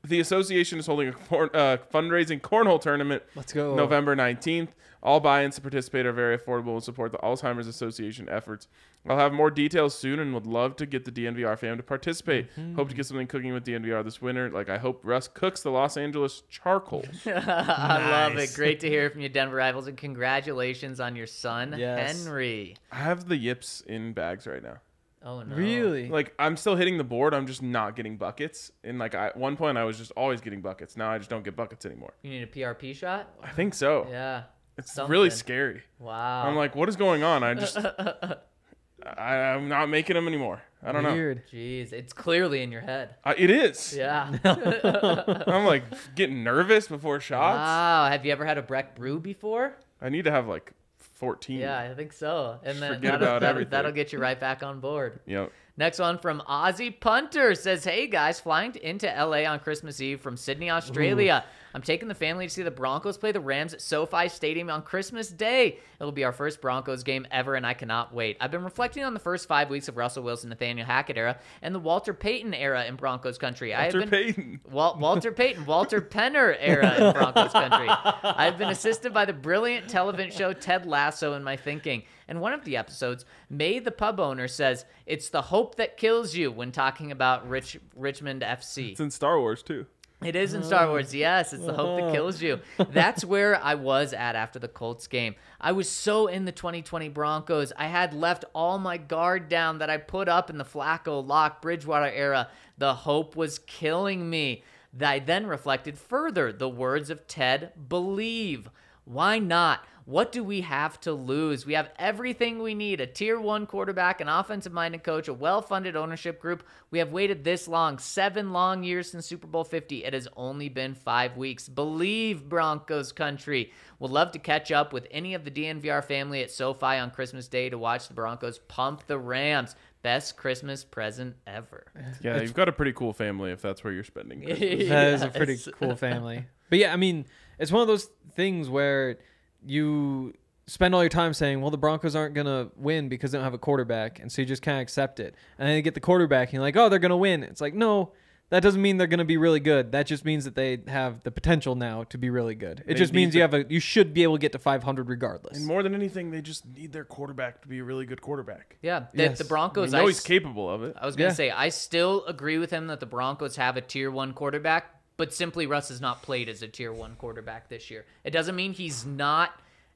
The 0.03 0.19
association 0.19 0.77
is 0.77 0.85
holding 0.85 1.09
a 1.09 1.13
corn, 1.13 1.49
uh, 1.53 1.77
fundraising 1.91 2.39
cornhole 2.39 2.79
tournament 2.79 3.23
Let's 3.35 3.51
go. 3.51 3.75
November 3.75 4.15
19th. 4.15 4.69
All 5.01 5.19
buy-ins 5.19 5.55
to 5.55 5.61
participate 5.61 6.05
are 6.05 6.11
very 6.11 6.37
affordable 6.37 6.73
and 6.73 6.83
support 6.83 7.11
the 7.13 7.17
Alzheimer's 7.19 7.67
Association 7.67 8.27
efforts. 8.29 8.67
I'll 9.07 9.17
have 9.17 9.31
more 9.31 9.49
details 9.49 9.97
soon 9.97 10.19
and 10.19 10.33
would 10.33 10.45
love 10.45 10.75
to 10.75 10.85
get 10.85 11.05
the 11.05 11.11
DNVR 11.11 11.57
fam 11.57 11.77
to 11.77 11.83
participate. 11.83 12.49
Mm-hmm. 12.57 12.75
Hope 12.75 12.89
to 12.89 12.95
get 12.95 13.05
something 13.05 13.25
cooking 13.27 13.53
with 13.53 13.63
DNVR 13.65 14.03
this 14.03 14.21
winter. 14.21 14.49
Like 14.49 14.67
I 14.69 14.77
hope 14.77 14.99
Russ 15.05 15.29
cooks 15.29 15.61
the 15.63 15.71
Los 15.71 15.95
Angeles 15.95 16.43
charcoal. 16.49 17.05
I 17.25 18.09
love 18.11 18.37
it. 18.37 18.53
Great 18.55 18.81
to 18.81 18.89
hear 18.89 19.09
from 19.09 19.21
you, 19.21 19.29
Denver 19.29 19.55
Rivals, 19.55 19.87
and 19.87 19.97
congratulations 19.97 20.99
on 20.99 21.15
your 21.15 21.27
son, 21.27 21.75
Yes. 21.77 22.23
Henry. 22.25 22.75
I 22.91 22.97
have 22.97 23.27
the 23.29 23.37
yips 23.37 23.81
in 23.87 24.11
bags 24.13 24.45
right 24.47 24.61
now. 24.61 24.79
Oh 25.23 25.43
no! 25.43 25.55
Really? 25.55 26.07
Like 26.09 26.33
I'm 26.39 26.55
still 26.55 26.75
hitting 26.77 26.97
the 26.97 27.03
board. 27.03 27.33
I'm 27.33 27.45
just 27.47 27.61
not 27.61 27.95
getting 27.95 28.15
buckets. 28.17 28.71
And 28.85 28.99
like 28.99 29.15
I, 29.15 29.27
at 29.27 29.37
one 29.37 29.57
point, 29.57 29.77
I 29.77 29.83
was 29.83 29.97
just 29.97 30.11
always 30.11 30.39
getting 30.39 30.61
buckets. 30.61 30.95
Now 30.95 31.09
I 31.11 31.17
just 31.17 31.29
don't 31.29 31.43
get 31.43 31.55
buckets 31.57 31.85
anymore. 31.85 32.13
You 32.21 32.31
need 32.31 32.43
a 32.43 32.47
PRP 32.47 32.95
shot? 32.95 33.29
I 33.43 33.49
think 33.49 33.73
so. 33.73 34.07
Yeah. 34.09 34.43
It's 34.79 34.93
something. 34.93 35.11
really 35.11 35.29
scary. 35.29 35.83
Wow. 35.99 36.47
I'm 36.47 36.55
like, 36.55 36.75
what 36.75 36.89
is 36.89 36.95
going 36.95 37.23
on? 37.23 37.43
I 37.43 37.53
just, 37.53 37.77
I, 39.05 39.17
I'm 39.17 39.69
not 39.69 39.87
making 39.89 40.15
them 40.15 40.27
anymore. 40.27 40.61
I 40.83 40.91
don't 40.91 41.03
know. 41.03 41.13
Weird. 41.13 41.43
Jeez, 41.51 41.91
it's 41.91 42.13
clearly 42.13 42.61
in 42.61 42.71
your 42.71 42.81
head. 42.81 43.15
Uh, 43.23 43.33
it 43.37 43.49
is. 43.49 43.93
Yeah. 43.95 44.37
I'm 45.47 45.65
like 45.65 45.83
getting 46.15 46.43
nervous 46.43 46.87
before 46.87 47.19
shots. 47.19 47.57
wow. 47.57 48.07
Have 48.09 48.25
you 48.25 48.31
ever 48.31 48.45
had 48.45 48.57
a 48.57 48.61
Breck 48.61 48.95
Brew 48.95 49.19
before? 49.19 49.75
I 50.01 50.09
need 50.09 50.23
to 50.25 50.31
have 50.31 50.47
like 50.47 50.73
14. 50.97 51.59
Yeah, 51.59 51.77
I 51.79 51.93
think 51.93 52.13
so. 52.13 52.59
And 52.63 52.81
then 52.81 52.95
forget 52.95 53.11
that'll, 53.11 53.27
about 53.27 53.41
that'll, 53.41 53.49
everything. 53.49 53.71
that'll 53.71 53.91
get 53.91 54.13
you 54.13 54.19
right 54.19 54.39
back 54.39 54.63
on 54.63 54.79
board. 54.79 55.19
Yep. 55.25 55.51
Next 55.79 55.97
one 55.97 56.17
from 56.17 56.41
Aussie 56.41 56.99
Punter 56.99 57.55
says, 57.55 57.85
Hey 57.85 58.07
guys, 58.07 58.41
flying 58.41 58.75
into 58.75 59.07
LA 59.07 59.49
on 59.49 59.61
Christmas 59.61 60.01
Eve 60.01 60.19
from 60.19 60.35
Sydney, 60.35 60.69
Australia. 60.69 61.45
I'm 61.73 61.81
taking 61.81 62.09
the 62.09 62.15
family 62.15 62.47
to 62.47 62.53
see 62.53 62.63
the 62.63 62.71
Broncos 62.71 63.17
play 63.17 63.31
the 63.31 63.39
Rams 63.39 63.73
at 63.73 63.79
SoFi 63.79 64.27
Stadium 64.27 64.69
on 64.69 64.81
Christmas 64.81 65.29
Day. 65.29 65.77
It'll 65.97 66.11
be 66.11 66.25
our 66.25 66.33
first 66.33 66.59
Broncos 66.59 67.03
game 67.03 67.25
ever, 67.31 67.55
and 67.55 67.65
I 67.65 67.73
cannot 67.75 68.13
wait. 68.13 68.35
I've 68.41 68.51
been 68.51 68.65
reflecting 68.65 69.05
on 69.05 69.13
the 69.13 69.21
first 69.21 69.47
five 69.47 69.69
weeks 69.69 69.87
of 69.87 69.95
Russell 69.95 70.23
Wilson, 70.23 70.49
Nathaniel 70.49 70.85
Hackett 70.85 71.17
era, 71.17 71.37
and 71.61 71.73
the 71.73 71.79
Walter 71.79 72.13
Payton 72.13 72.53
era 72.53 72.83
in 72.85 72.97
Broncos 72.97 73.37
country. 73.37 73.73
I 73.73 73.85
have 73.85 73.93
Walter 73.93 73.99
been 73.99 74.09
Payton. 74.09 74.59
Wal- 74.69 74.97
Walter 74.99 75.31
Payton, 75.31 75.65
Walter 75.65 76.01
Penner 76.01 76.57
era 76.59 76.93
in 76.95 77.13
Broncos 77.13 77.53
country. 77.53 77.87
I've 77.87 78.57
been 78.57 78.69
assisted 78.69 79.13
by 79.13 79.23
the 79.23 79.33
brilliant 79.33 79.87
television 79.87 80.35
show 80.35 80.51
Ted 80.51 80.85
Lasso 80.85 81.33
in 81.35 81.43
my 81.43 81.55
thinking. 81.55 82.03
And 82.29 82.39
one 82.39 82.53
of 82.53 82.63
the 82.63 82.77
episodes, 82.77 83.25
May 83.49 83.79
the 83.79 83.91
pub 83.91 84.19
owner 84.19 84.47
says, 84.47 84.85
"It's 85.05 85.29
the 85.29 85.41
hope 85.41 85.75
that 85.75 85.97
kills 85.97 86.35
you" 86.35 86.51
when 86.51 86.71
talking 86.71 87.11
about 87.11 87.49
Rich 87.49 87.79
Richmond 87.95 88.41
FC. 88.43 88.91
It's 88.91 88.99
in 89.01 89.09
Star 89.11 89.39
Wars 89.39 89.63
too. 89.63 89.87
It 90.23 90.35
is 90.35 90.53
in 90.53 90.63
Star 90.63 90.87
Wars. 90.89 91.15
Yes, 91.15 91.53
it's 91.53 91.65
the 91.65 91.73
hope 91.73 91.97
Uh-huh. 91.97 92.07
that 92.07 92.13
kills 92.13 92.41
you. 92.41 92.59
That's 92.77 93.23
where 93.25 93.55
I 93.63 93.75
was 93.75 94.11
at 94.13 94.35
after 94.35 94.59
the 94.59 94.67
Colts 94.67 95.07
game. 95.07 95.35
I 95.61 95.71
was 95.71 95.89
so 95.89 96.27
in 96.27 96.43
the 96.43 96.51
2020 96.51 97.07
Broncos. 97.07 97.71
I 97.77 97.87
had 97.87 98.13
left 98.13 98.43
all 98.53 98.77
my 98.79 98.97
guard 98.97 99.47
down 99.47 99.77
that 99.77 99.89
I 99.89 99.95
put 99.97 100.27
up 100.27 100.49
in 100.49 100.57
the 100.57 100.65
Flacco, 100.65 101.25
Lock, 101.25 101.61
Bridgewater 101.61 102.11
era. 102.11 102.49
The 102.77 102.93
hope 102.93 103.35
was 103.37 103.59
killing 103.59 104.29
me. 104.29 104.63
I 105.01 105.19
then 105.19 105.47
reflected 105.47 105.97
further 105.97 106.51
the 106.51 106.67
words 106.69 107.09
of 107.09 107.25
Ted 107.25 107.71
believe. 107.87 108.69
Why 109.05 109.39
not? 109.39 109.85
What 110.09 110.31
do 110.31 110.43
we 110.43 110.61
have 110.61 110.99
to 111.01 111.13
lose? 111.13 111.67
We 111.67 111.73
have 111.73 111.91
everything 111.99 112.63
we 112.63 112.73
need 112.73 112.99
a 112.99 113.05
tier 113.05 113.39
one 113.39 113.67
quarterback, 113.67 114.21
an 114.21 114.27
offensive 114.27 114.73
minded 114.73 115.03
coach, 115.03 115.27
a 115.27 115.33
well 115.35 115.61
funded 115.61 115.95
ownership 115.95 116.41
group. 116.41 116.63
We 116.89 116.97
have 116.97 117.11
waited 117.11 117.43
this 117.43 117.67
long, 117.67 117.99
seven 117.99 118.51
long 118.51 118.83
years 118.83 119.11
since 119.11 119.27
Super 119.27 119.45
Bowl 119.45 119.63
50. 119.63 120.03
It 120.03 120.13
has 120.13 120.27
only 120.35 120.67
been 120.67 120.95
five 120.95 121.37
weeks. 121.37 121.69
Believe 121.69 122.49
Broncos 122.49 123.11
country. 123.11 123.71
Would 123.99 124.09
love 124.09 124.31
to 124.31 124.39
catch 124.39 124.71
up 124.71 124.93
with 124.93 125.05
any 125.11 125.35
of 125.35 125.45
the 125.45 125.51
DNVR 125.51 126.03
family 126.03 126.41
at 126.41 126.49
SoFi 126.49 126.97
on 126.97 127.11
Christmas 127.11 127.47
Day 127.47 127.69
to 127.69 127.77
watch 127.77 128.07
the 128.07 128.15
Broncos 128.15 128.57
pump 128.57 129.05
the 129.05 129.19
Rams. 129.19 129.75
Best 130.01 130.37
Christmas 130.37 130.83
present 130.83 131.35
ever. 131.45 131.85
Yeah, 132.23 132.41
you've 132.41 132.55
got 132.55 132.67
a 132.67 132.71
pretty 132.71 132.93
cool 132.93 133.13
family 133.13 133.51
if 133.51 133.61
that's 133.61 133.83
where 133.83 133.93
you're 133.93 134.03
spending. 134.03 134.41
Christmas. 134.43 134.89
That 134.89 135.07
is 135.13 135.21
a 135.21 135.27
pretty 135.27 135.59
cool 135.73 135.95
family. 135.95 136.45
But 136.71 136.79
yeah, 136.79 136.93
I 136.93 136.95
mean, 136.95 137.27
it's 137.59 137.71
one 137.71 137.83
of 137.83 137.87
those 137.87 138.09
things 138.33 138.69
where 138.69 139.19
you 139.65 140.33
spend 140.67 140.93
all 140.93 141.01
your 141.01 141.09
time 141.09 141.33
saying, 141.33 141.61
well, 141.61 141.71
the 141.71 141.77
Broncos 141.77 142.15
aren't 142.15 142.35
going 142.35 142.45
to 142.47 142.69
win 142.75 143.09
because 143.09 143.31
they 143.31 143.37
don't 143.37 143.43
have 143.45 143.53
a 143.53 143.57
quarterback. 143.59 144.19
And 144.19 144.31
so 144.31 144.41
you 144.41 144.45
just 144.45 144.61
kind 144.61 144.77
of 144.77 144.81
accept 144.83 145.19
it. 145.19 145.35
And 145.57 145.67
then 145.67 145.75
you 145.75 145.81
get 145.81 145.95
the 145.95 145.99
quarterback 145.99 146.49
and 146.49 146.53
you're 146.53 146.61
like, 146.61 146.75
oh, 146.77 146.89
they're 146.89 146.99
going 146.99 147.09
to 147.09 147.17
win. 147.17 147.41
It's 147.43 147.59
like, 147.61 147.73
no, 147.73 148.11
that 148.51 148.61
doesn't 148.61 148.81
mean 148.81 148.97
they're 148.97 149.07
going 149.07 149.17
to 149.19 149.25
be 149.25 149.37
really 149.37 149.59
good. 149.59 149.91
That 149.93 150.05
just 150.05 150.25
means 150.25 150.45
that 150.45 150.53
they 150.55 150.79
have 150.87 151.23
the 151.23 151.31
potential 151.31 151.73
now 151.75 152.03
to 152.05 152.17
be 152.19 152.29
really 152.29 152.53
good. 152.55 152.79
It 152.81 152.87
They 152.87 152.93
just 152.93 153.13
need 153.13 153.21
means 153.21 153.35
you 153.35 153.41
have 153.41 153.53
a, 153.55 153.65
you 153.67 153.79
should 153.79 154.13
be 154.13 154.21
able 154.23 154.35
to 154.35 154.39
get 154.39 154.51
to 154.51 154.59
500 154.59 155.09
regardless. 155.09 155.57
And 155.57 155.65
more 155.65 155.81
than 155.81 155.95
anything, 155.95 156.29
they 156.31 156.41
just 156.41 156.67
need 156.67 156.91
their 156.93 157.03
quarterback 157.05 157.61
to 157.63 157.67
be 157.67 157.79
a 157.79 157.83
really 157.83 158.05
good 158.05 158.21
quarterback. 158.21 158.77
Yeah, 158.83 159.05
the, 159.13 159.23
Yes. 159.23 159.39
the 159.39 159.45
I 159.45 159.47
Broncos. 159.47 159.91
know 159.91 160.03
I 160.03 160.05
he's 160.07 160.17
s- 160.19 160.23
capable 160.25 160.69
of 160.69 160.83
it. 160.83 160.95
I 161.01 161.05
was 161.07 161.15
gonna 161.15 161.29
Yeah. 161.29 161.33
say 161.33 161.49
I 161.51 161.69
still 161.69 162.25
agree 162.25 162.59
with 162.59 162.69
him 162.69 162.87
that 162.87 162.99
the 162.99 163.05
Broncos 163.07 163.55
have 163.55 163.75
a 163.77 163.81
tier 163.81 164.09
one 164.11 164.33
quarterback, 164.33 164.98
but 165.19 165.33
simply 165.33 165.67
Russ 165.67 165.89
has 165.89 165.99
not 165.99 166.23
played 166.23 166.47
as 166.47 166.61
a 166.61 166.67
tier 166.69 166.93
one 166.93 167.17
quarterback 167.17 167.67
this 167.67 167.91
year. 167.91 168.05
It 168.23 168.31
doesn't 168.31 168.55
mean 168.55 168.71
he's 168.71 169.05
not 169.05 169.51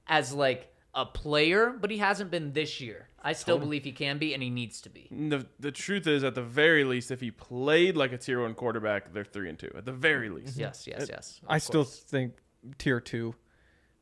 as 0.06 0.34
like 0.34 0.68
a 0.94 1.06
player, 1.06 1.74
but 1.80 1.90
he 1.90 1.98
hasn't 1.98 2.30
been 2.30 2.52
this 2.52 2.82
year. 2.82 3.08
I 3.24 3.32
still 3.32 3.58
believe 3.58 3.86
he 3.86 3.94
can 3.94 4.18
be, 4.18 4.34
and 4.34 4.44
he 4.44 4.50
needs 4.50 4.82
to 4.82 4.90
be. 4.90 5.08
The, 5.10 5.48
the 5.58 5.72
truth 5.72 6.08
is, 6.08 6.26
at 6.26 6.36
the 6.36 6.42
very 6.42 6.84
least, 6.84 7.10
if 7.10 7.22
he 7.22 7.32
played 7.32 7.96
like 7.96 8.12
a 8.12 8.18
tier 8.18 8.42
one 8.42 8.54
quarterback, 8.54 9.14
they're 9.14 9.24
three 9.24 9.48
and 9.48 9.58
two. 9.58 9.72
At 9.78 9.86
the 9.86 9.94
very 9.94 10.28
mm-hmm. 10.28 10.46
least. 10.46 10.58
Yes, 10.58 10.86
yes, 10.86 11.08
yes. 11.10 11.40
of 11.42 11.50
I 11.50 11.58
still 11.60 11.86
think 11.86 12.34
tier 12.78 13.00
two. 13.00 13.34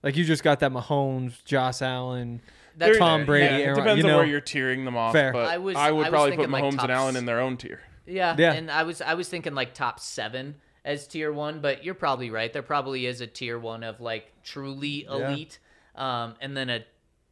Like 0.01 0.17
you 0.17 0.25
just 0.25 0.43
got 0.43 0.59
that 0.61 0.71
Mahomes, 0.71 1.45
Josh 1.45 1.83
Allen, 1.83 2.41
That's 2.75 2.97
Tom 2.97 3.19
fair. 3.19 3.25
Brady, 3.27 3.45
Yeah, 3.45 3.57
It 3.57 3.61
Aaron- 3.61 3.77
depends 3.77 4.03
you 4.03 4.09
on 4.09 4.15
where 4.17 4.25
you're 4.25 4.41
tiering 4.41 4.85
them 4.85 4.97
off. 4.97 5.13
Fair. 5.13 5.33
But 5.33 5.49
I 5.49 5.53
I, 5.53 5.57
would 5.59 5.75
I 5.75 5.91
was 5.91 6.07
probably 6.07 6.31
put 6.31 6.37
thinking, 6.37 6.51
like, 6.51 6.63
Mahomes 6.63 6.81
and 6.81 6.91
Allen 6.91 7.15
in 7.15 7.25
their 7.27 7.41
own 7.41 7.57
tier. 7.57 7.81
Yeah, 8.07 8.35
Yeah. 8.39 8.53
and 8.53 8.71
I 8.71 8.81
was 8.81 9.03
I 9.03 9.13
was 9.13 9.29
thinking 9.29 9.53
like 9.53 9.75
top 9.75 9.99
seven 9.99 10.55
as 10.83 11.07
tier 11.07 11.31
one, 11.31 11.61
but 11.61 11.83
you're 11.83 11.93
probably 11.93 12.29
right. 12.29 12.51
There 12.51 12.61
probably 12.63 13.05
is 13.05 13.21
a 13.21 13.27
tier 13.27 13.59
one 13.59 13.83
of 13.83 14.01
like 14.01 14.31
truly 14.43 15.05
Yeah. 15.05 15.29
elite, 15.31 15.59
um, 15.95 16.35
and 16.41 16.55
then 16.57 16.69
a 16.69 16.83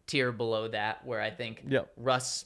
tier 0.08 0.32
below 0.32 0.68
that 0.68 1.06
where 1.06 1.22
I 1.22 1.30
think 1.32 1.64
Yep. 1.68 1.92
Russ 1.98 2.46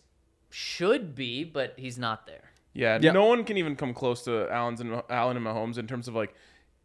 should 0.49 1.16
be, 1.16 1.43
but 1.43 1.74
he's 1.78 1.97
not 1.97 2.26
there. 2.28 2.51
Yeah, 2.74 2.99
Yep. 3.01 3.14
no 3.14 3.26
one 3.26 3.43
can 3.43 3.58
even 3.58 3.76
come 3.76 3.93
close 3.93 4.24
to 4.24 4.49
Allen's 4.51 4.82
and 4.82 5.01
Allen 5.10 5.38
and 5.38 5.45
Mahomes 5.45 5.78
in 5.78 5.88
terms 5.88 6.08
of 6.08 6.16
like, 6.16 6.34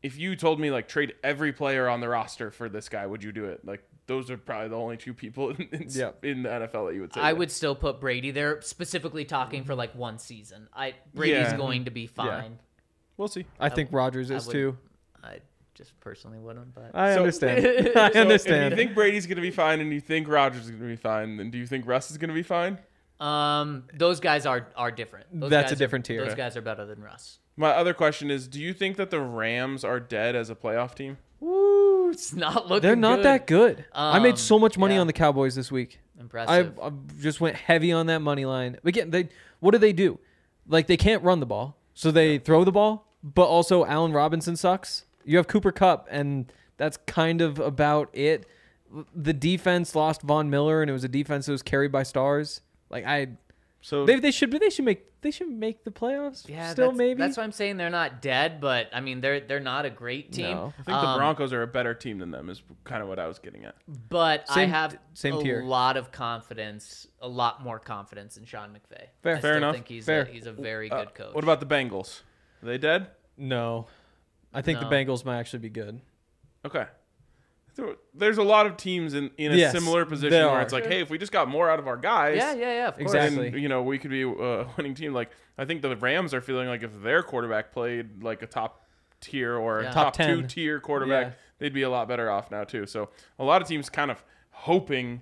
if 0.02 0.16
you 0.18 0.36
told 0.36 0.60
me 0.60 0.70
like 0.70 0.86
trade 0.88 1.14
every 1.24 1.52
player 1.52 1.88
on 1.88 2.00
the 2.00 2.08
roster 2.08 2.50
for 2.50 2.68
this 2.68 2.88
guy, 2.88 3.06
would 3.06 3.22
you 3.24 3.32
do 3.32 3.46
it? 3.46 3.64
Like 3.64 3.82
those 4.06 4.30
are 4.30 4.38
probably 4.38 4.68
the 4.68 4.76
only 4.76 4.96
two 4.96 5.12
people 5.14 5.50
in 5.58 5.62
in, 5.72 5.86
Yep. 5.88 6.24
in 6.24 6.42
the 6.44 6.48
NFL 6.50 6.86
that 6.86 6.94
you 6.94 7.00
would 7.02 7.12
say. 7.12 7.20
I 7.20 7.32
that. 7.32 7.38
would 7.38 7.50
still 7.50 7.74
put 7.74 8.00
Brady 8.00 8.30
there, 8.30 8.60
specifically 8.62 9.24
talking 9.24 9.64
for 9.64 9.74
like 9.74 9.94
one 9.94 10.18
season. 10.18 10.68
I 10.72 10.94
Brady's 11.14 11.50
Yeah. 11.52 11.56
going 11.56 11.84
to 11.86 11.90
be 11.90 12.06
fine. 12.06 12.58
We'll 13.18 13.28
see. 13.28 13.44
I 13.60 13.68
think 13.68 13.90
Rodgers 13.92 14.30
I 14.30 14.36
is 14.36 14.46
would- 14.46 14.52
too. 14.52 14.78
I 15.22 15.40
just 15.74 15.98
personally 16.00 16.38
wouldn't, 16.38 16.74
but 16.74 16.90
I 16.94 17.12
So- 17.14 17.20
understand. 17.20 17.66
I 17.96 18.10
So 18.12 18.20
understand. 18.22 18.72
If 18.72 18.78
you 18.78 18.84
think 18.84 18.94
Brady's 18.94 19.26
gonna 19.26 19.40
be 19.42 19.50
fine 19.50 19.80
and 19.80 19.92
you 19.92 20.00
think 20.00 20.26
Rodgers 20.28 20.64
is 20.64 20.70
gonna 20.70 20.86
be 20.86 20.96
fine, 20.96 21.36
then 21.36 21.50
do 21.50 21.58
you 21.58 21.66
think 21.66 21.86
Russ 21.86 22.10
is 22.10 22.16
gonna 22.16 22.32
be 22.32 22.42
fine? 22.42 22.78
um, 23.20 23.82
those 23.94 24.20
guys 24.20 24.46
are 24.46 24.68
are 24.76 24.92
different. 24.92 25.26
Those 25.32 25.50
That's 25.50 25.72
a 25.72 25.74
guys 25.74 25.80
are- 25.80 25.84
different 25.84 26.04
tier. 26.06 26.24
Those 26.24 26.34
guys 26.36 26.56
are 26.56 26.60
better 26.62 26.86
than 26.86 27.02
Russ. 27.02 27.40
My 27.56 27.70
other 27.70 27.92
question 27.92 28.30
is, 28.30 28.46
do 28.46 28.60
you 28.60 28.72
think 28.72 28.96
that 28.96 29.10
the 29.10 29.20
Rams 29.20 29.82
are 29.82 29.98
dead 29.98 30.36
as 30.36 30.48
a 30.50 30.54
playoff 30.54 30.94
team? 30.94 31.18
Woo, 31.40 32.10
it's 32.10 32.32
not 32.32 32.68
looking. 32.68 32.82
They're 32.82 32.94
not 32.94 33.16
good. 33.16 33.24
that 33.24 33.46
good. 33.48 33.84
I 33.92 34.18
Um, 34.18 34.22
made 34.22 34.38
so 34.38 34.60
much 34.60 34.78
money 34.78 34.94
yeah. 34.94 35.00
on 35.00 35.08
the 35.08 35.12
Cowboys 35.12 35.56
this 35.56 35.72
week. 35.72 35.98
Impressive. 36.20 36.78
I 36.80 36.92
just 37.20 37.40
went 37.40 37.56
heavy 37.56 37.90
on 37.92 38.06
that 38.06 38.20
money 38.20 38.44
line. 38.44 38.76
Again, 38.84 39.10
they 39.10 39.28
what 39.58 39.72
do 39.72 39.78
they 39.78 39.92
do? 39.92 40.20
Like 40.68 40.86
they 40.86 40.96
can't 40.96 41.22
run 41.24 41.40
the 41.40 41.46
ball, 41.46 41.76
so 41.94 42.12
they 42.12 42.38
throw 42.38 42.62
the 42.62 42.70
ball. 42.72 43.07
But 43.22 43.46
also, 43.46 43.84
Allen 43.84 44.12
Robinson 44.12 44.56
sucks. 44.56 45.04
You 45.24 45.36
have 45.38 45.48
Cooper 45.48 45.72
Kupp, 45.72 46.06
and 46.10 46.52
that's 46.76 46.96
kind 47.06 47.40
of 47.40 47.58
about 47.58 48.10
it. 48.12 48.46
The 49.14 49.32
defense 49.34 49.94
lost 49.94 50.22
Von 50.22 50.48
Miller, 50.50 50.80
and 50.80 50.88
it 50.88 50.92
was 50.94 51.04
a 51.04 51.08
defense 51.08 51.46
that 51.46 51.52
was 51.52 51.62
carried 51.62 51.92
by 51.92 52.02
stars. 52.04 52.60
Like 52.90 53.04
I, 53.04 53.28
So 53.82 54.06
they, 54.06 54.18
they 54.18 54.30
should 54.30 54.50
they 54.52 54.70
should 54.70 54.84
make 54.86 55.04
they 55.20 55.30
should 55.32 55.48
make 55.50 55.82
the 55.84 55.90
playoffs. 55.90 56.48
yeah, 56.48 56.70
still 56.70 56.86
that's, 56.86 56.96
maybe. 56.96 57.18
That's 57.18 57.36
why 57.36 57.42
I'm 57.42 57.52
saying 57.52 57.76
they're 57.76 57.90
not 57.90 58.22
dead, 58.22 58.60
but 58.60 58.88
I 58.94 59.00
mean 59.00 59.20
they're 59.20 59.40
they're 59.40 59.60
not 59.60 59.84
a 59.84 59.90
great 59.90 60.32
team. 60.32 60.52
No. 60.56 60.66
I 60.78 60.82
think 60.84 60.86
the 60.86 60.94
Um, 61.08 61.18
Broncos 61.18 61.52
are 61.52 61.62
a 61.62 61.66
better 61.66 61.92
team 61.92 62.18
than 62.18 62.30
them. 62.30 62.48
Is 62.48 62.62
kind 62.84 63.02
of 63.02 63.08
what 63.08 63.18
I 63.18 63.26
was 63.26 63.38
getting 63.40 63.64
at. 63.66 63.74
But 64.08 64.46
I 64.48 64.64
have 64.64 64.96
same 65.12 65.34
a 65.34 65.42
tier. 65.42 65.62
lot 65.64 65.96
of 65.98 66.12
confidence, 66.12 67.08
a 67.20 67.28
lot 67.28 67.62
more 67.62 67.78
confidence 67.80 68.36
in 68.38 68.44
Sean 68.46 68.70
McVay. 68.70 69.06
Fair. 69.22 69.36
I 69.36 69.40
Fair 69.40 69.52
still 69.52 69.56
enough. 69.56 69.74
think 69.74 69.88
he's 69.88 70.06
Fair. 70.06 70.22
A, 70.22 70.24
he's 70.26 70.46
a 70.46 70.52
very 70.52 70.90
Uh, 70.90 71.00
good 71.04 71.14
coach. 71.14 71.34
What 71.34 71.44
about 71.44 71.60
the 71.60 71.66
Bengals? 71.66 72.22
Are 72.62 72.66
they 72.66 72.78
dead? 72.78 73.08
no, 73.36 73.86
I 74.52 74.62
think 74.62 74.80
No. 74.80 74.88
the 74.88 74.94
Bengals 74.96 75.24
might 75.24 75.38
actually 75.38 75.60
be 75.60 75.68
good. 75.70 76.00
Okay. 76.64 76.86
So 77.76 77.96
There's 78.14 78.38
a 78.38 78.42
lot 78.42 78.66
of 78.66 78.76
teams 78.76 79.14
in, 79.14 79.30
in 79.38 79.52
a 79.52 79.54
Yes, 79.54 79.72
similar 79.72 80.04
position 80.04 80.30
there 80.32 80.46
where 80.48 80.56
are. 80.56 80.62
it's 80.62 80.72
like, 80.72 80.86
hey, 80.86 81.00
if 81.00 81.10
we 81.10 81.18
just 81.18 81.30
got 81.30 81.46
more 81.48 81.70
out 81.70 81.78
of 81.78 81.86
our 81.86 81.96
guys, 81.96 82.36
Yeah, 82.36 82.54
yeah, 82.54 82.72
yeah. 82.74 82.88
Of 82.88 82.94
course. 82.96 83.14
Exactly. 83.14 83.50
then, 83.50 83.60
you 83.60 83.68
know, 83.68 83.82
we 83.82 83.98
could 83.98 84.10
be 84.10 84.24
uh, 84.24 84.28
a 84.28 84.66
winning 84.76 84.94
team. 84.94 85.12
Like, 85.14 85.30
I 85.56 85.64
think 85.64 85.82
the 85.82 85.94
Rams 85.96 86.34
are 86.34 86.40
feeling 86.40 86.66
like 86.66 86.82
if 86.82 86.90
their 87.02 87.22
quarterback 87.22 87.70
played 87.70 88.22
like 88.24 88.42
a 88.42 88.46
top 88.46 88.84
tier 89.20 89.54
or 89.56 89.80
a 89.80 89.84
top, 89.84 89.94
Top 89.94 90.12
10. 90.14 90.28
two 90.42 90.46
tier 90.48 90.80
quarterback, 90.80 91.26
Yeah. 91.26 91.32
they'd 91.58 91.72
be 91.74 91.82
a 91.82 91.90
lot 91.90 92.08
better 92.08 92.28
off 92.30 92.50
now 92.50 92.64
too. 92.64 92.84
So 92.86 93.10
a 93.38 93.44
lot 93.44 93.62
of 93.62 93.68
teams 93.68 93.88
kind 93.88 94.10
of 94.10 94.24
hoping 94.50 95.20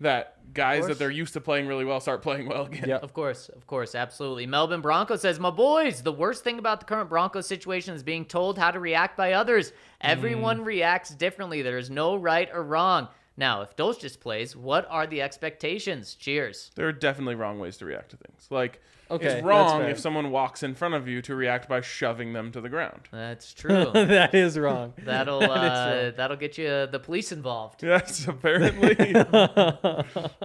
that 0.00 0.34
guys 0.52 0.86
that 0.86 0.98
they're 0.98 1.10
used 1.10 1.32
to 1.34 1.40
playing 1.40 1.66
really 1.66 1.84
well 1.84 2.00
start 2.00 2.22
playing 2.22 2.48
well 2.48 2.66
again. 2.66 2.88
Yep. 2.88 3.02
Of 3.02 3.12
course, 3.12 3.48
of 3.50 3.66
course, 3.66 3.94
absolutely. 3.94 4.46
Melbourne 4.46 4.80
Bronco 4.80 5.16
says, 5.16 5.38
My 5.40 5.50
boys, 5.50 6.02
the 6.02 6.12
worst 6.12 6.44
thing 6.44 6.58
about 6.58 6.80
the 6.80 6.86
current 6.86 7.08
Broncos 7.08 7.46
situation 7.46 7.94
is 7.94 8.02
being 8.02 8.24
told 8.24 8.58
how 8.58 8.70
to 8.70 8.80
react 8.80 9.16
by 9.16 9.32
others. 9.32 9.72
Everyone 10.00 10.60
Mm. 10.60 10.64
reacts 10.66 11.10
differently. 11.10 11.62
There 11.62 11.78
is 11.78 11.90
no 11.90 12.16
right 12.16 12.48
or 12.52 12.62
wrong. 12.62 13.08
Now, 13.38 13.62
if 13.62 13.76
Dos 13.76 13.98
just 13.98 14.20
plays, 14.20 14.56
what 14.56 14.86
are 14.90 15.06
the 15.06 15.20
expectations? 15.20 16.14
Cheers. 16.14 16.70
There 16.74 16.88
are 16.88 16.92
definitely 16.92 17.34
wrong 17.34 17.58
ways 17.58 17.76
to 17.78 17.84
react 17.84 18.10
to 18.12 18.16
things. 18.16 18.46
Like, 18.50 18.80
Okay, 19.10 19.26
it's 19.38 19.44
wrong 19.44 19.82
if 19.82 19.98
someone 19.98 20.30
walks 20.30 20.62
in 20.62 20.74
front 20.74 20.94
of 20.94 21.06
you 21.06 21.22
to 21.22 21.34
react 21.34 21.68
by 21.68 21.80
shoving 21.80 22.32
them 22.32 22.50
to 22.52 22.60
the 22.60 22.68
ground. 22.68 23.02
That's 23.12 23.52
true. 23.60 23.90
that 23.92 24.34
is 24.34 24.58
wrong. 24.58 24.94
That'll 25.04 25.40
That 25.40 25.48
is 25.50 25.54
uh, 25.70 26.00
wrong. 26.06 26.12
that'll 26.16 26.36
get 26.36 26.58
you 26.58 26.86
the 26.86 27.00
police 27.02 27.32
involved. 27.32 27.82
Yes, 27.82 28.26
apparently. 28.26 28.94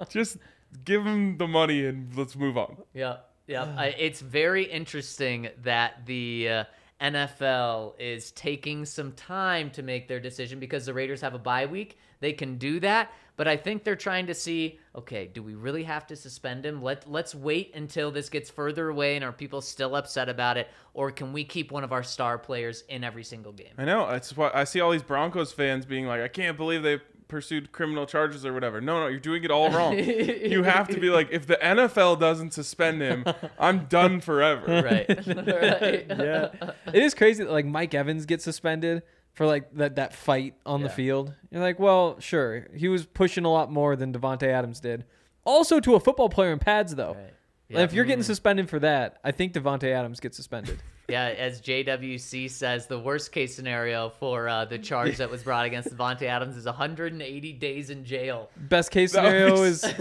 Just 0.10 0.38
give 0.86 1.04
them 1.04 1.38
the 1.38 1.48
money 1.48 1.86
and 1.86 2.16
let's 2.16 2.36
move 2.36 2.58
on. 2.58 2.78
Yeah, 2.94 3.18
yeah. 3.48 3.74
I, 3.78 3.88
it's 3.88 4.22
very 4.22 4.64
interesting 4.64 5.50
that 5.64 6.06
the 6.06 6.50
uh, 6.50 6.64
NFL 7.02 7.94
is 8.00 8.32
taking 8.32 8.86
some 8.86 9.12
time 9.14 9.72
to 9.72 9.82
make 9.84 10.08
their 10.08 10.20
decision 10.20 10.60
because 10.60 10.86
the 10.86 10.94
Raiders 10.94 11.22
have 11.22 11.34
a 11.34 11.40
bye 11.40 11.66
week. 11.66 11.98
They 12.20 12.34
can 12.34 12.58
do 12.58 12.80
that, 12.82 13.12
but 13.42 13.48
I 13.48 13.58
think 13.58 13.84
they're 13.84 13.96
trying 13.96 14.28
to 14.28 14.36
see, 14.36 14.78
okay, 14.96 15.26
do 15.26 15.42
we 15.42 15.56
really 15.56 15.82
have 15.82 16.06
to 16.06 16.16
suspend 16.16 16.64
him? 16.64 16.80
Let 16.84 17.10
let's 17.10 17.34
wait 17.34 17.74
until 17.74 18.12
this 18.12 18.30
gets 18.30 18.52
further 18.52 18.90
away 18.90 19.16
and 19.16 19.26
are 19.26 19.32
people 19.32 19.62
still 19.62 19.96
upset 19.96 20.30
about 20.30 20.58
it, 20.58 20.68
or 20.94 21.10
can 21.10 21.34
we 21.34 21.44
keep 21.44 21.72
one 21.72 21.84
of 21.84 21.92
our 21.92 22.04
star 22.04 22.38
players 22.38 22.84
in 22.88 23.04
every 23.04 23.24
single 23.24 23.52
game? 23.52 23.74
I 23.80 23.86
know. 23.86 24.08
That's 24.08 24.38
why 24.38 24.52
I 24.54 24.64
see 24.66 24.80
all 24.80 24.92
these 24.92 25.02
Broncos 25.02 25.52
fans 25.54 25.88
being 25.88 26.06
like, 26.06 26.22
I 26.22 26.28
can't 26.28 26.56
believe 26.56 26.84
they 26.84 27.00
pursued 27.30 27.72
criminal 27.72 28.06
charges 28.06 28.46
or 28.46 28.54
whatever. 28.54 28.80
No, 28.80 29.00
no, 29.00 29.08
you're 29.08 29.20
doing 29.20 29.44
it 29.44 29.50
all 29.50 29.72
wrong. 29.72 29.94
you 29.98 30.62
have 30.62 30.88
to 30.90 31.00
be 31.00 31.10
like, 31.10 31.30
if 31.32 31.48
the 31.48 31.58
NFL 31.64 32.20
doesn't 32.20 32.54
suspend 32.54 33.02
him, 33.02 33.26
I'm 33.58 33.86
done 33.86 34.22
forever. 34.22 34.68
Right, 34.92 35.08
right. 35.28 36.06
yeah, 36.10 36.50
it 36.94 37.02
is 37.02 37.16
crazy 37.16 37.44
that 37.44 37.52
like 37.52 37.66
Mike 37.66 37.96
Evans 37.96 38.28
gets 38.28 38.44
suspended 38.44 39.02
for 39.34 39.46
like 39.46 39.74
that 39.76 39.96
that 39.96 40.14
fight 40.14 40.56
on 40.66 40.82
the 40.82 40.90
field. 40.90 41.34
You're 41.52 41.62
like, 41.62 41.80
well, 41.80 42.20
sure, 42.20 42.68
he 42.76 42.88
was 42.88 43.06
pushing 43.06 43.46
a 43.46 43.52
lot 43.52 43.72
more 43.72 43.96
than 43.96 44.14
Davante 44.14 44.48
Adams 44.48 44.80
did. 44.80 45.06
Also, 45.46 45.80
to 45.80 45.96
a 45.96 46.00
football 46.00 46.30
player 46.30 46.52
in 46.52 46.60
pads 46.60 46.96
though. 46.96 47.14
Right. 47.14 47.34
And 47.70 47.80
if 47.80 47.94
you're 47.94 48.04
getting 48.04 48.24
suspended 48.24 48.70
for 48.70 48.80
that, 48.80 49.18
I 49.24 49.32
think 49.32 49.54
Davante 49.54 49.86
Adams 49.94 50.20
gets 50.20 50.36
suspended. 50.36 50.84
Yeah, 51.08 51.28
as 51.28 51.62
JWC 51.62 52.50
says, 52.50 52.88
the 52.88 53.00
worst 53.00 53.32
case 53.32 53.56
scenario 53.56 54.10
for 54.10 54.48
uh, 54.50 54.66
the 54.66 54.78
charge 54.78 55.18
that 55.18 55.30
was 55.32 55.44
brought 55.44 55.66
against 55.66 55.90
Davante 55.96 56.24
Adams 56.24 56.58
is 56.58 56.66
180 56.66 57.54
days 57.54 57.90
in 57.90 58.04
jail, 58.06 58.50
Best 58.58 58.92
case 58.92 59.12
scenario 59.14 59.56
be 59.56 59.62
is, 59.62 59.84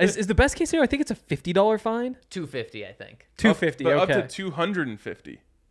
is 0.00 0.16
is 0.18 0.26
the 0.26 0.34
best 0.34 0.56
case 0.56 0.70
scenario. 0.70 0.84
I 0.84 0.86
think 0.86 1.00
it's 1.02 1.10
a 1.10 1.14
fifty 1.14 1.52
dollar 1.52 1.78
fine. 1.78 2.16
250, 2.30 2.86
I 2.86 2.92
think, 2.92 3.26
Two 3.36 3.54
fifty. 3.54 3.84
But 3.84 3.94
Okay. 3.94 4.12
up 4.12 4.28
to 4.28 4.50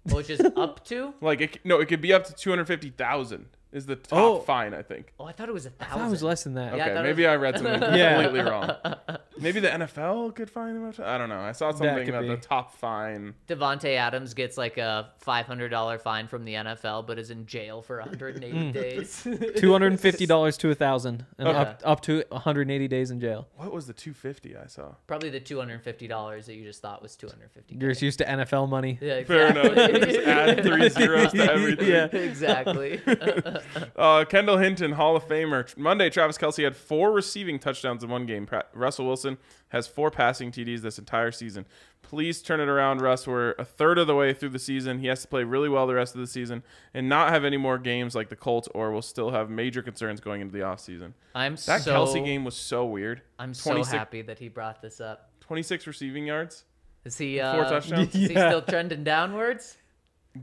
250. 0.09 0.15
which 0.15 0.29
is 0.29 0.57
up 0.57 0.85
to. 0.85 1.13
Like, 1.21 1.41
it, 1.41 1.59
no, 1.63 1.79
it 1.79 1.87
could 1.87 2.01
be 2.01 2.13
up 2.13 2.25
to 2.25 2.33
250,000. 2.33 3.45
Is 3.71 3.85
the 3.85 3.97
top 3.97 4.17
Oh. 4.19 4.39
fine, 4.39 4.73
I 4.73 4.81
think. 4.81 5.13
Oh, 5.19 5.25
I 5.25 5.33
thought 5.33 5.49
it 5.49 5.53
was 5.53 5.65
a 5.65 5.69
thousand. 5.71 5.97
thought 5.99 6.07
it 6.07 6.11
was 6.11 6.23
less 6.23 6.43
than 6.45 6.53
that. 6.53 6.75
Yeah, 6.77 6.85
I 6.85 6.89
Okay, 6.91 7.01
maybe 7.03 7.23
was- 7.23 7.29
I 7.31 7.35
read 7.35 7.57
something 7.59 7.81
Yeah. 7.95 8.21
completely 8.23 8.49
wrong. 8.49 8.71
Maybe 9.39 9.59
the 9.59 9.67
NFL 9.69 10.33
could 10.33 10.49
fine 10.49 10.75
him. 10.75 10.91
I 11.03 11.17
don't 11.19 11.29
know. 11.29 11.39
I 11.39 11.51
saw 11.51 11.69
something 11.71 11.95
could 12.05 12.09
about 12.09 12.21
be. 12.23 12.29
the 12.29 12.37
top 12.37 12.73
fine. 12.73 13.35
Davante 13.47 13.95
Adams 13.95 14.33
gets 14.33 14.57
like 14.57 14.79
a 14.79 15.11
five 15.19 15.45
hundred 15.45 15.69
dollar 15.69 15.99
fine 15.99 16.27
from 16.27 16.43
the 16.43 16.55
NFL, 16.55 17.05
but 17.05 17.19
is 17.19 17.29
in 17.29 17.45
jail 17.45 17.83
for 17.83 17.99
180 17.99 18.49
Hmm. 18.67 18.71
days. 18.71 19.27
Two 19.57 19.71
hundred 19.73 19.91
and 19.91 19.99
fifty 20.01 20.25
dollars 20.25 20.57
to 20.57 20.71
a 20.71 20.75
thousand, 20.75 21.23
and 21.37 21.47
Okay. 21.49 21.57
up 21.59 21.81
up 21.85 22.01
to 22.01 22.23
one 22.29 22.41
hundred 22.41 22.61
and 22.63 22.71
eighty 22.71 22.87
days 22.87 23.11
in 23.11 23.19
jail. 23.19 23.47
What 23.57 23.71
was 23.71 23.85
the 23.85 23.93
250 23.93 24.57
I 24.57 24.65
saw? 24.65 24.95
Probably 25.05 25.29
the 25.29 25.39
two 25.39 25.59
hundred 25.59 25.83
fifty 25.83 26.07
dollars 26.07 26.47
that 26.47 26.55
you 26.55 26.63
just 26.63 26.81
thought 26.81 27.03
was 27.03 27.15
two 27.15 27.27
hundred 27.27 27.51
fifty. 27.51 27.75
You're 27.75 27.91
just 27.91 28.01
used 28.01 28.17
to 28.17 28.25
NFL 28.25 28.67
money. 28.69 28.97
Yeah, 29.01 29.21
Fair 29.23 29.49
enough. 29.51 29.75
Just 29.75 30.19
add 30.27 30.63
three 30.63 30.89
zeros 30.89 31.31
to 31.33 31.43
everything. 31.51 31.87
Yeah. 31.87 32.05
exactly. 32.05 33.01
Uh, 33.95 34.25
Kendall 34.25 34.57
Hinton, 34.57 34.91
Hall 34.93 35.15
of 35.15 35.27
Famer. 35.27 35.75
Monday, 35.77 36.09
Travis 36.09 36.37
Kelce 36.37 36.63
had 36.63 36.75
four 36.75 37.11
receiving 37.11 37.57
touchdowns 37.57 38.03
in 38.03 38.09
one 38.09 38.25
game. 38.25 38.45
Pra- 38.45 38.65
Russell 38.73 39.05
Wilson 39.07 39.37
has 39.69 39.87
four 39.87 40.11
passing 40.11 40.51
TDs 40.51 40.81
this 40.81 40.99
entire 40.99 41.31
season. 41.31 41.65
Please 42.03 42.41
turn 42.41 42.59
it 42.59 42.69
around, 42.69 43.01
Russ. 43.01 43.27
We're 43.27 43.51
a 43.57 43.65
third 43.65 43.97
of 43.97 44.07
the 44.07 44.15
way 44.15 44.33
through 44.33 44.49
the 44.49 44.59
season. 44.59 44.99
He 44.99 45.07
has 45.07 45.21
to 45.23 45.27
play 45.27 45.43
really 45.43 45.67
well 45.67 45.87
the 45.87 45.95
rest 45.95 46.15
of 46.15 46.21
the 46.21 46.27
season 46.27 46.63
and 46.93 47.09
not 47.09 47.29
have 47.31 47.43
any 47.43 47.57
more 47.57 47.77
games 47.77 48.15
like 48.15 48.29
the 48.29 48.35
Colts, 48.35 48.67
or 48.73 48.91
we'll 48.91 49.01
still 49.01 49.31
have 49.31 49.49
major 49.49 49.81
concerns 49.81 50.19
going 50.21 50.41
into 50.41 50.53
the 50.53 50.63
offseason. 50.63 51.13
I'm 51.35 51.55
That 51.65 51.81
so 51.81 51.93
Kelce 51.93 52.23
game 52.23 52.45
was 52.45 52.55
so 52.55 52.85
weird. 52.85 53.23
I'm 53.39 53.53
so 53.53 53.71
26 53.71 53.91
happy 53.97 54.21
that 54.21 54.39
he 54.39 54.47
brought 54.47 54.81
this 54.81 55.01
up. 55.01 55.31
26 55.41 55.87
receiving 55.87 56.25
yards, 56.27 56.63
Is 57.03 57.17
he 57.17 57.39
uh, 57.39 57.53
four 57.55 57.63
touchdowns. 57.65 58.13
Is 58.15 58.27
he 58.29 58.35
still 58.35 58.61
trending 58.67 59.03
downwards? 59.03 59.77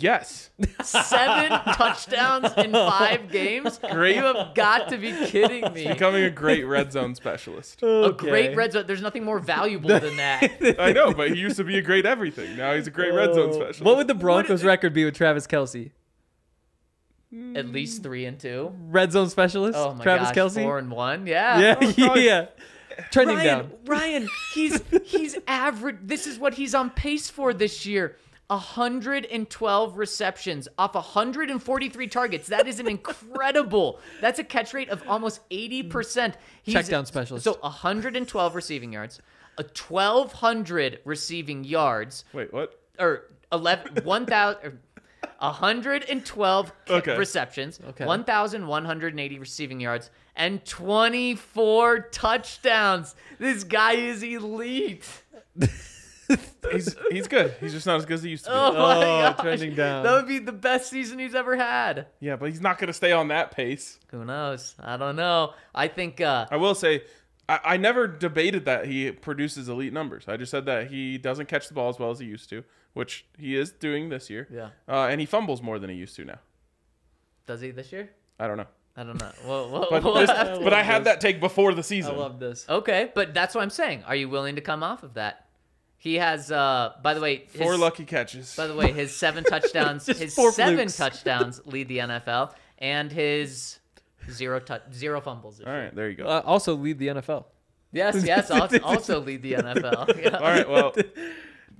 Yes. 0.00 0.50
Seven 0.82 1.50
touchdowns 1.74 2.52
in 2.56 2.72
five 2.72 3.30
games. 3.30 3.78
Great. 3.90 4.16
You 4.16 4.22
have 4.22 4.54
got 4.54 4.88
to 4.90 4.96
be 4.96 5.12
kidding 5.26 5.72
me. 5.72 5.88
Becoming 5.88 6.24
a 6.24 6.30
great 6.30 6.64
red 6.64 6.92
zone 6.92 7.14
specialist. 7.14 7.82
A 7.82 8.12
great 8.16 8.56
red 8.56 8.72
zone. 8.72 8.84
There's 8.86 9.02
nothing 9.02 9.24
more 9.24 9.38
valuable 9.38 9.88
than 9.88 10.16
that. 10.16 10.76
I 10.78 10.92
know, 10.92 11.12
but 11.12 11.30
he 11.30 11.36
used 11.38 11.56
to 11.56 11.64
be 11.64 11.78
a 11.78 11.82
great 11.82 12.06
everything. 12.06 12.56
Now 12.56 12.74
he's 12.74 12.86
a 12.86 12.90
great 12.90 13.12
red 13.12 13.34
zone 13.34 13.50
oh. 13.50 13.52
specialist. 13.52 13.82
What 13.82 13.96
would 13.96 14.08
the 14.08 14.14
Broncos 14.14 14.64
record 14.64 14.92
be 14.92 15.04
with 15.04 15.14
Travis 15.14 15.46
Kelce? 15.46 15.90
At 17.56 17.66
least 17.66 18.02
three 18.02 18.26
and 18.26 18.38
two. 18.38 18.72
Red 18.90 19.10
zone 19.12 19.28
specialist, 19.28 19.76
Oh 19.76 19.94
my 19.94 20.04
Travis 20.04 20.30
gosh, 20.30 20.52
Kelce. 20.52 20.62
four 20.62 20.78
and 20.78 20.90
one. 20.90 21.26
Yeah. 21.26 21.58
yeah, 21.58 21.74
probably- 21.74 22.26
yeah. 22.26 22.46
Trending 23.10 23.36
Ryan, 23.36 23.46
down. 23.58 23.72
Ryan, 23.86 24.28
he's 24.54 24.80
he's 25.04 25.36
average. 25.48 25.96
This 26.02 26.28
is 26.28 26.38
what 26.38 26.54
he's 26.54 26.74
on 26.76 26.90
pace 26.90 27.28
for 27.28 27.52
this 27.52 27.84
year. 27.86 28.16
112 28.54 29.96
receptions 29.96 30.68
off 30.78 30.94
143 30.94 32.06
targets. 32.08 32.48
That 32.48 32.66
is 32.66 32.80
an 32.80 32.86
incredible. 32.88 34.00
That's 34.20 34.38
a 34.38 34.44
catch 34.44 34.72
rate 34.74 34.88
of 34.88 35.02
almost 35.08 35.48
80%. 35.50 36.34
He's, 36.62 36.74
Check 36.74 36.86
down 36.86 37.06
specialist. 37.06 37.44
So 37.44 37.58
112 37.60 38.54
receiving 38.54 38.92
yards, 38.92 39.20
a 39.58 39.62
1200 39.62 41.00
receiving 41.04 41.64
yards, 41.64 42.24
Wait, 42.32 42.52
what? 42.52 42.80
or 42.98 43.24
11 43.52 44.04
1000 44.04 44.78
112 45.40 46.72
Okay. 46.90 47.16
receptions, 47.16 47.80
Okay. 47.88 48.04
1180 48.04 49.38
receiving 49.38 49.80
yards 49.80 50.10
and 50.36 50.64
24 50.64 52.00
touchdowns. 52.10 53.14
This 53.38 53.64
guy 53.64 53.92
is 53.94 54.22
elite. 54.22 55.06
He's 56.72 56.96
he's 57.10 57.28
good. 57.28 57.54
He's 57.60 57.72
just 57.72 57.86
not 57.86 57.96
as 57.96 58.06
good 58.06 58.14
as 58.14 58.22
he 58.22 58.30
used 58.30 58.44
to 58.46 58.50
be. 58.50 58.56
Oh, 58.56 58.72
my 58.72 58.96
Oh, 58.96 59.00
gosh. 59.32 59.40
trending 59.40 59.74
down. 59.74 60.02
That 60.02 60.12
would 60.14 60.26
be 60.26 60.38
the 60.38 60.50
best 60.52 60.90
season 60.90 61.18
he's 61.18 61.34
ever 61.34 61.54
had. 61.56 62.06
Yeah, 62.20 62.36
but 62.36 62.48
he's 62.48 62.60
not 62.60 62.78
going 62.78 62.88
to 62.88 62.92
stay 62.94 63.12
on 63.12 63.28
that 63.28 63.50
pace. 63.52 64.00
Who 64.10 64.24
knows? 64.24 64.74
I 64.80 64.96
don't 64.96 65.14
know. 65.16 65.52
I 65.74 65.88
think 65.88 66.20
uh 66.20 66.46
I 66.50 66.56
will 66.56 66.74
say, 66.74 67.02
I, 67.48 67.60
I 67.64 67.76
never 67.76 68.06
debated 68.08 68.64
that 68.64 68.86
he 68.86 69.12
produces 69.12 69.68
elite 69.68 69.92
numbers. 69.92 70.24
I 70.26 70.36
just 70.36 70.50
said 70.50 70.64
that 70.66 70.88
he 70.88 71.18
doesn't 71.18 71.46
catch 71.46 71.68
the 71.68 71.74
ball 71.74 71.90
as 71.90 71.98
well 71.98 72.10
as 72.10 72.18
he 72.18 72.26
used 72.26 72.48
to, 72.50 72.64
which 72.94 73.26
he 73.38 73.56
is 73.56 73.70
doing 73.70 74.08
this 74.08 74.30
year. 74.30 74.48
Yeah. 74.50 74.70
Uh, 74.88 75.06
and 75.08 75.20
he 75.20 75.26
fumbles 75.26 75.60
more 75.62 75.78
than 75.78 75.90
he 75.90 75.96
used 75.96 76.16
to 76.16 76.24
now. 76.24 76.38
does 77.46 77.60
he 77.60 77.70
this 77.70 77.92
year? 77.92 78.10
I 78.40 78.46
don't 78.48 78.56
know. 78.56 78.66
I 78.96 79.02
don't 79.04 79.20
know. 79.20 79.30
Well, 79.46 79.70
well, 79.70 79.86
But, 79.90 80.02
well, 80.04 80.14
this, 80.14 80.30
but 80.64 80.72
I 80.72 80.82
had 80.82 81.04
that 81.04 81.20
take 81.20 81.40
before 81.40 81.74
the 81.74 81.82
season. 81.82 82.12
I 82.12 82.14
season. 82.14 82.22
love 82.30 82.40
this. 82.40 82.64
okay, 82.68 83.10
but 83.14 83.34
that's 83.34 83.54
what 83.54 83.62
I'm 83.62 83.70
saying. 83.70 84.04
Are 84.06 84.14
you 84.16 84.28
willing 84.28 84.54
to 84.54 84.60
come 84.62 84.82
off 84.82 85.02
of 85.02 85.14
that? 85.14 85.43
He 86.04 86.16
has 86.16 86.52
uh 86.52 86.92
by 87.02 87.14
the 87.14 87.20
way, 87.22 87.46
Four 87.48 87.78
lucky 87.78 88.04
catches. 88.04 88.54
By 88.54 88.66
the 88.66 88.74
way, 88.74 88.92
his 88.92 89.16
seven 89.16 89.42
touchdowns, 89.52 90.04
his 90.04 90.34
four 90.34 90.52
seven 90.52 90.76
flukes. 90.76 90.96
touchdowns 91.04 91.62
lead 91.64 91.88
the 91.88 91.98
NFL, 91.98 92.52
and 92.76 93.10
his 93.10 93.78
zero 94.30 94.60
touch, 94.60 94.82
zero 94.92 95.22
fumbles. 95.22 95.56
this 95.56 95.66
All 95.66 95.72
year. 95.72 95.84
right, 95.84 95.94
there 95.94 96.10
you 96.10 96.16
go. 96.16 96.26
Uh, 96.26 96.42
also 96.44 96.74
lead 96.74 96.98
the 96.98 97.06
NFL. 97.08 97.46
Yes, 97.90 98.22
yes, 98.26 98.50
also, 98.50 98.78
also 98.82 99.20
lead 99.20 99.40
the 99.42 99.54
NFL. 99.54 100.22
Yeah. 100.22 100.36
All 100.36 100.42
right, 100.42 100.68
well, 100.68 100.94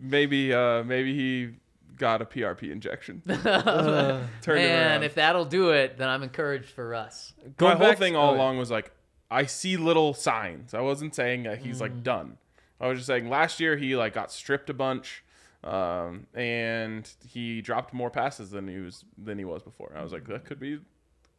maybe 0.01 0.55
uh, 0.55 0.83
maybe 0.85 1.15
he 1.15 1.57
got 1.99 2.23
a 2.23 2.25
PRP 2.25 2.73
injection. 2.73 3.21
Uh, 3.29 4.27
Turned 4.41 4.59
it 4.61 4.65
around. 4.65 4.93
And 4.93 5.05
if 5.05 5.17
that'll 5.17 5.45
do 5.45 5.71
it, 5.73 5.99
then 5.99 6.09
I'm 6.09 6.23
encouraged 6.23 6.71
for 6.71 6.89
Russ. 6.89 7.35
My 7.61 7.75
whole 7.75 7.89
back- 7.91 7.99
thing 7.99 8.17
all 8.17 8.31
oh, 8.31 8.37
along 8.37 8.57
was 8.57 8.71
like, 8.71 8.91
I 9.31 9.45
see 9.47 9.77
little 9.77 10.15
signs. 10.15 10.73
I 10.73 10.81
wasn't 10.81 11.15
saying 11.15 11.43
that 11.43 11.59
he's 11.59 11.77
Mm. 11.77 11.81
like 11.83 12.03
done. 12.03 12.39
I 12.81 12.89
was 12.89 12.99
just 12.99 13.07
saying 13.07 13.29
last 13.29 13.61
year 13.61 13.77
he 13.77 13.97
like 13.97 14.15
got 14.15 14.33
stripped 14.33 14.71
a 14.71 14.75
bunch, 14.75 15.25
um, 15.63 16.27
and 16.35 17.09
he 17.27 17.63
dropped 17.63 17.95
more 17.95 18.11
passes 18.11 18.51
than 18.51 18.69
he 18.69 18.79
was 18.79 19.05
than 19.17 19.39
he 19.39 19.45
was 19.45 19.63
before. 19.63 19.93
I 19.97 20.03
was 20.03 20.13
like, 20.13 20.27
that 20.29 20.45
could 20.45 20.61
be 20.61 20.81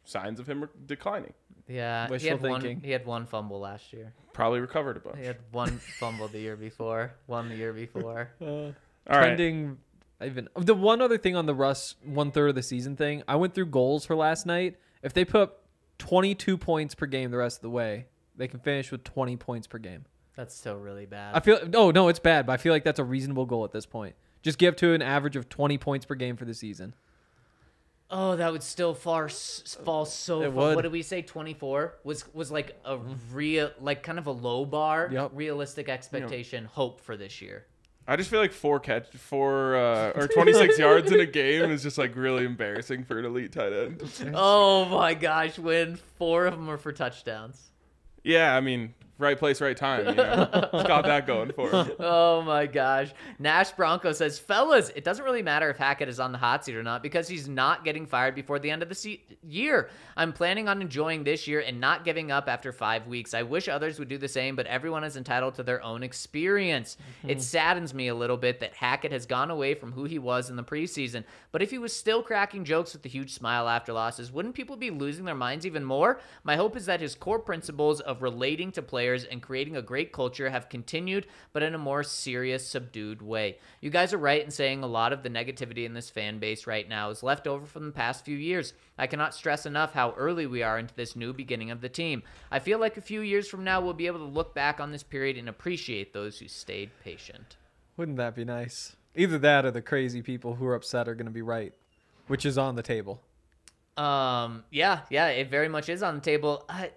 signs 0.04 0.40
of 0.40 0.48
him 0.48 0.62
re- 0.62 0.68
declining. 0.86 1.34
Yeah, 1.68 2.06
he 2.06 2.12
Wishful 2.12 2.30
had 2.30 2.42
one. 2.42 2.80
He 2.82 2.90
had 2.90 3.04
one 3.04 3.26
fumble 3.26 3.60
last 3.60 3.92
year. 3.92 4.12
Probably 4.32 4.60
recovered 4.60 4.96
a 4.96 5.00
bunch. 5.00 5.18
He 5.18 5.24
had 5.24 5.38
one 5.50 5.78
fumble 5.78 6.28
the 6.28 6.38
year 6.38 6.56
before. 6.56 7.14
One 7.26 7.48
the 7.48 7.56
year 7.56 7.72
before. 7.72 8.30
All 8.40 8.72
right. 9.08 9.26
trending 9.36 9.78
even 10.24 10.48
the 10.56 10.74
one 10.74 11.02
other 11.02 11.18
thing 11.18 11.36
on 11.36 11.46
the 11.46 11.54
Russ 11.54 11.96
one 12.04 12.30
third 12.30 12.50
of 12.50 12.54
the 12.54 12.62
season 12.62 12.96
thing. 12.96 13.22
I 13.28 13.36
went 13.36 13.54
through 13.54 13.66
goals 13.66 14.06
for 14.06 14.16
last 14.16 14.46
night. 14.46 14.76
If 15.02 15.12
they 15.12 15.24
put 15.24 15.52
22 15.98 16.56
points 16.56 16.94
per 16.94 17.06
game 17.06 17.30
the 17.30 17.36
rest 17.36 17.58
of 17.58 17.62
the 17.62 17.70
way, 17.70 18.06
they 18.34 18.48
can 18.48 18.60
finish 18.60 18.90
with 18.90 19.04
20 19.04 19.36
points 19.36 19.66
per 19.66 19.78
game. 19.78 20.06
That's 20.36 20.54
still 20.54 20.76
really 20.76 21.06
bad. 21.06 21.34
I 21.34 21.40
feel 21.40 21.58
oh 21.74 21.90
no, 21.90 22.08
it's 22.08 22.18
bad, 22.18 22.46
but 22.46 22.52
I 22.52 22.56
feel 22.58 22.72
like 22.72 22.84
that's 22.84 22.98
a 22.98 23.04
reasonable 23.04 23.46
goal 23.46 23.64
at 23.64 23.72
this 23.72 23.86
point. 23.86 24.14
Just 24.42 24.58
get 24.58 24.68
up 24.68 24.76
to 24.76 24.92
an 24.92 25.02
average 25.02 25.34
of 25.34 25.48
20 25.48 25.76
points 25.78 26.06
per 26.06 26.14
game 26.14 26.36
for 26.36 26.44
the 26.44 26.54
season. 26.54 26.94
Oh, 28.08 28.36
that 28.36 28.52
would 28.52 28.62
still 28.62 28.94
far 28.94 29.24
s- 29.24 29.76
fall 29.84 30.04
so 30.04 30.42
It 30.42 30.44
far. 30.44 30.52
would. 30.52 30.76
What 30.76 30.82
did 30.82 30.92
we 30.92 31.02
say? 31.02 31.22
Twenty 31.22 31.54
four 31.54 31.94
was 32.04 32.32
was 32.32 32.52
like 32.52 32.78
a 32.84 32.98
real, 33.32 33.72
like 33.80 34.04
kind 34.04 34.18
of 34.18 34.26
a 34.28 34.30
low 34.30 34.64
bar, 34.64 35.08
Yep. 35.10 35.32
realistic 35.34 35.88
expectation, 35.88 36.66
hope 36.66 37.00
for 37.00 37.16
this 37.16 37.42
year. 37.42 37.64
I 38.06 38.14
just 38.14 38.30
feel 38.30 38.38
like 38.38 38.52
four 38.52 38.78
catch, 38.78 39.08
four 39.16 39.74
uh, 39.74 40.12
or 40.14 40.28
26 40.28 40.78
yards 40.78 41.10
in 41.10 41.18
a 41.18 41.26
game 41.26 41.68
is 41.72 41.82
just 41.82 41.98
like 41.98 42.14
really 42.14 42.44
embarrassing 42.44 43.02
for 43.02 43.18
an 43.18 43.24
elite 43.24 43.50
tight 43.50 43.72
end. 43.72 44.00
Oh 44.32 44.84
my 44.84 45.12
gosh, 45.14 45.58
when 45.58 45.96
four 45.96 46.46
of 46.46 46.54
them 46.54 46.70
are 46.70 46.76
for 46.78 46.92
touchdowns. 46.92 47.72
Yeah, 48.22 48.54
I 48.56 48.60
mean, 48.60 48.94
right 49.18 49.38
place, 49.38 49.60
right 49.60 49.76
time. 49.76 50.06
You 50.06 50.14
know, 50.14 50.68
he's 50.72 50.82
got 50.82 51.04
that 51.04 51.26
going 51.26 51.52
for 51.52 51.70
him. 51.70 51.92
Oh 52.00 52.42
my 52.42 52.66
gosh. 52.66 53.12
Nash 53.38 53.70
Bronco 53.72 54.12
says, 54.12 54.38
fellas, 54.38 54.90
it 54.94 55.04
doesn't 55.04 55.24
really 55.24 55.42
matter 55.42 55.70
if 55.70 55.76
Hackett 55.76 56.08
is 56.08 56.20
on 56.20 56.32
the 56.32 56.38
hot 56.38 56.64
seat 56.64 56.76
or 56.76 56.82
not 56.82 57.02
because 57.02 57.26
he's 57.26 57.48
not 57.48 57.84
getting 57.84 58.06
fired 58.06 58.34
before 58.34 58.58
the 58.58 58.70
end 58.70 58.82
of 58.82 58.88
the 58.88 58.94
se- 58.94 59.22
year. 59.42 59.88
I'm 60.16 60.32
planning 60.32 60.68
on 60.68 60.80
enjoying 60.82 61.24
this 61.24 61.46
year 61.46 61.60
and 61.60 61.80
not 61.80 62.04
giving 62.04 62.30
up 62.30 62.48
after 62.48 62.72
five 62.72 63.06
weeks. 63.06 63.34
I 63.34 63.42
wish 63.42 63.68
others 63.68 63.98
would 63.98 64.08
do 64.08 64.18
the 64.18 64.28
same, 64.28 64.56
but 64.56 64.66
everyone 64.66 65.04
is 65.04 65.16
entitled 65.16 65.54
to 65.54 65.62
their 65.62 65.82
own 65.82 66.02
experience. 66.02 66.96
Mm-hmm. 67.18 67.30
It 67.30 67.42
saddens 67.42 67.94
me 67.94 68.08
a 68.08 68.14
little 68.14 68.36
bit 68.36 68.60
that 68.60 68.74
Hackett 68.74 69.12
has 69.12 69.26
gone 69.26 69.50
away 69.50 69.74
from 69.74 69.92
who 69.92 70.04
he 70.04 70.18
was 70.18 70.50
in 70.50 70.56
the 70.56 70.64
preseason. 70.64 71.24
But 71.52 71.62
if 71.62 71.70
he 71.70 71.78
was 71.78 71.94
still 71.94 72.22
cracking 72.22 72.64
jokes 72.64 72.92
with 72.92 73.04
a 73.04 73.08
huge 73.08 73.32
smile 73.32 73.68
after 73.68 73.92
losses, 73.92 74.30
wouldn't 74.30 74.54
people 74.54 74.76
be 74.76 74.90
losing 74.90 75.24
their 75.24 75.34
minds 75.34 75.66
even 75.66 75.84
more? 75.84 76.20
My 76.44 76.56
hope 76.56 76.76
is 76.76 76.86
that 76.86 77.00
his 77.00 77.14
core 77.14 77.38
principles 77.38 78.00
of 78.00 78.22
relating 78.22 78.72
to 78.72 78.82
players 78.82 79.05
and 79.14 79.42
creating 79.42 79.76
a 79.76 79.82
great 79.82 80.12
culture 80.12 80.50
have 80.50 80.68
continued, 80.68 81.26
but 81.52 81.62
in 81.62 81.74
a 81.74 81.78
more 81.78 82.02
serious, 82.02 82.66
subdued 82.66 83.22
way. 83.22 83.58
You 83.80 83.90
guys 83.90 84.12
are 84.12 84.18
right 84.18 84.44
in 84.44 84.50
saying 84.50 84.82
a 84.82 84.86
lot 84.86 85.12
of 85.12 85.22
the 85.22 85.30
negativity 85.30 85.84
in 85.84 85.94
this 85.94 86.10
fan 86.10 86.38
base 86.38 86.66
right 86.66 86.88
now 86.88 87.10
is 87.10 87.22
left 87.22 87.46
over 87.46 87.66
from 87.66 87.86
the 87.86 87.92
past 87.92 88.24
few 88.24 88.36
years. 88.36 88.72
I 88.98 89.06
cannot 89.06 89.34
stress 89.34 89.66
enough 89.66 89.92
how 89.92 90.12
early 90.16 90.46
we 90.46 90.62
are 90.62 90.78
into 90.78 90.94
this 90.94 91.16
new 91.16 91.32
beginning 91.32 91.70
of 91.70 91.80
the 91.80 91.88
team. 91.88 92.22
I 92.50 92.58
feel 92.58 92.78
like 92.78 92.96
a 92.96 93.02
few 93.02 93.20
years 93.20 93.48
from 93.48 93.64
now, 93.64 93.80
we'll 93.80 93.94
be 93.94 94.06
able 94.06 94.20
to 94.20 94.24
look 94.24 94.54
back 94.54 94.80
on 94.80 94.92
this 94.92 95.02
period 95.02 95.36
and 95.36 95.48
appreciate 95.48 96.12
those 96.12 96.38
who 96.38 96.48
stayed 96.48 96.90
patient. 97.02 97.56
Wouldn't 97.96 98.18
that 98.18 98.34
be 98.34 98.44
nice? 98.44 98.96
Either 99.14 99.38
that 99.38 99.64
or 99.64 99.70
the 99.70 99.82
crazy 99.82 100.20
people 100.20 100.54
who 100.54 100.66
are 100.66 100.74
upset 100.74 101.08
are 101.08 101.14
going 101.14 101.26
to 101.26 101.32
be 101.32 101.42
right, 101.42 101.72
which 102.26 102.44
is 102.44 102.58
on 102.58 102.76
the 102.76 102.82
table. 102.82 103.22
Um, 103.96 104.64
yeah, 104.70 105.00
yeah, 105.08 105.28
it 105.28 105.50
very 105.50 105.68
much 105.68 105.88
is 105.88 106.02
on 106.02 106.16
the 106.16 106.20
table. 106.20 106.64
Uh, 106.68 106.88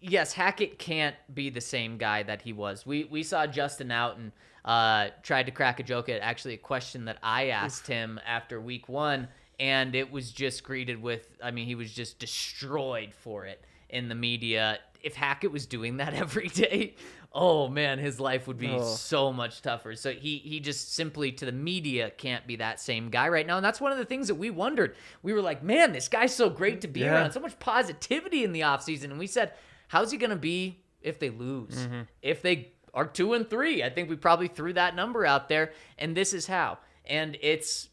yes, 0.00 0.32
Hackett 0.32 0.78
can't 0.78 1.16
be 1.32 1.50
the 1.50 1.60
same 1.60 1.98
guy 1.98 2.22
that 2.22 2.42
he 2.42 2.52
was. 2.52 2.84
We 2.86 3.04
we 3.04 3.22
saw 3.22 3.46
Justin 3.46 3.90
out 3.90 4.16
and 4.16 4.32
uh, 4.64 5.08
tried 5.22 5.46
to 5.46 5.52
crack 5.52 5.80
a 5.80 5.82
joke 5.82 6.08
at 6.08 6.20
actually 6.20 6.54
a 6.54 6.58
question 6.58 7.06
that 7.06 7.18
I 7.22 7.48
asked 7.48 7.86
him 7.86 8.20
after 8.26 8.60
week 8.60 8.88
one. 8.88 9.28
and 9.60 9.94
it 9.96 10.12
was 10.12 10.30
just 10.30 10.62
greeted 10.62 11.02
with, 11.02 11.26
I 11.42 11.50
mean, 11.50 11.66
he 11.66 11.74
was 11.74 11.92
just 11.92 12.18
destroyed 12.20 13.12
for 13.12 13.44
it 13.46 13.64
in 13.88 14.08
the 14.08 14.14
media. 14.14 14.78
If 15.02 15.14
Hackett 15.16 15.50
was 15.50 15.66
doing 15.66 15.96
that 15.96 16.14
every 16.24 16.48
day, 16.48 16.94
oh 17.32 17.66
man, 17.68 17.98
his 17.98 18.20
life 18.20 18.46
would 18.46 18.58
be 18.58 18.68
Oh. 18.70 18.82
so 18.94 19.32
much 19.32 19.62
tougher. 19.62 19.94
So 19.94 20.12
he 20.12 20.38
he 20.38 20.60
just 20.60 20.94
simply 20.94 21.32
to 21.32 21.44
the 21.46 21.52
media 21.52 22.10
can't 22.10 22.46
be 22.46 22.56
that 22.56 22.78
same 22.80 23.08
guy 23.10 23.28
right 23.28 23.46
now. 23.46 23.56
And 23.56 23.64
that's 23.64 23.80
one 23.80 23.90
of 23.92 23.98
the 23.98 24.04
things 24.04 24.28
that 24.28 24.34
we 24.36 24.50
wondered. 24.50 24.94
We 25.22 25.32
were 25.32 25.42
like, 25.42 25.62
man, 25.62 25.92
this 25.92 26.08
guy's 26.08 26.34
so 26.34 26.50
great 26.50 26.80
to 26.82 26.88
be 26.88 27.00
Yeah. 27.00 27.14
around. 27.14 27.32
So 27.32 27.40
much 27.40 27.58
positivity 27.58 28.44
in 28.44 28.52
the 28.52 28.60
offseason. 28.60 29.04
And 29.04 29.18
we 29.18 29.26
said, 29.26 29.52
how's 29.88 30.10
he 30.12 30.16
gonna 30.18 30.36
be 30.36 30.78
if 31.02 31.18
they 31.18 31.30
lose? 31.30 31.74
Mm-hmm. 31.74 32.00
If 32.22 32.40
they 32.42 32.72
are 32.94 33.06
two 33.06 33.34
and 33.34 33.48
three? 33.48 33.82
I 33.82 33.90
think 33.90 34.08
we 34.08 34.16
probably 34.16 34.48
threw 34.48 34.72
that 34.74 34.94
number 34.96 35.26
out 35.26 35.48
there. 35.48 35.72
And 35.98 36.16
this 36.16 36.32
is 36.32 36.46
how. 36.46 36.78
And 37.04 37.36
it's 37.42 37.88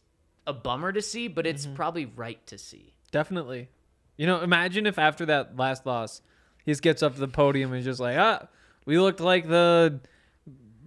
a 0.47 0.53
bummer 0.53 0.91
to 0.91 1.01
see, 1.01 1.27
but 1.27 1.45
it's 1.45 1.65
Mm-hmm. 1.65 1.75
probably 1.75 2.05
right 2.05 2.45
to 2.47 2.57
see. 2.57 2.93
Definitely. 3.11 3.69
You 4.17 4.25
know, 4.27 4.41
imagine 4.41 4.85
if 4.85 4.97
after 4.97 5.25
that 5.27 5.57
last 5.57 5.85
loss, 5.85 6.21
he 6.63 6.71
just 6.71 6.81
gets 6.81 7.03
up 7.03 7.13
to 7.15 7.19
the 7.19 7.27
podium 7.27 7.71
and 7.71 7.79
is 7.79 7.85
just 7.85 7.99
like, 7.99 8.17
ah, 8.17 8.47
we 8.85 8.97
looked 8.99 9.19
like 9.19 9.47
the 9.47 9.99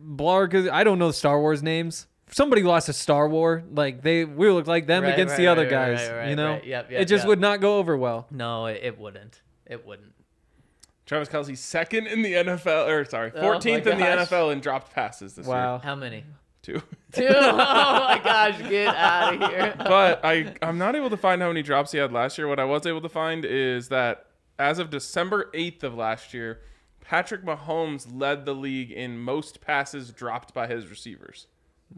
Blarg. 0.02 0.68
I 0.70 0.85
don't 0.85 0.98
know 0.98 1.10
Star 1.10 1.40
Wars 1.40 1.62
names. 1.62 2.06
Somebody 2.30 2.62
lost 2.62 2.89
a 2.89 2.93
Star 2.93 3.28
War. 3.28 3.64
Like 3.72 4.02
they, 4.02 4.24
we 4.24 4.51
looked 4.51 4.68
like 4.68 4.86
them 4.86 5.02
Right, 5.05 5.14
against 5.14 5.32
right, 5.32 5.39
the 5.39 5.47
other 5.48 5.62
right, 5.62 5.70
guys. 5.70 6.28
you 6.30 6.36
know, 6.36 6.52
right. 6.55 6.64
Yep, 6.66 6.86
it 6.90 7.05
just 7.06 7.22
yep. 7.22 7.28
would 7.28 7.40
not 7.40 7.60
go 7.60 7.78
over 7.78 7.97
well. 7.97 8.26
No, 8.30 8.66
it, 8.66 8.80
it 8.82 8.98
wouldn't. 8.98 9.40
It 9.66 9.86
wouldn't. 9.86 10.12
Travis 11.09 11.28
Kelce 11.28 11.56
second 11.56 12.06
in 12.06 12.22
the 12.22 12.35
NFL, 12.35 12.86
or 12.86 13.05
sorry, 13.05 13.32
Oh 13.35 13.40
my 13.55 13.59
14th 13.59 13.86
in 13.86 13.98
the 13.98 14.05
gosh. 14.05 14.28
NFL 14.28 14.52
in 14.52 14.60
dropped 14.60 14.93
passes 14.93 15.35
this 15.35 15.47
year. 15.47 15.56
Wow. 15.56 15.78
How 15.78 15.94
many? 15.97 16.16
year. 16.16 16.24
Two. 16.62 16.82
Two. 17.12 17.26
Oh 17.32 17.52
my 17.56 18.20
gosh, 18.22 18.59
get 18.68 18.94
out 18.94 19.35
of 19.43 19.51
here. 19.51 19.74
but 19.78 20.20
I 20.22 20.55
I'm 20.60 20.76
not 20.76 20.94
able 20.94 21.09
to 21.10 21.16
find 21.16 21.40
how 21.40 21.48
many 21.48 21.62
drops 21.62 21.93
he 21.93 21.98
had 21.98 22.12
last 22.12 22.36
year. 22.36 22.47
What 22.47 22.60
I 22.60 22.64
was 22.64 22.85
able 22.86 23.01
to 23.01 23.09
find 23.09 23.44
is 23.47 23.89
that 23.89 24.26
as 24.59 24.78
of 24.78 24.90
December 24.90 25.51
8th 25.55 25.82
of 25.85 25.94
last 25.94 26.35
year, 26.35 26.60
Patrick 27.01 27.43
Mahomes 27.43 28.06
led 28.12 28.44
the 28.44 28.55
league 28.55 28.90
in 28.90 29.18
most 29.18 29.60
passes 29.62 30.10
dropped 30.12 30.52
by 30.52 30.66
his 30.66 30.89
receivers. 30.89 31.47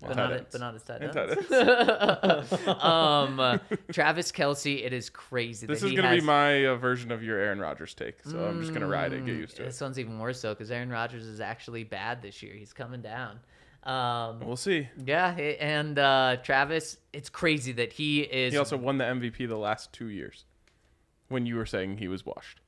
But 0.01 0.17
not, 0.17 0.33
ends. 0.33 0.47
but 0.53 0.61
not 0.61 0.75
his 0.75 0.83
tight 0.85 1.03
And 1.03 1.17
ends. 1.17 1.49
tight 1.49 2.23
ends. 2.23 2.69
um, 2.83 3.41
uh, 3.41 3.59
Travis 3.93 4.31
Kelce, 4.33 4.85
it 4.85 4.93
is 4.93 5.11
crazy. 5.11 5.67
This 5.67 5.81
that 5.81 5.87
is 5.87 5.91
he 5.91 5.97
going 5.97 6.05
to 6.09 6.15
has, 6.15 6.21
be 6.21 6.27
my 6.27 6.67
uh, 6.67 6.77
version 6.77 7.11
of 7.11 7.23
your 7.23 7.39
Aaron 7.39 7.59
Rodgers 7.59 7.93
take, 7.95 8.19
so 8.25 8.39
I'm 8.45 8.61
just 8.61 8.71
going 8.71 8.83
to 8.83 8.87
ride 8.87 9.13
it, 9.13 9.25
get 9.27 9.35
used 9.37 9.57
to 9.57 9.63
it. 9.63 9.67
This 9.67 9.81
one's 9.81 9.99
even 9.99 10.15
more 10.15 10.33
so 10.33 10.55
because 10.55 10.71
Aaron 10.71 10.91
Rodgers 10.91 11.25
is 11.27 11.41
actually 11.41 11.85
bad 11.85 12.23
this 12.23 12.43
year. 12.43 12.55
He's 12.55 12.73
coming 12.73 13.03
down. 13.03 13.41
Um, 13.83 14.41
We'll 14.41 14.57
see. 14.57 14.89
yeah, 15.05 15.35
he- 15.35 15.57
and 15.57 15.99
uh, 15.99 16.37
Travis, 16.43 16.99
it's 17.13 17.29
crazy 17.29 17.73
that 17.73 17.93
he 17.93 18.21
is. 18.21 18.53
He 18.53 18.59
also 18.59 18.77
won 18.77 18.99
the 18.99 19.05
MVP 19.05 19.49
the 19.49 19.57
last 19.57 19.93
two 19.93 20.09
years 20.09 20.45
when 21.29 21.47
you 21.47 21.57
were 21.57 21.67
saying 21.67 21.99
he 21.99 22.07
was 22.09 22.25
washed. 22.25 22.61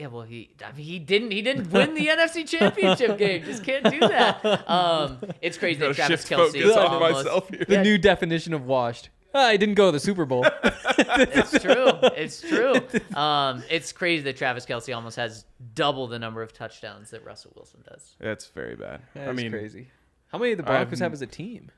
Yeah, 0.00 0.06
well, 0.06 0.22
he 0.22 0.48
I 0.64 0.72
mean, 0.72 0.84
he 0.86 0.98
didn't 0.98 1.30
he 1.30 1.42
didn't 1.42 1.70
win 1.70 1.92
the 1.92 2.06
NFC 2.16 2.48
Championship 2.48 3.18
game. 3.18 3.44
Just 3.44 3.62
can't 3.64 3.84
do 3.84 4.00
that. 4.00 4.42
Um, 4.68 5.18
it's 5.42 5.58
crazy 5.58 5.78
that 5.80 5.94
Gotta 5.94 6.16
Travis 6.16 6.24
Kelce 6.24 6.36
focus 6.36 6.54
is 6.54 6.74
almost. 6.76 7.12
myself 7.24 7.48
here. 7.50 7.64
The 7.68 7.74
Yeah. 7.74 7.82
new 7.82 7.98
definition 7.98 8.54
of 8.54 8.64
washed. 8.64 9.10
Ah, 9.34 9.46
I 9.48 9.56
didn't 9.58 9.74
go 9.74 9.86
to 9.86 9.92
the 9.92 10.00
Super 10.00 10.24
Bowl. 10.24 10.46
It's 11.02 11.58
true. 11.62 11.90
It's 12.16 12.40
true. 12.40 12.74
Um, 13.16 13.62
it's 13.70 13.92
crazy 13.92 14.22
that 14.24 14.36
Travis 14.36 14.64
Kelce 14.66 14.94
almost 14.94 15.16
has 15.16 15.44
double 15.74 16.06
the 16.08 16.18
number 16.18 16.42
of 16.42 16.52
touchdowns 16.52 17.10
that 17.10 17.24
Russell 17.24 17.52
Wilson 17.54 17.82
does. 17.88 18.16
That's 18.18 18.46
very 18.48 18.76
bad. 18.76 19.02
I 19.16 19.32
mean, 19.32 19.50
crazy. 19.50 19.88
How 20.28 20.38
many 20.38 20.52
of 20.52 20.56
the 20.56 20.62
Broncos 20.64 21.00
I'm- 21.00 21.06
have 21.06 21.12
as 21.12 21.20
a 21.22 21.26
team? 21.26 21.70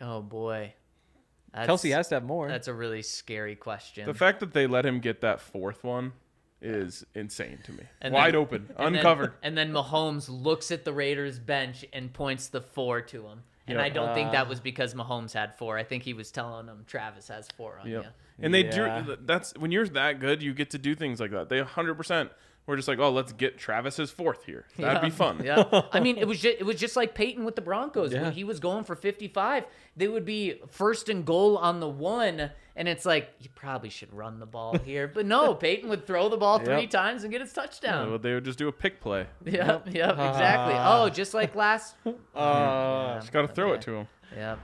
Oh 0.00 0.20
boy, 0.20 0.74
that's, 1.54 1.68
Kelce 1.70 1.94
has 1.94 2.08
to 2.08 2.16
have 2.16 2.24
more. 2.24 2.48
That's 2.48 2.68
a 2.68 2.74
really 2.74 3.02
scary 3.02 3.54
question. 3.56 4.06
the 4.06 4.14
fact 4.14 4.40
that 4.40 4.52
they 4.52 4.66
let 4.66 4.84
him 4.84 5.00
get 5.00 5.20
that 5.22 5.40
fourth 5.40 5.84
one 5.84 6.12
is 6.62 7.04
insane 7.14 7.58
to 7.64 7.72
me. 7.72 7.82
And 8.00 8.14
Wide 8.14 8.34
then- 8.34 8.40
open, 8.40 8.66
and 8.76 8.94
then- 8.94 8.94
uncovered. 8.96 9.32
and 9.42 9.58
then 9.58 9.72
Mahomes 9.72 10.28
looks 10.30 10.70
at 10.70 10.84
the 10.84 10.92
Raiders 10.92 11.38
bench 11.38 11.84
and 11.92 12.12
points 12.12 12.48
the 12.48 12.60
four 12.60 13.00
to 13.02 13.26
him. 13.26 13.42
And 13.66 13.76
Yep. 13.76 13.84
I 13.84 13.88
don't 13.90 14.14
think 14.14 14.32
that 14.32 14.46
ah. 14.46 14.48
was 14.48 14.58
because 14.60 14.92
Mahomes 14.94 15.32
had 15.32 15.54
four. 15.56 15.78
I 15.78 15.84
think 15.84 16.02
he 16.02 16.14
was 16.14 16.30
telling 16.32 16.66
him 16.66 16.84
Travis 16.86 17.28
has 17.28 17.48
four 17.56 17.78
on 17.78 17.88
Yep. 17.88 18.04
you. 18.04 18.10
And 18.44 18.52
they 18.52 18.64
Yeah. 18.64 19.02
drew. 19.02 19.16
That's 19.20 19.52
when 19.56 19.70
you're 19.70 19.86
that 19.88 20.18
good, 20.18 20.42
you 20.42 20.52
get 20.52 20.70
to 20.70 20.78
do 20.78 20.94
things 20.96 21.20
like 21.20 21.30
that. 21.30 21.48
They 21.48 21.60
100 21.60 21.94
percent 21.94 22.32
were 22.66 22.76
just 22.76 22.86
like, 22.88 22.98
oh, 22.98 23.10
let's 23.10 23.32
get 23.32 23.58
Travis's 23.58 24.10
fourth 24.10 24.44
here. 24.44 24.66
That'd 24.78 25.02
be 25.02 25.10
fun. 25.10 25.42
Yeah, 25.44 25.82
I 25.92 26.00
mean, 26.00 26.16
it 26.18 26.26
was 26.28 26.40
just 26.40 26.58
it 26.60 26.64
was 26.64 26.76
just 26.76 26.96
like 26.96 27.14
Peyton 27.14 27.44
with 27.44 27.56
the 27.56 27.60
Broncos. 27.62 28.12
Yeah. 28.12 28.22
When 28.22 28.32
he 28.32 28.44
was 28.44 28.60
going 28.60 28.84
for 28.84 28.94
55, 28.94 29.64
they 29.96 30.08
would 30.08 30.24
be 30.24 30.60
first 30.70 31.08
and 31.08 31.24
goal 31.26 31.58
on 31.58 31.80
the 31.80 31.88
one, 31.88 32.50
and 32.76 32.88
it's 32.88 33.04
like 33.04 33.30
you 33.40 33.48
probably 33.54 33.88
should 33.90 34.12
run 34.14 34.38
the 34.38 34.46
ball 34.46 34.78
here, 34.84 35.08
but 35.08 35.26
no, 35.26 35.54
Peyton 35.54 35.88
would 35.88 36.06
throw 36.06 36.28
the 36.28 36.36
ball 36.36 36.58
three 36.60 36.82
Yep. 36.82 36.90
times 36.90 37.22
and 37.24 37.32
get 37.32 37.40
his 37.40 37.52
Yeah, 37.56 37.62
touchdown. 37.62 38.10
well, 38.10 38.18
they 38.18 38.32
would 38.34 38.44
just 38.44 38.58
do 38.58 38.68
a 38.68 38.72
pick 38.72 39.00
play. 39.00 39.26
Yep, 39.44 39.88
yep, 39.92 40.10
exactly. 40.12 40.74
Oh, 40.78 41.08
just 41.08 41.34
like 41.34 41.54
last. 41.54 41.96
Uh, 42.34 43.20
Just 43.20 43.32
got 43.32 43.42
to 43.42 43.48
throw 43.48 43.72
it 43.74 43.82
to 43.82 43.92
him. 43.94 44.08
Yep. 44.36 44.58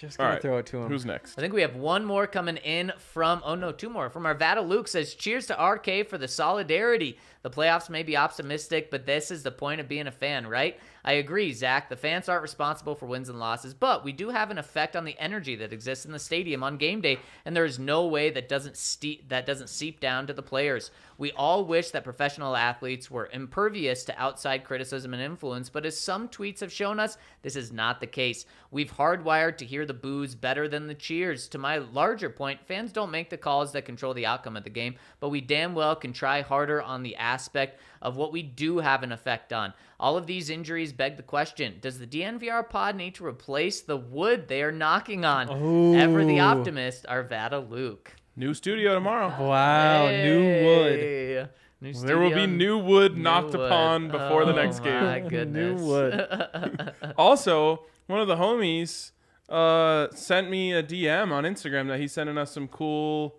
Just 0.00 0.18
gonna 0.18 0.30
right. 0.30 0.42
throw 0.42 0.58
it 0.58 0.66
to 0.66 0.78
him. 0.78 0.88
Who's 0.88 1.04
next? 1.04 1.38
I 1.38 1.42
think 1.42 1.52
we 1.52 1.60
have 1.60 1.76
one 1.76 2.04
more 2.04 2.26
coming 2.26 2.56
in 2.56 2.92
from, 2.98 3.42
oh 3.44 3.54
no, 3.54 3.70
two 3.70 3.90
more. 3.90 4.08
From 4.08 4.24
Arvada 4.24 4.66
Luke 4.66 4.88
says, 4.88 5.14
Cheers 5.14 5.46
to 5.46 5.54
RK 5.54 6.08
for 6.08 6.16
the 6.16 6.28
solidarity. 6.28 7.18
The 7.42 7.50
playoffs 7.50 7.90
may 7.90 8.02
be 8.02 8.16
optimistic, 8.16 8.90
but 8.90 9.06
this 9.06 9.30
is 9.30 9.42
the 9.42 9.50
point 9.50 9.80
of 9.80 9.88
being 9.88 10.06
a 10.06 10.12
fan, 10.12 10.46
right? 10.46 10.78
I 11.04 11.12
agree, 11.12 11.52
Zac. 11.52 11.88
The 11.88 11.96
fans 11.96 12.28
aren't 12.28 12.42
responsible 12.42 12.94
for 12.94 13.06
wins 13.06 13.28
and 13.28 13.38
losses, 13.38 13.72
but 13.72 14.04
we 14.04 14.12
do 14.12 14.28
have 14.28 14.50
an 14.50 14.58
effect 14.58 14.96
on 14.96 15.04
the 15.04 15.18
energy 15.18 15.56
that 15.56 15.72
exists 15.72 16.04
in 16.04 16.12
the 16.12 16.18
stadium 16.18 16.62
on 16.62 16.76
game 16.76 17.00
day, 17.00 17.18
and 17.44 17.56
there 17.56 17.64
is 17.64 17.78
no 17.78 18.06
way 18.06 18.30
that 18.30 18.48
doesn't 18.48 18.76
ste- 18.76 19.28
that 19.28 19.46
doesn't 19.46 19.70
seep 19.70 20.00
down 20.00 20.26
to 20.26 20.34
the 20.34 20.42
players. 20.42 20.90
We 21.16 21.32
all 21.32 21.64
wish 21.64 21.90
that 21.90 22.04
professional 22.04 22.56
athletes 22.56 23.10
were 23.10 23.30
impervious 23.32 24.04
to 24.04 24.20
outside 24.20 24.64
criticism 24.64 25.12
and 25.12 25.22
influence, 25.22 25.68
but 25.68 25.84
as 25.84 25.98
some 25.98 26.28
tweets 26.28 26.60
have 26.60 26.72
shown 26.72 26.98
us, 26.98 27.18
this 27.42 27.56
is 27.56 27.72
not 27.72 28.00
the 28.00 28.06
case. 28.06 28.46
We've 28.70 28.92
hardwired 28.92 29.58
to 29.58 29.66
hear 29.66 29.84
the 29.84 29.94
boos 29.94 30.34
better 30.34 30.68
than 30.68 30.86
the 30.86 30.94
cheers. 30.94 31.48
To 31.48 31.58
my 31.58 31.78
larger 31.78 32.30
point, 32.30 32.66
fans 32.66 32.92
don't 32.92 33.10
make 33.10 33.30
the 33.30 33.36
calls 33.36 33.72
that 33.72 33.84
control 33.84 34.14
the 34.14 34.26
outcome 34.26 34.56
of 34.56 34.64
the 34.64 34.70
game, 34.70 34.96
but 35.18 35.28
we 35.28 35.40
damn 35.40 35.74
well 35.74 35.96
can 35.96 36.12
try 36.12 36.40
harder 36.40 36.80
on 36.80 37.02
the 37.02 37.16
aspect 37.16 37.80
of 38.00 38.16
what 38.16 38.32
we 38.32 38.42
do 38.42 38.78
have 38.78 39.02
an 39.02 39.12
effect 39.12 39.52
on. 39.52 39.74
All 40.00 40.16
of 40.16 40.26
these 40.26 40.48
injuries 40.48 40.94
beg 40.94 41.18
the 41.18 41.22
question 41.22 41.74
Does 41.82 41.98
the 41.98 42.06
DNVR 42.06 42.68
pod 42.68 42.96
need 42.96 43.14
to 43.16 43.26
replace 43.26 43.82
the 43.82 43.98
wood 43.98 44.48
they 44.48 44.62
are 44.62 44.72
knocking 44.72 45.26
on? 45.26 45.50
Ever 45.94 46.24
the 46.24 46.38
Ooh. 46.38 46.40
optimist, 46.40 47.04
Arvada 47.06 47.68
Luke. 47.68 48.14
New 48.34 48.54
studio 48.54 48.94
tomorrow. 48.94 49.28
Wow, 49.28 50.08
new 50.08 50.64
wood. 50.64 50.98
Hey. 51.00 51.48
New 51.82 51.92
There 51.92 52.18
will 52.18 52.34
be 52.34 52.46
new 52.46 52.78
wood 52.78 53.16
new 53.16 53.22
knocked 53.22 53.52
wood. 53.54 53.66
upon 53.66 54.08
before 54.08 54.46
the 54.46 54.52
Oh 54.52 54.56
next 54.56 54.80
game. 54.80 55.04
My 55.04 55.20
goodness. 55.20 55.80
New 55.80 55.86
wood. 55.86 56.94
Also, 57.18 57.84
one 58.06 58.20
of 58.20 58.28
the 58.28 58.36
homies 58.36 59.10
uh, 59.50 60.08
sent 60.14 60.48
me 60.50 60.72
a 60.72 60.82
DM 60.82 61.30
on 61.30 61.44
Instagram 61.44 61.88
that 61.88 62.00
he's 62.00 62.12
sending 62.12 62.38
us 62.38 62.50
some 62.52 62.68
cool, 62.68 63.36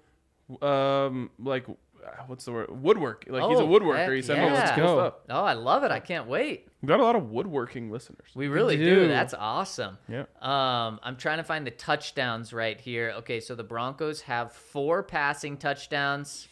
um, 0.62 1.32
like, 1.40 1.66
what's 2.28 2.46
the 2.46 2.52
word? 2.52 2.70
Woodwork. 2.82 3.26
Like 3.28 3.44
he's 3.50 3.60
a 3.60 3.64
Oh, 3.64 3.68
woodworker. 3.68 3.98
heck 3.98 4.12
He's 4.12 4.26
sending 4.26 4.46
yeah. 4.48 4.54
Let's 4.54 4.72
stuff. 4.72 5.14
Oh, 5.30 5.44
I 5.44 5.54
love 5.54 5.84
it. 5.84 5.92
I 5.92 6.00
can't 6.00 6.28
wait. 6.28 6.68
We've 6.82 6.88
got 6.88 7.00
a 7.00 7.04
lot 7.04 7.16
of 7.16 7.30
woodworking 7.32 7.92
listeners. 7.92 8.28
We 8.36 8.48
really 8.48 8.78
do. 8.78 8.96
do. 9.02 9.08
That's 9.08 9.34
awesome. 9.34 9.98
Yeah. 10.08 10.22
Um, 10.42 11.00
I'm 11.04 11.16
trying 11.18 11.38
to 11.38 11.44
find 11.44 11.66
the 11.66 11.72
touchdowns 11.72 12.54
right 12.54 12.80
here. 12.80 13.14
Okay, 13.18 13.40
so 13.40 13.56
the 13.56 13.64
Broncos 13.64 14.22
have 14.22 14.52
four 14.54 15.04
passing 15.04 15.58
touchdowns 15.58 16.48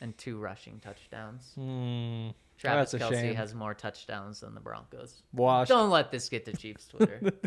and 0.00 0.16
two 0.18 0.38
rushing 0.38 0.78
touchdowns. 0.80 1.52
Hmm. 1.54 2.28
Travis 2.58 2.92
That's 2.92 3.04
a 3.04 3.06
Kelce 3.08 3.20
shame. 3.20 3.34
has 3.34 3.54
more 3.54 3.74
touchdowns 3.74 4.40
than 4.40 4.54
the 4.54 4.60
Broncos. 4.60 5.22
Washed. 5.32 5.68
Don't 5.68 5.90
let 5.90 6.10
this 6.10 6.28
get 6.28 6.44
to 6.46 6.52
Chiefs 6.56 6.88
Twitter. 6.88 7.20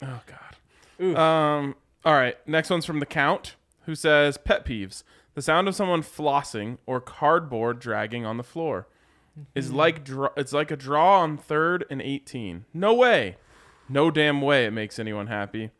Oh 0.00 0.20
God. 0.26 1.16
Um. 1.16 1.76
All 2.04 2.14
right. 2.14 2.36
Next 2.48 2.70
one's 2.70 2.86
from 2.86 2.98
the 2.98 3.06
Count, 3.06 3.56
who 3.84 3.94
says 3.94 4.36
pet 4.38 4.64
peeves: 4.64 5.02
the 5.34 5.42
sound 5.42 5.68
of 5.68 5.74
someone 5.74 6.02
flossing 6.02 6.78
or 6.86 7.00
cardboard 7.00 7.80
dragging 7.80 8.26
on 8.26 8.36
the 8.36 8.42
floor 8.42 8.86
is 9.54 9.68
mm-hmm. 9.68 9.76
like. 9.76 10.08
It's 10.36 10.52
like 10.52 10.70
a 10.70 10.76
draw 10.76 11.20
on 11.20 11.38
third 11.38 11.84
and 11.88 12.02
eighteen. 12.02 12.66
No 12.74 12.92
way. 12.94 13.36
No 13.88 14.10
damn 14.10 14.40
way. 14.40 14.66
It 14.66 14.72
makes 14.72 14.98
anyone 14.98 15.26
happy. 15.28 15.70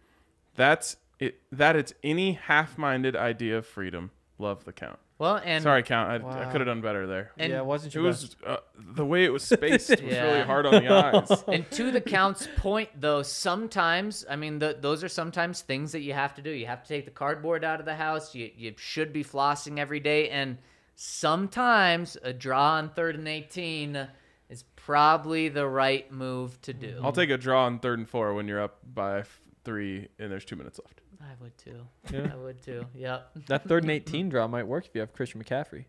That's 0.55 0.97
it. 1.19 1.41
That 1.51 1.77
it's 1.77 1.95
any 2.03 2.33
half-minded 2.33 3.15
idea 3.15 3.59
of 3.59 3.67
freedom. 3.67 4.11
Love 4.39 4.65
the 4.65 4.73
Count. 4.73 4.99
Well, 5.19 5.41
and 5.45 5.63
Sorry, 5.63 5.83
Count. 5.83 6.25
I, 6.25 6.49
I 6.49 6.51
could 6.51 6.61
have 6.61 6.67
done 6.67 6.81
better 6.81 7.07
there. 7.07 7.33
and 7.39 7.53
yeah, 7.53 7.59
it 7.59 7.67
wasn't 7.67 7.93
true. 7.93 8.01
It 8.01 8.05
your 8.05 8.09
was 8.09 8.37
uh, 8.47 8.57
the 8.77 9.05
way 9.07 9.25
it 9.25 9.33
was 9.33 9.43
spaced 9.45 9.91
was 9.91 10.01
really 10.01 10.43
hard 10.43 10.67
on 10.67 10.83
the 10.83 10.93
eyes. 10.93 11.45
And 11.49 11.71
to 11.73 11.91
the 11.91 12.01
count's 12.01 12.49
point, 12.57 12.89
though, 12.99 13.23
sometimes, 13.23 14.25
I 14.29 14.37
mean, 14.37 14.59
the, 14.59 14.77
those 14.81 15.05
are 15.05 15.09
sometimes 15.09 15.61
things 15.61 15.93
that 15.93 16.01
you 16.01 16.13
have 16.13 16.35
to 16.35 16.43
do. 16.43 16.51
You 16.51 16.67
have 16.67 16.83
to 16.83 16.89
take 16.89 17.05
the 17.05 17.11
cardboard 17.11 17.65
out 17.65 17.79
of 17.79 17.87
the 17.87 17.95
house. 17.95 18.35
You, 18.35 18.51
you 18.57 18.75
should 18.77 19.13
be 19.13 19.23
flossing 19.23 19.79
every 19.79 20.01
day. 20.01 20.29
And 20.31 20.59
sometimes 20.95 22.17
a 22.23 22.33
draw 22.33 22.73
on 22.73 22.89
third 22.89 23.15
and 23.17 23.29
18 23.29 24.09
is 24.49 24.65
probably 24.77 25.49
the 25.49 25.67
right 25.67 26.11
move 26.11 26.61
to 26.63 26.73
do. 26.73 27.01
I'll 27.03 27.13
take 27.13 27.31
a 27.31 27.39
draw 27.39 27.67
on 27.67 27.79
third 27.79 27.99
and 27.99 28.09
four 28.09 28.35
when 28.35 28.49
you're 28.49 28.63
up 28.63 28.79
by 28.83 29.25
three 29.65 30.09
and 30.19 30.33
there's 30.33 30.45
two 30.45 30.57
minutes 30.57 30.81
left. 30.85 31.02
I 31.23 31.35
would 31.41 31.57
too. 31.57 31.87
Yeah. 32.13 32.31
I 32.33 32.37
would 32.37 32.63
too. 32.63 32.87
Yep. 32.95 33.31
That 33.47 33.69
third 33.69 33.85
and 33.85 33.91
18 33.93 34.29
draw 34.29 34.49
might 34.49 34.67
work 34.67 34.87
if 34.87 34.95
you 34.95 35.01
have 35.01 35.13
Christian 35.13 35.43
McCaffrey. 35.43 35.85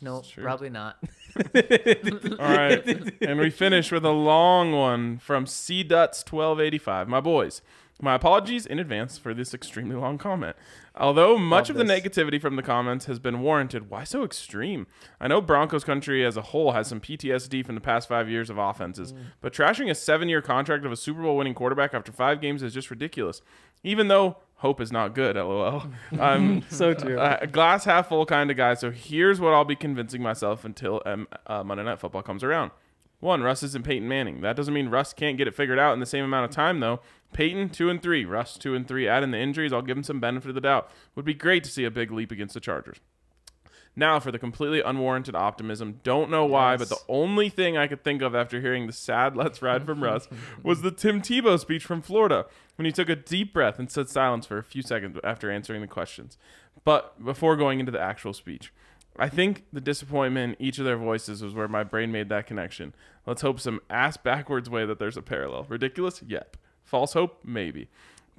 No, 0.00 0.22
true. 0.22 0.44
probably 0.44 0.70
not. 0.70 0.96
All 1.36 2.48
right. 2.48 2.86
and 3.20 3.38
we 3.40 3.50
finish 3.50 3.90
with 3.90 4.04
a 4.04 4.10
long 4.10 4.72
one 4.72 5.18
from 5.18 5.46
C 5.46 5.82
Duts 5.82 6.20
1285. 6.20 7.08
My 7.08 7.20
boys, 7.20 7.62
my 8.00 8.14
apologies 8.14 8.64
in 8.64 8.78
advance 8.78 9.18
for 9.18 9.34
this 9.34 9.52
extremely 9.52 9.96
long 9.96 10.18
comment. 10.18 10.56
Although 10.94 11.36
much 11.36 11.68
of 11.68 11.76
the 11.76 11.84
this. 11.84 12.00
negativity 12.00 12.40
from 12.40 12.56
the 12.56 12.62
comments 12.62 13.06
has 13.06 13.18
been 13.18 13.40
warranted, 13.40 13.90
why 13.90 14.04
so 14.04 14.24
extreme? 14.24 14.86
I 15.20 15.28
know 15.28 15.40
Broncos 15.40 15.84
country 15.84 16.24
as 16.24 16.36
a 16.36 16.42
whole 16.42 16.72
has 16.72 16.86
some 16.88 17.00
PTSD 17.00 17.64
from 17.66 17.74
the 17.74 17.80
past 17.80 18.08
five 18.08 18.28
years 18.28 18.50
of 18.50 18.58
offenses, 18.58 19.12
mm. 19.12 19.18
but 19.40 19.52
trashing 19.52 19.90
a 19.90 19.94
seven 19.94 20.28
year 20.28 20.42
contract 20.42 20.84
of 20.84 20.92
a 20.92 20.96
Super 20.96 21.22
Bowl 21.22 21.36
winning 21.36 21.54
quarterback 21.54 21.92
after 21.92 22.12
five 22.12 22.40
games 22.40 22.62
is 22.62 22.72
just 22.72 22.90
ridiculous. 22.90 23.42
Even 23.82 24.08
though 24.08 24.36
hope 24.56 24.80
is 24.80 24.90
not 24.90 25.14
good, 25.14 25.36
lol. 25.36 25.84
I'm 26.20 26.62
So 26.68 26.94
true. 26.94 27.18
a 27.20 27.46
glass 27.46 27.84
half 27.84 28.08
full 28.08 28.26
kind 28.26 28.50
of 28.50 28.56
guy. 28.56 28.74
So 28.74 28.90
here's 28.90 29.40
what 29.40 29.52
I'll 29.54 29.64
be 29.64 29.76
convincing 29.76 30.22
myself 30.22 30.64
until 30.64 31.02
um, 31.06 31.28
uh, 31.46 31.62
Monday 31.64 31.84
Night 31.84 31.98
Football 32.00 32.22
comes 32.22 32.42
around. 32.42 32.70
One, 33.20 33.42
Russ 33.42 33.64
isn't 33.64 33.84
Peyton 33.84 34.08
Manning. 34.08 34.42
That 34.42 34.54
doesn't 34.54 34.72
mean 34.72 34.90
Russ 34.90 35.12
can't 35.12 35.36
get 35.36 35.48
it 35.48 35.54
figured 35.54 35.78
out 35.78 35.92
in 35.92 35.98
the 36.00 36.06
same 36.06 36.24
amount 36.24 36.44
of 36.44 36.50
time, 36.52 36.78
though. 36.78 37.00
Peyton 37.32 37.68
two 37.68 37.90
and 37.90 38.00
three, 38.00 38.24
Russ 38.24 38.56
two 38.56 38.74
and 38.76 38.86
three. 38.86 39.08
Add 39.08 39.24
in 39.24 39.32
the 39.32 39.38
injuries, 39.38 39.72
I'll 39.72 39.82
give 39.82 39.96
him 39.96 40.04
some 40.04 40.20
benefit 40.20 40.48
of 40.50 40.54
the 40.54 40.60
doubt. 40.60 40.88
Would 41.16 41.24
be 41.24 41.34
great 41.34 41.64
to 41.64 41.70
see 41.70 41.84
a 41.84 41.90
big 41.90 42.12
leap 42.12 42.30
against 42.30 42.54
the 42.54 42.60
Chargers. 42.60 42.98
Now 43.98 44.20
for 44.20 44.30
the 44.30 44.38
completely 44.38 44.80
unwarranted 44.80 45.34
optimism. 45.34 45.98
Don't 46.04 46.30
know 46.30 46.46
why, 46.46 46.76
but 46.76 46.88
the 46.88 47.00
only 47.08 47.48
thing 47.48 47.76
I 47.76 47.88
could 47.88 48.04
think 48.04 48.22
of 48.22 48.32
after 48.32 48.60
hearing 48.60 48.86
the 48.86 48.92
sad 48.92 49.36
"Let's 49.36 49.60
Ride" 49.60 49.84
from 49.84 50.04
Russ 50.04 50.28
was 50.62 50.82
the 50.82 50.92
Tim 50.92 51.20
Tebow 51.20 51.58
speech 51.58 51.84
from 51.84 52.00
Florida 52.00 52.46
when 52.76 52.86
he 52.86 52.92
took 52.92 53.08
a 53.08 53.16
deep 53.16 53.52
breath 53.52 53.80
and 53.80 53.90
stood 53.90 54.08
silence 54.08 54.46
for 54.46 54.56
a 54.56 54.62
few 54.62 54.82
seconds 54.82 55.18
after 55.24 55.50
answering 55.50 55.80
the 55.80 55.88
questions. 55.88 56.38
But 56.84 57.24
before 57.24 57.56
going 57.56 57.80
into 57.80 57.90
the 57.90 58.00
actual 58.00 58.32
speech, 58.32 58.72
I 59.18 59.28
think 59.28 59.64
the 59.72 59.80
disappointment 59.80 60.56
in 60.60 60.64
each 60.64 60.78
of 60.78 60.84
their 60.84 60.96
voices 60.96 61.42
was 61.42 61.52
where 61.52 61.66
my 61.66 61.82
brain 61.82 62.12
made 62.12 62.28
that 62.28 62.46
connection. 62.46 62.94
Let's 63.26 63.42
hope 63.42 63.58
some 63.58 63.80
ass 63.90 64.16
backwards 64.16 64.70
way 64.70 64.86
that 64.86 65.00
there's 65.00 65.16
a 65.16 65.22
parallel. 65.22 65.66
Ridiculous? 65.68 66.22
Yep. 66.24 66.56
False 66.84 67.14
hope? 67.14 67.40
Maybe. 67.44 67.88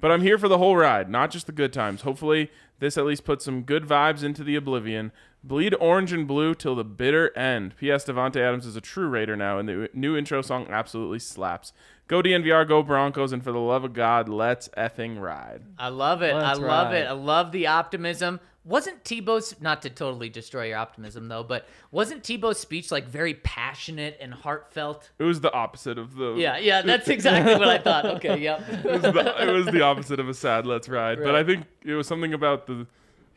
But 0.00 0.10
I'm 0.10 0.22
here 0.22 0.38
for 0.38 0.48
the 0.48 0.56
whole 0.56 0.76
ride, 0.76 1.10
not 1.10 1.30
just 1.30 1.46
the 1.46 1.52
good 1.52 1.74
times. 1.74 2.00
Hopefully, 2.00 2.50
this 2.78 2.96
at 2.96 3.04
least 3.04 3.24
puts 3.24 3.44
some 3.44 3.62
good 3.62 3.84
vibes 3.84 4.24
into 4.24 4.42
the 4.42 4.56
oblivion. 4.56 5.12
Bleed 5.42 5.74
orange 5.80 6.12
and 6.12 6.26
blue 6.26 6.54
till 6.54 6.74
the 6.74 6.84
bitter 6.84 7.36
end. 7.36 7.74
P.S. 7.78 8.04
Davante 8.04 8.36
Adams 8.36 8.66
is 8.66 8.76
a 8.76 8.80
true 8.80 9.08
Raider 9.08 9.36
now, 9.36 9.58
and 9.58 9.68
the 9.68 9.88
new 9.94 10.16
intro 10.16 10.42
song 10.42 10.66
absolutely 10.68 11.18
slaps. 11.18 11.72
Go 12.08 12.20
DNVR, 12.22 12.68
go 12.68 12.82
Broncos, 12.82 13.32
and 13.32 13.42
for 13.42 13.52
the 13.52 13.58
love 13.58 13.84
of 13.84 13.92
God, 13.94 14.28
let's 14.28 14.68
effing 14.70 15.20
ride. 15.20 15.62
I 15.78 15.88
love 15.88 16.22
it. 16.22 16.34
I 16.34 16.40
That's 16.40 16.58
love 16.58 16.92
it. 16.92 17.06
I 17.06 17.12
love 17.12 17.52
the 17.52 17.68
optimism. 17.68 18.40
Wasn't 18.62 19.02
Tebow's 19.04 19.58
not 19.60 19.80
to 19.82 19.90
totally 19.90 20.28
destroy 20.28 20.66
your 20.66 20.76
optimism 20.76 21.28
though, 21.28 21.42
but 21.42 21.66
wasn't 21.90 22.22
Tebow's 22.22 22.58
speech 22.58 22.90
like 22.90 23.08
very 23.08 23.32
passionate 23.32 24.18
and 24.20 24.34
heartfelt? 24.34 25.10
It 25.18 25.24
was 25.24 25.40
the 25.40 25.50
opposite 25.52 25.98
of 25.98 26.14
the. 26.14 26.34
Yeah, 26.34 26.58
yeah, 26.58 26.82
that's 26.82 27.08
exactly 27.08 27.54
what 27.54 27.68
I 27.68 27.78
thought. 27.78 28.04
Okay, 28.04 28.38
yep. 28.38 28.62
it, 28.68 28.84
was 28.84 29.02
the, 29.02 29.48
it 29.48 29.50
was 29.50 29.66
the 29.66 29.80
opposite 29.80 30.20
of 30.20 30.28
a 30.28 30.34
sad 30.34 30.66
let's 30.66 30.90
ride. 30.90 31.22
But 31.22 31.34
I 31.34 31.42
think 31.42 31.64
it 31.84 31.94
was 31.94 32.06
something 32.06 32.34
about 32.34 32.66
the. 32.66 32.86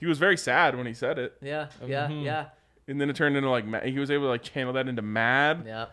He 0.03 0.07
was 0.07 0.19
very 0.19 0.35
sad 0.35 0.75
when 0.75 0.85
he 0.85 0.93
said 0.93 1.17
it, 1.17 1.37
Yeah, 1.41 1.67
yeah, 1.87 2.07
Mm-hmm. 2.07 2.25
yeah, 2.25 2.45
and 2.89 2.99
then 2.99 3.09
it 3.09 3.15
turned 3.15 3.37
into 3.37 3.49
like 3.49 3.63
he 3.85 3.97
was 3.99 4.11
able 4.11 4.25
to 4.25 4.29
like 4.31 4.43
channel 4.43 4.73
that 4.73 4.89
into 4.89 5.01
mad. 5.01 5.63
yeah. 5.65 5.85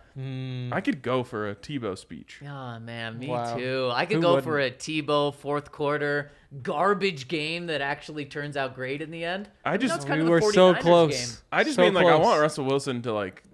I 0.74 0.81
could 0.81 1.01
go 1.01 1.23
for 1.23 1.49
a 1.49 1.55
Tebow 1.55 1.97
speech. 1.97 2.41
Oh 2.43 2.81
man, 2.81 3.20
me 3.20 3.28
Wow. 3.28 3.57
too. 3.57 3.91
I 3.93 4.07
could 4.07 4.16
Who 4.16 4.23
go 4.23 4.28
wouldn't? 4.31 4.45
for 4.45 4.59
a 4.59 4.69
Tebow 4.73 5.32
fourth 5.32 5.70
quarter 5.70 6.32
garbage 6.61 7.28
game 7.28 7.66
that 7.66 7.81
actually 7.81 8.24
turns 8.24 8.57
out 8.57 8.74
great 8.74 9.01
in 9.01 9.12
the 9.12 9.24
end. 9.24 9.49
I 9.65 9.74
You 9.74 9.78
know, 9.78 9.87
just- 9.87 10.09
kind 10.09 10.20
we 10.23 10.27
of 10.27 10.43
were 10.43 10.53
so 10.53 10.74
close. 10.74 11.16
game. 11.37 11.39
I 11.53 11.62
just 11.62 11.77
So 11.77 11.82
mean 11.82 11.95
like 11.95 12.07
I 12.07 12.16
want 12.16 12.41
Russell 12.41 12.65
Wilson 12.65 13.01
to 13.03 13.12
like. 13.12 13.45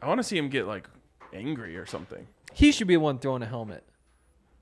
I 0.00 0.06
want 0.06 0.18
to 0.20 0.24
see 0.24 0.38
him 0.38 0.48
get 0.48 0.66
like 0.68 0.88
angry 1.34 1.76
or 1.76 1.86
something. 1.86 2.28
He 2.52 2.70
should 2.70 2.86
be 2.86 2.94
the 2.94 3.00
one 3.00 3.18
throwing 3.18 3.42
a 3.42 3.46
helmet. 3.46 3.82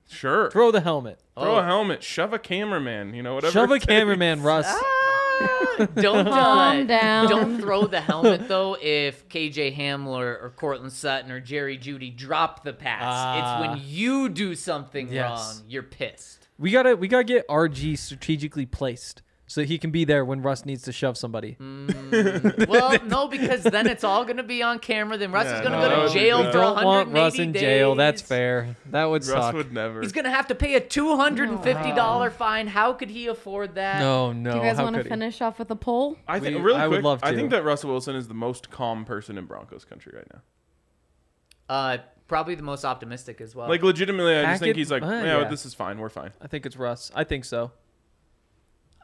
Sure. 0.09 0.51
Throw 0.51 0.71
the 0.71 0.81
helmet. 0.81 1.19
Throw 1.37 1.55
Oh. 1.55 1.59
a 1.59 1.63
helmet. 1.63 2.03
Shove 2.03 2.33
a 2.33 2.39
cameraman. 2.39 3.13
You 3.13 3.23
know 3.23 3.35
whatever. 3.35 3.51
Shove 3.53 3.71
a 3.71 3.79
cameraman, 3.79 4.41
Russ. 4.41 4.65
Ah, 4.67 4.97
don't 5.95 6.25
Calm 6.25 6.81
uh, 6.81 6.83
down. 6.83 7.27
Don't 7.29 7.59
throw 7.59 7.87
the 7.87 8.01
helmet 8.01 8.47
though. 8.47 8.77
If 8.81 9.27
KJ 9.29 9.75
Hamler 9.75 10.41
or 10.41 10.53
Courtland 10.55 10.93
Sutton 10.93 11.31
or 11.31 11.39
Jerry 11.39 11.77
Jeudy 11.77 12.15
drop 12.15 12.63
the 12.63 12.73
pass, 12.73 13.03
Ah. 13.05 13.37
it's 13.39 13.67
when 13.79 13.87
you 13.89 14.29
do 14.29 14.55
something 14.55 15.11
Yes. 15.11 15.29
wrong. 15.29 15.65
You're 15.69 15.83
pissed. 15.83 16.47
We 16.57 16.71
gotta 16.71 16.95
we 16.95 17.07
gotta 17.07 17.23
get 17.23 17.47
RG 17.47 17.97
strategically 17.97 18.65
placed 18.65 19.21
so 19.51 19.59
that 19.59 19.67
he 19.67 19.77
can 19.77 19.91
be 19.91 20.05
there 20.05 20.23
when 20.23 20.41
Russ 20.41 20.65
needs 20.65 20.83
to 20.83 20.93
shove 20.93 21.17
somebody. 21.17 21.57
Well, 22.67 22.97
no, 23.05 23.27
because 23.27 23.63
then 23.63 23.85
it's 23.87 24.03
all 24.05 24.23
gonna 24.25 24.43
be 24.43 24.63
on 24.63 24.79
camera. 24.79 25.17
Then 25.17 25.31
Russ 25.31 25.45
Yeah, 25.45 25.55
is 25.55 25.61
gonna 25.61 25.75
no, 25.77 25.81
go 25.83 25.89
that 25.89 25.95
to 25.95 26.01
would 26.03 26.13
be 26.13 26.19
jail 26.19 26.43
bad. 26.43 26.51
for 26.53 26.57
Don't 26.59 26.75
180 26.75 26.85
want 26.85 27.13
Russ 27.25 27.39
in 27.39 27.53
jail. 27.53 27.95
That's 27.95 28.21
fair. 28.21 28.75
That 28.91 29.05
would 29.05 29.25
Russ 29.25 29.45
suck. 29.45 29.53
would 29.55 29.73
never. 29.73 30.01
He's 30.01 30.11
gonna 30.13 30.29
have 30.31 30.47
to 30.47 30.55
pay 30.55 30.75
a 30.75 30.79
two 30.79 31.15
hundred 31.17 31.49
and 31.49 31.61
fifty 31.63 31.91
dollar 31.93 32.29
fine. 32.29 32.67
How 32.67 32.93
could 32.93 33.09
he 33.09 33.27
afford 33.27 33.75
that? 33.75 33.99
no, 33.99 34.31
no. 34.31 34.51
Do 34.51 34.57
you 34.57 34.63
guys 34.63 34.77
want 34.77 34.95
to 34.95 34.99
could 35.01 35.07
he? 35.07 35.09
finish 35.09 35.41
off 35.41 35.59
with 35.59 35.69
a 35.71 35.75
poll? 35.75 36.17
I 36.27 36.39
think 36.39 36.57
We- 36.57 36.61
really 36.63 36.79
I 36.79 36.87
would 36.87 36.95
quick. 36.97 37.03
love 37.05 37.19
I 37.23 37.33
think 37.35 37.51
that 37.51 37.63
Russell 37.63 37.89
Wilson 37.91 38.15
is 38.15 38.27
the 38.27 38.33
most 38.33 38.69
calm 38.71 39.03
person 39.05 39.37
in 39.37 39.45
Broncos 39.45 39.83
country 39.85 40.13
right 40.15 40.27
now. 40.33 40.41
Uh, 41.69 41.97
probably 42.27 42.55
the 42.55 42.63
most 42.63 42.83
optimistic 42.85 43.41
as 43.41 43.55
well. 43.55 43.67
Like 43.69 43.83
legitimately, 43.83 44.35
I 44.37 44.43
just 44.43 44.59
think 44.59 44.67
Hackett- 44.69 44.75
he's 44.77 44.91
like, 44.91 45.03
uh, 45.03 45.07
yeah, 45.07 45.39
yeah. 45.41 45.47
this 45.49 45.65
is 45.65 45.73
fine. 45.73 45.99
We're 45.99 46.09
fine. 46.09 46.31
I 46.41 46.47
think 46.47 46.65
it's 46.65 46.77
Russ. 46.77 47.11
I 47.15 47.23
think 47.23 47.45
so. 47.45 47.71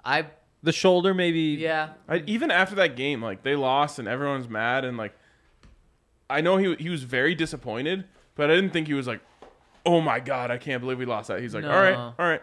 I, 0.08 0.26
The 0.64 0.72
shoulder, 0.72 1.14
maybe. 1.14 1.40
yeah, 1.60 1.90
I, 2.08 2.24
even 2.26 2.50
after 2.50 2.76
that 2.76 2.96
game, 2.96 3.22
like 3.22 3.44
they 3.44 3.56
lost 3.56 4.00
and 4.00 4.08
everyone's 4.08 4.48
mad 4.48 4.86
and 4.86 4.98
like, 4.98 5.14
I 6.30 6.42
know 6.42 6.58
he 6.58 6.76
he 6.76 6.90
was 6.90 7.04
very 7.04 7.36
disappointed, 7.36 8.06
but 8.36 8.50
I 8.50 8.56
didn't 8.56 8.72
think 8.72 8.88
he 8.88 8.94
was 8.94 9.08
like, 9.08 9.22
oh 9.86 10.02
my 10.02 10.20
god, 10.20 10.50
I 10.50 10.58
can't 10.58 10.82
believe 10.82 10.98
we 10.98 11.06
lost 11.06 11.28
that. 11.28 11.42
He's 11.42 11.54
like, 11.54 11.64
all 11.66 11.70
right, 11.82 11.96
all 11.96 12.14
right, 12.20 12.42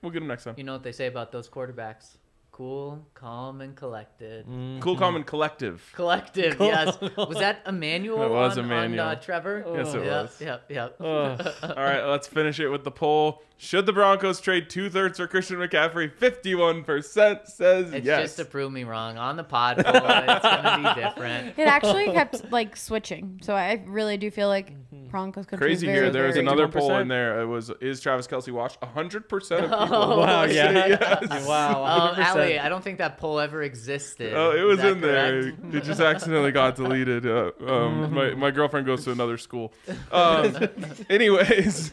we'll 0.00 0.12
get 0.12 0.22
him 0.22 0.28
next 0.28 0.44
time. 0.44 0.54
you 0.56 0.64
know 0.64 0.72
what 0.74 0.82
they 0.82 0.92
say 0.92 1.06
about 1.06 1.32
those 1.32 1.48
quarterbacks: 1.48 2.16
cool, 2.52 3.04
calm, 3.14 3.62
and 3.62 3.74
collected. 3.74 4.46
Cool, 4.80 4.96
calm, 4.96 5.16
and 5.16 5.26
collective. 5.26 5.90
Collective, 5.94 6.56
yes. 6.60 7.00
Was 7.16 7.38
that 7.38 7.62
Emmanuel? 7.66 8.20
That 8.20 8.30
was 8.30 8.58
on, 8.58 8.66
Emmanuel. 8.66 9.06
On, 9.06 9.16
uh, 9.16 9.20
Trevor. 9.20 9.64
Yes, 9.74 9.94
it 9.94 10.04
yep, 10.04 10.22
was. 10.22 10.40
Yep, 10.40 10.64
yep. 10.68 10.96
all 11.00 11.74
right, 11.76 12.04
let's 12.04 12.28
finish 12.28 12.60
it 12.60 12.68
with 12.68 12.84
the 12.84 12.90
poll. 12.90 13.42
Should 13.56 13.86
the 13.86 13.92
Broncos 13.92 14.40
trade 14.40 14.68
two 14.68 14.90
thirds 14.90 15.18
for 15.18 15.26
Christian 15.26 15.56
McCaffrey? 15.56 16.12
Fifty-one 16.12 16.84
percent 16.84 17.46
says 17.46 17.92
It's 17.92 18.04
yes. 18.04 18.22
just 18.22 18.36
to 18.38 18.44
prove 18.44 18.72
me 18.72 18.84
wrong 18.84 19.18
on 19.18 19.36
the 19.36 19.44
pod. 19.44 19.76
poll, 19.76 19.94
it's 19.94 20.42
gonna 20.42 20.94
be 20.94 21.00
different. 21.00 21.56
It 21.62 21.68
actually 21.68 22.06
kept 22.06 22.50
like 22.50 22.76
switching, 22.76 23.40
so 23.42 23.54
I 23.54 23.82
really 23.86 24.16
do 24.16 24.30
feel 24.30 24.48
like 24.48 24.72
Broncos 25.12 25.46
could 25.46 25.58
Crazy 25.58 25.86
very, 25.86 25.98
here. 25.98 26.10
There 26.10 26.26
was 26.26 26.36
another 26.36 26.66
poll 26.66 26.90
51%. 26.90 27.02
in 27.02 27.08
there. 27.08 27.40
It 27.42 27.46
was 27.46 27.70
is 27.80 28.00
Travis 28.00 28.26
Kelce 28.26 28.50
washed? 28.50 28.82
hundred 28.82 29.28
percent 29.28 29.66
of 29.66 29.70
people. 29.70 30.18
Wow, 30.18 30.44
yeah. 30.44 30.86
yes. 30.86 31.46
Wow. 31.46 31.84
Um, 31.84 32.14
100%. 32.50 32.60
I 32.60 32.68
don't 32.68 32.82
think 32.84 32.98
that 32.98 33.18
poll 33.18 33.40
ever 33.40 33.62
existed. 33.62 34.34
Oh, 34.34 34.52
it 34.52 34.62
was 34.62 34.80
in 34.80 35.00
there. 35.00 35.48
It 35.48 35.84
just 35.84 36.00
accidentally 36.00 36.52
got 36.52 36.76
deleted. 36.76 37.26
Uh, 37.26 37.50
um, 37.66 38.12
my, 38.12 38.34
my 38.34 38.50
girlfriend 38.50 38.86
goes 38.86 39.04
to 39.04 39.12
another 39.12 39.38
school. 39.38 39.72
Um, 40.10 40.56
anyways, 41.10 41.92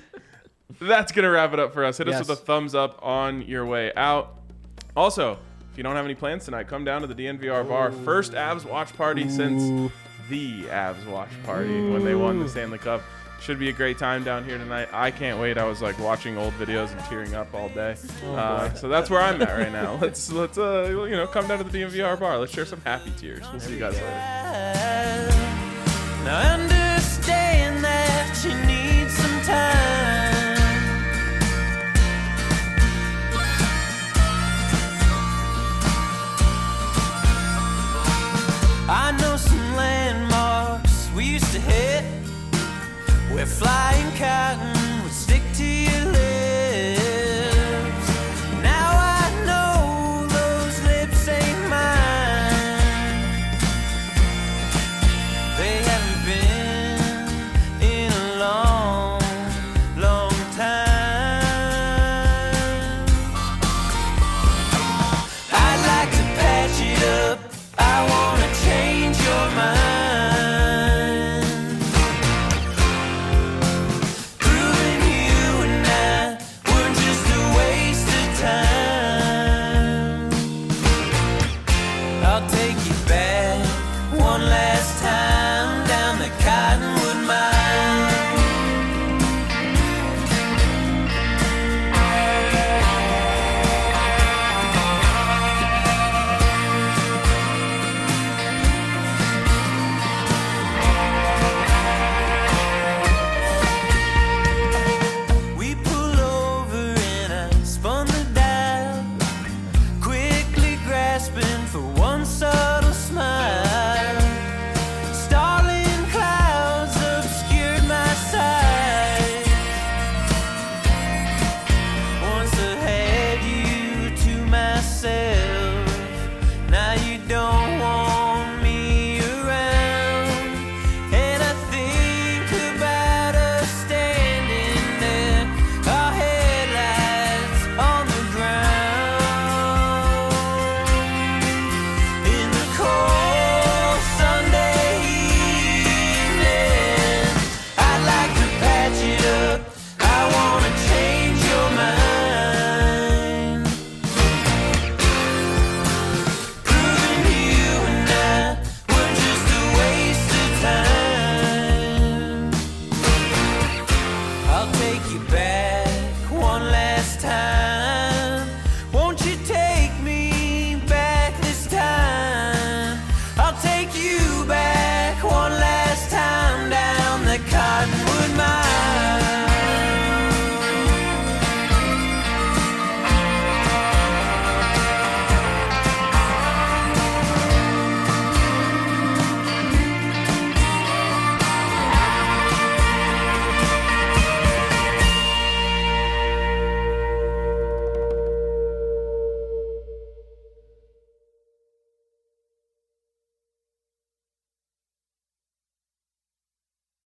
that's 0.81 1.11
going 1.11 1.23
to 1.23 1.29
wrap 1.29 1.53
it 1.53 1.59
up 1.59 1.73
for 1.73 1.83
us. 1.85 1.97
Hit 1.97 2.07
us 2.09 2.19
with 2.19 2.29
a 2.29 2.35
thumbs 2.35 2.75
up 2.75 2.99
on 3.01 3.41
your 3.43 3.65
way 3.65 3.91
out. 3.95 4.39
Also, 4.95 5.37
if 5.71 5.77
you 5.77 5.83
don't 5.83 5.95
have 5.95 6.05
any 6.05 6.15
plans 6.15 6.45
tonight, 6.45 6.67
come 6.67 6.83
down 6.83 7.01
to 7.01 7.07
the 7.07 7.15
DNVR 7.15 7.67
bar. 7.67 7.91
First 7.91 8.33
Avs 8.33 8.65
watch 8.65 8.95
party 8.95 9.29
since 9.29 9.91
the 10.29 10.63
Avs 10.63 11.05
watch 11.07 11.29
party 11.43 11.89
when 11.89 12.03
they 12.03 12.15
won 12.15 12.39
the 12.39 12.49
Stanley 12.49 12.77
Cup. 12.77 13.01
Should 13.41 13.57
be 13.59 13.69
a 13.69 13.73
great 13.73 13.97
time 13.97 14.23
down 14.23 14.43
here 14.43 14.57
tonight. 14.57 14.89
I 14.91 15.11
can't 15.11 15.39
wait. 15.39 15.57
I 15.57 15.63
was 15.65 15.81
like 15.81 15.97
watching 15.99 16.37
old 16.37 16.53
videos 16.53 16.91
and 16.91 16.99
tearing 17.05 17.33
up 17.35 17.53
all 17.53 17.69
day. 17.69 17.95
uh, 18.25 18.73
so 18.73 18.87
that's 18.89 19.09
where 19.09 19.21
I'm 19.21 19.41
at 19.41 19.57
right 19.57 19.71
now. 19.71 19.95
Let's 20.01 20.31
let's 20.31 20.57
uh 20.57 20.87
you 21.09 21.15
know 21.15 21.25
come 21.27 21.47
down 21.47 21.57
to 21.59 21.63
the 21.63 21.77
DNVR 21.79 22.19
bar. 22.19 22.37
Let's 22.37 22.53
share 22.53 22.65
some 22.65 22.81
happy 22.81 23.11
tears. 23.17 23.43
We'll 23.51 23.59
see 23.59 23.73
you 23.73 23.79
guys 23.79 23.93
later. 23.93 24.05
Where 43.39 43.45
flying 43.45 44.11
cotton 44.17 44.78